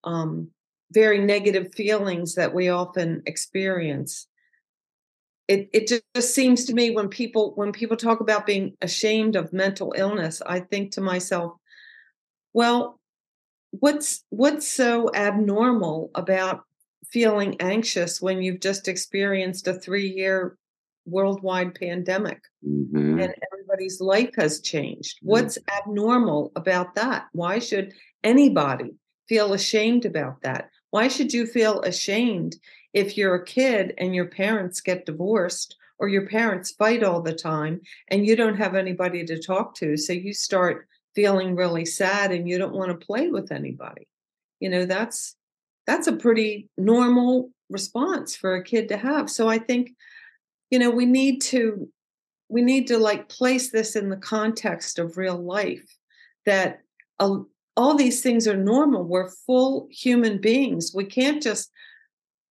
um, 0.04 0.48
very 0.92 1.18
negative 1.18 1.74
feelings 1.74 2.34
that 2.34 2.54
we 2.54 2.68
often 2.68 3.22
experience. 3.26 4.26
It, 5.48 5.68
it 5.72 5.88
just 6.14 6.34
seems 6.34 6.64
to 6.66 6.74
me 6.74 6.90
when 6.90 7.08
people 7.08 7.52
when 7.56 7.72
people 7.72 7.96
talk 7.96 8.20
about 8.20 8.46
being 8.46 8.76
ashamed 8.80 9.36
of 9.36 9.52
mental 9.52 9.92
illness, 9.96 10.40
I 10.46 10.60
think 10.60 10.92
to 10.92 11.00
myself, 11.02 11.52
Well, 12.54 12.98
what's 13.70 14.24
what's 14.30 14.66
so 14.66 15.10
abnormal 15.14 16.10
about 16.14 16.62
feeling 17.10 17.56
anxious 17.60 18.22
when 18.22 18.42
you've 18.42 18.60
just 18.60 18.88
experienced 18.88 19.68
a 19.68 19.74
3-year 19.74 20.56
worldwide 21.06 21.74
pandemic 21.74 22.40
Mhm. 22.66 23.22
and 23.22 23.34
everybody's 23.52 24.00
life 24.00 24.34
has 24.36 24.60
changed? 24.60 25.18
Mm. 25.18 25.26
What's 25.28 25.58
abnormal 25.78 26.52
about 26.56 26.94
that? 26.94 27.26
Why 27.32 27.58
should 27.58 27.92
anybody 28.22 28.94
feel 29.28 29.52
ashamed 29.52 30.04
about 30.04 30.42
that? 30.42 30.70
Why 30.90 31.08
should 31.08 31.32
you 31.32 31.46
feel 31.46 31.80
ashamed 31.82 32.56
if 32.92 33.16
you're 33.16 33.34
a 33.34 33.44
kid 33.44 33.94
and 33.98 34.14
your 34.14 34.26
parents 34.26 34.80
get 34.80 35.06
divorced 35.06 35.76
or 35.98 36.08
your 36.08 36.26
parents 36.26 36.72
fight 36.72 37.02
all 37.02 37.20
the 37.20 37.34
time 37.34 37.80
and 38.08 38.26
you 38.26 38.36
don't 38.36 38.56
have 38.56 38.74
anybody 38.74 39.24
to 39.24 39.40
talk 39.40 39.74
to? 39.76 39.96
So 39.96 40.12
you 40.12 40.32
start 40.32 40.86
feeling 41.14 41.54
really 41.54 41.84
sad 41.84 42.32
and 42.32 42.48
you 42.48 42.58
don't 42.58 42.74
want 42.74 42.90
to 42.90 43.06
play 43.06 43.28
with 43.28 43.52
anybody. 43.52 44.08
You 44.60 44.68
know, 44.70 44.86
that's 44.86 45.36
that's 45.86 46.06
a 46.06 46.16
pretty 46.16 46.68
normal 46.78 47.50
response 47.68 48.34
for 48.34 48.54
a 48.54 48.62
kid 48.64 48.88
to 48.88 48.96
have. 48.96 49.28
So 49.28 49.48
I 49.48 49.58
think 49.58 49.90
you 50.70 50.78
know, 50.78 50.90
we 50.90 51.06
need 51.06 51.40
to 51.42 51.88
we 52.48 52.62
need 52.62 52.86
to 52.88 52.98
like 52.98 53.28
place 53.28 53.70
this 53.70 53.96
in 53.96 54.10
the 54.10 54.16
context 54.16 54.98
of 54.98 55.16
real 55.16 55.36
life 55.36 55.96
that 56.46 56.80
uh, 57.18 57.38
all 57.76 57.96
these 57.96 58.22
things 58.22 58.46
are 58.46 58.56
normal. 58.56 59.04
We're 59.04 59.30
full 59.30 59.88
human 59.90 60.40
beings. 60.40 60.92
We 60.94 61.04
can't 61.04 61.42
just 61.42 61.70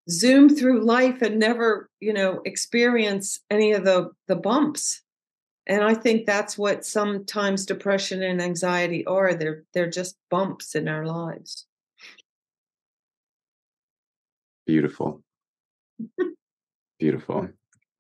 zoom 0.10 0.50
through 0.50 0.84
life 0.84 1.22
and 1.22 1.40
never, 1.40 1.90
you 2.00 2.14
know, 2.14 2.42
experience 2.46 3.40
any 3.50 3.72
of 3.72 3.86
the 3.86 4.12
the 4.28 4.36
bumps. 4.36 5.02
And 5.66 5.82
I 5.82 5.94
think 5.94 6.26
that's 6.26 6.58
what 6.58 6.86
sometimes 6.86 7.66
depression 7.66 8.22
and 8.22 8.42
anxiety 8.42 9.06
are. 9.06 9.34
They're 9.34 9.64
they're 9.74 9.90
just 9.90 10.18
bumps 10.30 10.76
in 10.76 10.88
our 10.88 11.06
lives. 11.06 11.66
Beautiful. 14.66 15.22
Beautiful. 17.00 17.50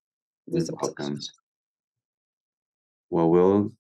Well, 3.09 3.29
we'll 3.29 3.71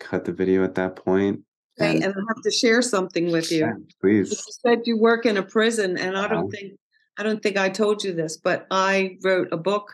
cut 0.00 0.24
the 0.24 0.32
video 0.32 0.64
at 0.64 0.74
that 0.76 0.96
point. 0.96 1.42
Okay, 1.78 1.96
and- 1.96 2.04
and 2.04 2.14
I 2.14 2.20
have 2.28 2.42
to 2.42 2.50
share 2.50 2.80
something 2.80 3.30
with 3.30 3.52
you. 3.52 3.58
Yeah, 3.60 3.76
You 3.76 3.86
please. 4.00 4.58
said 4.62 4.82
you 4.86 4.96
work 4.98 5.26
in 5.26 5.36
a 5.36 5.42
prison, 5.42 5.98
and 5.98 6.16
I 6.16 6.24
Uh-huh. 6.24 6.28
don't 6.34 6.50
think 6.50 6.78
I 7.18 7.22
don't 7.22 7.42
think 7.42 7.56
I 7.56 7.70
told 7.70 8.04
you 8.04 8.12
this, 8.12 8.36
but 8.36 8.66
I 8.70 9.16
wrote 9.24 9.48
a 9.50 9.56
book 9.56 9.90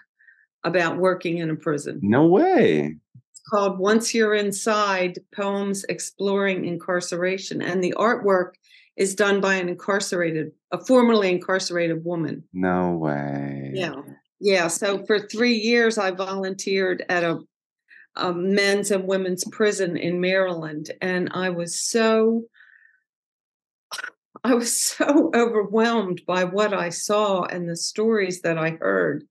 about 0.64 0.98
working 0.98 1.38
in 1.38 1.50
a 1.50 1.54
prison. 1.54 2.00
No 2.02 2.26
way. 2.26 2.96
It's 3.30 3.40
called 3.48 3.78
Once 3.78 4.12
You're 4.12 4.34
Inside 4.34 5.20
Poems 5.32 5.84
Exploring 5.84 6.64
Incarceration. 6.64 7.62
And 7.62 7.82
the 7.82 7.94
artwork 7.96 8.54
is 8.96 9.14
done 9.14 9.40
by 9.40 9.54
an 9.54 9.68
incarcerated, 9.68 10.52
a 10.70 10.78
formerly 10.84 11.30
incarcerated 11.30 12.04
woman. 12.04 12.44
No 12.52 12.92
way. 12.92 13.70
Yeah. 13.74 14.02
Yeah. 14.40 14.68
So 14.68 15.04
for 15.06 15.18
three 15.18 15.54
years, 15.54 15.98
I 15.98 16.10
volunteered 16.10 17.04
at 17.08 17.24
a, 17.24 17.38
a 18.16 18.32
men's 18.34 18.90
and 18.90 19.06
women's 19.06 19.44
prison 19.50 19.96
in 19.96 20.20
Maryland. 20.20 20.90
And 21.00 21.30
I 21.32 21.50
was 21.50 21.80
so, 21.80 22.42
I 24.44 24.54
was 24.54 24.76
so 24.78 25.30
overwhelmed 25.34 26.22
by 26.26 26.44
what 26.44 26.74
I 26.74 26.88
saw 26.90 27.44
and 27.44 27.68
the 27.68 27.76
stories 27.76 28.42
that 28.42 28.58
I 28.58 28.70
heard. 28.70 29.24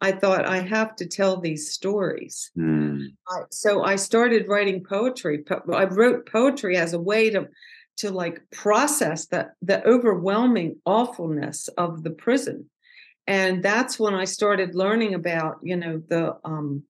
I 0.00 0.12
thought, 0.12 0.46
I 0.46 0.60
have 0.60 0.94
to 0.96 1.06
tell 1.08 1.40
these 1.40 1.72
stories. 1.72 2.52
Hmm. 2.54 3.00
I- 3.28 3.42
so 3.50 3.82
I 3.82 3.96
started 3.96 4.46
writing 4.46 4.84
poetry. 4.88 5.38
Po- 5.42 5.62
I 5.72 5.84
wrote 5.86 6.30
poetry 6.30 6.76
as 6.76 6.92
a 6.92 7.00
way 7.00 7.30
to 7.30 7.48
to 7.98 8.10
like 8.10 8.40
process 8.50 9.26
the 9.26 9.50
the 9.62 9.86
overwhelming 9.86 10.76
awfulness 10.84 11.68
of 11.76 12.02
the 12.02 12.10
prison, 12.10 12.70
and 13.26 13.62
that's 13.62 13.98
when 13.98 14.14
I 14.14 14.24
started 14.24 14.74
learning 14.74 15.14
about 15.14 15.58
you 15.62 15.76
know 15.76 16.02
the 16.08 16.36
um 16.44 16.84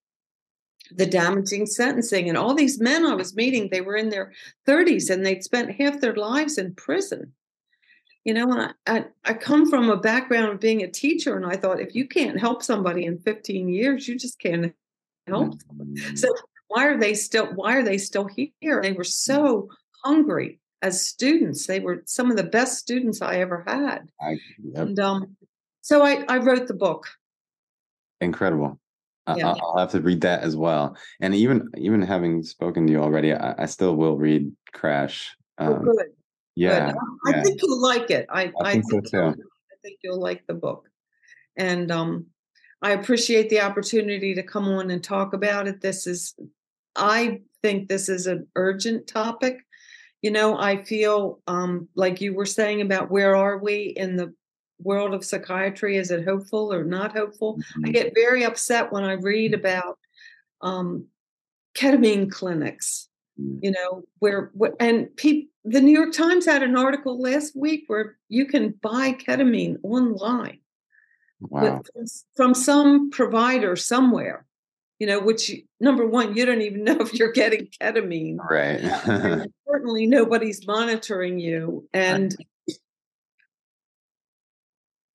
the 0.93 1.07
damaging 1.07 1.67
sentencing 1.67 2.29
and 2.29 2.39
all 2.39 2.55
these 2.55 2.81
men 2.81 3.05
I 3.05 3.15
was 3.15 3.37
meeting. 3.37 3.69
They 3.71 3.83
were 3.83 3.97
in 3.97 4.09
their 4.09 4.33
thirties 4.67 5.11
and 5.11 5.25
they'd 5.25 5.45
spent 5.45 5.75
half 5.81 6.01
their 6.01 6.17
lives 6.17 6.57
in 6.59 6.75
prison. 6.75 7.33
You 8.25 8.35
know, 8.35 8.51
and 8.53 8.61
I, 8.87 8.97
I 8.99 9.05
I 9.25 9.35
come 9.35 9.69
from 9.69 9.91
a 9.91 9.97
background 9.97 10.53
of 10.53 10.61
being 10.61 10.83
a 10.83 10.91
teacher, 10.91 11.37
and 11.37 11.47
I 11.47 11.57
thought 11.57 11.81
if 11.81 11.95
you 11.95 12.07
can't 12.07 12.39
help 12.41 12.63
somebody 12.63 13.05
in 13.07 13.19
15 13.19 13.69
years, 13.69 14.07
you 14.09 14.19
just 14.19 14.39
can't 14.39 14.75
help 15.27 15.55
Hmm. 15.71 16.15
so 16.17 16.29
why 16.69 16.87
are 16.87 16.99
they 16.99 17.15
still 17.15 17.47
why 17.55 17.77
are 17.77 17.83
they 17.83 17.99
still 17.99 18.29
here 18.61 18.81
they 18.83 18.93
were 18.93 19.05
so 19.05 19.69
hungry 20.05 20.59
as 20.83 21.05
students 21.05 21.67
they 21.67 21.81
were 21.81 22.03
some 22.07 22.31
of 22.31 22.37
the 22.37 22.45
best 22.45 22.79
students 22.79 23.21
i 23.23 23.37
ever 23.37 23.65
had 23.67 24.09
I, 24.21 24.39
yep. 24.63 24.87
and 24.87 24.99
um 25.01 25.37
so 25.81 26.03
i 26.05 26.25
i 26.29 26.39
wrote 26.39 26.69
the 26.69 26.75
book 26.75 27.07
incredible 28.21 28.79
Yeah. 29.37 29.49
I'll, 29.49 29.61
I'll 29.63 29.79
have 29.79 29.91
to 29.93 30.01
read 30.01 30.21
that 30.23 30.43
as 30.43 30.57
well 30.57 30.97
and 31.21 31.35
even 31.35 31.69
even 31.77 32.01
having 32.03 32.43
spoken 32.43 32.87
to 32.87 32.93
you 32.93 33.01
already 33.03 33.33
i, 33.35 33.55
I 33.63 33.67
still 33.67 33.95
will 33.97 34.17
read 34.17 34.51
crash 34.73 35.35
Oh, 35.61 35.75
um, 35.75 35.85
good 35.85 36.07
yeah 36.55 36.93
good. 36.93 36.99
i 37.27 37.31
yeah. 37.37 37.43
think 37.43 37.61
you'll 37.63 37.83
like 37.83 38.11
it 38.11 38.27
i 38.31 38.53
I 38.63 38.73
think 38.81 38.85
so 38.91 39.01
too. 39.01 39.43
i 39.73 39.77
think 39.83 39.99
you'll 40.05 40.21
like 40.21 40.47
the 40.47 40.55
book 40.55 40.89
and 41.57 41.91
um 41.91 42.27
i 42.83 42.93
appreciate 42.93 43.51
the 43.51 43.61
opportunity 43.61 44.35
to 44.37 44.43
come 44.45 44.69
on 44.69 44.91
and 44.93 45.03
talk 45.03 45.33
about 45.35 45.67
it 45.67 45.81
this 45.81 46.07
is 46.07 46.35
i 46.95 47.41
think 47.63 47.89
this 47.89 48.09
is 48.09 48.27
an 48.29 48.47
urgent 48.55 49.07
topic 49.09 49.59
you 50.23 50.31
know 50.31 50.59
i 50.59 50.83
feel 50.83 51.41
um 51.47 51.89
like 51.95 52.21
you 52.21 52.35
were 52.35 52.47
saying 52.47 52.81
about 52.81 53.11
where 53.11 53.37
are 53.37 53.59
we 53.59 53.93
in 53.97 54.17
the 54.17 54.33
world 54.81 55.15
of 55.15 55.25
psychiatry 55.25 55.97
is 55.97 56.11
it 56.11 56.25
hopeful 56.25 56.73
or 56.73 56.85
not 56.85 57.13
hopeful 57.13 57.59
i 57.85 57.89
Mhm. 57.89 57.93
get 57.93 58.13
very 58.15 58.45
upset 58.45 58.93
when 58.93 59.05
i 59.05 59.13
read 59.13 59.55
about 59.55 59.99
um 60.61 61.07
ketamine 61.75 62.31
clinics 62.31 63.09
Mm. 63.41 63.61
you 63.63 63.71
know 63.71 64.03
where, 64.19 64.51
where 64.55 64.75
and 64.81 65.15
people 65.15 65.49
the 65.65 65.81
new 65.81 65.93
york 65.93 66.13
times 66.13 66.45
had 66.45 66.65
an 66.65 66.77
article 66.77 67.21
last 67.21 67.55
week 67.55 67.85
where 67.87 68.17
you 68.29 68.47
can 68.47 68.71
buy 68.83 69.13
ketamine 69.13 69.77
online 69.85 70.59
wow 71.41 71.81
with, 71.95 72.25
from 72.35 72.53
some 72.53 73.11
provider 73.11 73.77
somewhere 73.77 74.45
you 74.99 75.07
know 75.07 75.21
which 75.21 75.51
number 75.81 76.07
one 76.07 76.37
you 76.37 76.45
don't 76.45 76.63
even 76.63 76.85
know 76.85 76.99
if 77.01 77.15
you're 77.15 77.33
getting 77.33 77.69
ketamine. 77.81 78.39
Right. 78.39 78.81
Certainly 79.67 80.07
nobody's 80.09 80.67
monitoring 80.67 81.39
you 81.39 81.89
and 81.93 82.35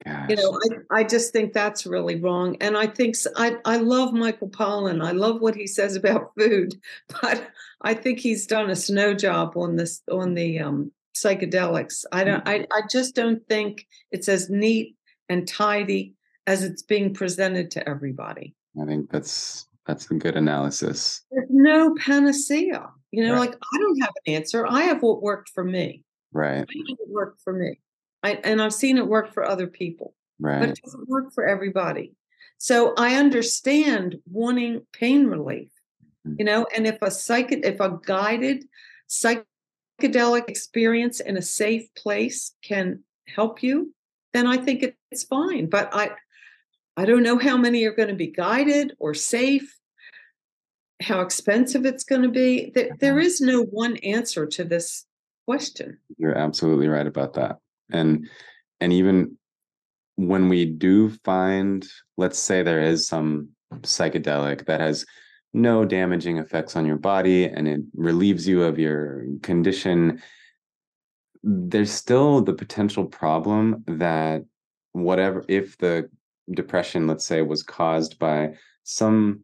Gosh. 0.06 0.30
you 0.30 0.36
know 0.36 0.60
I, 0.92 1.00
I 1.00 1.04
just 1.06 1.32
think 1.32 1.54
that's 1.54 1.86
really 1.86 2.20
wrong 2.20 2.58
and 2.60 2.76
i 2.76 2.86
think 2.86 3.16
I, 3.38 3.56
I 3.64 3.78
love 3.78 4.12
michael 4.12 4.50
pollan 4.50 5.02
i 5.02 5.12
love 5.12 5.40
what 5.40 5.56
he 5.56 5.66
says 5.66 5.96
about 5.96 6.34
food 6.38 6.76
but 7.22 7.48
i 7.84 7.94
think 7.94 8.20
he's 8.20 8.46
done 8.46 8.70
a 8.70 8.76
snow 8.76 9.14
job 9.14 9.56
on 9.56 9.78
this 9.78 10.02
on 10.12 10.34
the 10.34 10.60
um 10.60 10.92
psychedelics. 11.14 12.06
I 12.12 12.24
don't 12.24 12.48
I, 12.48 12.66
I 12.72 12.82
just 12.90 13.16
don't 13.16 13.46
think 13.48 13.88
it's 14.12 14.28
as 14.28 14.50
neat 14.50 14.96
and 15.30 15.48
tidy 15.48 16.16
as 16.48 16.64
it's 16.64 16.82
being 16.82 17.14
presented 17.14 17.72
to 17.72 17.88
everybody. 17.88 18.56
I 18.82 18.86
think 18.86 19.10
that's 19.10 19.68
that's 19.86 20.10
a 20.12 20.16
good 20.16 20.36
analysis 20.36 21.24
there's 21.32 21.50
no 21.50 21.94
panacea 21.96 22.90
you 23.12 23.24
know 23.24 23.34
Right. 23.34 23.50
like 23.50 23.56
i 23.56 23.78
don't 23.80 24.02
have 24.02 24.14
an 24.26 24.34
answer 24.34 24.66
i 24.68 24.84
have 24.84 25.02
what 25.02 25.22
worked 25.22 25.50
for 25.50 25.64
me 25.64 26.04
Right. 26.34 26.62
I 26.62 26.66
think 26.66 26.90
it 26.90 26.98
worked 27.08 27.42
for 27.42 27.54
me. 27.54 27.80
I, 28.24 28.34
and 28.44 28.62
I've 28.62 28.74
seen 28.74 28.98
it 28.98 29.08
work 29.08 29.34
for 29.34 29.46
other 29.46 29.68
people, 29.68 30.16
right. 30.40 30.60
but 30.60 30.70
it 30.70 30.80
doesn't 30.84 31.08
work 31.08 31.34
for 31.34 31.46
everybody. 31.46 32.16
So 32.58 32.94
I 32.98 33.16
understand 33.16 34.18
wanting 34.32 34.86
pain 34.94 35.28
relief, 35.28 35.70
mm-hmm. 36.26 36.36
you 36.40 36.46
know, 36.46 36.66
and 36.76 36.88
if 36.88 37.02
a 37.02 37.12
psych, 37.12 37.52
if 37.52 37.80
a 37.80 38.00
guided 38.06 38.66
psychedelic 39.10 40.50
experience 40.50 41.20
in 41.20 41.38
a 41.38 41.42
safe 41.42 41.94
place 41.96 42.56
can 42.64 43.04
help 43.28 43.62
you, 43.62 43.94
then 44.34 44.48
I 44.48 44.58
think 44.58 44.96
it's 45.12 45.24
fine. 45.24 45.68
But 45.70 45.90
I, 45.94 46.12
I 46.96 47.06
don't 47.06 47.24
know 47.24 47.38
how 47.38 47.58
many 47.58 47.86
are 47.86 47.94
going 47.94 48.10
to 48.10 48.16
be 48.16 48.28
guided 48.28 48.96
or 49.00 49.14
safe, 49.14 49.78
how 51.02 51.22
expensive 51.22 51.86
it's 51.86 52.04
going 52.04 52.22
to 52.22 52.30
be. 52.30 52.72
There, 52.74 52.92
there 53.00 53.16
mm-hmm. 53.16 53.46
no 53.46 53.64
one 53.64 53.98
answer 53.98 54.46
to 54.46 54.64
this 54.64 55.06
question. 55.48 55.98
You're 56.18 56.38
absolutely 56.38 56.88
right 56.88 57.08
about 57.08 57.34
that. 57.34 57.58
And 57.92 58.28
and 58.80 58.94
even 58.94 59.38
when 60.16 60.50
we 60.50 60.66
do 60.66 61.10
find, 61.24 61.86
let's 62.18 62.38
say 62.38 62.62
there 62.62 62.82
is 62.82 63.08
some 63.08 63.50
psychedelic 63.82 64.66
that 64.66 64.80
has 64.80 65.06
no 65.54 65.86
damaging 65.86 66.38
effects 66.38 66.76
on 66.76 66.86
your 66.86 66.98
body 66.98 67.46
and 67.46 67.68
it 67.68 67.82
relieves 67.96 68.48
you 68.48 68.64
of 68.64 68.78
your 68.78 69.26
condition, 69.42 70.22
there's 71.44 71.92
still 71.92 72.42
the 72.42 72.54
potential 72.54 73.06
problem 73.06 73.84
that 73.88 74.44
whatever 74.94 75.44
if 75.48 75.78
the 75.78 76.10
depression 76.52 77.08
let's 77.08 77.26
say 77.26 77.42
was 77.42 77.64
caused 77.64 78.20
by 78.20 78.54
some 78.84 79.44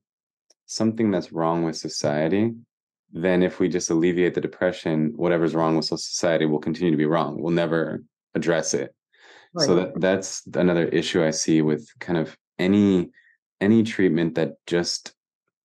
something 0.66 1.12
that's 1.12 1.32
wrong 1.32 1.64
with 1.64 1.76
society 1.76 2.54
then 3.12 3.42
if 3.42 3.60
we 3.60 3.68
just 3.68 3.90
alleviate 3.90 4.34
the 4.34 4.42
depression 4.42 5.14
whatever's 5.16 5.56
wrong 5.56 5.76
with 5.76 5.86
society 5.86 6.46
will 6.46 6.60
continue 6.60 6.92
to 6.92 6.98
be 6.98 7.06
wrong. 7.06 7.42
We'll 7.42 7.52
never 7.52 8.04
address 8.36 8.74
it. 8.74 8.94
Right. 9.52 9.66
so 9.66 9.76
that 9.76 10.00
that's 10.00 10.46
another 10.54 10.86
issue 10.86 11.26
i 11.26 11.32
see 11.32 11.64
with 11.64 11.90
kind 12.00 12.20
of 12.20 12.38
any 12.60 13.10
any 13.60 13.82
treatment 13.82 14.36
that 14.36 14.54
just 14.68 15.16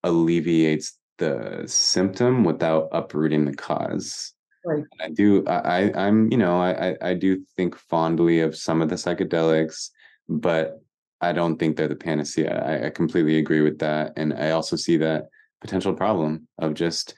alleviates 0.02 0.98
the 1.18 1.64
symptom 1.66 2.44
without 2.44 2.88
uprooting 2.92 3.44
the 3.44 3.54
cause. 3.54 4.32
Right. 4.64 4.84
I 5.02 5.10
do 5.10 5.44
i 5.46 5.92
i'm 5.94 6.32
you 6.32 6.38
know 6.38 6.56
i 6.58 6.96
i 7.02 7.12
do 7.12 7.44
think 7.56 7.76
fondly 7.76 8.40
of 8.40 8.56
some 8.56 8.80
of 8.80 8.88
the 8.88 8.94
psychedelics 8.94 9.90
but 10.30 10.80
i 11.24 11.32
don't 11.32 11.58
think 11.58 11.76
they're 11.76 11.88
the 11.88 11.96
panacea 11.96 12.62
i, 12.64 12.86
I 12.86 12.90
completely 12.90 13.38
agree 13.38 13.60
with 13.60 13.78
that 13.78 14.12
and 14.16 14.32
i 14.34 14.50
also 14.50 14.76
see 14.76 14.96
that 14.98 15.28
potential 15.60 15.94
problem 15.94 16.46
of 16.58 16.74
just 16.74 17.14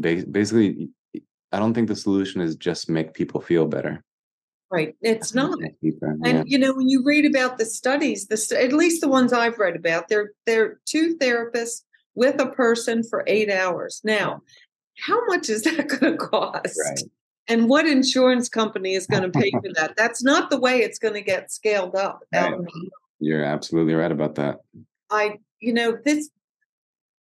basically 0.00 0.88
i 1.52 1.58
don't 1.58 1.74
think 1.74 1.88
the 1.88 1.96
solution 1.96 2.40
is 2.40 2.56
just 2.56 2.88
make 2.88 3.14
people 3.14 3.40
feel 3.40 3.66
better 3.66 4.02
Right. 4.70 4.94
It's 5.02 5.34
not. 5.34 5.58
Deeper, 5.82 6.16
yeah. 6.22 6.30
And 6.30 6.48
you 6.48 6.56
know, 6.56 6.72
when 6.72 6.88
you 6.88 7.02
read 7.04 7.26
about 7.26 7.58
the 7.58 7.66
studies, 7.66 8.28
the 8.28 8.56
at 8.56 8.72
least 8.72 9.00
the 9.00 9.08
ones 9.08 9.32
I've 9.32 9.58
read 9.58 9.74
about, 9.74 10.06
they're 10.08 10.30
they're 10.46 10.78
two 10.86 11.16
therapists 11.16 11.82
with 12.14 12.40
a 12.40 12.46
person 12.46 13.02
for 13.02 13.24
eight 13.26 13.50
hours. 13.50 14.00
Now, 14.04 14.42
how 14.98 15.24
much 15.26 15.48
is 15.48 15.62
that 15.64 15.88
going 15.88 16.12
to 16.12 16.16
cost? 16.16 16.78
Right. 16.84 17.02
And 17.48 17.68
what 17.68 17.86
insurance 17.86 18.48
company 18.48 18.94
is 18.94 19.08
going 19.08 19.24
to 19.24 19.30
pay 19.30 19.50
for 19.62 19.72
that? 19.74 19.94
That's 19.96 20.22
not 20.22 20.50
the 20.50 20.60
way 20.60 20.78
it's 20.78 21.00
going 21.00 21.14
to 21.14 21.20
get 21.20 21.50
scaled 21.50 21.96
up. 21.96 22.22
Right. 22.32 22.54
You're 23.20 23.44
absolutely 23.44 23.94
right 23.94 24.10
about 24.10 24.34
that. 24.36 24.58
I, 25.10 25.38
you 25.60 25.72
know, 25.72 25.96
this, 26.04 26.30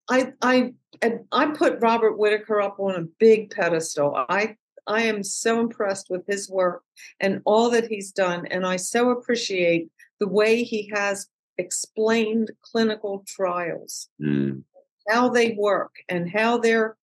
I, 0.09 0.33
I, 0.41 0.73
and 1.01 1.25
I 1.31 1.47
put 1.47 1.81
Robert 1.81 2.17
Whitaker 2.17 2.61
up 2.61 2.79
on 2.79 2.95
a 2.95 3.07
big 3.19 3.51
pedestal. 3.51 4.25
I 4.29 4.55
I 4.89 5.03
am 5.03 5.23
so 5.23 5.59
impressed 5.59 6.07
with 6.09 6.25
his 6.25 6.49
work 6.49 6.81
and 7.19 7.41
all 7.45 7.69
that 7.69 7.87
he's 7.87 8.11
done. 8.11 8.47
And 8.47 8.65
I 8.65 8.77
so 8.77 9.11
appreciate 9.11 9.87
the 10.19 10.27
way 10.27 10.63
he 10.63 10.91
has 10.93 11.27
explained 11.59 12.51
clinical 12.61 13.23
trials, 13.27 14.09
mm. 14.21 14.63
how 15.07 15.29
they 15.29 15.51
work 15.51 15.91
and 16.09 16.29
how 16.29 16.57
they're 16.57 16.97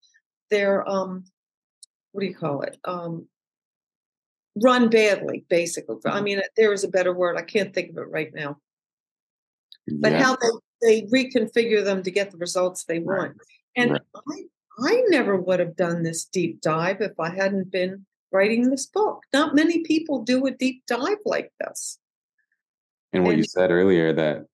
they're 0.49 0.87
um 0.87 1.23
what 2.11 2.21
do 2.21 2.27
you 2.27 2.35
call 2.35 2.61
it? 2.61 2.77
Um 2.83 3.27
run 4.61 4.89
badly, 4.89 5.45
basically. 5.47 5.95
I 6.05 6.19
mm. 6.19 6.23
mean, 6.23 6.41
there 6.57 6.73
is 6.73 6.83
a 6.83 6.89
better 6.89 7.13
word. 7.13 7.37
I 7.37 7.43
can't 7.43 7.73
think 7.73 7.91
of 7.91 7.97
it 7.97 8.09
right 8.11 8.33
now. 8.33 8.57
But 9.91 10.13
yeah. 10.13 10.23
how 10.23 10.37
they, 10.81 11.01
they 11.01 11.01
reconfigure 11.07 11.83
them 11.83 12.03
to 12.03 12.11
get 12.11 12.31
the 12.31 12.37
results 12.37 12.83
they 12.83 12.99
want. 12.99 13.35
And 13.75 13.91
right. 13.91 14.01
I 14.15 14.43
I 14.79 15.03
never 15.07 15.35
would 15.35 15.59
have 15.59 15.75
done 15.75 16.03
this 16.03 16.25
deep 16.25 16.61
dive 16.61 17.01
if 17.01 17.19
I 17.19 17.29
hadn't 17.29 17.71
been 17.71 18.05
writing 18.31 18.69
this 18.69 18.85
book. 18.85 19.23
Not 19.33 19.55
many 19.55 19.79
people 19.83 20.23
do 20.23 20.45
a 20.45 20.51
deep 20.51 20.83
dive 20.87 21.17
like 21.25 21.51
this. 21.59 21.97
And 23.13 23.23
what 23.23 23.31
and, 23.31 23.39
you 23.39 23.43
said 23.43 23.71
earlier 23.71 24.13
that 24.13 24.45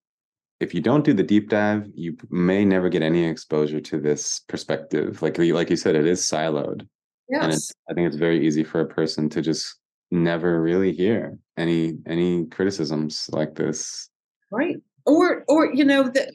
if 0.59 0.73
you 0.73 0.81
don't 0.81 1.03
do 1.03 1.13
the 1.13 1.23
deep 1.23 1.49
dive, 1.49 1.89
you 1.93 2.15
may 2.29 2.63
never 2.63 2.87
get 2.87 3.01
any 3.01 3.25
exposure 3.25 3.81
to 3.81 3.99
this 3.99 4.39
perspective. 4.47 5.21
Like 5.21 5.37
like 5.37 5.69
you 5.69 5.75
said, 5.75 5.95
it 5.95 6.05
is 6.05 6.21
siloed. 6.21 6.87
Yes. 7.29 7.43
And 7.43 7.89
I 7.89 7.93
think 7.93 8.07
it's 8.07 8.17
very 8.17 8.45
easy 8.45 8.63
for 8.63 8.81
a 8.81 8.87
person 8.87 9.29
to 9.29 9.41
just 9.41 9.75
never 10.11 10.61
really 10.61 10.93
hear 10.93 11.37
any 11.57 11.97
any 12.05 12.45
criticisms 12.45 13.29
like 13.33 13.55
this. 13.55 14.09
Right. 14.51 14.77
Or 15.05 15.43
or 15.47 15.73
you 15.73 15.85
know 15.85 16.09
that 16.09 16.33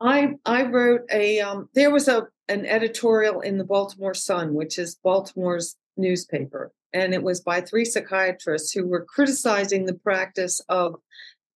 I 0.00 0.34
I 0.44 0.64
wrote 0.64 1.02
a 1.10 1.40
um 1.40 1.68
there 1.74 1.90
was 1.90 2.08
a 2.08 2.26
an 2.48 2.64
editorial 2.66 3.40
in 3.40 3.58
the 3.58 3.64
Baltimore 3.64 4.14
Sun, 4.14 4.54
which 4.54 4.78
is 4.78 4.96
Baltimore's 5.02 5.76
newspaper. 5.96 6.72
And 6.94 7.12
it 7.12 7.22
was 7.22 7.40
by 7.40 7.60
three 7.60 7.84
psychiatrists 7.84 8.72
who 8.72 8.86
were 8.86 9.04
criticizing 9.04 9.84
the 9.84 9.94
practice 9.94 10.60
of 10.68 10.96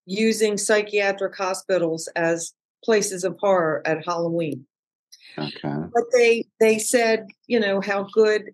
using 0.05 0.59
psychiatric 0.59 1.35
hospitals 1.37 2.09
as 2.15 2.53
places 2.85 3.25
of 3.25 3.39
horror 3.39 3.83
at 3.87 4.05
Halloween. 4.05 4.67
Okay. 5.39 5.77
But 5.95 6.05
they 6.13 6.45
they 6.61 6.79
said, 6.79 7.29
you 7.47 7.59
know, 7.59 7.81
how 7.81 8.05
good 8.13 8.51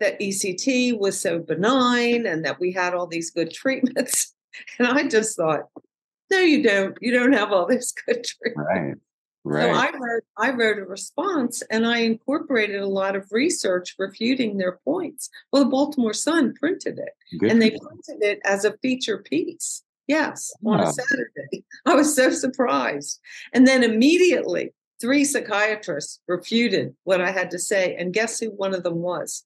that 0.00 0.20
ECT 0.20 0.98
was 0.98 1.18
so 1.18 1.38
benign 1.38 2.26
and 2.26 2.44
that 2.44 2.60
we 2.60 2.72
had 2.72 2.94
all 2.94 3.06
these 3.06 3.30
good 3.30 3.52
treatments. 3.52 4.34
And 4.80 4.88
I 4.88 5.06
just 5.06 5.36
thought, 5.36 5.68
no, 6.30 6.38
you 6.38 6.62
don't. 6.62 6.96
You 7.00 7.12
don't 7.12 7.32
have 7.32 7.52
all 7.52 7.66
this 7.66 7.92
good 8.06 8.24
treatment. 8.24 8.68
Right. 8.68 8.94
Right. 9.44 9.62
So 9.62 9.70
I 9.70 9.90
wrote 9.98 10.22
I 10.36 10.50
wrote 10.50 10.78
a 10.78 10.84
response 10.84 11.62
and 11.70 11.86
I 11.86 11.98
incorporated 11.98 12.80
a 12.80 12.86
lot 12.86 13.16
of 13.16 13.28
research 13.30 13.94
refuting 13.98 14.58
their 14.58 14.78
points. 14.84 15.30
Well, 15.52 15.64
the 15.64 15.70
Baltimore 15.70 16.12
Sun 16.12 16.54
printed 16.54 16.98
it 16.98 17.12
Good 17.38 17.50
and 17.50 17.62
they 17.62 17.70
printed 17.70 18.22
it 18.22 18.40
as 18.44 18.64
a 18.64 18.76
feature 18.82 19.18
piece. 19.18 19.84
Yes, 20.06 20.52
on 20.64 20.80
a 20.80 20.92
Saturday. 20.92 21.64
I 21.86 21.94
was 21.94 22.14
so 22.14 22.30
surprised. 22.30 23.20
And 23.52 23.66
then 23.66 23.84
immediately 23.84 24.74
three 25.00 25.24
psychiatrists 25.24 26.20
refuted 26.26 26.94
what 27.04 27.20
I 27.20 27.30
had 27.30 27.50
to 27.52 27.58
say. 27.58 27.94
And 27.94 28.12
guess 28.12 28.40
who 28.40 28.50
one 28.50 28.74
of 28.74 28.82
them 28.82 28.96
was? 28.96 29.44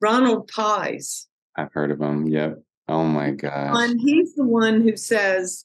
Ronald 0.00 0.48
Pies. 0.48 1.26
I've 1.56 1.72
heard 1.72 1.90
of 1.90 2.00
him. 2.00 2.26
Yep. 2.26 2.62
Oh 2.88 3.04
my 3.04 3.30
God. 3.30 3.76
And 3.76 4.00
he's 4.00 4.34
the 4.34 4.44
one 4.44 4.80
who 4.80 4.96
says 4.96 5.64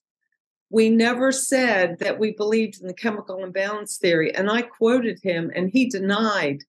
we 0.70 0.90
never 0.90 1.32
said 1.32 2.00
that 2.00 2.20
we 2.20 2.32
believed 2.34 2.82
in 2.82 2.88
the 2.88 2.94
chemical 2.94 3.44
imbalance 3.44 3.98
theory. 3.98 4.34
And 4.34 4.50
I 4.50 4.64
quoted 4.64 5.20
him, 5.24 5.52
and 5.56 5.70
he 5.70 5.90
denied, 5.90 6.64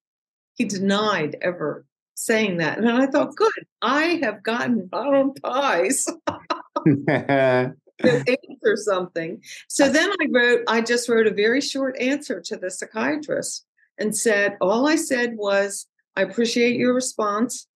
he 0.55 0.65
denied 0.65 1.37
ever 1.43 1.85
saying 2.15 2.59
that. 2.59 2.79
And 2.79 2.89
I 2.89 3.07
thought, 3.07 3.35
good, 3.37 3.67
I 3.83 4.21
have 4.23 4.43
gotten 4.43 4.87
bottom 4.87 5.33
pies. 5.35 6.07
answer 8.05 8.77
something. 8.77 9.43
So 9.69 9.91
then 9.91 10.11
I 10.11 10.27
wrote, 10.31 10.63
I 10.69 10.81
just 10.81 11.09
wrote 11.09 11.27
a 11.27 11.35
very 11.35 11.61
short 11.61 11.99
answer 12.01 12.41
to 12.41 12.57
the 12.57 12.71
psychiatrist 12.71 13.65
and 13.99 14.17
said, 14.17 14.57
all 14.61 14.87
I 14.87 14.97
said 14.97 15.37
was, 15.37 15.87
I 16.15 16.23
appreciate 16.23 16.77
your 16.77 16.95
response. 16.95 17.67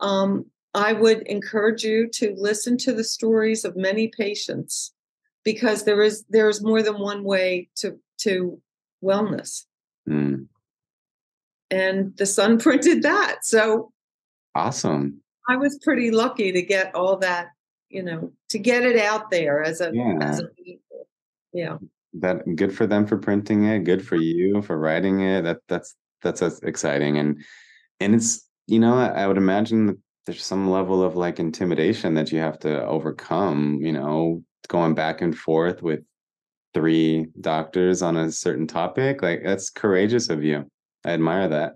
Um, 0.00 0.46
I 0.74 0.92
would 0.92 1.22
encourage 1.22 1.84
you 1.84 2.08
to 2.14 2.34
listen 2.36 2.78
to 2.78 2.92
the 2.92 3.04
stories 3.04 3.64
of 3.64 3.76
many 3.76 4.08
patients 4.08 4.92
because 5.44 5.84
there 5.84 6.02
is 6.02 6.24
there 6.30 6.48
is 6.48 6.62
more 6.62 6.82
than 6.82 6.98
one 6.98 7.24
way 7.24 7.68
to 7.76 7.98
to 8.20 8.60
wellness. 9.02 9.64
Mm. 10.08 10.46
And 11.70 12.16
the 12.16 12.26
sun 12.26 12.58
printed 12.58 13.02
that. 13.02 13.44
So 13.44 13.92
awesome. 14.54 15.20
I 15.48 15.56
was 15.56 15.78
pretty 15.82 16.10
lucky 16.10 16.52
to 16.52 16.62
get 16.62 16.94
all 16.94 17.16
that, 17.18 17.48
you 17.88 18.02
know, 18.02 18.32
to 18.50 18.58
get 18.58 18.84
it 18.84 18.96
out 18.96 19.30
there 19.30 19.62
as 19.62 19.80
a, 19.80 19.90
yeah. 19.92 20.18
as 20.20 20.40
a 20.40 20.46
yeah. 21.52 21.76
That 22.14 22.56
good 22.56 22.74
for 22.74 22.86
them 22.86 23.06
for 23.06 23.16
printing 23.16 23.64
it, 23.64 23.80
good 23.80 24.06
for 24.06 24.16
you 24.16 24.62
for 24.62 24.78
writing 24.78 25.20
it. 25.20 25.42
That 25.42 25.58
that's 25.68 25.96
that's, 26.22 26.42
exciting. 26.62 27.18
And 27.18 27.42
and 28.00 28.14
it's 28.14 28.46
you 28.66 28.78
know, 28.78 28.94
I, 28.94 29.22
I 29.22 29.26
would 29.26 29.38
imagine 29.38 30.00
there's 30.26 30.44
some 30.44 30.70
level 30.70 31.02
of 31.02 31.16
like 31.16 31.40
intimidation 31.40 32.14
that 32.14 32.30
you 32.30 32.38
have 32.38 32.58
to 32.60 32.84
overcome, 32.86 33.80
you 33.82 33.92
know, 33.92 34.42
going 34.68 34.94
back 34.94 35.20
and 35.20 35.36
forth 35.36 35.82
with 35.82 36.00
three 36.74 37.26
doctors 37.40 38.02
on 38.02 38.16
a 38.16 38.32
certain 38.32 38.66
topic 38.66 39.20
like 39.20 39.42
that's 39.44 39.68
courageous 39.68 40.28
of 40.30 40.42
you. 40.42 40.64
I 41.04 41.10
admire 41.10 41.48
that. 41.48 41.74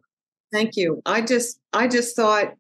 Thank 0.53 0.77
you. 0.77 1.03
I 1.05 1.21
just 1.21 1.61
i 1.73 1.89
just 1.89 2.17
thought 2.17 2.55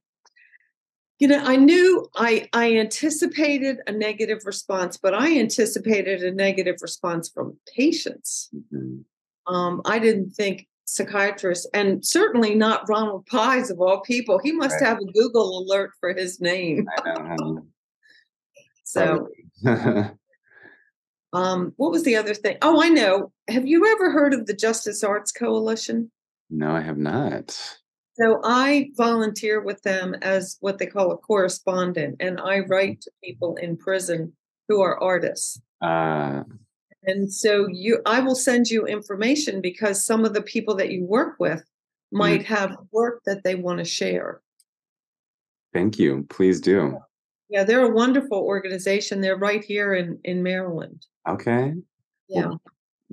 you 1.19 1.29
know 1.29 1.43
i 1.45 1.57
knew 1.57 2.07
i 2.17 2.47
i 2.53 2.77
anticipated 2.77 3.79
a 3.87 3.93
negative 3.93 4.41
response 4.45 4.99
but 4.99 5.15
i 5.15 5.39
anticipated 5.39 6.23
a 6.23 6.31
negative 6.31 6.77
response 6.83 7.31
from 7.31 7.57
patients. 7.75 8.51
Mm-hmm. 8.55 9.55
um, 9.55 9.81
i 9.87 9.99
didn't 9.99 10.31
think 10.31 10.67
psychiatrists 10.87 11.67
and 11.75 12.05
certainly 12.07 12.55
not 12.55 12.89
ronald 12.89 13.27
pies 13.27 13.71
of 13.71 13.81
all 13.81 14.01
people. 14.01 14.39
He 14.43 14.53
must 14.53 14.81
right. 14.81 14.89
have 14.89 14.99
a 14.99 15.13
google 15.13 15.59
alert 15.59 15.91
for 16.01 16.15
his 16.15 16.41
name. 16.41 16.87
Know, 17.05 17.67
so 18.85 19.29
um, 21.33 21.73
what 21.77 21.91
was 21.91 22.05
the 22.05 22.17
other 22.17 22.35
thing? 22.35 22.57
Oh 22.63 22.83
i 22.83 22.89
know. 22.89 23.33
Have 23.49 23.67
you 23.67 23.87
ever 23.93 24.11
heard 24.11 24.33
of 24.33 24.47
the 24.47 24.55
justice 24.55 25.05
arts 25.05 25.33
coalition? 25.33 26.11
No 26.51 26.71
i 26.71 26.81
have 26.81 26.99
not. 26.99 27.79
So 28.19 28.41
I 28.43 28.91
volunteer 28.97 29.61
with 29.61 29.83
them 29.83 30.15
as 30.23 30.57
what 30.61 30.79
they 30.79 30.87
call 30.87 31.13
a 31.13 31.19
correspondent, 31.19 32.17
and 32.19 32.41
I 32.41 32.61
write 32.61 33.03
to 33.03 33.11
people 33.23 33.57
in 33.57 33.77
prison 33.77 34.33
who 34.69 34.81
are 34.81 35.03
artists. 35.03 35.61
Uh, 35.83 36.45
and 37.07 37.33
so 37.33 37.69
you, 37.69 38.01
I 38.05 38.21
will 38.21 38.35
send 38.35 38.69
you 38.69 38.87
information 38.87 39.61
because 39.61 40.05
some 40.05 40.25
of 40.25 40.35
the 40.35 40.43
people 40.43 40.75
that 40.77 40.91
you 40.91 41.05
work 41.05 41.37
with 41.39 41.63
might 42.13 42.43
mm. 42.43 42.47
have 42.47 42.77
work 42.93 43.23
that 43.27 43.45
they 43.45 43.55
want 43.55 43.79
to 43.79 43.85
share. 43.85 44.41
Thank 45.73 45.99
you. 45.99 46.27
Please 46.29 46.61
do. 46.61 46.99
Yeah, 47.49 47.65
they're 47.65 47.85
a 47.85 47.95
wonderful 47.95 48.39
organization. 48.39 49.21
They're 49.21 49.37
right 49.37 49.65
here 49.65 49.95
in 49.95 50.19
in 50.25 50.43
Maryland. 50.43 51.07
Okay. 51.29 51.75
Yeah. 52.29 52.47
Well, 52.47 52.61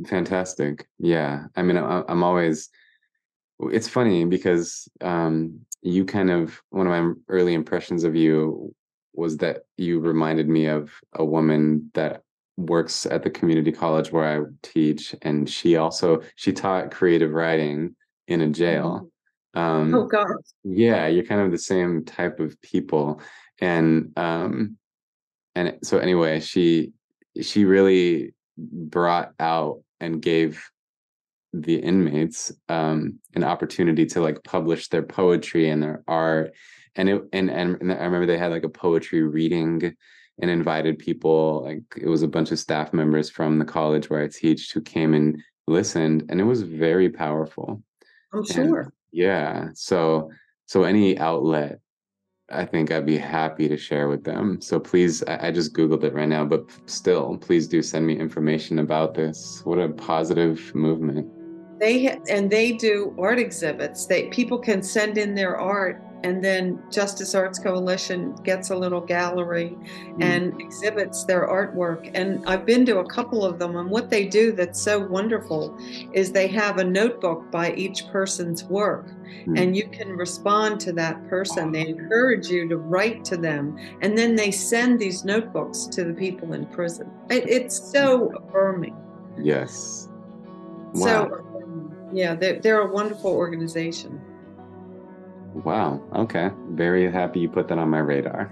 fantastic. 0.07 0.87
Yeah. 0.97 1.45
I 1.55 1.61
mean, 1.61 1.77
I, 1.77 2.03
I'm 2.07 2.23
always 2.23 2.69
it's 3.59 3.87
funny 3.87 4.25
because 4.25 4.87
um, 5.01 5.59
you 5.81 6.05
kind 6.05 6.31
of 6.31 6.61
one 6.69 6.87
of 6.87 6.91
my 6.91 7.13
early 7.29 7.53
impressions 7.53 8.03
of 8.03 8.15
you 8.15 8.73
was 9.13 9.37
that 9.37 9.65
you 9.77 9.99
reminded 9.99 10.49
me 10.49 10.65
of 10.65 10.91
a 11.13 11.23
woman 11.23 11.91
that 11.93 12.23
works 12.57 13.05
at 13.05 13.23
the 13.23 13.29
community 13.29 13.71
college 13.71 14.11
where 14.11 14.41
I 14.41 14.45
teach, 14.61 15.15
and 15.21 15.49
she 15.49 15.75
also 15.75 16.21
she 16.35 16.53
taught 16.53 16.91
creative 16.91 17.31
writing 17.31 17.95
in 18.27 18.41
a 18.41 18.49
jail. 18.49 19.09
Mm-hmm. 19.55 19.59
Um, 19.59 19.95
oh 19.95 20.05
God! 20.05 20.27
Yeah, 20.63 21.07
you're 21.07 21.25
kind 21.25 21.41
of 21.41 21.51
the 21.51 21.57
same 21.57 22.05
type 22.05 22.39
of 22.39 22.59
people, 22.61 23.21
and 23.59 24.11
um, 24.17 24.77
and 25.55 25.77
so 25.83 25.97
anyway, 25.97 26.39
she 26.39 26.93
she 27.41 27.65
really 27.65 28.33
brought 28.57 29.33
out 29.39 29.81
and 29.99 30.21
gave 30.21 30.63
the 31.53 31.75
inmates 31.75 32.51
um, 32.67 33.19
an 33.35 33.43
opportunity 33.43 34.05
to 34.07 34.21
like 34.21 34.43
publish 34.43 34.89
their 34.89 35.03
poetry 35.03 35.69
and 35.69 35.83
their 35.83 36.03
art 36.07 36.53
and 36.95 37.09
it 37.09 37.21
and, 37.31 37.49
and 37.49 37.77
and 37.81 37.91
i 37.91 38.03
remember 38.03 38.25
they 38.25 38.37
had 38.37 38.51
like 38.51 38.63
a 38.63 38.69
poetry 38.69 39.21
reading 39.21 39.95
and 40.41 40.49
invited 40.49 40.97
people 40.99 41.63
like 41.63 41.83
it 41.97 42.07
was 42.07 42.23
a 42.23 42.27
bunch 42.27 42.51
of 42.51 42.59
staff 42.59 42.93
members 42.93 43.29
from 43.29 43.59
the 43.59 43.65
college 43.65 44.09
where 44.09 44.23
i 44.23 44.27
teach 44.27 44.71
who 44.71 44.81
came 44.81 45.13
and 45.13 45.41
listened 45.67 46.25
and 46.29 46.41
it 46.41 46.43
was 46.43 46.63
very 46.63 47.09
powerful 47.09 47.81
oh, 48.33 48.39
i'm 48.39 48.45
sure 48.45 48.79
and 48.81 48.91
yeah 49.11 49.67
so 49.73 50.29
so 50.65 50.83
any 50.83 51.17
outlet 51.19 51.79
I 52.49 52.65
think 52.65 52.91
I'd 52.91 53.05
be 53.05 53.17
happy 53.17 53.67
to 53.67 53.77
share 53.77 54.09
with 54.09 54.25
them. 54.25 54.61
So 54.61 54.79
please, 54.79 55.23
I, 55.23 55.47
I, 55.47 55.51
just 55.51 55.73
Googled 55.73 56.03
it 56.03 56.13
right 56.13 56.27
now, 56.27 56.45
but 56.45 56.69
still, 56.85 57.37
please 57.37 57.67
do 57.67 57.81
send 57.81 58.05
me 58.05 58.19
information 58.19 58.79
about 58.79 59.15
this. 59.15 59.61
What 59.63 59.79
a 59.79 59.89
positive 59.89 60.75
movement 60.75 61.31
they 61.79 62.17
and 62.29 62.49
they 62.49 62.71
do 62.71 63.15
art 63.19 63.39
exhibits 63.39 64.05
they 64.05 64.27
people 64.29 64.57
can 64.57 64.81
send 64.81 65.17
in 65.17 65.35
their 65.35 65.57
art 65.57 66.01
and 66.23 66.43
then 66.43 66.81
justice 66.89 67.35
arts 67.35 67.59
coalition 67.59 68.33
gets 68.43 68.69
a 68.69 68.75
little 68.75 69.01
gallery 69.01 69.75
mm. 69.77 70.23
and 70.23 70.59
exhibits 70.61 71.25
their 71.25 71.47
artwork 71.47 72.09
and 72.13 72.43
i've 72.47 72.65
been 72.65 72.85
to 72.85 72.99
a 72.99 73.09
couple 73.09 73.43
of 73.43 73.59
them 73.59 73.75
and 73.75 73.89
what 73.89 74.09
they 74.09 74.25
do 74.25 74.51
that's 74.51 74.81
so 74.81 74.99
wonderful 74.99 75.77
is 76.13 76.31
they 76.31 76.47
have 76.47 76.77
a 76.77 76.83
notebook 76.83 77.49
by 77.51 77.73
each 77.73 78.07
person's 78.07 78.63
work 78.65 79.07
mm. 79.45 79.59
and 79.59 79.75
you 79.75 79.87
can 79.89 80.09
respond 80.09 80.79
to 80.79 80.93
that 80.93 81.27
person 81.27 81.71
they 81.71 81.87
encourage 81.87 82.47
you 82.47 82.67
to 82.67 82.77
write 82.77 83.25
to 83.25 83.35
them 83.35 83.77
and 84.01 84.17
then 84.17 84.35
they 84.35 84.51
send 84.51 84.99
these 84.99 85.25
notebooks 85.25 85.85
to 85.85 86.03
the 86.03 86.13
people 86.13 86.53
in 86.53 86.65
prison 86.67 87.09
it, 87.29 87.47
it's 87.49 87.91
so 87.91 88.31
affirming 88.37 88.95
yes 89.41 90.07
wow. 90.93 91.27
so 91.27 91.42
yeah, 92.13 92.35
they're, 92.35 92.59
they're 92.59 92.81
a 92.81 92.91
wonderful 92.91 93.31
organization. 93.31 94.21
Wow. 95.53 96.01
Okay. 96.15 96.49
Very 96.69 97.11
happy 97.11 97.39
you 97.39 97.49
put 97.49 97.67
that 97.67 97.77
on 97.77 97.89
my 97.89 97.99
radar. 97.99 98.51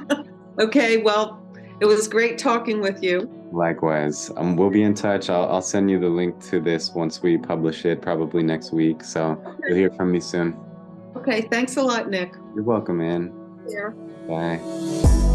okay. 0.58 0.96
Well, 0.98 1.40
it 1.80 1.86
was 1.86 2.08
great 2.08 2.38
talking 2.38 2.80
with 2.80 3.02
you. 3.02 3.30
Likewise. 3.52 4.30
Um, 4.36 4.56
we'll 4.56 4.70
be 4.70 4.82
in 4.82 4.94
touch. 4.94 5.30
I'll, 5.30 5.48
I'll 5.48 5.62
send 5.62 5.90
you 5.90 6.00
the 6.00 6.08
link 6.08 6.40
to 6.46 6.60
this 6.60 6.92
once 6.94 7.22
we 7.22 7.38
publish 7.38 7.84
it, 7.84 8.02
probably 8.02 8.42
next 8.42 8.72
week. 8.72 9.04
So 9.04 9.40
okay. 9.46 9.58
you'll 9.68 9.76
hear 9.76 9.90
from 9.90 10.10
me 10.10 10.20
soon. 10.20 10.58
Okay. 11.16 11.42
Thanks 11.42 11.76
a 11.76 11.82
lot, 11.82 12.10
Nick. 12.10 12.34
You're 12.54 12.64
welcome, 12.64 12.98
man. 12.98 13.32
Yeah. 13.68 13.90
Bye. 14.26 15.30